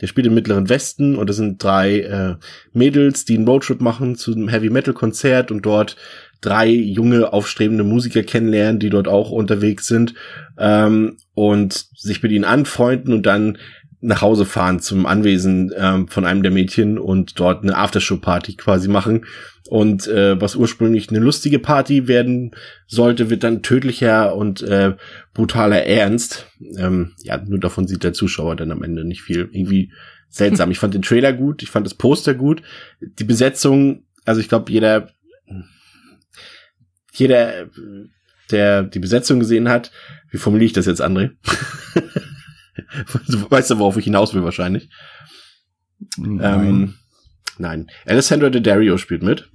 der 0.00 0.06
spielt 0.06 0.26
im 0.26 0.34
Mittleren 0.34 0.68
Westen 0.68 1.16
und 1.16 1.28
das 1.28 1.36
sind 1.36 1.62
drei 1.62 2.00
äh, 2.00 2.34
Mädels, 2.72 3.24
die 3.24 3.36
einen 3.36 3.48
Roadtrip 3.48 3.80
machen 3.80 4.16
zu 4.16 4.32
einem 4.32 4.48
Heavy 4.48 4.70
Metal 4.70 4.94
Konzert 4.94 5.50
und 5.50 5.62
dort 5.62 5.96
drei 6.40 6.68
junge 6.68 7.32
aufstrebende 7.32 7.84
Musiker 7.84 8.22
kennenlernen, 8.22 8.78
die 8.78 8.90
dort 8.90 9.08
auch 9.08 9.30
unterwegs 9.30 9.86
sind 9.86 10.14
ähm, 10.56 11.16
und 11.34 11.86
sich 11.96 12.22
mit 12.22 12.32
ihnen 12.32 12.44
anfreunden 12.44 13.12
und 13.12 13.26
dann 13.26 13.58
nach 14.00 14.22
Hause 14.22 14.44
fahren 14.44 14.80
zum 14.80 15.06
Anwesen 15.06 15.72
ähm, 15.76 16.08
von 16.08 16.24
einem 16.24 16.42
der 16.42 16.52
Mädchen 16.52 16.98
und 16.98 17.40
dort 17.40 17.62
eine 17.62 17.76
Aftershow-Party 17.76 18.54
quasi 18.54 18.88
machen. 18.88 19.26
Und 19.68 20.06
äh, 20.06 20.40
was 20.40 20.56
ursprünglich 20.56 21.10
eine 21.10 21.18
lustige 21.18 21.58
Party 21.58 22.06
werden 22.06 22.52
sollte, 22.86 23.28
wird 23.28 23.42
dann 23.42 23.62
tödlicher 23.62 24.34
und 24.34 24.62
äh, 24.62 24.94
brutaler 25.34 25.84
Ernst. 25.84 26.46
Ähm, 26.78 27.12
ja, 27.22 27.36
nur 27.38 27.58
davon 27.58 27.86
sieht 27.86 28.04
der 28.04 28.12
Zuschauer 28.12 28.56
dann 28.56 28.70
am 28.70 28.82
Ende 28.82 29.04
nicht 29.04 29.22
viel. 29.22 29.48
Irgendwie 29.52 29.92
seltsam. 30.28 30.70
Ich 30.70 30.78
fand 30.78 30.94
den 30.94 31.02
Trailer 31.02 31.32
gut, 31.32 31.62
ich 31.62 31.70
fand 31.70 31.84
das 31.84 31.94
Poster 31.94 32.34
gut. 32.34 32.62
Die 33.00 33.24
Besetzung, 33.24 34.04
also 34.24 34.40
ich 34.40 34.48
glaube, 34.48 34.70
jeder, 34.70 35.10
jeder, 37.12 37.68
der 38.50 38.84
die 38.84 39.00
Besetzung 39.00 39.40
gesehen 39.40 39.68
hat, 39.68 39.90
wie 40.30 40.38
formuliere 40.38 40.66
ich 40.66 40.72
das 40.72 40.86
jetzt, 40.86 41.02
André? 41.02 41.32
weißt 43.50 43.70
du, 43.70 43.78
worauf 43.78 43.96
ich 43.96 44.04
hinaus 44.04 44.34
will 44.34 44.44
wahrscheinlich? 44.44 44.88
Nein. 46.16 46.66
Ähm, 46.66 46.94
nein. 47.58 47.86
Alessandro 48.06 48.50
Dario 48.50 48.98
spielt 48.98 49.22
mit. 49.22 49.50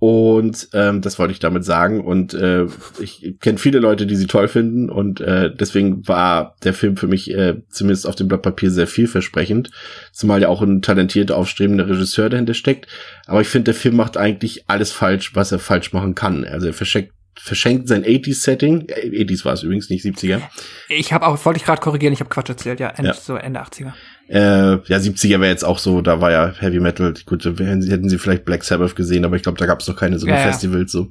Und 0.00 0.70
ähm, 0.72 1.02
das 1.02 1.18
wollte 1.18 1.34
ich 1.34 1.40
damit 1.40 1.62
sagen. 1.62 2.00
Und 2.00 2.32
äh, 2.32 2.64
ich 3.00 3.36
kenne 3.38 3.58
viele 3.58 3.80
Leute, 3.80 4.06
die 4.06 4.16
sie 4.16 4.26
toll 4.26 4.48
finden. 4.48 4.88
Und 4.88 5.20
äh, 5.20 5.54
deswegen 5.54 6.08
war 6.08 6.56
der 6.64 6.72
Film 6.72 6.96
für 6.96 7.06
mich 7.06 7.30
äh, 7.30 7.56
zumindest 7.68 8.06
auf 8.06 8.14
dem 8.14 8.26
Blatt 8.26 8.40
Papier 8.40 8.70
sehr 8.70 8.86
vielversprechend. 8.86 9.70
Zumal 10.10 10.40
ja 10.40 10.48
auch 10.48 10.62
ein 10.62 10.80
talentierter, 10.80 11.36
aufstrebender 11.36 11.86
Regisseur 11.86 12.30
dahinter 12.30 12.54
steckt. 12.54 12.86
Aber 13.26 13.42
ich 13.42 13.48
finde, 13.48 13.64
der 13.64 13.74
Film 13.74 13.96
macht 13.96 14.16
eigentlich 14.16 14.70
alles 14.70 14.90
falsch, 14.90 15.34
was 15.34 15.52
er 15.52 15.58
falsch 15.58 15.92
machen 15.92 16.14
kann. 16.14 16.44
Also 16.46 16.68
er 16.68 16.72
verschenkt 16.72 17.12
verschenkt 17.34 17.88
sein 17.88 18.04
80s-Setting. 18.04 18.86
80s 18.88 19.44
war 19.44 19.54
es 19.54 19.62
übrigens, 19.62 19.88
nicht 19.88 20.04
70er. 20.04 20.42
Ich 20.88 21.12
habe 21.12 21.26
auch, 21.26 21.42
wollte 21.44 21.58
ich 21.58 21.64
gerade 21.64 21.80
korrigieren, 21.80 22.12
ich 22.12 22.20
habe 22.20 22.30
Quatsch 22.30 22.48
erzählt, 22.48 22.80
ja, 22.80 22.88
Ende, 22.88 23.10
ja. 23.10 23.14
so 23.14 23.36
Ende 23.36 23.60
80er. 23.60 23.92
Äh, 24.28 24.78
ja, 24.84 24.98
70er 24.98 25.40
wäre 25.40 25.50
jetzt 25.50 25.64
auch 25.64 25.78
so, 25.78 26.02
da 26.02 26.20
war 26.20 26.30
ja 26.30 26.52
Heavy 26.56 26.78
Metal, 26.78 27.12
gut, 27.26 27.44
hätten 27.44 28.08
sie, 28.08 28.18
vielleicht 28.18 28.44
Black 28.44 28.62
Sabbath 28.62 28.94
gesehen, 28.94 29.24
aber 29.24 29.34
ich 29.34 29.42
glaube, 29.42 29.58
da 29.58 29.66
gab 29.66 29.80
es 29.80 29.88
noch 29.88 29.96
keine 29.96 30.20
so 30.20 30.26
ja, 30.28 30.36
Festivals 30.36 30.92
so. 30.92 31.10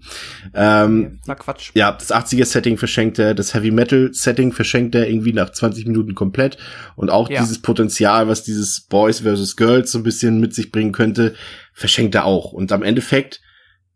Ähm, 0.53 1.19
Na 1.25 1.35
Quatsch. 1.35 1.71
Ja, 1.73 1.91
das 1.91 2.13
80er-Setting 2.13 2.77
verschenkt 2.77 3.19
er, 3.19 3.33
das 3.33 3.53
Heavy 3.53 3.71
Metal-Setting 3.71 4.53
verschenkt 4.53 4.95
er 4.95 5.09
irgendwie 5.09 5.33
nach 5.33 5.49
20 5.49 5.85
Minuten 5.87 6.15
komplett 6.15 6.57
und 6.95 7.09
auch 7.09 7.29
ja. 7.29 7.41
dieses 7.41 7.61
Potenzial, 7.61 8.29
was 8.29 8.43
dieses 8.43 8.81
Boys 8.81 9.21
versus 9.21 9.57
Girls 9.57 9.91
so 9.91 9.99
ein 9.99 10.03
bisschen 10.03 10.39
mit 10.39 10.53
sich 10.53 10.71
bringen 10.71 10.93
könnte, 10.93 11.33
verschenkt 11.73 12.15
er 12.15 12.23
auch. 12.23 12.53
Und 12.53 12.71
am 12.71 12.83
Endeffekt 12.83 13.41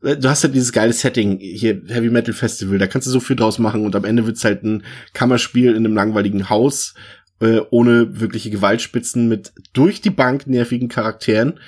du 0.03 0.29
hast 0.29 0.43
ja 0.43 0.49
dieses 0.49 0.71
geile 0.71 0.93
Setting 0.93 1.39
hier 1.39 1.81
Heavy 1.87 2.09
Metal 2.09 2.33
Festival, 2.33 2.77
da 2.77 2.87
kannst 2.87 3.07
du 3.07 3.11
so 3.11 3.19
viel 3.19 3.35
draus 3.35 3.57
machen 3.57 3.85
und 3.85 3.95
am 3.95 4.05
Ende 4.05 4.25
wird's 4.25 4.43
halt 4.43 4.63
ein 4.63 4.83
Kammerspiel 5.13 5.71
in 5.71 5.85
einem 5.85 5.95
langweiligen 5.95 6.49
Haus 6.49 6.93
äh, 7.39 7.61
ohne 7.71 8.19
wirkliche 8.19 8.49
Gewaltspitzen 8.49 9.27
mit 9.27 9.53
durch 9.73 10.01
die 10.01 10.09
Bank 10.09 10.47
nervigen 10.47 10.89
Charakteren 10.89 11.59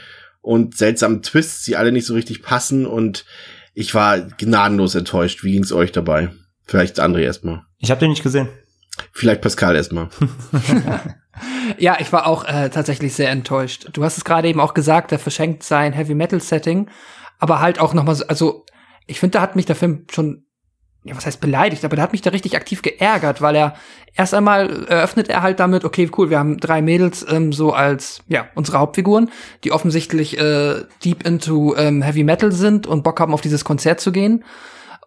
und 0.41 0.77
seltsamen 0.77 1.21
Twists, 1.21 1.63
die 1.63 1.75
alle 1.75 1.91
nicht 1.91 2.05
so 2.05 2.13
richtig 2.13 2.43
passen 2.43 2.86
und 2.86 3.25
ich 3.73 3.93
war 3.93 4.19
gnadenlos 4.19 4.95
enttäuscht. 4.95 5.43
Wie 5.43 5.51
ging's 5.51 5.71
euch 5.71 5.91
dabei? 5.91 6.29
Vielleicht 6.65 6.99
André 6.99 7.21
erstmal. 7.21 7.63
Ich 7.79 7.91
habe 7.91 7.99
den 7.99 8.09
nicht 8.09 8.23
gesehen. 8.23 8.47
Vielleicht 9.11 9.41
Pascal 9.41 9.75
erstmal. 9.75 10.09
ja, 11.77 11.97
ich 11.99 12.11
war 12.13 12.27
auch 12.27 12.45
äh, 12.45 12.69
tatsächlich 12.69 13.13
sehr 13.13 13.29
enttäuscht. 13.29 13.89
Du 13.91 14.03
hast 14.03 14.17
es 14.17 14.23
gerade 14.23 14.47
eben 14.47 14.61
auch 14.61 14.73
gesagt, 14.73 15.11
er 15.11 15.19
verschenkt 15.19 15.63
sein 15.63 15.93
Heavy 15.93 16.15
Metal 16.15 16.39
Setting 16.39 16.89
aber 17.39 17.59
halt 17.61 17.79
auch 17.79 17.93
nochmal, 17.93 18.15
so, 18.15 18.27
also 18.27 18.65
ich 19.07 19.19
finde, 19.19 19.38
da 19.38 19.41
hat 19.41 19.55
mich 19.55 19.65
der 19.65 19.75
Film 19.75 20.05
schon, 20.11 20.45
ja, 21.03 21.15
was 21.15 21.25
heißt 21.25 21.39
beleidigt, 21.39 21.86
aber 21.86 21.95
der 21.95 22.03
hat 22.03 22.13
mich 22.13 22.21
da 22.21 22.31
richtig 22.31 22.55
aktiv 22.55 22.81
geärgert, 22.81 23.41
weil 23.41 23.55
er 23.55 23.75
erst 24.15 24.33
einmal 24.33 24.86
eröffnet 24.88 25.29
er 25.29 25.43
halt 25.43 25.59
damit, 25.59 25.86
okay, 25.86 26.09
cool, 26.17 26.29
wir 26.29 26.39
haben 26.39 26.57
drei 26.57 26.81
Mädels 26.81 27.25
ähm, 27.29 27.53
so 27.53 27.73
als, 27.73 28.23
ja, 28.27 28.47
unsere 28.55 28.79
Hauptfiguren, 28.79 29.29
die 29.63 29.71
offensichtlich 29.71 30.39
äh, 30.39 30.83
deep 31.03 31.25
into 31.25 31.75
ähm, 31.75 32.01
Heavy 32.01 32.23
Metal 32.23 32.51
sind 32.51 32.88
und 32.88 33.03
Bock 33.03 33.19
haben, 33.19 33.33
auf 33.33 33.41
dieses 33.41 33.63
Konzert 33.63 33.99
zu 33.99 34.11
gehen. 34.11 34.43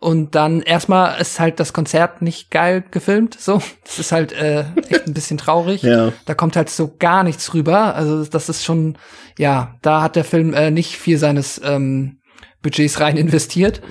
Und 0.01 0.37
dann 0.37 0.62
erstmal 0.62 1.20
ist 1.20 1.41
halt 1.41 1.59
das 1.59 1.72
Konzert 1.72 2.22
nicht 2.22 2.53
geil 2.53 2.85
gefilmt, 2.91 3.35
so. 3.39 3.61
Das 3.85 3.99
ist 3.99 4.12
halt 4.12 4.33
äh, 4.33 4.64
echt 4.89 5.07
ein 5.07 5.14
bisschen 5.14 5.39
traurig. 5.39 5.83
Ja. 5.89 6.12
Da 6.26 6.35
kommt 6.35 6.55
halt 6.55 6.68
so 6.68 6.95
gar 6.99 7.22
nichts 7.22 7.55
rüber. 7.55 7.95
Also 7.95 8.24
das 8.24 8.51
ist 8.51 8.62
schon, 8.62 8.99
ja, 9.39 9.76
da 9.81 10.03
hat 10.03 10.16
der 10.16 10.24
Film 10.24 10.53
äh, 10.53 10.70
nicht 10.70 10.97
viel 10.97 11.16
seines 11.16 11.61
ähm, 11.64 12.18
Budgets 12.63 13.01
rein 13.01 13.17
investiert. 13.17 13.83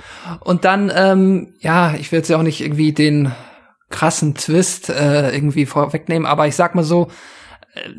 Und 0.42 0.66
dann, 0.66 0.92
ähm, 0.94 1.54
ja, 1.60 1.96
ich 1.96 2.12
will 2.12 2.20
jetzt 2.20 2.30
ja 2.30 2.38
auch 2.38 2.44
nicht 2.44 2.62
irgendwie 2.62 2.94
den 2.94 3.32
krassen 3.90 4.36
Twist 4.36 4.90
äh, 4.90 5.34
irgendwie 5.34 5.66
vorwegnehmen, 5.66 6.26
aber 6.26 6.48
ich 6.48 6.56
sag 6.56 6.76
mal 6.76 6.84
so, 6.84 7.08
äh, 7.74 7.90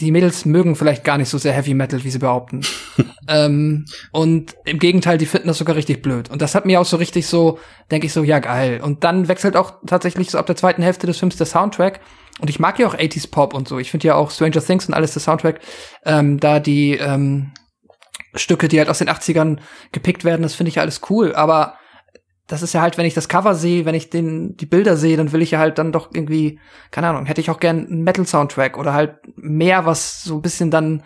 die 0.00 0.10
Mädels 0.10 0.44
mögen 0.44 0.76
vielleicht 0.76 1.04
gar 1.04 1.16
nicht 1.16 1.30
so 1.30 1.38
sehr 1.38 1.54
Heavy 1.54 1.72
Metal, 1.72 2.04
wie 2.04 2.10
sie 2.10 2.18
behaupten. 2.18 2.60
ähm, 3.28 3.86
und 4.12 4.54
im 4.66 4.78
Gegenteil, 4.78 5.16
die 5.16 5.26
finden 5.26 5.48
das 5.48 5.58
sogar 5.58 5.74
richtig 5.74 6.02
blöd. 6.02 6.28
Und 6.28 6.42
das 6.42 6.54
hat 6.54 6.66
mir 6.66 6.80
auch 6.80 6.84
so 6.84 6.98
richtig 6.98 7.26
so, 7.26 7.58
denke 7.90 8.06
ich 8.06 8.12
so, 8.12 8.22
ja 8.22 8.38
geil. 8.38 8.80
Und 8.82 9.04
dann 9.04 9.28
wechselt 9.28 9.56
auch 9.56 9.74
tatsächlich 9.86 10.30
so 10.30 10.38
ab 10.38 10.46
der 10.46 10.56
zweiten 10.56 10.82
Hälfte 10.82 11.06
des 11.06 11.18
Films 11.18 11.36
der 11.36 11.46
Soundtrack. 11.46 12.00
Und 12.40 12.50
ich 12.50 12.58
mag 12.58 12.78
ja 12.78 12.86
auch 12.86 12.94
80s 12.94 13.30
Pop 13.30 13.54
und 13.54 13.68
so. 13.68 13.78
Ich 13.78 13.90
finde 13.90 14.08
ja 14.08 14.16
auch 14.16 14.30
Stranger 14.30 14.62
Things 14.62 14.86
und 14.86 14.92
alles 14.92 15.14
der 15.14 15.22
Soundtrack, 15.22 15.60
ähm, 16.04 16.38
da 16.40 16.60
die 16.60 16.92
ähm, 16.92 17.52
Stücke, 18.38 18.68
die 18.68 18.78
halt 18.78 18.88
aus 18.88 18.98
den 18.98 19.08
80ern 19.08 19.58
gepickt 19.92 20.24
werden, 20.24 20.42
das 20.42 20.54
finde 20.54 20.68
ich 20.68 20.76
ja 20.76 20.82
alles 20.82 21.00
cool. 21.10 21.34
Aber 21.34 21.78
das 22.46 22.62
ist 22.62 22.72
ja 22.72 22.80
halt, 22.80 22.96
wenn 22.96 23.06
ich 23.06 23.14
das 23.14 23.28
Cover 23.28 23.54
sehe, 23.54 23.84
wenn 23.84 23.94
ich 23.94 24.10
den, 24.10 24.56
die 24.56 24.66
Bilder 24.66 24.96
sehe, 24.96 25.16
dann 25.16 25.32
will 25.32 25.42
ich 25.42 25.50
ja 25.50 25.58
halt 25.58 25.78
dann 25.78 25.92
doch 25.92 26.10
irgendwie, 26.12 26.60
keine 26.90 27.08
Ahnung, 27.08 27.26
hätte 27.26 27.40
ich 27.40 27.50
auch 27.50 27.58
gern 27.58 27.86
einen 27.86 28.04
Metal-Soundtrack 28.04 28.78
oder 28.78 28.94
halt 28.94 29.18
mehr, 29.36 29.84
was 29.84 30.22
so 30.22 30.36
ein 30.36 30.42
bisschen 30.42 30.70
dann, 30.70 31.02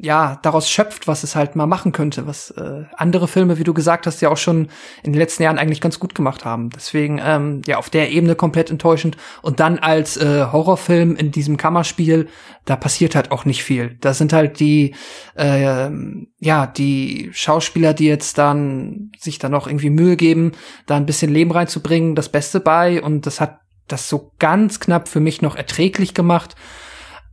ja, 0.00 0.38
daraus 0.42 0.70
schöpft, 0.70 1.06
was 1.08 1.22
es 1.22 1.36
halt 1.36 1.56
mal 1.56 1.66
machen 1.66 1.92
könnte, 1.92 2.26
was 2.26 2.50
äh, 2.52 2.84
andere 2.96 3.28
Filme, 3.28 3.58
wie 3.58 3.64
du 3.64 3.74
gesagt 3.74 4.06
hast, 4.06 4.20
ja 4.20 4.28
auch 4.28 4.36
schon 4.36 4.68
in 5.02 5.12
den 5.12 5.18
letzten 5.18 5.42
Jahren 5.42 5.58
eigentlich 5.58 5.80
ganz 5.80 5.98
gut 5.98 6.14
gemacht 6.14 6.44
haben. 6.44 6.70
Deswegen, 6.70 7.20
ähm, 7.22 7.62
ja, 7.66 7.78
auf 7.78 7.90
der 7.90 8.10
Ebene 8.10 8.34
komplett 8.34 8.70
enttäuschend. 8.70 9.16
Und 9.42 9.60
dann 9.60 9.78
als 9.78 10.16
äh, 10.16 10.46
Horrorfilm 10.50 11.16
in 11.16 11.30
diesem 11.30 11.56
Kammerspiel, 11.56 12.28
da 12.64 12.76
passiert 12.76 13.14
halt 13.14 13.32
auch 13.32 13.44
nicht 13.44 13.64
viel. 13.64 13.96
Da 14.00 14.14
sind 14.14 14.32
halt 14.32 14.60
die, 14.60 14.94
äh, 15.36 15.90
ja, 16.38 16.66
die 16.66 17.30
Schauspieler, 17.32 17.94
die 17.94 18.06
jetzt 18.06 18.38
dann 18.38 19.10
sich 19.18 19.38
dann 19.38 19.52
noch 19.52 19.66
irgendwie 19.66 19.90
Mühe 19.90 20.16
geben, 20.16 20.52
da 20.86 20.96
ein 20.96 21.06
bisschen 21.06 21.32
Leben 21.32 21.50
reinzubringen, 21.50 22.14
das 22.14 22.28
Beste 22.28 22.60
bei. 22.60 23.02
Und 23.02 23.26
das 23.26 23.40
hat 23.40 23.60
das 23.88 24.08
so 24.08 24.32
ganz 24.38 24.80
knapp 24.80 25.08
für 25.08 25.20
mich 25.20 25.42
noch 25.42 25.56
erträglich 25.56 26.14
gemacht. 26.14 26.54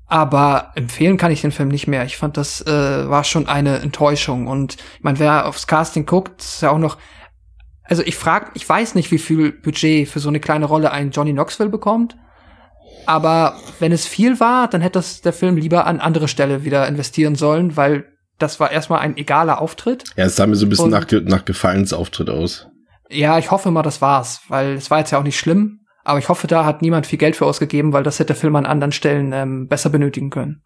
Aber 0.08 0.72
empfehlen 0.76 1.18
kann 1.18 1.32
ich 1.32 1.42
den 1.42 1.52
Film 1.52 1.68
nicht 1.70 1.88
mehr. 1.88 2.06
Ich 2.06 2.16
fand, 2.18 2.38
das 2.38 2.62
äh, 2.66 3.10
war 3.10 3.24
schon 3.26 3.48
eine 3.48 3.80
Enttäuschung. 3.80 4.48
Und 4.48 4.76
ich 4.76 5.04
meine, 5.04 5.20
wer 5.20 5.46
aufs 5.48 5.68
Casting 5.68 6.06
guckt, 6.06 6.42
ist 6.42 6.62
ja 6.62 6.72
auch 6.72 6.78
noch. 6.78 6.98
Also 7.84 8.04
ich 8.04 8.16
frag, 8.16 8.52
ich 8.54 8.68
weiß 8.68 8.96
nicht, 8.96 9.12
wie 9.12 9.18
viel 9.18 9.52
Budget 9.52 10.08
für 10.08 10.20
so 10.20 10.30
eine 10.30 10.40
kleine 10.40 10.66
Rolle 10.66 10.92
ein 10.92 11.12
Johnny 11.12 11.34
Knoxville 11.34 11.70
bekommt. 11.70 12.16
Aber 13.06 13.58
wenn 13.80 13.92
es 13.92 14.06
viel 14.06 14.40
war, 14.40 14.68
dann 14.70 14.82
hätte 14.82 15.00
das 15.00 15.22
der 15.22 15.34
Film 15.34 15.56
lieber 15.58 15.86
an 15.88 16.00
andere 16.00 16.28
Stelle 16.28 16.64
wieder 16.66 16.88
investieren 16.88 17.36
sollen, 17.36 17.78
weil 17.78 18.06
das 18.38 18.60
war 18.60 18.72
erstmal 18.72 19.00
ein 19.00 19.18
egaler 19.18 19.62
Auftritt. 19.62 20.04
Ja, 20.16 20.26
es 20.26 20.36
sah 20.36 20.46
mir 20.46 20.56
so 20.56 20.66
ein 20.66 20.70
bisschen 20.70 20.86
Und- 20.86 20.92
nach, 20.92 21.06
nach 21.26 21.46
Gefallensauftritt 21.46 22.30
aus. 22.30 22.68
Ja, 23.10 23.38
ich 23.38 23.52
hoffe 23.52 23.72
mal, 23.72 23.84
das 23.84 24.02
war's, 24.02 24.42
weil 24.50 24.74
es 24.74 24.92
war 24.92 25.00
jetzt 25.00 25.12
ja 25.12 25.20
auch 25.20 25.24
nicht 25.24 25.40
schlimm. 25.40 25.80
Aber 26.08 26.20
ich 26.20 26.30
hoffe, 26.30 26.48
da 26.48 26.64
hat 26.64 26.82
niemand 26.82 27.06
viel 27.06 27.20
Geld 27.20 27.36
für 27.36 27.46
ausgegeben, 27.46 27.92
weil 27.92 28.04
das 28.04 28.18
hätte 28.18 28.28
der 28.28 28.38
Film 28.38 28.56
an 28.56 28.66
anderen 28.66 28.94
Stellen 28.94 29.34
ähm, 29.34 29.68
besser 29.68 29.90
benötigen 29.90 30.30
können. 30.30 30.62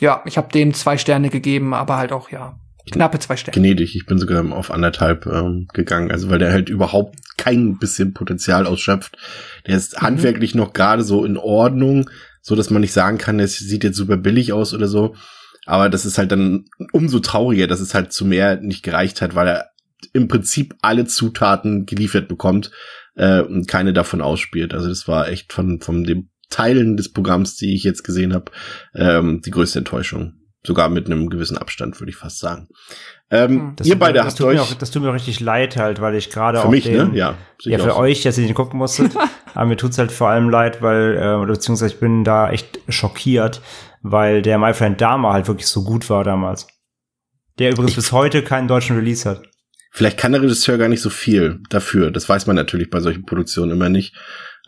Ja, 0.00 0.22
ich 0.24 0.38
habe 0.38 0.50
dem 0.50 0.72
zwei 0.72 0.96
Sterne 0.96 1.28
gegeben, 1.28 1.74
aber 1.74 1.98
halt 1.98 2.10
auch, 2.12 2.30
ja, 2.30 2.58
knappe 2.90 3.18
zwei 3.18 3.36
Sterne. 3.36 3.60
Gnädig, 3.60 3.94
ich 3.94 4.06
bin 4.06 4.18
sogar 4.18 4.50
auf 4.52 4.70
anderthalb 4.70 5.26
ähm, 5.26 5.66
gegangen, 5.74 6.10
also 6.10 6.30
weil 6.30 6.38
der 6.38 6.52
halt 6.52 6.70
überhaupt 6.70 7.18
kein 7.36 7.76
bisschen 7.76 8.14
Potenzial 8.14 8.66
ausschöpft. 8.66 9.18
Der 9.66 9.76
ist 9.76 10.00
Mhm. 10.00 10.06
handwerklich 10.06 10.54
noch 10.54 10.72
gerade 10.72 11.02
so 11.02 11.26
in 11.26 11.36
Ordnung, 11.36 12.08
so 12.40 12.56
dass 12.56 12.70
man 12.70 12.80
nicht 12.80 12.94
sagen 12.94 13.18
kann, 13.18 13.38
es 13.38 13.58
sieht 13.58 13.84
jetzt 13.84 13.98
super 13.98 14.16
billig 14.16 14.54
aus 14.54 14.72
oder 14.72 14.88
so. 14.88 15.16
Aber 15.66 15.90
das 15.90 16.06
ist 16.06 16.16
halt 16.16 16.32
dann 16.32 16.64
umso 16.92 17.18
trauriger, 17.18 17.66
dass 17.66 17.80
es 17.80 17.92
halt 17.92 18.14
zu 18.14 18.24
mehr 18.24 18.56
nicht 18.56 18.82
gereicht 18.82 19.20
hat, 19.20 19.34
weil 19.34 19.48
er 19.48 19.66
im 20.14 20.28
Prinzip 20.28 20.76
alle 20.80 21.04
Zutaten 21.04 21.84
geliefert 21.84 22.26
bekommt 22.26 22.70
äh, 23.18 23.40
und 23.42 23.68
keine 23.68 23.92
davon 23.92 24.22
ausspielt. 24.22 24.72
Also 24.72 24.88
das 24.88 25.06
war 25.06 25.28
echt 25.28 25.52
von, 25.52 25.80
von 25.80 26.04
den 26.04 26.30
Teilen 26.48 26.96
des 26.96 27.12
Programms, 27.12 27.56
die 27.56 27.74
ich 27.74 27.84
jetzt 27.84 28.04
gesehen 28.04 28.32
habe, 28.32 28.50
ähm, 28.94 29.42
die 29.44 29.50
größte 29.50 29.80
Enttäuschung. 29.80 30.32
Sogar 30.66 30.88
mit 30.88 31.06
einem 31.06 31.28
gewissen 31.30 31.56
Abstand, 31.56 32.00
würde 32.00 32.10
ich 32.10 32.16
fast 32.16 32.40
sagen. 32.40 32.68
Ähm, 33.30 33.50
Hm. 33.50 33.72
Das 33.76 33.86
ihr 33.86 33.92
tut 33.92 34.00
mir- 34.00 34.06
beide 34.06 34.18
das 34.18 34.26
habt 34.28 34.40
mir 34.40 34.46
euch 34.46 34.60
auch, 34.60 34.74
das 34.74 34.90
tut 34.90 35.02
mir 35.02 35.10
auch 35.10 35.14
richtig 35.14 35.38
leid 35.40 35.76
halt, 35.76 36.00
weil 36.00 36.14
ich 36.16 36.30
gerade 36.30 36.58
für 36.58 36.64
auch 36.66 36.70
mich, 36.70 36.84
den, 36.84 37.10
ne? 37.12 37.16
Ja. 37.16 37.34
Ja, 37.62 37.76
ich 37.76 37.82
für 37.84 37.96
euch, 37.96 38.22
dass 38.22 38.38
ihr 38.38 38.46
den 38.46 38.54
gucken 38.54 38.78
musstet. 38.78 39.12
Aber 39.54 39.66
mir 39.66 39.76
tut's 39.76 39.98
halt 39.98 40.10
vor 40.10 40.30
allem 40.30 40.50
leid, 40.50 40.82
weil, 40.82 41.16
äh, 41.16 41.34
oder 41.34 41.52
beziehungsweise 41.52 41.94
ich 41.94 42.00
bin 42.00 42.24
da 42.24 42.50
echt 42.50 42.80
schockiert, 42.88 43.60
weil 44.02 44.42
der 44.42 44.58
My 44.58 44.74
Friend 44.74 45.00
Dama 45.00 45.32
halt 45.32 45.46
wirklich 45.46 45.66
so 45.68 45.84
gut 45.84 46.08
war 46.10 46.24
damals. 46.24 46.66
Der 47.58 47.70
übrigens 47.70 47.94
bis 47.94 48.10
heute 48.12 48.42
keinen 48.42 48.68
deutschen 48.68 48.96
Release 48.96 49.28
hat. 49.28 49.42
Vielleicht 49.90 50.18
kann 50.18 50.32
der 50.32 50.42
Regisseur 50.42 50.78
gar 50.78 50.88
nicht 50.88 51.00
so 51.00 51.10
viel 51.10 51.60
dafür. 51.70 52.10
Das 52.10 52.28
weiß 52.28 52.46
man 52.46 52.56
natürlich 52.56 52.90
bei 52.90 53.00
solchen 53.00 53.24
Produktionen 53.24 53.72
immer 53.72 53.88
nicht, 53.88 54.14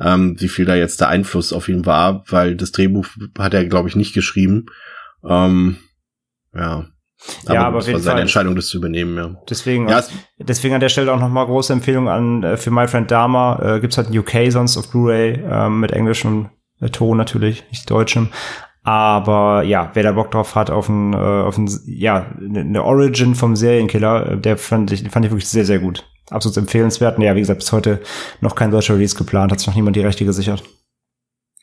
ähm, 0.01 0.41
wie 0.41 0.49
viel 0.49 0.65
da 0.65 0.75
jetzt 0.75 1.01
der 1.01 1.09
Einfluss 1.09 1.53
auf 1.53 1.69
ihn 1.69 1.87
war, 1.87 2.25
weil 2.29 2.57
das 2.57 2.73
Drehbuch 2.73 3.07
hat 3.39 3.55
er, 3.55 3.65
glaube 3.67 3.89
ich, 3.89 3.97
nicht 3.97 4.15
geschrieben. 4.15 4.67
Ähm, 5.29 5.77
ja. 6.55 6.87
Aber, 7.45 7.55
Ja, 7.55 7.67
aber 7.67 7.79
es 7.81 7.93
war 7.93 7.99
seine 7.99 8.15
Fall. 8.15 8.21
Entscheidung, 8.23 8.57
das 8.57 8.69
zu 8.69 8.79
übernehmen, 8.79 9.17
ja. 9.17 9.37
Deswegen, 9.49 9.89
Ja, 9.89 9.99
es, 9.99 10.11
deswegen 10.39 10.75
an 10.75 10.81
der 10.81 10.89
Stelle 10.89 11.13
auch 11.13 11.21
nochmal 11.21 11.45
große 11.45 11.73
Empfehlung 11.73 12.09
an 12.09 12.43
äh, 12.43 12.57
für 12.57 12.71
My 12.71 12.89
Friend 12.89 13.11
Dama. 13.11 13.77
Äh, 13.77 13.81
gibt's 13.81 13.99
halt 13.99 14.09
in 14.09 14.19
UK 14.19 14.51
sonst 14.51 14.79
auf 14.79 14.91
Blu-ray 14.91 15.45
ähm, 15.45 15.81
mit 15.81 15.93
englischem 15.93 16.49
äh, 16.81 16.89
Ton 16.89 17.19
natürlich, 17.19 17.65
nicht 17.71 17.91
deutschem. 17.91 18.31
Aber 18.83 19.63
ja, 19.63 19.91
wer 19.93 20.03
da 20.03 20.13
Bock 20.13 20.31
drauf 20.31 20.55
hat 20.55 20.71
auf 20.71 20.89
ein, 20.89 21.13
äh, 21.13 21.17
auf 21.17 21.59
ein 21.59 21.69
ja, 21.87 22.35
eine 22.39 22.61
eine 22.61 22.83
Origin 22.83 23.35
vom 23.35 23.55
Serienkiller, 23.55 24.33
äh, 24.33 24.39
der 24.39 24.57
fand 24.57 24.91
ich, 24.93 25.09
fand 25.11 25.27
ich 25.27 25.31
wirklich 25.31 25.49
sehr, 25.49 25.67
sehr 25.67 25.81
gut. 25.81 26.09
Absolut 26.31 26.57
empfehlenswert. 26.57 27.19
Und 27.19 27.25
ja, 27.25 27.35
wie 27.35 27.41
gesagt, 27.41 27.59
bis 27.59 27.73
heute 27.73 28.01
noch 28.41 28.55
kein 28.55 28.71
deutscher 28.71 28.95
Release 28.95 29.17
geplant, 29.17 29.53
hat 29.53 29.59
sich 29.59 29.67
noch 29.67 29.75
niemand 29.75 29.97
die 29.97 30.01
Rechte 30.01 30.25
gesichert. 30.25 30.63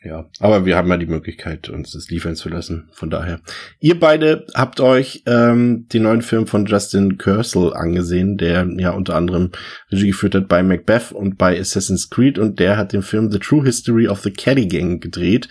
ja. 0.03 0.29
Aber 0.39 0.65
wir 0.65 0.75
haben 0.75 0.89
ja 0.89 0.97
die 0.97 1.07
Möglichkeit, 1.07 1.69
uns 1.69 1.93
das 1.93 2.09
liefern 2.09 2.35
zu 2.35 2.49
lassen. 2.49 2.89
Von 2.91 3.09
daher. 3.09 3.39
Ihr 3.79 3.99
beide 3.99 4.45
habt 4.53 4.79
euch 4.79 5.23
ähm, 5.25 5.87
den 5.91 6.03
neuen 6.03 6.21
Film 6.21 6.45
von 6.45 6.65
Justin 6.65 7.17
Kersel 7.17 7.73
angesehen, 7.73 8.37
der 8.37 8.67
ja 8.77 8.91
unter 8.91 9.15
anderem 9.15 9.51
Regie 9.91 10.07
geführt 10.07 10.35
hat 10.35 10.47
bei 10.47 10.61
Macbeth 10.61 11.13
und 11.13 11.37
bei 11.37 11.59
Assassin's 11.59 12.09
Creed 12.11 12.37
und 12.37 12.59
der 12.59 12.77
hat 12.77 12.93
den 12.93 13.01
Film 13.01 13.31
The 13.31 13.39
True 13.39 13.63
History 13.63 14.07
of 14.07 14.21
the 14.21 14.31
Caddy 14.31 14.67
Gang 14.67 15.01
gedreht, 15.01 15.47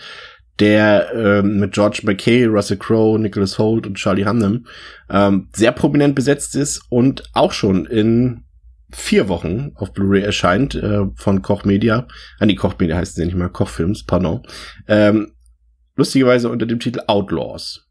der 0.59 1.11
ähm, 1.13 1.59
mit 1.59 1.73
George 1.73 2.01
McKay, 2.03 2.45
Russell 2.45 2.77
Crowe, 2.77 3.19
Nicholas 3.19 3.57
Holt 3.59 3.85
und 3.85 3.95
Charlie 3.95 4.25
Hunnam 4.25 4.65
ähm, 5.09 5.49
sehr 5.55 5.71
prominent 5.71 6.15
besetzt 6.15 6.55
ist 6.55 6.81
und 6.89 7.23
auch 7.33 7.51
schon 7.51 7.85
in 7.85 8.43
vier 8.91 9.27
Wochen 9.27 9.71
auf 9.75 9.93
Blu-ray 9.93 10.21
erscheint 10.21 10.75
äh, 10.75 11.05
von 11.15 11.41
Koch 11.41 11.65
Media. 11.65 12.07
Ah, 12.39 12.45
nee, 12.45 12.55
Koch 12.55 12.75
Media 12.79 12.95
heißt 12.95 13.11
es 13.11 13.17
ja 13.17 13.25
nicht 13.25 13.35
mal 13.35 13.49
Kochfilms, 13.49 14.05
pardon. 14.05 14.43
Ähm, 14.87 15.33
lustigerweise 15.95 16.49
unter 16.49 16.65
dem 16.65 16.79
Titel 16.79 17.01
Outlaws. 17.07 17.85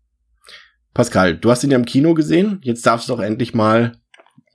Pascal, 0.94 1.36
du 1.36 1.50
hast 1.50 1.62
ihn 1.62 1.70
ja 1.70 1.76
im 1.76 1.84
Kino 1.84 2.14
gesehen. 2.14 2.58
Jetzt 2.62 2.86
darfst 2.86 3.08
du 3.08 3.12
doch 3.12 3.22
endlich 3.22 3.52
mal 3.52 3.92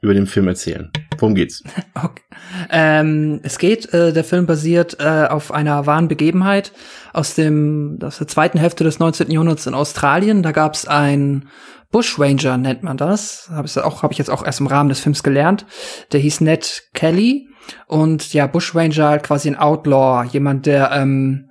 über 0.02 0.14
den 0.14 0.26
Film 0.26 0.48
erzählen. 0.48 0.92
Worum 1.18 1.36
geht's? 1.36 1.64
Okay. 1.94 2.24
Ähm, 2.72 3.40
es 3.44 3.60
geht, 3.60 3.94
äh, 3.94 4.12
der 4.12 4.24
Film 4.24 4.46
basiert 4.46 4.98
äh, 5.00 5.28
auf 5.30 5.52
einer 5.52 5.86
wahren 5.86 6.08
Begebenheit 6.08 6.72
aus 7.14 7.36
dem 7.36 8.00
aus 8.02 8.18
der 8.18 8.28
zweiten 8.28 8.58
Hälfte 8.58 8.84
des 8.84 8.98
19. 9.00 9.30
Jahrhunderts 9.30 9.68
in 9.68 9.74
Australien. 9.74 10.42
Da 10.42 10.52
gab 10.52 10.74
es 10.74 10.88
ein 10.88 11.48
Bushranger, 11.92 12.58
nennt 12.58 12.84
man 12.84 12.98
das. 12.98 13.50
Habe 13.52 13.68
ich 13.68 13.78
auch 13.78 14.04
habe 14.04 14.14
ich 14.14 14.18
jetzt 14.18 14.32
auch 14.32 14.44
erst 14.44 14.62
im 14.62 14.68
Rahmen 14.68 14.90
des 14.90 15.00
Films 15.00 15.22
gelernt. 15.22 15.66
Der 16.12 16.20
hieß 16.20 16.42
Ned 16.42 16.84
Kelly 16.94 17.50
und 17.88 18.34
ja 18.34 18.48
Bushranger 18.48 19.10
halt 19.10 19.24
quasi 19.24 19.50
ein 19.50 19.58
Outlaw, 19.58 20.26
jemand 20.32 20.66
der 20.66 20.92
ähm, 20.92 21.51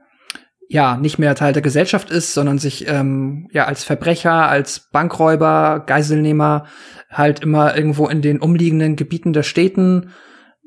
ja 0.72 0.96
nicht 0.96 1.18
mehr 1.18 1.34
Teil 1.34 1.52
der 1.52 1.62
Gesellschaft 1.62 2.10
ist, 2.10 2.32
sondern 2.32 2.58
sich 2.58 2.86
ähm, 2.88 3.48
ja 3.52 3.64
als 3.64 3.82
Verbrecher, 3.82 4.48
als 4.48 4.88
Bankräuber, 4.92 5.82
Geiselnehmer 5.84 6.64
halt 7.10 7.40
immer 7.40 7.76
irgendwo 7.76 8.06
in 8.06 8.22
den 8.22 8.38
umliegenden 8.38 8.94
Gebieten 8.94 9.32
der 9.32 9.42
Städten 9.42 10.12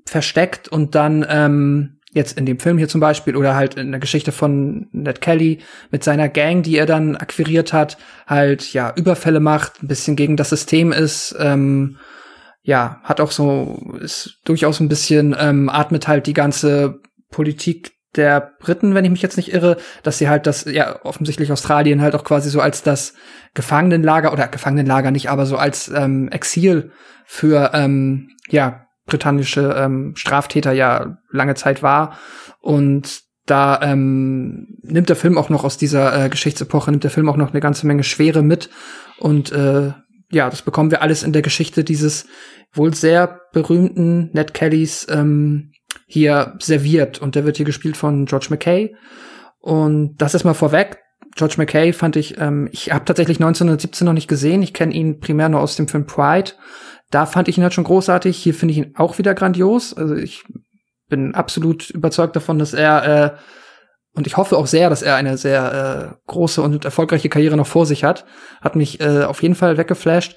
versteckt 0.05 0.67
und 0.67 0.93
dann 0.93 1.25
ähm, 1.29 1.99
jetzt 2.11 2.37
in 2.37 2.45
dem 2.45 2.59
Film 2.59 2.77
hier 2.77 2.89
zum 2.89 2.99
Beispiel 2.99 3.37
oder 3.37 3.55
halt 3.55 3.75
in 3.75 3.91
der 3.91 4.01
Geschichte 4.01 4.33
von 4.33 4.89
Ned 4.91 5.21
Kelly 5.21 5.59
mit 5.89 6.03
seiner 6.03 6.27
Gang, 6.27 6.63
die 6.63 6.75
er 6.75 6.85
dann 6.85 7.15
akquiriert 7.15 7.71
hat, 7.71 7.97
halt 8.27 8.73
ja 8.73 8.93
Überfälle 8.97 9.39
macht, 9.39 9.81
ein 9.81 9.87
bisschen 9.87 10.17
gegen 10.17 10.35
das 10.35 10.49
System 10.49 10.91
ist, 10.91 11.33
ähm, 11.39 11.95
ja 12.61 12.99
hat 13.03 13.21
auch 13.21 13.31
so 13.31 13.97
ist 14.01 14.41
durchaus 14.43 14.81
ein 14.81 14.89
bisschen 14.89 15.33
ähm, 15.39 15.69
atmet 15.69 16.09
halt 16.09 16.27
die 16.27 16.33
ganze 16.33 16.99
Politik 17.29 17.93
der 18.15 18.53
Briten, 18.59 18.93
wenn 18.93 19.05
ich 19.05 19.11
mich 19.11 19.21
jetzt 19.21 19.37
nicht 19.37 19.53
irre, 19.53 19.77
dass 20.03 20.17
sie 20.17 20.29
halt 20.29 20.45
das, 20.45 20.65
ja, 20.65 21.03
offensichtlich 21.03 21.51
Australien 21.51 22.01
halt 22.01 22.15
auch 22.15 22.23
quasi 22.23 22.49
so 22.49 22.61
als 22.61 22.83
das 22.83 23.13
Gefangenenlager 23.53 24.31
oder 24.31 24.47
Gefangenenlager 24.47 25.11
nicht, 25.11 25.29
aber 25.29 25.45
so 25.45 25.57
als 25.57 25.89
ähm, 25.89 26.29
Exil 26.29 26.91
für, 27.25 27.71
ähm, 27.73 28.29
ja, 28.49 28.85
britannische 29.05 29.75
ähm, 29.77 30.13
Straftäter 30.15 30.71
ja 30.71 31.17
lange 31.29 31.55
Zeit 31.55 31.83
war. 31.83 32.17
Und 32.61 33.21
da 33.45 33.81
ähm, 33.81 34.77
nimmt 34.81 35.09
der 35.09 35.15
Film 35.15 35.37
auch 35.37 35.49
noch 35.49 35.63
aus 35.65 35.77
dieser 35.77 36.25
äh, 36.25 36.29
Geschichtsepoche, 36.29 36.91
nimmt 36.91 37.03
der 37.03 37.11
Film 37.11 37.27
auch 37.27 37.35
noch 37.35 37.51
eine 37.51 37.59
ganze 37.59 37.85
Menge 37.85 38.03
Schwere 38.03 38.41
mit. 38.41 38.69
Und 39.19 39.51
äh, 39.51 39.91
ja, 40.31 40.49
das 40.49 40.61
bekommen 40.61 40.91
wir 40.91 41.01
alles 41.01 41.23
in 41.23 41.33
der 41.33 41.41
Geschichte 41.41 41.83
dieses 41.83 42.25
wohl 42.71 42.93
sehr 42.93 43.41
berühmten 43.51 44.31
Ned 44.33 44.53
Kellys 44.53 45.05
ähm, 45.09 45.72
hier 46.07 46.55
serviert. 46.59 47.19
Und 47.19 47.35
der 47.35 47.45
wird 47.45 47.57
hier 47.57 47.65
gespielt 47.65 47.97
von 47.97 48.25
George 48.25 48.47
McKay. 48.49 48.95
Und 49.59 50.17
das 50.17 50.33
ist 50.33 50.43
mal 50.43 50.53
vorweg. 50.53 50.99
George 51.35 51.55
McKay 51.57 51.93
fand 51.93 52.15
ich, 52.15 52.37
ähm, 52.39 52.69
ich 52.71 52.91
habe 52.91 53.05
tatsächlich 53.05 53.37
1917 53.37 54.05
noch 54.05 54.13
nicht 54.13 54.27
gesehen. 54.27 54.61
Ich 54.61 54.73
kenne 54.73 54.93
ihn 54.93 55.19
primär 55.19 55.49
nur 55.49 55.61
aus 55.61 55.75
dem 55.75 55.87
Film 55.87 56.05
Pride. 56.05 56.51
Da 57.09 57.25
fand 57.25 57.47
ich 57.47 57.57
ihn 57.57 57.63
halt 57.63 57.73
schon 57.73 57.83
großartig. 57.83 58.37
Hier 58.37 58.53
finde 58.53 58.73
ich 58.73 58.77
ihn 58.79 58.93
auch 58.95 59.17
wieder 59.17 59.33
grandios. 59.33 59.93
Also 59.93 60.15
ich 60.15 60.43
bin 61.09 61.35
absolut 61.35 61.89
überzeugt 61.89 62.35
davon, 62.35 62.59
dass 62.59 62.73
er 62.73 63.05
äh, 63.05 63.37
und 64.15 64.27
ich 64.27 64.37
hoffe 64.37 64.57
auch 64.57 64.67
sehr, 64.67 64.91
dass 64.91 65.01
er 65.01 65.15
eine 65.15 65.37
sehr 65.37 66.11
äh, 66.13 66.15
große 66.27 66.61
und 66.61 66.85
erfolgreiche 66.85 67.29
Karriere 67.29 67.57
noch 67.57 67.65
vor 67.65 67.87
sich 67.87 68.03
hat. 68.03 68.25
Hat 68.61 68.75
mich 68.75 69.01
äh, 69.01 69.23
auf 69.23 69.41
jeden 69.41 69.55
Fall 69.55 69.77
weggeflasht. 69.77 70.35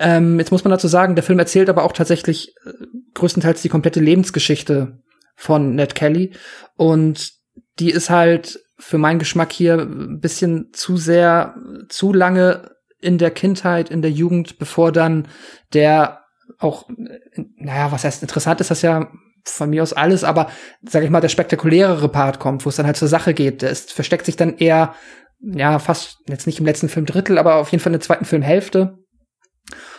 Ähm, 0.00 0.40
jetzt 0.40 0.50
muss 0.50 0.64
man 0.64 0.72
dazu 0.72 0.88
sagen, 0.88 1.14
der 1.14 1.22
Film 1.22 1.38
erzählt 1.38 1.68
aber 1.68 1.84
auch 1.84 1.92
tatsächlich 1.92 2.56
äh, 2.66 2.70
größtenteils 3.14 3.62
die 3.62 3.68
komplette 3.68 4.00
Lebensgeschichte 4.00 4.98
von 5.34 5.74
Ned 5.74 5.94
Kelly. 5.94 6.32
Und 6.76 7.32
die 7.78 7.90
ist 7.90 8.10
halt 8.10 8.60
für 8.78 8.98
meinen 8.98 9.18
Geschmack 9.18 9.52
hier 9.52 9.78
ein 9.78 10.20
bisschen 10.20 10.72
zu 10.72 10.96
sehr, 10.96 11.54
zu 11.88 12.12
lange 12.12 12.70
in 13.00 13.18
der 13.18 13.30
Kindheit, 13.30 13.90
in 13.90 14.02
der 14.02 14.10
Jugend, 14.10 14.58
bevor 14.58 14.92
dann 14.92 15.28
der 15.72 16.20
auch, 16.58 16.88
naja, 17.36 17.92
was 17.92 18.04
heißt 18.04 18.22
interessant 18.22 18.60
ist 18.60 18.70
das 18.70 18.82
ja 18.82 19.10
von 19.44 19.70
mir 19.70 19.82
aus 19.82 19.92
alles, 19.92 20.22
aber 20.22 20.50
sag 20.82 21.02
ich 21.02 21.10
mal, 21.10 21.20
der 21.20 21.28
spektakulärere 21.28 22.08
Part 22.08 22.38
kommt, 22.38 22.64
wo 22.64 22.68
es 22.68 22.76
dann 22.76 22.86
halt 22.86 22.96
zur 22.96 23.08
Sache 23.08 23.34
geht. 23.34 23.62
Es 23.62 23.90
versteckt 23.90 24.26
sich 24.26 24.36
dann 24.36 24.56
eher, 24.56 24.94
ja, 25.40 25.78
fast 25.80 26.18
jetzt 26.28 26.46
nicht 26.46 26.60
im 26.60 26.66
letzten 26.66 26.88
Film 26.88 27.06
Drittel, 27.06 27.38
aber 27.38 27.56
auf 27.56 27.72
jeden 27.72 27.82
Fall 27.82 27.90
in 27.90 27.98
der 27.98 28.06
zweiten 28.06 28.24
Filmhälfte. 28.24 28.98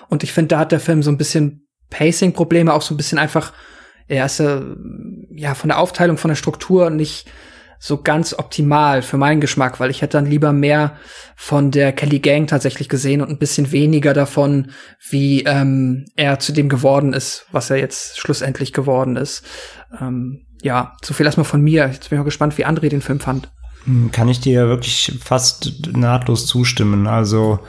Und 0.10 0.24
ich 0.24 0.32
finde, 0.32 0.50
da 0.50 0.60
hat 0.60 0.72
der 0.72 0.80
Film 0.80 1.04
so 1.04 1.12
ein 1.12 1.18
bisschen 1.18 1.63
Pacing-Probleme, 1.94 2.74
auch 2.74 2.82
so 2.82 2.94
ein 2.94 2.98
bisschen 2.98 3.20
einfach, 3.20 3.54
er 4.08 4.26
ist 4.26 4.40
äh, 4.40 4.62
ja 5.32 5.54
von 5.56 5.70
der 5.70 5.80
Aufteilung, 5.80 6.18
von 6.18 6.30
der 6.30 6.36
Struktur 6.36 6.90
nicht 6.90 7.30
so 7.80 8.02
ganz 8.02 8.34
optimal 8.34 9.02
für 9.02 9.18
meinen 9.18 9.42
Geschmack, 9.42 9.82
weil 9.82 9.90
ich 9.92 10.02
hätte 10.02 10.18
dann 10.18 10.26
lieber 10.26 10.54
mehr 10.54 10.96
von 11.36 11.70
der 11.70 11.92
Kelly 11.92 12.20
Gang 12.20 12.48
tatsächlich 12.48 12.88
gesehen 12.88 13.22
und 13.22 13.30
ein 13.30 13.40
bisschen 13.40 13.74
weniger 13.74 14.14
davon, 14.14 14.72
wie 15.10 15.44
ähm, 15.44 16.06
er 16.16 16.40
zu 16.40 16.54
dem 16.54 16.70
geworden 16.70 17.12
ist, 17.12 17.46
was 17.52 17.70
er 17.70 17.78
jetzt 17.78 18.20
schlussendlich 18.20 18.72
geworden 18.72 19.18
ist. 19.18 19.44
Ähm, 20.00 20.46
ja, 20.62 20.96
so 21.04 21.14
viel 21.14 21.26
erstmal 21.26 21.44
von 21.44 21.62
mir. 21.62 21.88
Jetzt 21.88 22.10
bin 22.10 22.18
ich 22.18 22.22
auch 22.22 22.26
gespannt, 22.26 22.58
wie 22.58 22.66
André 22.66 22.88
den 22.88 23.02
Film 23.02 23.20
fand. 23.20 23.50
Hm, 23.84 24.12
kann 24.14 24.30
ich 24.30 24.40
dir 24.40 24.70
wirklich 24.70 25.20
fast 25.22 25.90
nahtlos 25.92 26.46
zustimmen. 26.46 27.06
Also 27.06 27.60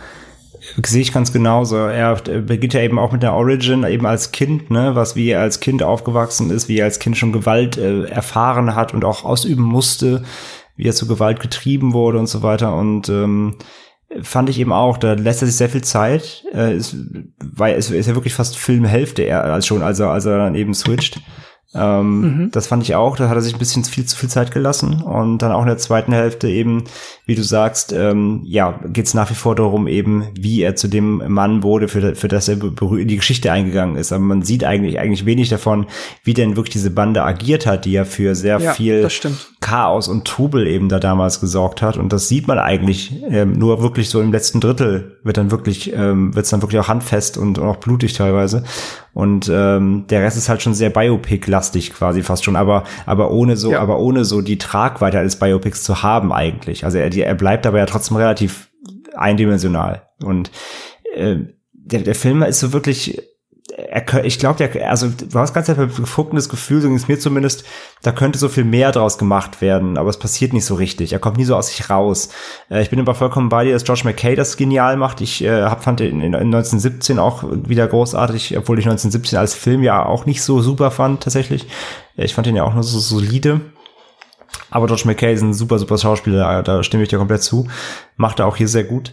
sehe 0.82 1.02
ich 1.02 1.12
ganz 1.12 1.32
genauso. 1.32 1.76
Er 1.76 2.16
beginnt 2.16 2.74
ja 2.74 2.80
eben 2.80 2.98
auch 2.98 3.12
mit 3.12 3.22
der 3.22 3.34
Origin, 3.34 3.84
eben 3.84 4.06
als 4.06 4.32
Kind, 4.32 4.70
ne, 4.70 4.94
was 4.94 5.16
wie 5.16 5.28
er 5.28 5.40
als 5.40 5.60
Kind 5.60 5.82
aufgewachsen 5.82 6.50
ist, 6.50 6.68
wie 6.68 6.78
er 6.78 6.86
als 6.86 6.98
Kind 6.98 7.16
schon 7.16 7.32
Gewalt 7.32 7.76
äh, 7.76 8.04
erfahren 8.04 8.74
hat 8.74 8.94
und 8.94 9.04
auch 9.04 9.24
ausüben 9.24 9.62
musste, 9.62 10.24
wie 10.76 10.86
er 10.86 10.94
zu 10.94 11.06
Gewalt 11.06 11.40
getrieben 11.40 11.92
wurde 11.92 12.18
und 12.18 12.26
so 12.26 12.42
weiter. 12.42 12.74
Und 12.76 13.08
ähm, 13.08 13.56
fand 14.22 14.48
ich 14.48 14.58
eben 14.58 14.72
auch, 14.72 14.98
da 14.98 15.14
lässt 15.14 15.42
er 15.42 15.46
sich 15.46 15.56
sehr 15.56 15.68
viel 15.68 15.84
Zeit. 15.84 16.44
Äh, 16.52 16.76
ist, 16.76 16.96
weil 17.38 17.76
es 17.76 17.90
ist 17.90 18.06
ja 18.06 18.14
wirklich 18.14 18.34
fast 18.34 18.56
Filmhälfte 18.56 19.22
er 19.22 19.44
als 19.44 19.66
schon, 19.66 19.82
also 19.82 20.08
als 20.08 20.24
er 20.24 20.38
dann 20.38 20.54
eben 20.54 20.74
switcht. 20.74 21.20
Ähm, 21.74 22.20
mhm. 22.20 22.50
Das 22.52 22.66
fand 22.66 22.82
ich 22.82 22.94
auch, 22.94 23.16
da 23.16 23.28
hat 23.28 23.36
er 23.36 23.42
sich 23.42 23.54
ein 23.54 23.58
bisschen 23.58 23.84
viel 23.84 24.04
zu 24.04 24.16
viel 24.16 24.28
Zeit 24.28 24.52
gelassen. 24.52 25.02
Und 25.02 25.38
dann 25.38 25.52
auch 25.52 25.62
in 25.62 25.68
der 25.68 25.78
zweiten 25.78 26.12
Hälfte 26.12 26.48
eben, 26.48 26.84
wie 27.26 27.34
du 27.34 27.42
sagst, 27.42 27.92
ähm, 27.92 28.42
ja, 28.44 28.80
geht 28.86 29.06
es 29.06 29.14
nach 29.14 29.30
wie 29.30 29.34
vor 29.34 29.54
darum, 29.54 29.88
eben, 29.88 30.28
wie 30.38 30.62
er 30.62 30.76
zu 30.76 30.88
dem 30.88 31.22
Mann 31.32 31.62
wurde, 31.62 31.88
für, 31.88 32.14
für 32.14 32.28
das 32.28 32.48
er 32.48 32.58
in 32.62 33.08
die 33.08 33.16
Geschichte 33.16 33.50
eingegangen 33.50 33.96
ist. 33.96 34.12
Aber 34.12 34.22
man 34.22 34.42
sieht 34.42 34.64
eigentlich, 34.64 34.98
eigentlich 34.98 35.26
wenig 35.26 35.48
davon, 35.48 35.86
wie 36.22 36.34
denn 36.34 36.56
wirklich 36.56 36.74
diese 36.74 36.90
Bande 36.90 37.22
agiert 37.24 37.66
hat, 37.66 37.84
die 37.84 37.92
ja 37.92 38.04
für 38.04 38.34
sehr 38.34 38.60
ja, 38.60 38.72
viel 38.72 39.08
Chaos 39.60 40.08
und 40.08 40.26
Trubel 40.26 40.66
eben 40.66 40.88
da 40.88 41.00
damals 41.00 41.40
gesorgt 41.40 41.80
hat. 41.80 41.96
Und 41.96 42.12
das 42.12 42.28
sieht 42.28 42.46
man 42.46 42.58
eigentlich 42.58 43.22
ähm, 43.30 43.52
nur 43.52 43.82
wirklich 43.82 44.10
so 44.10 44.20
im 44.20 44.30
letzten 44.30 44.60
Drittel 44.60 45.18
wird 45.24 45.38
dann 45.38 45.50
wirklich, 45.50 45.92
ähm, 45.94 46.34
wird 46.34 46.44
es 46.44 46.50
dann 46.50 46.60
wirklich 46.62 46.80
auch 46.80 46.88
handfest 46.88 47.38
und 47.38 47.58
auch 47.58 47.76
blutig 47.76 48.12
teilweise. 48.12 48.64
Und 49.14 49.50
ähm, 49.52 50.04
der 50.10 50.22
Rest 50.22 50.36
ist 50.36 50.48
halt 50.48 50.60
schon 50.60 50.74
sehr 50.74 50.90
Biopic-lastig 50.90 51.63
quasi 51.72 52.22
fast 52.22 52.44
schon, 52.44 52.56
aber, 52.56 52.84
aber 53.06 53.30
ohne 53.30 53.56
so, 53.56 53.72
ja. 53.72 53.80
aber 53.80 53.98
ohne 53.98 54.24
so 54.24 54.40
die 54.40 54.58
Tragweite 54.58 55.18
eines 55.18 55.38
Biopics 55.38 55.84
zu 55.84 56.02
haben 56.02 56.32
eigentlich. 56.32 56.84
Also 56.84 56.98
er, 56.98 57.14
er 57.14 57.34
bleibt 57.34 57.66
aber 57.66 57.78
ja 57.78 57.86
trotzdem 57.86 58.16
relativ 58.16 58.68
eindimensional. 59.14 60.08
Und 60.22 60.50
äh, 61.14 61.36
der, 61.72 62.00
der 62.00 62.14
Film 62.14 62.42
ist 62.42 62.60
so 62.60 62.72
wirklich 62.72 63.20
er, 63.88 64.24
ich 64.24 64.38
glaube, 64.38 64.68
also 64.86 65.08
du 65.08 65.38
hast 65.38 65.54
ganz 65.54 65.68
einfach 65.68 65.94
gefuchtenes 65.94 66.48
Gefühl, 66.48 66.80
so 66.80 66.88
ging 66.88 66.96
es 66.96 67.08
mir 67.08 67.18
zumindest, 67.18 67.64
da 68.02 68.12
könnte 68.12 68.38
so 68.38 68.48
viel 68.48 68.64
mehr 68.64 68.92
draus 68.92 69.18
gemacht 69.18 69.60
werden, 69.60 69.98
aber 69.98 70.10
es 70.10 70.18
passiert 70.18 70.52
nicht 70.52 70.64
so 70.64 70.74
richtig. 70.74 71.12
Er 71.12 71.18
kommt 71.18 71.36
nie 71.36 71.44
so 71.44 71.56
aus 71.56 71.68
sich 71.68 71.90
raus. 71.90 72.30
Äh, 72.70 72.82
ich 72.82 72.90
bin 72.90 73.00
aber 73.00 73.14
vollkommen 73.14 73.48
bei 73.48 73.64
dir, 73.64 73.72
dass 73.72 73.84
George 73.84 74.02
McKay 74.04 74.34
das 74.34 74.56
genial 74.56 74.96
macht. 74.96 75.20
Ich 75.20 75.44
äh, 75.44 75.62
hab, 75.62 75.84
fand 75.84 76.00
in, 76.00 76.20
in 76.20 76.34
1917 76.34 77.18
auch 77.18 77.44
wieder 77.44 77.86
großartig, 77.86 78.56
obwohl 78.56 78.78
ich 78.78 78.86
1917 78.86 79.38
als 79.38 79.54
Film 79.54 79.82
ja 79.82 80.04
auch 80.04 80.26
nicht 80.26 80.42
so 80.42 80.60
super 80.60 80.90
fand, 80.90 81.22
tatsächlich. 81.22 81.66
Ich 82.16 82.34
fand 82.34 82.46
ihn 82.46 82.56
ja 82.56 82.64
auch 82.64 82.74
nur 82.74 82.84
so 82.84 82.98
solide. 82.98 83.60
Aber 84.70 84.86
George 84.86 85.04
McKay 85.06 85.34
ist 85.34 85.42
ein 85.42 85.54
super, 85.54 85.78
super 85.78 85.98
Schauspieler, 85.98 86.62
da 86.62 86.82
stimme 86.82 87.02
ich 87.02 87.08
dir 87.08 87.18
komplett 87.18 87.42
zu. 87.42 87.68
Macht 88.16 88.40
er 88.40 88.46
auch 88.46 88.56
hier 88.56 88.68
sehr 88.68 88.84
gut. 88.84 89.12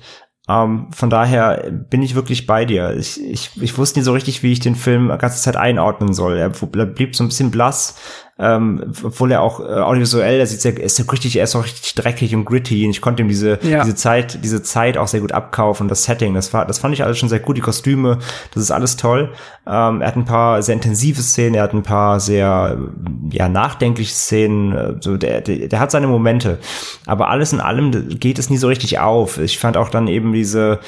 Ähm, 0.52 0.88
von 0.91 1.10
daher 1.10 1.72
bin 1.72 2.02
ich 2.02 2.16
wirklich 2.16 2.45
bei 2.45 2.66
dir. 2.66 2.95
Ich, 2.97 3.24
ich, 3.24 3.52
ich 3.62 3.78
wusste 3.78 3.99
nicht 3.99 4.06
so 4.06 4.12
richtig, 4.12 4.43
wie 4.43 4.52
ich 4.52 4.60
den 4.60 4.76
Film 4.76 5.10
die 5.12 5.18
ganze 5.18 5.41
Zeit 5.41 5.56
einordnen 5.56 6.14
soll. 6.14 6.38
Er 6.38 6.49
blieb 6.49 7.16
so 7.16 7.24
ein 7.24 7.28
bisschen 7.28 7.52
blass 7.52 7.97
ähm, 8.42 8.92
obwohl 9.04 9.32
er 9.32 9.42
auch 9.42 9.60
äh, 9.60 9.64
audiovisuell, 9.64 10.39
er 10.39 10.48
sieht 10.48 10.62
sehr, 10.62 10.80
ist 10.80 10.96
so 10.96 11.04
richtig, 11.04 11.36
er 11.36 11.44
ist 11.44 11.56
auch 11.56 11.64
richtig 11.64 11.94
dreckig 11.94 12.36
und 12.36 12.46
gritty 12.46 12.86
und 12.86 12.92
ich 12.92 13.00
konnte 13.00 13.22
ihm 13.22 13.30
diese, 13.30 13.60
ja. 13.62 13.84
diese 13.84 13.96
Zeit, 13.96 14.44
diese 14.44 14.64
Zeit 14.64 14.98
auch 14.98 15.08
sehr 15.08 15.22
gut 15.22 15.32
abkaufen 15.32 15.88
das 15.88 16.04
Setting, 16.04 16.34
das 16.34 16.52
war, 16.54 16.66
das 16.66 16.80
fand 16.80 16.96
ich 16.96 17.04
alles 17.04 17.20
schon 17.20 17.30
sehr 17.30 17.39
gut, 17.39 17.58
die 17.58 17.62
Kostüme, 17.62 18.18
das 18.54 18.64
ist 18.64 18.72
alles 18.72 18.98
toll. 18.98 19.32
Ähm, 19.68 20.02
er 20.02 20.08
hat 20.08 20.16
ein 20.16 20.26
paar 20.26 20.64
sehr 20.64 20.74
intensive 20.74 21.22
Szenen, 21.22 21.54
er 21.54 21.64
hat 21.64 21.74
ein 21.74 21.84
paar 21.84 22.20
sehr, 22.20 22.80
ja, 23.32 23.48
nachdenkliche 23.48 24.14
Szenen, 24.14 24.72
äh, 24.76 24.96
so, 25.00 25.18
der, 25.18 25.42
der, 25.42 25.68
der 25.68 25.80
hat 25.80 25.92
seine 25.92 26.08
Momente. 26.08 26.58
Aber 27.06 27.30
alles 27.30 27.54
in 27.54 27.60
allem 27.60 28.18
geht 28.20 28.39
es 28.39 28.50
nie 28.50 28.58
so 28.58 28.68
richtig 28.68 29.00
auf. 29.00 29.38
Ich 29.38 29.60
fand 29.60 29.78
auch 29.78 29.89
dann 29.89 30.08
eben 30.08 30.34
diese, 30.34 30.80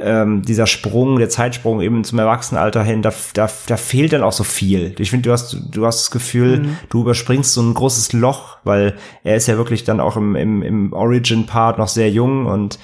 ähm, 0.00 0.42
dieser 0.42 0.66
Sprung, 0.66 1.18
der 1.18 1.28
Zeitsprung 1.28 1.80
eben 1.80 2.04
zum 2.04 2.18
Erwachsenenalter 2.18 2.82
hin, 2.82 3.02
da, 3.02 3.12
da, 3.34 3.48
da 3.66 3.76
fehlt 3.76 4.12
dann 4.12 4.22
auch 4.22 4.32
so 4.32 4.44
viel. 4.44 4.94
Ich 4.98 5.10
finde, 5.10 5.28
du 5.28 5.32
hast, 5.32 5.56
du 5.70 5.86
hast 5.86 6.00
das 6.00 6.10
Gefühl, 6.10 6.60
mhm. 6.60 6.76
du 6.88 7.02
überspringst 7.02 7.52
so 7.52 7.62
ein 7.62 7.74
großes 7.74 8.12
Loch, 8.12 8.58
weil 8.64 8.96
er 9.22 9.36
ist 9.36 9.46
ja 9.46 9.56
wirklich 9.56 9.84
dann 9.84 10.00
auch 10.00 10.16
im, 10.16 10.36
im, 10.36 10.62
im 10.62 10.92
Origin-Part 10.92 11.78
noch 11.78 11.88
sehr 11.88 12.10
jung 12.10 12.46
und 12.46 12.78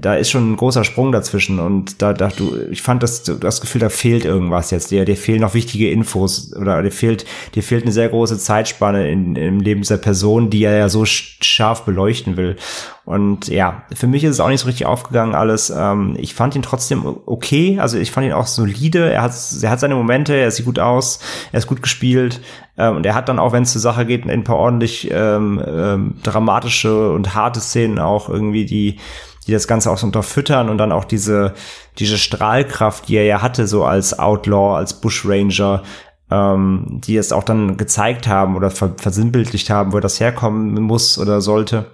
da 0.00 0.14
ist 0.14 0.30
schon 0.30 0.52
ein 0.52 0.56
großer 0.56 0.84
Sprung 0.84 1.12
dazwischen 1.12 1.58
und 1.58 2.02
da, 2.02 2.12
da 2.12 2.28
du, 2.28 2.56
ich 2.70 2.82
fand 2.82 3.02
das, 3.02 3.22
das 3.22 3.60
Gefühl, 3.60 3.80
da 3.80 3.88
fehlt 3.88 4.24
irgendwas 4.24 4.70
jetzt. 4.70 4.90
Dir, 4.90 5.04
dir 5.04 5.16
fehlen 5.16 5.40
noch 5.40 5.54
wichtige 5.54 5.90
Infos 5.90 6.54
oder 6.54 6.82
dir 6.82 6.90
fehlt, 6.90 7.24
dir 7.54 7.62
fehlt 7.62 7.84
eine 7.84 7.92
sehr 7.92 8.08
große 8.08 8.38
Zeitspanne 8.38 9.10
in, 9.10 9.36
im 9.36 9.60
Leben 9.60 9.82
dieser 9.82 9.98
Person, 9.98 10.50
die 10.50 10.64
er 10.64 10.76
ja 10.76 10.88
so 10.88 11.04
scharf 11.04 11.84
beleuchten 11.84 12.36
will. 12.36 12.56
Und 13.04 13.46
ja, 13.46 13.84
für 13.94 14.08
mich 14.08 14.24
ist 14.24 14.32
es 14.32 14.40
auch 14.40 14.48
nicht 14.48 14.60
so 14.60 14.66
richtig 14.66 14.86
aufgegangen 14.86 15.34
alles. 15.34 15.70
Ähm, 15.70 16.16
ich 16.18 16.34
fand 16.34 16.56
ihn 16.56 16.62
trotzdem 16.62 17.04
okay, 17.26 17.78
also 17.78 17.98
ich 17.98 18.10
fand 18.10 18.26
ihn 18.26 18.32
auch 18.32 18.48
solide. 18.48 19.12
Er 19.12 19.22
hat, 19.22 19.32
er 19.62 19.70
hat 19.70 19.80
seine 19.80 19.94
Momente, 19.94 20.34
er 20.34 20.50
sieht 20.50 20.66
gut 20.66 20.80
aus, 20.80 21.20
er 21.52 21.58
ist 21.58 21.68
gut 21.68 21.82
gespielt. 21.82 22.40
Ähm, 22.76 22.96
und 22.96 23.06
er 23.06 23.14
hat 23.14 23.28
dann 23.28 23.38
auch, 23.38 23.52
wenn 23.52 23.62
es 23.62 23.72
zur 23.72 23.80
Sache 23.80 24.06
geht, 24.06 24.28
ein 24.28 24.44
paar 24.44 24.56
ordentlich 24.56 25.08
ähm, 25.12 25.62
ähm, 25.64 26.14
dramatische 26.22 27.12
und 27.12 27.34
harte 27.34 27.60
Szenen 27.60 27.98
auch 27.98 28.28
irgendwie, 28.28 28.66
die 28.66 28.98
die 29.46 29.52
das 29.52 29.68
Ganze 29.68 29.90
auch 29.90 29.98
so 29.98 30.06
unterfüttern 30.06 30.68
und 30.68 30.78
dann 30.78 30.92
auch 30.92 31.04
diese, 31.04 31.54
diese 31.98 32.18
Strahlkraft, 32.18 33.08
die 33.08 33.16
er 33.16 33.24
ja 33.24 33.42
hatte, 33.42 33.66
so 33.66 33.84
als 33.84 34.18
Outlaw, 34.18 34.76
als 34.76 35.00
Bushranger, 35.00 35.82
ähm, 36.30 37.00
die 37.04 37.16
es 37.16 37.32
auch 37.32 37.44
dann 37.44 37.76
gezeigt 37.76 38.26
haben 38.26 38.56
oder 38.56 38.70
ver 38.70 38.94
versinnbildlicht 38.96 39.70
haben, 39.70 39.92
wo 39.92 40.00
das 40.00 40.20
herkommen 40.20 40.74
muss 40.82 41.18
oder 41.18 41.40
sollte. 41.40 41.92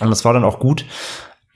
Und 0.00 0.10
das 0.10 0.24
war 0.24 0.34
dann 0.34 0.44
auch 0.44 0.58
gut. 0.58 0.84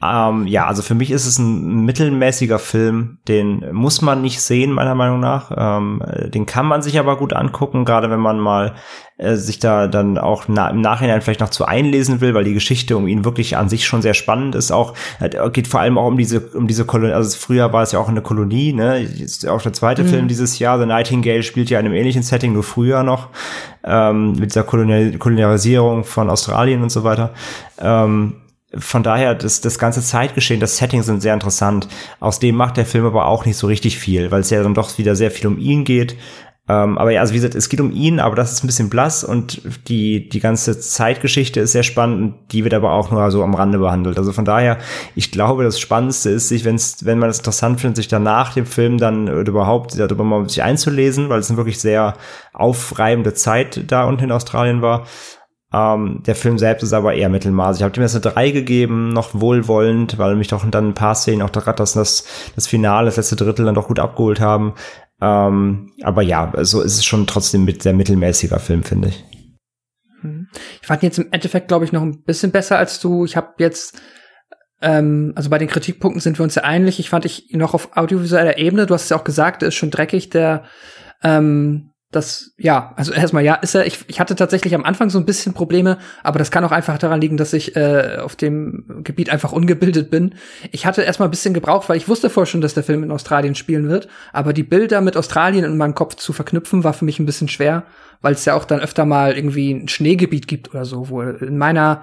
Ähm, 0.02 0.46
ja, 0.46 0.66
also 0.66 0.80
für 0.82 0.94
mich 0.94 1.10
ist 1.10 1.26
es 1.26 1.38
ein 1.38 1.84
mittelmäßiger 1.84 2.58
Film, 2.58 3.18
den 3.28 3.64
muss 3.72 4.00
man 4.00 4.22
nicht 4.22 4.40
sehen, 4.40 4.72
meiner 4.72 4.94
Meinung 4.94 5.20
nach. 5.20 5.52
Ähm, 5.54 6.02
den 6.28 6.46
kann 6.46 6.64
man 6.64 6.80
sich 6.80 6.98
aber 6.98 7.18
gut 7.18 7.34
angucken, 7.34 7.84
gerade 7.84 8.10
wenn 8.10 8.20
man 8.20 8.38
mal 8.38 8.74
äh, 9.18 9.36
sich 9.36 9.58
da 9.58 9.88
dann 9.88 10.16
auch 10.16 10.44
na 10.48 10.70
im 10.70 10.80
Nachhinein 10.80 11.20
vielleicht 11.20 11.40
noch 11.40 11.50
zu 11.50 11.66
einlesen 11.66 12.22
will, 12.22 12.32
weil 12.32 12.44
die 12.44 12.54
Geschichte 12.54 12.96
um 12.96 13.06
ihn 13.06 13.26
wirklich 13.26 13.58
an 13.58 13.68
sich 13.68 13.84
schon 13.84 14.00
sehr 14.00 14.14
spannend 14.14 14.54
ist. 14.54 14.72
Auch 14.72 14.94
äh, 15.20 15.50
geht 15.50 15.68
vor 15.68 15.80
allem 15.80 15.98
auch 15.98 16.06
um 16.06 16.16
diese 16.16 16.40
um 16.40 16.66
diese 16.66 16.86
Kolonie. 16.86 17.12
Also 17.12 17.36
früher 17.38 17.70
war 17.74 17.82
es 17.82 17.92
ja 17.92 17.98
auch 17.98 18.08
eine 18.08 18.22
Kolonie. 18.22 18.72
Ne, 18.72 19.02
ist 19.02 19.46
auch 19.46 19.60
der 19.60 19.74
zweite 19.74 20.04
mhm. 20.04 20.08
Film 20.08 20.28
dieses 20.28 20.58
Jahr. 20.58 20.78
The 20.78 20.86
Nightingale 20.86 21.42
spielt 21.42 21.68
ja 21.68 21.78
in 21.78 21.84
einem 21.84 21.94
ähnlichen 21.94 22.22
Setting, 22.22 22.54
nur 22.54 22.62
früher 22.62 23.02
noch 23.02 23.28
ähm, 23.84 24.32
mit 24.32 24.50
dieser 24.50 24.62
Kolonial 24.62 25.12
Kolonialisierung 25.18 26.04
von 26.04 26.30
Australien 26.30 26.82
und 26.82 26.90
so 26.90 27.04
weiter. 27.04 27.34
Ähm, 27.78 28.36
von 28.76 29.02
daher, 29.02 29.34
das, 29.34 29.60
das 29.60 29.78
ganze 29.78 30.00
Zeitgeschehen, 30.00 30.60
das 30.60 30.76
Setting 30.76 31.02
sind 31.02 31.22
sehr 31.22 31.34
interessant. 31.34 31.88
Aus 32.20 32.38
dem 32.38 32.54
macht 32.54 32.76
der 32.76 32.86
Film 32.86 33.04
aber 33.04 33.26
auch 33.26 33.44
nicht 33.44 33.56
so 33.56 33.66
richtig 33.66 33.98
viel, 33.98 34.30
weil 34.30 34.42
es 34.42 34.50
ja 34.50 34.62
dann 34.62 34.74
doch 34.74 34.96
wieder 34.98 35.16
sehr 35.16 35.30
viel 35.30 35.48
um 35.48 35.58
ihn 35.58 35.84
geht. 35.84 36.16
Ähm, 36.68 36.98
aber 36.98 37.10
ja, 37.10 37.20
also 37.20 37.32
wie 37.32 37.38
gesagt, 37.38 37.56
es 37.56 37.68
geht 37.68 37.80
um 37.80 37.90
ihn, 37.90 38.20
aber 38.20 38.36
das 38.36 38.52
ist 38.52 38.62
ein 38.62 38.68
bisschen 38.68 38.90
blass 38.90 39.24
und 39.24 39.60
die, 39.88 40.28
die 40.28 40.38
ganze 40.38 40.78
Zeitgeschichte 40.78 41.58
ist 41.58 41.72
sehr 41.72 41.82
spannend 41.82 42.22
und 42.22 42.52
die 42.52 42.62
wird 42.62 42.74
aber 42.74 42.92
auch 42.92 43.10
nur 43.10 43.28
so 43.32 43.42
am 43.42 43.54
Rande 43.54 43.78
behandelt. 43.78 44.18
Also 44.18 44.32
von 44.32 44.44
daher, 44.44 44.78
ich 45.16 45.32
glaube, 45.32 45.64
das 45.64 45.80
Spannendste 45.80 46.30
ist, 46.30 46.48
sich, 46.48 46.64
wenn's, 46.64 47.04
wenn 47.04 47.18
man 47.18 47.28
es 47.28 47.38
interessant 47.38 47.80
findet, 47.80 47.96
sich 47.96 48.08
dann 48.08 48.22
nach 48.22 48.54
dem 48.54 48.66
Film 48.66 48.98
dann 48.98 49.26
überhaupt 49.26 49.98
darüber 49.98 50.22
mal 50.22 50.48
sich 50.48 50.62
einzulesen, 50.62 51.28
weil 51.28 51.40
es 51.40 51.50
eine 51.50 51.56
wirklich 51.56 51.80
sehr 51.80 52.14
aufreibende 52.52 53.34
Zeit 53.34 53.90
da 53.90 54.04
unten 54.04 54.24
in 54.24 54.32
Australien 54.32 54.80
war. 54.80 55.06
Ähm, 55.72 56.22
der 56.26 56.34
Film 56.34 56.58
selbst 56.58 56.82
ist 56.82 56.92
aber 56.92 57.14
eher 57.14 57.28
mittelmaßig. 57.28 57.80
Ich 57.80 57.84
habe 57.84 57.92
dem 57.92 58.02
jetzt 58.02 58.14
eine 58.14 58.22
3 58.22 58.50
gegeben, 58.50 59.12
noch 59.12 59.34
wohlwollend, 59.34 60.18
weil 60.18 60.34
mich 60.34 60.48
doch 60.48 60.68
dann 60.68 60.88
ein 60.88 60.94
paar 60.94 61.14
Szenen 61.14 61.42
auch 61.42 61.52
gerade 61.52 61.76
das, 61.76 61.92
das, 61.92 62.26
das 62.56 62.66
Finale, 62.66 63.06
das 63.06 63.16
letzte 63.16 63.36
Drittel 63.36 63.66
dann 63.66 63.76
doch 63.76 63.86
gut 63.86 64.00
abgeholt 64.00 64.40
haben. 64.40 64.74
Ähm, 65.20 65.92
aber 66.02 66.22
ja, 66.22 66.52
so 66.62 66.80
ist 66.80 66.96
es 66.96 67.04
schon 67.04 67.26
trotzdem 67.26 67.64
mit 67.64 67.82
sehr 67.82 67.92
mittelmäßiger 67.92 68.58
Film, 68.58 68.82
finde 68.82 69.08
ich. 69.08 69.24
Hm. 70.22 70.48
Ich 70.80 70.86
fand 70.86 71.02
ihn 71.02 71.06
jetzt 71.06 71.18
im 71.18 71.28
Endeffekt, 71.30 71.68
glaube 71.68 71.84
ich, 71.84 71.92
noch 71.92 72.02
ein 72.02 72.22
bisschen 72.24 72.50
besser 72.50 72.76
als 72.76 72.98
du. 72.98 73.24
Ich 73.24 73.36
habe 73.36 73.54
jetzt, 73.58 74.00
ähm, 74.82 75.32
also 75.36 75.50
bei 75.50 75.58
den 75.58 75.68
Kritikpunkten 75.68 76.20
sind 76.20 76.38
wir 76.38 76.42
uns 76.42 76.56
ja 76.56 76.64
einig. 76.64 76.98
Ich 76.98 77.10
fand 77.10 77.24
ich 77.24 77.50
noch 77.52 77.74
auf 77.74 77.96
audiovisueller 77.96 78.58
Ebene, 78.58 78.86
du 78.86 78.94
hast 78.94 79.04
es 79.04 79.10
ja 79.10 79.18
auch 79.18 79.24
gesagt, 79.24 79.62
ist 79.62 79.74
schon 79.76 79.90
dreckig, 79.90 80.30
der 80.30 80.64
ähm, 81.22 81.89
das, 82.10 82.52
ja, 82.58 82.92
also 82.96 83.12
erstmal 83.12 83.44
ja, 83.44 83.54
ist 83.54 83.76
er, 83.76 83.86
ich, 83.86 84.00
ich 84.08 84.18
hatte 84.18 84.34
tatsächlich 84.34 84.74
am 84.74 84.84
Anfang 84.84 85.10
so 85.10 85.18
ein 85.18 85.24
bisschen 85.24 85.54
Probleme, 85.54 85.98
aber 86.24 86.40
das 86.40 86.50
kann 86.50 86.64
auch 86.64 86.72
einfach 86.72 86.98
daran 86.98 87.20
liegen, 87.20 87.36
dass 87.36 87.52
ich 87.52 87.76
äh, 87.76 88.18
auf 88.20 88.34
dem 88.34 89.02
Gebiet 89.04 89.30
einfach 89.30 89.52
ungebildet 89.52 90.10
bin. 90.10 90.34
Ich 90.72 90.86
hatte 90.86 91.02
erstmal 91.02 91.28
ein 91.28 91.30
bisschen 91.30 91.54
gebraucht, 91.54 91.88
weil 91.88 91.96
ich 91.96 92.08
wusste 92.08 92.28
vorher 92.28 92.50
schon, 92.50 92.62
dass 92.62 92.74
der 92.74 92.82
Film 92.82 93.04
in 93.04 93.12
Australien 93.12 93.54
spielen 93.54 93.88
wird, 93.88 94.08
aber 94.32 94.52
die 94.52 94.64
Bilder 94.64 95.00
mit 95.00 95.16
Australien 95.16 95.64
in 95.64 95.76
meinem 95.76 95.94
Kopf 95.94 96.16
zu 96.16 96.32
verknüpfen, 96.32 96.82
war 96.82 96.94
für 96.94 97.04
mich 97.04 97.20
ein 97.20 97.26
bisschen 97.26 97.48
schwer, 97.48 97.84
weil 98.22 98.32
es 98.32 98.44
ja 98.44 98.54
auch 98.54 98.64
dann 98.64 98.80
öfter 98.80 99.04
mal 99.04 99.36
irgendwie 99.36 99.70
ein 99.70 99.88
Schneegebiet 99.88 100.48
gibt 100.48 100.70
oder 100.70 100.84
so, 100.84 101.10
wo 101.10 101.22
in 101.22 101.58
meiner 101.58 102.02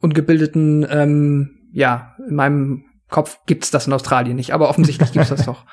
ungebildeten, 0.00 0.86
ähm, 0.90 1.70
ja, 1.72 2.16
in 2.28 2.34
meinem 2.34 2.84
Kopf 3.08 3.38
gibt's 3.46 3.70
das 3.70 3.86
in 3.86 3.94
Australien 3.94 4.36
nicht, 4.36 4.52
aber 4.52 4.68
offensichtlich 4.68 5.12
gibt's 5.12 5.30
das 5.30 5.44
doch. 5.46 5.64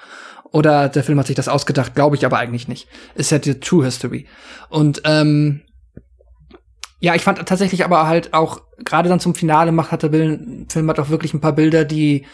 Oder 0.52 0.90
der 0.90 1.04
Film 1.04 1.20
hat 1.20 1.28
sich 1.28 1.36
das 1.36 1.48
ausgedacht, 1.48 1.96
glaube 1.96 2.16
ich 2.16 2.26
aber 2.26 2.38
eigentlich 2.38 2.68
nicht. 2.68 2.88
Ist 3.16 3.32
ja 3.32 3.40
die 3.40 3.60
True 3.60 3.86
History. 3.86 4.26
Und 4.70 5.02
ähm, 5.06 5.62
ja, 7.00 7.16
ich 7.16 7.24
fand 7.24 7.40
tatsächlich 7.48 7.86
aber 7.86 8.08
halt 8.08 8.34
auch, 8.34 8.62
gerade 8.84 9.10
dann 9.10 9.20
zum 9.20 9.36
Finale 9.36 9.72
macht 9.72 9.92
hat 9.92 10.04
der 10.04 10.12
Film 10.12 10.90
hat 10.90 11.00
auch 11.00 11.10
wirklich 11.10 11.34
ein 11.34 11.42
paar 11.42 11.54
Bilder, 11.54 11.86
die 11.86 12.26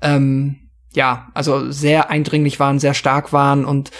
ähm, 0.00 0.68
ja, 0.94 1.28
also 1.34 1.70
sehr 1.70 2.10
eindringlich 2.10 2.58
waren, 2.58 2.78
sehr 2.78 2.94
stark 2.94 3.32
waren 3.32 3.64
und 3.64 3.90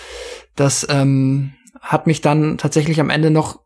das 0.56 0.86
ähm, 0.90 1.52
hat 1.80 2.06
mich 2.06 2.20
dann 2.20 2.58
tatsächlich 2.58 3.00
am 3.00 3.10
Ende 3.10 3.30
noch, 3.30 3.60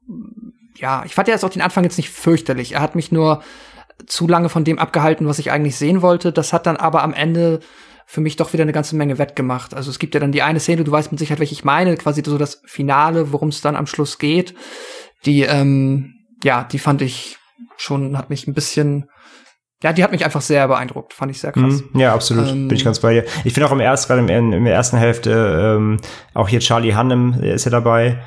ja, 0.77 1.05
ich 1.07 1.15
fand 1.15 1.29
ja 1.29 1.35
jetzt 1.35 1.45
auch 1.45 1.51
den 1.51 1.63
Anfang 1.63 1.85
jetzt 1.85 1.97
nicht 1.97 2.11
fürchterlich. 2.11 2.73
Er 2.73 2.83
hat 2.83 2.95
mich 2.95 3.13
nur 3.13 3.43
zu 4.07 4.29
lange 4.29 4.49
von 4.49 4.65
dem 4.65 4.79
abgehalten, 4.79 5.27
was 5.27 5.39
ich 5.39 5.51
eigentlich 5.51 5.77
sehen 5.77 6.03
wollte. 6.03 6.33
Das 6.33 6.53
hat 6.53 6.67
dann 6.67 6.77
aber 6.77 7.03
am 7.03 7.15
Ende 7.15 7.61
für 8.13 8.21
mich 8.21 8.37
doch 8.37 8.53
wieder 8.53 8.61
eine 8.61 8.75
ganze 8.75 8.95
Menge 8.95 9.17
wettgemacht. 9.17 9.73
Also 9.73 9.91
es 9.91 9.99
gibt 9.99 10.13
ja 10.13 10.21
dann 10.21 10.33
die 10.33 10.43
eine 10.43 10.61
Szene, 10.61 10.85
du 10.85 10.93
weißt 10.93 11.11
mit 11.13 11.19
Sicherheit, 11.19 11.41
welche 11.41 11.55
ich 11.55 11.65
meine, 11.65 11.97
quasi 11.97 12.23
so 12.23 12.37
das 12.37 12.61
Finale, 12.67 13.33
worum 13.33 13.49
es 13.49 13.63
dann 13.63 13.75
am 13.75 13.87
Schluss 13.87 14.19
geht. 14.19 14.55
Die, 15.25 15.45
ähm, 15.45 16.13
ja, 16.45 16.63
die 16.63 16.79
fand 16.79 17.01
ich 17.01 17.39
schon, 17.79 18.19
hat 18.19 18.29
mich 18.29 18.47
ein 18.47 18.53
bisschen, 18.53 19.09
ja, 19.83 19.95
die 19.95 20.05
hat 20.05 20.13
mich 20.13 20.27
einfach 20.27 20.43
sehr 20.43 20.69
beeindruckt, 20.69 21.15
fand 21.15 21.31
ich 21.31 21.41
sehr 21.41 21.53
krass. 21.53 21.83
Mhm, 21.91 21.99
ja, 21.99 22.13
absolut, 22.13 22.51
ähm, 22.51 22.69
bin 22.69 22.77
ich 22.77 22.85
ganz 22.85 23.01
bei 23.01 23.15
dir. 23.15 23.25
Ich 23.45 23.55
finde 23.55 23.67
auch 23.67 23.73
im 23.73 23.81
ersten, 23.81 24.09
gerade 24.09 24.31
im, 24.31 24.53
in 24.53 24.65
der 24.67 24.75
ersten 24.75 24.99
Hälfte, 24.99 25.79
ähm, 25.79 25.97
auch 26.35 26.51
hier 26.51 26.61
Charlie 26.61 26.93
Hannem 26.93 27.41
ist 27.41 27.65
ja 27.65 27.71
dabei 27.71 28.23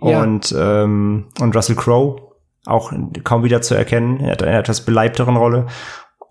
und 0.00 0.50
ja. 0.50 0.82
ähm, 0.82 1.28
und 1.38 1.54
Russell 1.54 1.76
Crowe 1.76 2.20
auch 2.66 2.92
kaum 3.22 3.44
wieder 3.44 3.62
zu 3.62 3.76
erkennen, 3.76 4.18
er 4.18 4.32
hat 4.32 4.42
eine 4.42 4.58
etwas 4.58 4.84
beleibteren 4.84 5.36
Rolle 5.36 5.66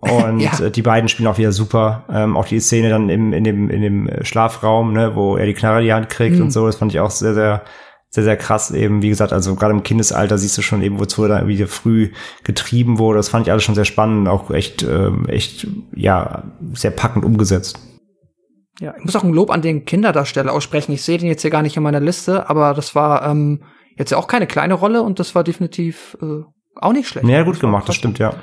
und 0.03 0.39
ja. 0.39 0.59
Äh, 0.59 0.71
die 0.71 0.81
beiden 0.81 1.09
spielen 1.09 1.27
auch 1.27 1.37
wieder 1.37 1.51
super. 1.51 2.03
Ähm, 2.09 2.37
auch 2.37 2.45
die 2.45 2.59
Szene 2.59 2.89
dann 2.89 3.09
im, 3.09 3.33
in, 3.33 3.43
dem, 3.43 3.69
in 3.69 3.81
dem 3.81 4.09
Schlafraum, 4.21 4.93
ne, 4.93 5.15
wo 5.15 5.37
er 5.37 5.45
die 5.45 5.53
Knarre 5.53 5.79
in 5.79 5.85
die 5.85 5.93
Hand 5.93 6.09
kriegt 6.09 6.37
mhm. 6.37 6.43
und 6.43 6.51
so, 6.51 6.65
das 6.65 6.75
fand 6.75 6.93
ich 6.93 6.99
auch 6.99 7.11
sehr, 7.11 7.33
sehr, 7.33 7.63
sehr, 8.09 8.23
sehr 8.23 8.37
krass 8.37 8.71
eben. 8.71 9.01
Wie 9.01 9.09
gesagt, 9.09 9.33
also 9.33 9.55
gerade 9.55 9.73
im 9.73 9.83
Kindesalter 9.83 10.37
siehst 10.37 10.57
du 10.57 10.61
schon 10.61 10.83
eben, 10.83 10.99
wozu 10.99 11.23
er 11.23 11.29
da 11.29 11.47
wieder 11.47 11.67
früh 11.67 12.11
getrieben 12.43 12.99
wurde. 12.99 13.17
Das 13.17 13.29
fand 13.29 13.47
ich 13.47 13.51
alles 13.51 13.63
schon 13.63 13.75
sehr 13.75 13.85
spannend, 13.85 14.27
auch 14.27 14.51
echt, 14.51 14.83
ähm, 14.83 15.25
echt, 15.27 15.67
ja, 15.95 16.43
sehr 16.73 16.91
packend 16.91 17.25
umgesetzt. 17.25 17.79
Ja, 18.79 18.95
ich 18.97 19.05
muss 19.05 19.15
auch 19.15 19.23
ein 19.23 19.33
Lob 19.33 19.51
an 19.51 19.61
den 19.61 19.85
Kinderdarsteller 19.85 20.51
aussprechen. 20.51 20.91
Ich 20.93 21.03
sehe 21.03 21.17
den 21.17 21.27
jetzt 21.27 21.41
hier 21.41 21.51
gar 21.51 21.61
nicht 21.61 21.77
in 21.77 21.83
meiner 21.83 21.99
Liste, 21.99 22.49
aber 22.49 22.73
das 22.73 22.95
war 22.95 23.25
ähm, 23.29 23.63
jetzt 23.97 24.11
ja 24.11 24.17
auch 24.17 24.27
keine 24.27 24.47
kleine 24.47 24.73
Rolle 24.73 25.03
und 25.03 25.19
das 25.19 25.35
war 25.35 25.43
definitiv 25.43 26.17
äh, 26.21 26.41
auch 26.75 26.93
nicht 26.93 27.07
schlecht. 27.07 27.27
Ja, 27.27 27.43
gut 27.43 27.59
gemacht, 27.59 27.87
das 27.87 27.95
stimmt, 27.95 28.19
ja. 28.19 28.33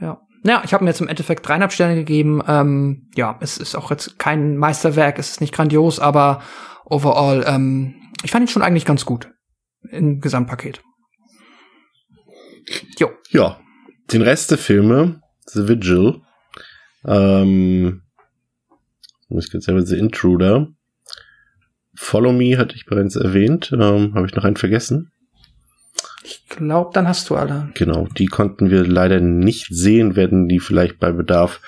Ja. 0.00 0.20
Ja, 0.42 0.62
ich 0.64 0.72
habe 0.72 0.84
mir 0.84 0.90
jetzt 0.90 1.00
im 1.00 1.08
Endeffekt 1.08 1.46
dreieinhalb 1.46 1.72
Sterne 1.72 1.94
gegeben. 1.94 2.42
Ähm, 2.46 3.08
ja, 3.14 3.38
es 3.40 3.58
ist 3.58 3.74
auch 3.74 3.90
jetzt 3.90 4.18
kein 4.18 4.56
Meisterwerk, 4.56 5.18
es 5.18 5.32
ist 5.32 5.40
nicht 5.40 5.54
grandios, 5.54 6.00
aber 6.00 6.42
overall, 6.84 7.44
ähm, 7.46 7.94
ich 8.22 8.30
fand 8.30 8.44
ihn 8.44 8.52
schon 8.52 8.62
eigentlich 8.62 8.86
ganz 8.86 9.04
gut 9.04 9.30
im 9.90 10.20
Gesamtpaket. 10.20 10.82
Jo. 12.98 13.10
Ja, 13.30 13.60
den 14.12 14.22
Rest 14.22 14.50
der 14.50 14.58
Filme, 14.58 15.20
The 15.46 15.68
Vigil, 15.68 16.22
ähm, 17.04 18.02
ich 19.28 19.50
ganz 19.52 19.64
selber 19.66 19.82
The 19.82 19.98
Intruder, 19.98 20.68
Follow 21.94 22.32
Me 22.32 22.56
hatte 22.56 22.74
ich 22.76 22.86
bereits 22.86 23.16
erwähnt, 23.16 23.72
ähm, 23.72 24.14
habe 24.14 24.26
ich 24.26 24.34
noch 24.34 24.44
einen 24.44 24.56
vergessen? 24.56 25.12
Ich 26.30 26.48
glaube, 26.48 26.90
dann 26.94 27.08
hast 27.08 27.28
du 27.28 27.34
alle. 27.34 27.70
Genau, 27.74 28.06
die 28.16 28.26
konnten 28.26 28.70
wir 28.70 28.86
leider 28.86 29.20
nicht 29.20 29.66
sehen, 29.70 30.14
werden 30.14 30.46
die 30.46 30.60
vielleicht 30.60 31.00
bei 31.00 31.10
Bedarf 31.10 31.60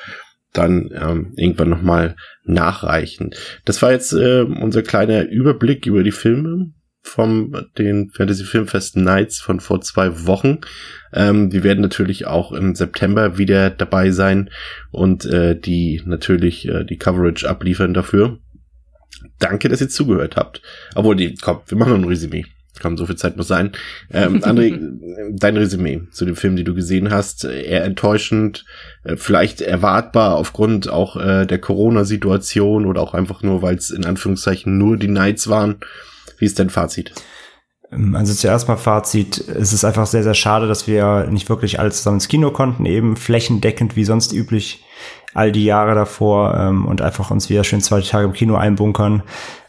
dann 0.52 0.90
ähm, 0.94 1.32
irgendwann 1.36 1.70
nochmal 1.70 2.14
nachreichen. 2.44 3.30
Das 3.64 3.82
war 3.82 3.90
jetzt 3.90 4.12
äh, 4.12 4.42
unser 4.42 4.82
kleiner 4.82 5.28
Überblick 5.28 5.86
über 5.86 6.02
die 6.02 6.12
Filme 6.12 6.72
vom 7.00 7.52
den 7.78 8.10
Fantasy 8.10 8.44
Filmfest 8.44 8.96
Nights 8.96 9.40
von 9.40 9.58
vor 9.58 9.80
zwei 9.80 10.26
Wochen. 10.26 10.58
Ähm, 11.12 11.52
wir 11.52 11.64
werden 11.64 11.80
natürlich 11.80 12.26
auch 12.26 12.52
im 12.52 12.76
September 12.76 13.38
wieder 13.38 13.70
dabei 13.70 14.12
sein 14.12 14.50
und 14.92 15.24
äh, 15.24 15.58
die 15.58 16.02
natürlich 16.04 16.68
äh, 16.68 16.84
die 16.84 16.98
Coverage 16.98 17.48
abliefern 17.48 17.92
dafür. 17.92 18.38
Danke, 19.38 19.68
dass 19.68 19.80
ihr 19.80 19.88
zugehört 19.88 20.36
habt. 20.36 20.62
Obwohl, 20.94 21.16
die, 21.16 21.34
komm, 21.34 21.60
wir 21.66 21.78
machen 21.78 21.92
noch 21.92 21.98
ein 21.98 22.08
Resümee. 22.08 22.44
Komm, 22.80 22.96
so 22.96 23.06
viel 23.06 23.16
Zeit 23.16 23.36
muss 23.36 23.48
sein. 23.48 23.72
Ähm, 24.10 24.40
André, 24.42 24.78
dein 25.30 25.56
Resümee 25.56 26.02
zu 26.10 26.24
dem 26.24 26.36
Film, 26.36 26.56
die 26.56 26.64
du 26.64 26.74
gesehen 26.74 27.10
hast, 27.10 27.44
eher 27.44 27.84
enttäuschend, 27.84 28.64
äh, 29.04 29.16
vielleicht 29.16 29.60
erwartbar 29.60 30.36
aufgrund 30.36 30.88
auch 30.88 31.16
äh, 31.16 31.46
der 31.46 31.58
Corona-Situation 31.58 32.86
oder 32.86 33.02
auch 33.02 33.14
einfach 33.14 33.42
nur, 33.42 33.62
weil 33.62 33.76
es 33.76 33.90
in 33.90 34.04
Anführungszeichen 34.04 34.78
nur 34.78 34.96
die 34.96 35.08
Nights 35.08 35.48
waren. 35.48 35.76
Wie 36.38 36.46
ist 36.46 36.58
dein 36.58 36.70
Fazit? 36.70 37.12
Ähm, 37.92 38.16
also 38.16 38.32
zuerst 38.32 38.68
mal 38.68 38.76
Fazit, 38.76 39.38
es 39.48 39.72
ist 39.72 39.84
einfach 39.84 40.06
sehr, 40.06 40.22
sehr 40.22 40.34
schade, 40.34 40.66
dass 40.66 40.86
wir 40.86 41.26
nicht 41.30 41.48
wirklich 41.48 41.78
alle 41.78 41.90
zusammen 41.90 42.16
ins 42.16 42.28
Kino 42.28 42.50
konnten, 42.50 42.86
eben 42.86 43.16
flächendeckend 43.16 43.96
wie 43.96 44.04
sonst 44.04 44.32
üblich 44.32 44.82
all 45.34 45.52
die 45.52 45.64
Jahre 45.64 45.94
davor 45.94 46.54
ähm, 46.58 46.86
und 46.86 47.00
einfach 47.02 47.30
uns 47.30 47.48
wieder 47.48 47.64
schön 47.64 47.80
zwei 47.80 48.00
Tage 48.00 48.24
im 48.24 48.32
Kino 48.32 48.56
einbunkern, 48.56 49.22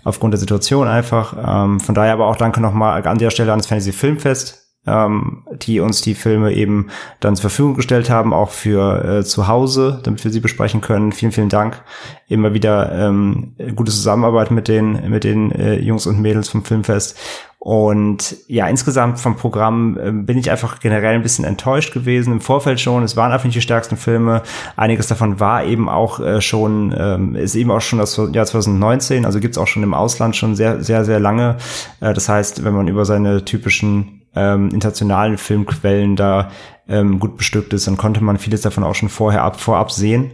aufgrund 0.04 0.34
der 0.34 0.40
Situation 0.40 0.88
einfach. 0.88 1.36
Ähm, 1.38 1.80
von 1.80 1.96
daher 1.96 2.14
aber 2.14 2.28
auch 2.28 2.36
danke 2.36 2.62
nochmal 2.62 3.06
an 3.06 3.18
der 3.18 3.30
Stelle 3.30 3.52
ans 3.52 3.68
Fantasy 3.68 3.92
Filmfest, 3.92 4.63
ähm, 4.86 5.44
die 5.54 5.80
uns 5.80 6.02
die 6.02 6.14
Filme 6.14 6.54
eben 6.54 6.88
dann 7.20 7.36
zur 7.36 7.50
Verfügung 7.50 7.76
gestellt 7.76 8.10
haben, 8.10 8.34
auch 8.34 8.50
für 8.50 9.20
äh, 9.20 9.24
zu 9.24 9.48
Hause, 9.48 10.00
damit 10.04 10.24
wir 10.24 10.32
sie 10.32 10.42
besprechen 10.42 10.82
können. 10.82 11.12
Vielen, 11.12 11.32
vielen 11.32 11.50
Dank. 11.50 11.82
Immer 12.28 12.54
wieder 12.54 12.92
ähm, 12.92 13.54
gute 13.76 13.92
Zusammenarbeit 13.92 14.52
mit 14.52 14.68
den, 14.68 15.10
mit 15.10 15.24
den 15.24 15.52
äh, 15.52 15.80
Jungs 15.80 16.06
und 16.06 16.22
Mädels 16.22 16.50
vom 16.50 16.66
Filmfest. 16.66 17.18
Und 17.60 18.36
ja, 18.50 18.68
insgesamt 18.68 19.22
vom 19.22 19.38
Programm 19.38 19.98
äh, 19.98 20.12
bin 20.12 20.38
ich 20.38 20.52
einfach 20.52 20.82
generell 20.82 21.16
ein 21.16 21.22
bisschen 21.22 21.46
enttäuscht 21.46 21.94
gewesen. 21.94 22.34
Im 22.34 22.42
Vorfeld 22.42 22.82
schon, 22.82 23.04
es 23.04 23.16
waren 23.16 23.32
einfach 23.32 23.46
nicht 23.46 23.56
die 23.56 23.62
stärksten 23.62 23.96
Filme. 23.96 24.42
Einiges 24.76 25.08
davon 25.08 25.40
war 25.40 25.64
eben 25.64 25.88
auch 25.88 26.20
äh, 26.20 26.42
schon, 26.42 26.94
ähm, 26.98 27.36
ist 27.36 27.56
eben 27.56 27.72
auch 27.72 27.80
schon 27.80 28.00
das 28.00 28.18
Jahr 28.18 28.46
2019, 28.46 29.26
also 29.26 29.40
gibt's 29.40 29.58
auch 29.58 29.68
schon 29.68 29.82
im 29.82 29.94
Ausland 29.94 30.36
schon 30.36 30.58
sehr, 30.58 30.84
sehr, 30.84 31.06
sehr 31.06 31.22
lange. 31.22 31.56
Äh, 32.02 32.14
das 32.14 32.28
heißt, 32.28 32.66
wenn 32.66 32.74
man 32.74 32.90
über 32.90 33.06
seine 33.06 33.46
typischen 33.46 34.23
ähm, 34.36 34.70
internationalen 34.70 35.38
Filmquellen 35.38 36.16
da 36.16 36.52
ähm, 36.88 37.20
gut 37.20 37.38
bestückt 37.38 37.74
ist, 37.74 37.88
dann 37.88 37.98
konnte 37.98 38.24
man 38.24 38.38
vieles 38.38 38.62
davon 38.62 38.84
auch 38.84 38.96
schon 38.96 39.10
vorher 39.10 39.44
ab, 39.44 39.60
vorab 39.60 39.92
sehen. 39.92 40.32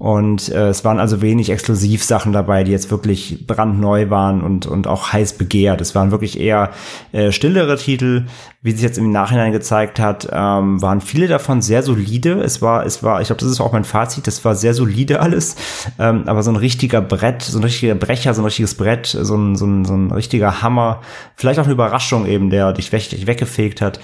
Und 0.00 0.48
äh, 0.48 0.68
es 0.68 0.82
waren 0.82 0.98
also 0.98 1.20
wenig 1.20 1.50
Exklusivsachen 1.50 2.32
dabei, 2.32 2.64
die 2.64 2.72
jetzt 2.72 2.90
wirklich 2.90 3.46
brandneu 3.46 4.08
waren 4.08 4.40
und, 4.40 4.64
und 4.64 4.86
auch 4.86 5.12
heiß 5.12 5.34
begehrt. 5.34 5.82
Es 5.82 5.94
waren 5.94 6.10
wirklich 6.10 6.40
eher 6.40 6.70
äh, 7.12 7.32
stillere 7.32 7.76
Titel, 7.76 8.24
wie 8.62 8.70
sich 8.70 8.80
jetzt 8.80 8.96
im 8.96 9.12
Nachhinein 9.12 9.52
gezeigt 9.52 10.00
hat, 10.00 10.26
ähm, 10.32 10.80
waren 10.80 11.02
viele 11.02 11.28
davon 11.28 11.60
sehr 11.60 11.82
solide. 11.82 12.40
Es 12.40 12.62
war, 12.62 12.86
es 12.86 13.02
war, 13.02 13.20
ich 13.20 13.26
glaube, 13.26 13.40
das 13.40 13.50
ist 13.50 13.60
auch 13.60 13.72
mein 13.74 13.84
Fazit, 13.84 14.26
das 14.26 14.42
war 14.42 14.54
sehr 14.54 14.72
solide 14.72 15.20
alles. 15.20 15.56
Ähm, 15.98 16.22
aber 16.24 16.42
so 16.42 16.50
ein 16.50 16.56
richtiger 16.56 17.02
Brett, 17.02 17.42
so 17.42 17.58
ein 17.58 17.64
richtiger 17.64 17.94
Brecher, 17.94 18.32
so 18.32 18.40
ein 18.40 18.46
richtiges 18.46 18.76
Brett, 18.76 19.06
so 19.06 19.36
ein, 19.36 19.54
so 19.54 19.66
ein, 19.66 19.84
so 19.84 19.92
ein 19.92 20.10
richtiger 20.12 20.62
Hammer, 20.62 21.02
vielleicht 21.36 21.60
auch 21.60 21.64
eine 21.64 21.74
Überraschung 21.74 22.24
eben, 22.24 22.48
der 22.48 22.72
dich, 22.72 22.90
weg, 22.92 23.10
dich 23.10 23.26
weggefegt 23.26 23.82
hat 23.82 24.00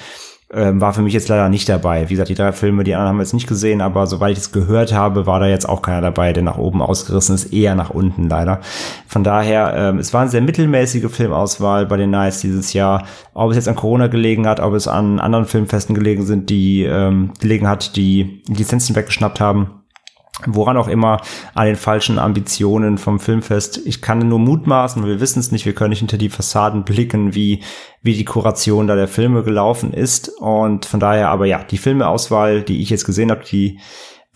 ähm, 0.52 0.80
war 0.80 0.92
für 0.92 1.02
mich 1.02 1.12
jetzt 1.12 1.28
leider 1.28 1.48
nicht 1.48 1.68
dabei. 1.68 2.08
Wie 2.08 2.14
gesagt, 2.14 2.28
die 2.28 2.34
drei 2.34 2.52
Filme, 2.52 2.84
die 2.84 2.94
anderen 2.94 3.10
haben 3.10 3.16
wir 3.16 3.22
jetzt 3.22 3.34
nicht 3.34 3.48
gesehen, 3.48 3.80
aber 3.80 4.06
soweit 4.06 4.32
ich 4.32 4.38
es 4.38 4.52
gehört 4.52 4.92
habe, 4.92 5.26
war 5.26 5.40
da 5.40 5.46
jetzt 5.46 5.68
auch 5.68 5.82
keiner 5.82 6.00
dabei, 6.00 6.32
der 6.32 6.44
nach 6.44 6.58
oben 6.58 6.82
ausgerissen 6.82 7.34
ist, 7.34 7.52
eher 7.52 7.74
nach 7.74 7.90
unten 7.90 8.28
leider. 8.28 8.60
Von 9.08 9.24
daher, 9.24 9.74
ähm, 9.76 9.98
es 9.98 10.14
war 10.14 10.22
eine 10.22 10.30
sehr 10.30 10.42
mittelmäßige 10.42 11.10
Filmauswahl 11.10 11.86
bei 11.86 11.96
den 11.96 12.10
Nights 12.10 12.40
dieses 12.40 12.72
Jahr. 12.72 13.06
Ob 13.34 13.50
es 13.50 13.56
jetzt 13.56 13.68
an 13.68 13.74
Corona 13.74 14.06
gelegen 14.06 14.46
hat, 14.46 14.60
ob 14.60 14.74
es 14.74 14.86
an 14.86 15.18
anderen 15.18 15.46
Filmfesten 15.46 15.94
gelegen 15.94 16.24
sind, 16.24 16.48
die 16.48 16.84
ähm, 16.84 17.32
gelegen 17.40 17.68
hat, 17.68 17.96
die 17.96 18.42
Lizenzen 18.48 18.94
weggeschnappt 18.94 19.40
haben 19.40 19.75
woran 20.44 20.76
auch 20.76 20.88
immer, 20.88 21.20
an 21.54 21.66
den 21.66 21.76
falschen 21.76 22.18
Ambitionen 22.18 22.98
vom 22.98 23.18
Filmfest. 23.18 23.80
Ich 23.86 24.02
kann 24.02 24.28
nur 24.28 24.38
mutmaßen, 24.38 25.06
wir 25.06 25.20
wissen 25.20 25.40
es 25.40 25.50
nicht, 25.50 25.64
wir 25.64 25.74
können 25.74 25.90
nicht 25.90 26.00
hinter 26.00 26.18
die 26.18 26.28
Fassaden 26.28 26.84
blicken, 26.84 27.34
wie, 27.34 27.62
wie 28.02 28.14
die 28.14 28.24
Kuration 28.24 28.86
da 28.86 28.96
der 28.96 29.08
Filme 29.08 29.42
gelaufen 29.42 29.92
ist. 29.92 30.28
Und 30.28 30.84
von 30.84 31.00
daher 31.00 31.30
aber 31.30 31.46
ja, 31.46 31.62
die 31.64 31.78
Filmeauswahl, 31.78 32.62
die 32.62 32.82
ich 32.82 32.90
jetzt 32.90 33.06
gesehen 33.06 33.30
habe, 33.30 33.44
die 33.44 33.80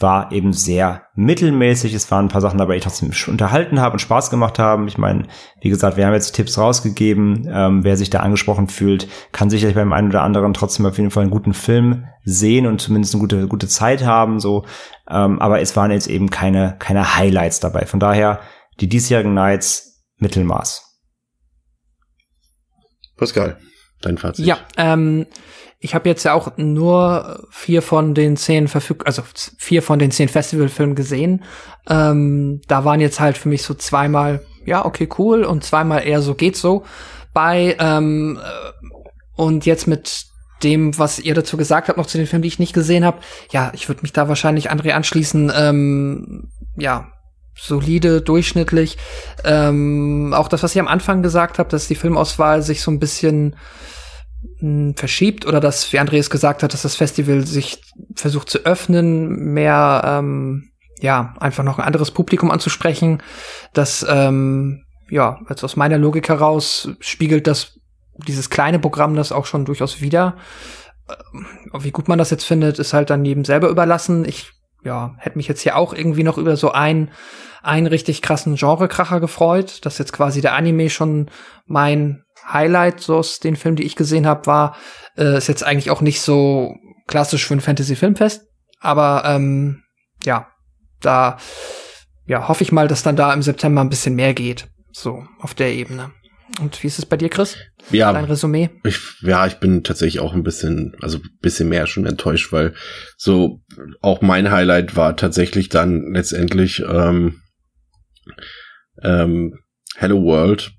war 0.01 0.32
eben 0.32 0.52
sehr 0.52 1.02
mittelmäßig. 1.14 1.93
Es 1.94 2.10
waren 2.10 2.27
ein 2.27 2.31
paar 2.31 2.40
Sachen 2.40 2.59
dabei, 2.59 2.72
die 2.72 2.78
ich 2.78 2.85
trotzdem 2.85 3.10
unterhalten 3.28 3.81
habe 3.81 3.93
und 3.93 3.98
Spaß 3.98 4.31
gemacht 4.31 4.59
haben. 4.59 4.89
Ich 4.89 4.98
meine, 4.98 5.24
wie 5.60 5.68
gesagt, 5.68 5.97
wir 5.97 6.06
haben 6.06 6.14
jetzt 6.14 6.32
Tipps 6.32 6.56
rausgegeben. 6.56 7.48
Ähm, 7.52 7.85
wer 7.85 7.97
sich 7.97 8.09
da 8.09 8.20
angesprochen 8.20 8.68
fühlt, 8.68 9.09
kann 9.32 9.51
sicherlich 9.51 9.77
beim 9.77 9.93
einen 9.93 10.09
oder 10.09 10.22
anderen 10.22 10.55
trotzdem 10.55 10.86
auf 10.86 10.97
jeden 10.97 11.10
Fall 11.10 11.22
einen 11.22 11.31
guten 11.31 11.52
Film 11.52 12.06
sehen 12.24 12.66
und 12.66 12.81
zumindest 12.81 13.14
eine 13.14 13.20
gute, 13.20 13.47
gute 13.47 13.68
Zeit 13.68 14.05
haben. 14.05 14.40
So, 14.40 14.64
ähm, 15.09 15.39
aber 15.39 15.60
es 15.60 15.77
waren 15.77 15.90
jetzt 15.90 16.09
eben 16.09 16.31
keine, 16.31 16.77
keine 16.78 17.16
Highlights 17.16 17.60
dabei. 17.60 17.85
Von 17.85 18.01
daher 18.01 18.40
die 18.81 18.89
diesjährigen 18.89 19.35
Nights 19.35 20.02
Mittelmaß. 20.16 20.86
Pascal, 23.16 23.59
dein 24.01 24.16
Fazit. 24.16 24.47
Ja, 24.47 24.59
ähm, 24.78 25.27
ich 25.82 25.94
habe 25.94 26.09
jetzt 26.11 26.24
ja 26.24 26.35
auch 26.35 26.52
nur 26.59 27.48
vier 27.51 27.81
von 27.81 28.15
den 28.15 28.36
zehn 28.36 28.69
verfüg, 28.69 29.07
also 29.07 29.23
vier 29.57 29.82
von 29.82 29.98
den 29.98 30.11
zehn 30.11 30.28
Festivalfilmen 30.28 30.94
gesehen. 30.94 31.43
Ähm, 31.89 32.61
da 32.69 32.85
waren 32.85 33.01
jetzt 33.01 33.19
halt 33.19 33.39
für 33.39 33.48
mich 33.48 33.62
so 33.62 33.73
zweimal, 33.73 34.44
ja, 34.66 34.85
okay, 34.85 35.09
cool, 35.19 35.43
und 35.43 35.65
zweimal 35.65 36.07
eher 36.07 36.20
so 36.20 36.35
geht 36.35 36.57
so. 36.57 36.85
Bei 37.32 37.77
ähm, 37.78 38.39
äh, 38.39 38.86
und 39.36 39.65
jetzt 39.65 39.86
mit 39.86 40.27
dem, 40.62 40.98
was 40.98 41.19
ihr 41.19 41.35
dazu 41.35 41.57
gesagt 41.57 41.89
habt, 41.89 41.97
noch 41.97 42.07
zu 42.07 42.19
den 42.19 42.27
Filmen, 42.27 42.43
die 42.43 42.48
ich 42.48 42.59
nicht 42.59 42.74
gesehen 42.74 43.07
habe, 43.07 43.20
ja, 43.51 43.73
ich 43.74 43.89
würde 43.89 44.02
mich 44.02 44.12
da 44.12 44.28
wahrscheinlich 44.28 44.70
André 44.70 44.90
anschließen. 44.90 45.51
Ähm, 45.57 46.51
ja, 46.77 47.09
solide, 47.59 48.20
durchschnittlich. 48.20 48.98
Ähm, 49.44 50.35
auch 50.36 50.48
das, 50.48 50.62
was 50.62 50.74
ich 50.74 50.81
am 50.81 50.89
Anfang 50.89 51.23
gesagt 51.23 51.59
habe, 51.59 51.70
dass 51.70 51.89
die 51.89 51.94
Filmauswahl 51.94 52.61
sich 52.61 52.82
so 52.82 52.90
ein 52.90 53.01
bisschen 53.01 53.57
mh, 54.61 54.95
verschiebt 54.97 55.47
oder 55.47 55.61
dass, 55.61 55.93
wie 55.93 55.99
Andreas 55.99 56.31
gesagt 56.31 56.62
hat, 56.62 56.73
dass 56.73 56.82
das 56.82 56.97
Festival 56.97 57.47
sich 57.47 57.82
versucht 58.15 58.51
zu 58.51 58.59
öffnen, 58.61 59.53
mehr 59.53 60.03
ähm, 60.05 60.70
ja 61.01 61.35
einfach 61.41 61.65
noch 61.65 61.78
ein 61.78 61.85
anderes 61.85 62.11
Publikum 62.11 62.51
anzusprechen. 62.51 63.23
Das 63.73 64.05
ähm, 64.09 64.85
ja, 65.11 65.41
als 65.47 65.65
aus 65.65 65.77
meiner 65.77 65.99
Logik 65.99 66.28
heraus 66.28 66.91
spiegelt 67.01 67.47
das 67.47 67.81
dieses 68.27 68.51
kleine 68.51 68.78
Programm 68.78 69.16
das 69.16 69.32
auch 69.32 69.47
schon 69.47 69.65
durchaus 69.65 70.01
wieder. 70.01 70.37
Äh, 71.09 71.15
wie 71.81 71.91
gut 71.91 72.09
man 72.09 72.19
das 72.19 72.31
jetzt 72.31 72.45
findet, 72.45 72.78
ist 72.78 72.93
halt 72.93 73.11
dann 73.11 73.24
jedem 73.24 73.45
selber 73.45 73.69
überlassen. 73.69 74.24
Ich 74.24 74.53
ja, 74.82 75.15
hätte 75.19 75.37
mich 75.37 75.49
jetzt 75.49 75.62
hier 75.62 75.77
auch 75.77 75.93
irgendwie 75.93 76.23
noch 76.23 76.39
über 76.39 76.57
so 76.57 76.73
einen, 76.73 77.11
einen 77.62 77.87
richtig 77.87 78.23
krassen 78.23 78.57
Genrekracher 78.57 79.20
gefreut, 79.20 79.85
dass 79.85 79.99
jetzt 79.99 80.12
quasi 80.12 80.41
der 80.41 80.55
Anime 80.55 80.89
schon 80.89 81.31
mein 81.66 82.24
Highlight 82.46 83.00
so 83.00 83.16
aus 83.16 83.38
den 83.38 83.56
Filmen, 83.56 83.76
die 83.76 83.84
ich 83.84 83.96
gesehen 83.96 84.26
habe, 84.26 84.46
war, 84.46 84.76
äh, 85.16 85.36
ist 85.36 85.48
jetzt 85.48 85.64
eigentlich 85.64 85.90
auch 85.90 86.00
nicht 86.00 86.20
so 86.20 86.74
klassisch 87.06 87.46
für 87.46 87.54
ein 87.54 87.60
Fantasy-Filmfest, 87.60 88.46
aber 88.80 89.22
ähm, 89.26 89.82
ja, 90.24 90.48
da 91.00 91.38
ja, 92.26 92.46
hoffe 92.48 92.62
ich 92.62 92.72
mal, 92.72 92.88
dass 92.88 93.02
dann 93.02 93.16
da 93.16 93.32
im 93.34 93.42
September 93.42 93.80
ein 93.80 93.90
bisschen 93.90 94.14
mehr 94.14 94.34
geht, 94.34 94.68
so 94.92 95.24
auf 95.40 95.54
der 95.54 95.72
Ebene. 95.72 96.12
Und 96.60 96.82
wie 96.82 96.86
ist 96.86 96.98
es 96.98 97.06
bei 97.06 97.16
dir, 97.16 97.28
Chris? 97.28 97.56
Ja, 97.90 98.12
Dein 98.12 98.24
Resümee? 98.24 98.70
Ich, 98.84 98.98
ja, 99.22 99.46
ich 99.46 99.56
bin 99.56 99.82
tatsächlich 99.82 100.20
auch 100.20 100.34
ein 100.34 100.42
bisschen, 100.42 100.96
also 101.00 101.18
ein 101.18 101.38
bisschen 101.40 101.68
mehr 101.68 101.86
schon 101.86 102.06
enttäuscht, 102.06 102.52
weil 102.52 102.74
so 103.16 103.60
auch 104.00 104.20
mein 104.20 104.50
Highlight 104.50 104.96
war 104.96 105.16
tatsächlich 105.16 105.68
dann 105.68 106.12
letztendlich 106.12 106.82
ähm, 106.86 107.40
ähm, 109.02 109.58
Hello 109.96 110.22
World, 110.22 110.72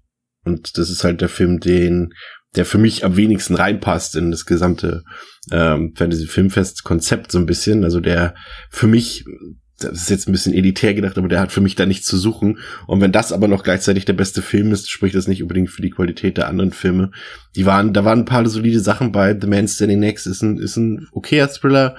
und 0.46 0.78
das 0.78 0.90
ist 0.90 1.04
halt 1.04 1.22
der 1.22 1.30
Film, 1.30 1.60
den, 1.60 2.14
der 2.56 2.66
für 2.66 2.78
mich 2.78 3.06
am 3.06 3.16
wenigsten 3.16 3.56
reinpasst 3.56 4.16
in 4.16 4.32
das 4.32 4.46
gesamte 4.46 5.04
ähm, 5.52 5.94
Fantasy-Filmfest-Konzept 5.96 7.32
so 7.32 7.38
ein 7.38 7.46
bisschen. 7.46 7.84
Also 7.84 8.00
der 8.00 8.36
für 8.70 8.88
mich, 8.88 9.24
das 9.80 10.02
ist 10.02 10.10
jetzt 10.10 10.28
ein 10.28 10.32
bisschen 10.32 10.54
elitär 10.54 10.94
gedacht, 10.94 11.18
aber 11.18 11.28
der 11.28 11.40
hat 11.40 11.52
für 11.52 11.62
mich 11.62 11.76
da 11.76 11.86
nichts 11.86 12.08
zu 12.08 12.18
suchen. 12.18 12.60
Und 12.88 13.02
wenn 13.02 13.12
das 13.12 13.32
aber 13.32 13.48
noch 13.48 13.64
gleichzeitig 13.64 14.06
der 14.06 14.14
beste 14.14 14.42
Film 14.42 14.72
ist, 14.72 14.90
spricht 14.90 15.16
das 15.16 15.28
nicht 15.28 15.42
unbedingt 15.42 15.70
für 15.70 15.82
die 15.82 15.92
Qualität 15.92 16.38
der 16.38 16.48
anderen 16.48 16.74
Filme. 16.74 17.12
Die 17.56 17.66
waren, 17.66 17.94
da 17.94 18.04
waren 18.04 18.20
ein 18.20 18.26
paar 18.26 18.48
solide 18.48 18.80
Sachen 18.80 19.12
bei. 19.12 19.38
The 19.40 19.48
Man 19.48 19.68
Standing 19.68 20.00
Next 20.00 20.28
ist 20.28 20.42
ein, 20.42 20.58
ist 20.58 20.76
ein 20.76 21.08
okayer 21.12 21.50
Thriller 21.50 21.96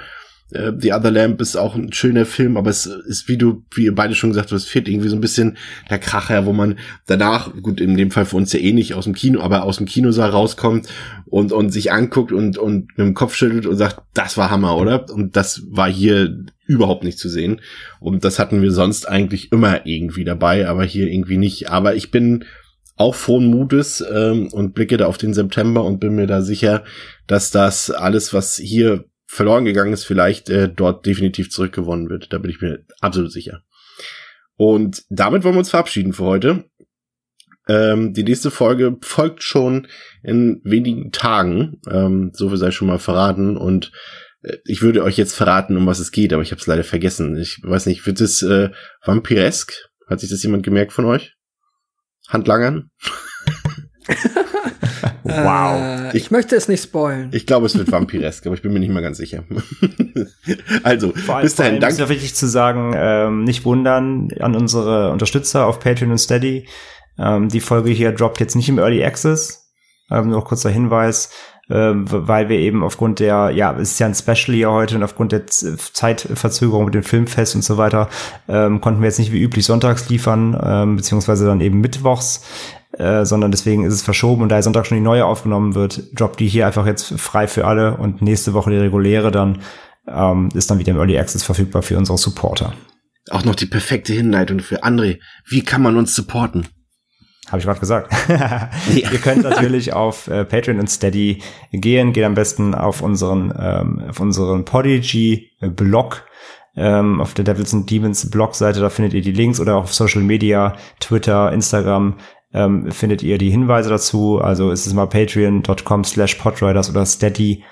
äh, 0.55 0.73
The 0.77 0.93
Other 0.93 1.11
Lamp 1.11 1.41
ist 1.41 1.57
auch 1.57 1.75
ein 1.75 1.93
schöner 1.93 2.27
Film, 2.27 2.57
aber 2.57 2.71
es 2.71 2.87
ist, 2.87 3.29
wie 3.29 3.37
du, 3.37 3.65
wie 3.75 3.85
ihr 3.85 3.95
beide 3.95 4.15
schon 4.15 4.31
gesagt 4.31 4.51
habt, 4.51 4.61
es 4.61 4.67
fehlt 4.67 4.89
irgendwie 4.89 5.09
so 5.09 5.17
ein 5.17 5.21
bisschen 5.21 5.57
der 5.91 5.99
Kracher, 5.99 6.47
wo 6.47 6.53
man 6.53 6.79
danach, 7.07 7.53
gut, 7.63 7.81
in 7.81 7.97
dem 7.97 8.11
Fall 8.11 8.25
für 8.25 8.37
uns 8.37 8.53
ja 8.53 8.61
eh 8.61 8.73
nicht 8.73 8.95
aus 8.95 9.05
dem 9.05 9.15
Kino, 9.15 9.41
aber 9.41 9.65
aus 9.65 9.79
dem 9.79 9.87
Kinosaal 9.87 10.31
rauskommt 10.31 10.89
und, 11.27 11.53
und 11.53 11.71
sich 11.71 11.93
anguckt 11.93 12.33
und, 12.33 12.59
und 12.59 12.89
mit 12.97 13.07
dem 13.07 13.15
Kopf 13.15 13.35
schüttelt 13.35 13.67
und 13.67 13.77
sagt, 13.77 14.03
das 14.15 14.37
war 14.37 14.51
Hammer, 14.51 14.77
oder? 14.77 15.11
Und 15.11 15.37
das 15.37 15.63
war 15.71 15.91
hier 15.91 16.45
überhaupt 16.67 17.05
nicht 17.05 17.19
zu 17.19 17.29
sehen. 17.29 17.61
Und 18.01 18.25
das 18.25 18.39
hatten 18.39 18.63
wir 18.63 18.73
sonst 18.73 19.09
eigentlich 19.09 19.53
immer 19.53 19.87
irgendwie 19.87 20.25
dabei, 20.25 20.69
aber 20.69 20.85
hier 20.85 21.09
irgendwie 21.09 21.37
nicht. 21.37 21.71
Aber 21.71 21.95
ich 21.95 22.11
bin 22.11 22.45
auch 22.97 23.15
frohen 23.15 23.47
Mutes 23.47 24.05
ähm, 24.13 24.49
und 24.53 24.75
blicke 24.75 24.97
da 24.97 25.07
auf 25.07 25.19
den 25.19 25.35
September 25.35 25.85
und 25.85 25.99
bin 25.99 26.15
mir 26.15 26.27
da 26.27 26.43
sicher, 26.43 26.85
dass 27.27 27.51
das 27.51 27.91
alles, 27.91 28.33
was 28.33 28.57
hier 28.57 29.05
verloren 29.33 29.65
gegangen 29.65 29.95
ist, 29.95 30.05
vielleicht 30.05 30.51
äh, 30.51 30.69
dort 30.69 31.07
definitiv 31.07 31.51
zurückgewonnen 31.51 32.11
wird. 32.11 32.35
Da 32.35 32.39
bin 32.39 32.51
ich 32.51 32.61
mir 32.61 32.85
absolut 33.01 33.33
sicher. 33.33 33.63
Und 34.57 35.05
damit 35.09 35.43
wollen 35.43 35.55
wir 35.55 35.61
uns 35.61 35.71
verabschieden 35.71 36.13
für 36.13 36.25
heute. 36.25 36.65
Ähm, 37.67 38.13
die 38.13 38.25
nächste 38.25 38.51
Folge 38.51 38.99
folgt 39.01 39.43
schon 39.43 39.89
in 40.23 40.61
wenigen 40.65 41.13
Tagen. 41.13 41.81
Ähm, 41.91 42.33
so 42.35 42.51
viel 42.51 42.59
sei 42.59 42.73
schon 42.73 42.89
mal 42.89 42.99
verraten. 42.99 43.57
Und 43.57 43.91
äh, 44.43 44.59
ich 44.67 44.83
würde 44.83 45.03
euch 45.03 45.17
jetzt 45.17 45.35
verraten, 45.35 45.79
um 45.79 45.87
was 45.87 45.99
es 45.99 46.13
geht, 46.13 46.35
aber 46.35 46.43
ich 46.43 46.51
habe 46.51 46.61
es 46.61 46.67
leider 46.67 46.85
vergessen. 46.85 47.39
Ich 47.39 47.59
weiß 47.63 47.87
nicht, 47.87 48.05
wird 48.05 48.21
es 48.21 48.43
äh, 48.43 48.69
vampiresk? 49.03 49.73
Hat 50.09 50.21
sich 50.21 50.29
das 50.29 50.43
jemand 50.43 50.63
gemerkt 50.63 50.93
von 50.93 51.07
euch? 51.07 51.37
Handlangern? 52.29 52.91
wow. 55.25 55.81
Äh, 55.81 56.09
ich, 56.09 56.25
ich, 56.25 56.31
möchte 56.31 56.57
es 56.57 56.69
nicht 56.69 56.83
spoilen. 56.83 57.31
Ich 57.33 57.47
glaube, 57.47 57.67
es 57.67 57.77
wird 57.77 57.91
vampiresk, 57.91 58.47
aber 58.47 58.55
ich 58.55 58.63
bin 58.63 58.73
mir 58.73 58.81
nicht 58.81 58.93
mal 58.93 59.03
ganz 59.03 59.19
sicher. 59.19 59.45
also, 60.83 61.13
vor 61.13 61.37
allem, 61.37 61.45
bis 61.45 61.55
dahin, 61.55 61.81
danke. 61.81 61.95
Ist 61.95 62.01
ja 62.01 62.09
wichtig 62.09 62.35
zu 62.35 62.47
sagen, 62.47 62.95
ähm, 62.97 63.45
nicht 63.45 63.65
wundern 63.65 64.29
an 64.41 64.55
unsere 64.55 65.11
Unterstützer 65.11 65.67
auf 65.67 65.81
Patreon 65.81 66.11
und 66.11 66.19
Steady. 66.19 66.67
Ähm, 67.19 67.49
die 67.49 67.61
Folge 67.61 67.91
hier 67.91 68.13
droppt 68.13 68.41
jetzt 68.41 68.57
nicht 68.57 68.69
im 68.69 68.79
Early 68.79 69.05
Access. 69.05 69.71
Ähm, 70.11 70.31
nur 70.31 70.45
kurzer 70.45 70.71
Hinweis. 70.71 71.31
ähm, 71.71 72.05
weil 72.09 72.49
wir 72.49 72.59
eben 72.59 72.83
aufgrund 72.83 73.21
der, 73.21 73.51
ja, 73.51 73.73
es 73.79 73.93
ist 73.93 74.01
ja 74.01 74.07
ein 74.07 74.15
Special 74.15 74.55
hier 74.55 74.71
heute 74.73 74.97
und 74.97 75.03
aufgrund 75.03 75.33
der 75.33 75.47
Zeitverzögerung 75.47 76.85
mit 76.85 76.95
dem 76.95 77.05
Filmfest 77.05 77.55
und 77.55 77.63
so 77.63 77.79
weiter, 77.79 78.09
ähm, 78.49 78.81
konnten 78.81 79.01
wir 79.01 79.07
jetzt 79.07 79.19
nicht 79.19 79.33
wie 79.33 79.41
üblich 79.41 79.65
sonntags 79.65 80.09
liefern, 80.09 80.59
ähm, 80.63 80.97
beziehungsweise 80.97 81.47
dann 81.47 81.61
eben 81.61 81.81
mittwochs. 81.81 82.45
Äh, 82.99 83.25
sondern 83.25 83.51
deswegen 83.51 83.85
ist 83.85 83.95
es 83.95 84.03
verschoben 84.03 84.43
und 84.43 84.51
da 84.51 84.61
Sonntag 84.61 84.87
schon 84.87 84.99
die 84.99 85.03
neue 85.03 85.25
aufgenommen 85.25 85.75
wird, 85.75 86.11
droppt 86.15 86.41
die 86.41 86.49
hier 86.49 86.67
einfach 86.67 86.87
jetzt 86.87 87.19
frei 87.19 87.47
für 87.47 87.67
alle 87.67 87.97
und 87.97 88.21
nächste 88.21 88.53
Woche 88.53 88.71
die 88.71 88.77
reguläre 88.77 89.31
dann 89.31 89.61
ähm, 90.07 90.51
ist 90.55 90.71
dann 90.71 90.79
wieder 90.79 90.93
im 90.93 90.99
Early 90.99 91.19
Access 91.19 91.43
verfügbar 91.43 91.83
für 91.83 91.97
unsere 91.97 92.19
Supporter. 92.19 92.75
Auch 93.31 93.45
noch 93.45 93.55
die 93.55 93.67
perfekte 93.67 94.13
Hinleitung 94.13 94.61
für 94.61 94.83
André. 94.83 95.21
Wie 95.47 95.63
kann 95.63 95.83
man 95.83 95.97
uns 95.97 96.15
supporten? 96.15 96.67
Habe 97.49 97.59
ich 97.59 97.65
gerade 97.65 97.81
gesagt. 97.81 98.13
Ihr 98.95 99.19
könnt 99.19 99.43
natürlich 99.43 99.93
auf 99.93 100.29
äh, 100.29 100.45
Patreon 100.45 100.81
und 100.81 100.91
Steady 100.91 101.43
gehen. 101.73 102.13
Geht 102.13 102.25
am 102.25 102.35
besten 102.35 102.75
auf 102.75 103.03
unseren, 103.03 103.53
ähm, 103.59 104.05
auf 104.09 104.21
unseren 104.21 104.65
Podigy-Blog. 104.65 106.25
Ähm, 106.75 107.21
auf 107.21 107.35
der 107.35 107.45
Devils 107.45 107.75
and 107.75 107.91
Demons 107.91 108.31
Blog-Seite, 108.31 108.81
da 108.81 108.89
findet 108.89 109.13
ihr 109.13 109.21
die 109.21 109.33
Links 109.33 109.61
oder 109.61 109.77
auch 109.77 109.83
auf 109.83 109.93
Social 109.93 110.23
Media, 110.23 110.75
Twitter, 111.01 111.53
Instagram, 111.53 112.17
ähm, 112.53 112.91
findet 112.91 113.23
ihr 113.23 113.39
die 113.39 113.51
Hinweise 113.51 113.89
dazu. 113.89 114.41
Also 114.41 114.71
ist 114.71 114.87
es 114.87 114.95
mal 114.95 115.07
patreon.com 115.07 116.05
slash 116.05 116.35
podriders 116.37 116.91
oder 116.91 117.07
steadyhq.de 117.07 117.63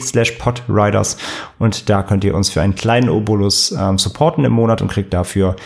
slash 0.00 0.32
podriders 0.32 1.16
und 1.58 1.88
da 1.88 2.02
könnt 2.02 2.24
ihr 2.24 2.34
uns 2.34 2.50
für 2.50 2.60
einen 2.62 2.74
kleinen 2.74 3.08
Obolus 3.08 3.72
ähm, 3.72 3.98
supporten 3.98 4.44
im 4.44 4.52
Monat 4.52 4.82
und 4.82 4.88
kriegt 4.88 5.12
dafür 5.12 5.56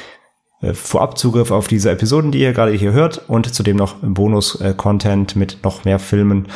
äh, 0.63 0.75
vorab 0.75 1.23
auf 1.51 1.69
diese 1.69 1.91
Episoden, 1.91 2.31
die 2.31 2.41
ihr 2.41 2.53
gerade 2.53 2.73
hier 2.73 2.93
hört 2.93 3.29
und 3.29 3.53
zudem 3.53 3.77
noch 3.77 3.97
Bonus-Content 4.01 5.37
mit 5.37 5.59
noch 5.65 5.85
mehr 5.85 5.99
Filmen. 5.99 6.49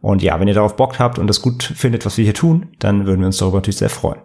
Und 0.00 0.22
ja, 0.22 0.38
wenn 0.38 0.48
ihr 0.48 0.54
darauf 0.54 0.76
Bock 0.76 0.98
habt 0.98 1.18
und 1.18 1.28
das 1.28 1.40
gut 1.40 1.62
findet, 1.62 2.04
was 2.04 2.18
wir 2.18 2.24
hier 2.24 2.34
tun, 2.34 2.76
dann 2.78 3.06
würden 3.06 3.20
wir 3.20 3.26
uns 3.26 3.38
darüber 3.38 3.56
natürlich 3.56 3.78
sehr 3.78 3.88
freuen. 3.88 4.20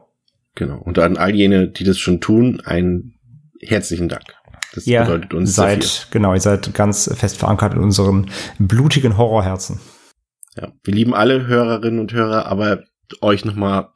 Genau. 0.55 0.77
Und 0.79 0.99
an 0.99 1.15
all 1.15 1.33
jene, 1.33 1.69
die 1.69 1.85
das 1.85 1.97
schon 1.97 2.19
tun, 2.19 2.61
einen 2.65 3.13
herzlichen 3.61 4.09
Dank. 4.09 4.25
Das 4.73 4.85
ja, 4.85 5.03
bedeutet 5.03 5.33
uns 5.33 5.55
seid, 5.55 6.07
genau, 6.11 6.33
ihr 6.33 6.39
seid 6.39 6.73
ganz 6.73 7.09
fest 7.15 7.37
verankert 7.37 7.73
in 7.73 7.79
unseren 7.79 8.29
blutigen 8.59 9.17
Horrorherzen. 9.17 9.79
Ja, 10.55 10.71
wir 10.83 10.93
lieben 10.93 11.13
alle 11.13 11.47
Hörerinnen 11.47 11.99
und 11.99 12.13
Hörer, 12.13 12.45
aber 12.47 12.83
euch 13.21 13.45
noch 13.45 13.55
mal 13.55 13.91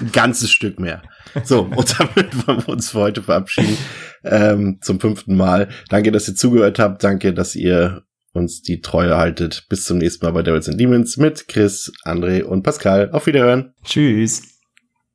ein 0.00 0.10
ganzes 0.12 0.50
Stück 0.50 0.78
mehr. 0.80 1.02
So, 1.44 1.62
und 1.62 1.98
damit 1.98 2.46
wollen 2.46 2.66
wir 2.66 2.68
uns 2.70 2.90
für 2.90 3.00
heute 3.00 3.22
verabschieden 3.22 3.76
ähm, 4.24 4.78
zum 4.80 5.00
fünften 5.00 5.36
Mal. 5.36 5.68
Danke, 5.88 6.12
dass 6.12 6.28
ihr 6.28 6.34
zugehört 6.34 6.78
habt. 6.78 7.04
Danke, 7.04 7.34
dass 7.34 7.54
ihr 7.54 8.02
uns 8.32 8.62
die 8.62 8.80
Treue 8.80 9.16
haltet. 9.16 9.66
Bis 9.68 9.84
zum 9.84 9.98
nächsten 9.98 10.24
Mal 10.24 10.32
bei 10.32 10.42
Devils 10.42 10.68
and 10.68 10.80
Demons 10.80 11.16
mit 11.16 11.48
Chris, 11.48 11.92
André 12.04 12.42
und 12.42 12.62
Pascal. 12.62 13.10
Auf 13.12 13.26
Wiederhören. 13.26 13.74
Tschüss. 13.84 14.42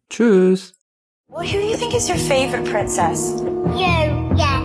Tschüss. 0.10 0.76
Well, 1.27 1.45
who 1.45 1.60
do 1.60 1.68
you 1.68 1.77
think 1.77 1.94
is 1.94 2.10
your 2.10 2.18
favorite 2.18 2.65
princess? 2.65 3.40
You, 3.76 4.36
yeah. 4.36 4.59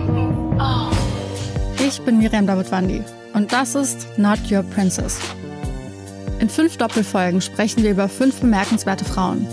Ich 1.95 2.01
bin 2.01 2.17
Miriam 2.17 2.45
Davidwandi 2.45 3.01
und 3.33 3.53
das 3.53 3.73
ist 3.73 4.05
Not 4.17 4.51
Your 4.51 4.63
Princess. 4.63 5.17
In 6.39 6.49
fünf 6.49 6.75
Doppelfolgen 6.75 7.39
sprechen 7.39 7.83
wir 7.83 7.91
über 7.91 8.09
fünf 8.09 8.41
bemerkenswerte 8.41 9.05
Frauen. 9.05 9.47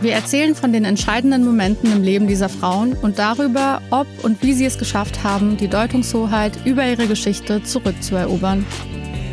Wir 0.00 0.12
erzählen 0.12 0.54
von 0.54 0.72
den 0.72 0.84
entscheidenden 0.84 1.44
Momenten 1.44 1.90
im 1.90 2.04
Leben 2.04 2.28
dieser 2.28 2.48
Frauen 2.48 2.92
und 2.92 3.18
darüber, 3.18 3.82
ob 3.90 4.06
und 4.22 4.40
wie 4.40 4.52
sie 4.52 4.66
es 4.66 4.78
geschafft 4.78 5.24
haben, 5.24 5.56
die 5.56 5.66
Deutungshoheit 5.66 6.52
über 6.64 6.86
ihre 6.86 7.08
Geschichte 7.08 7.60
zurückzuerobern. 7.64 8.64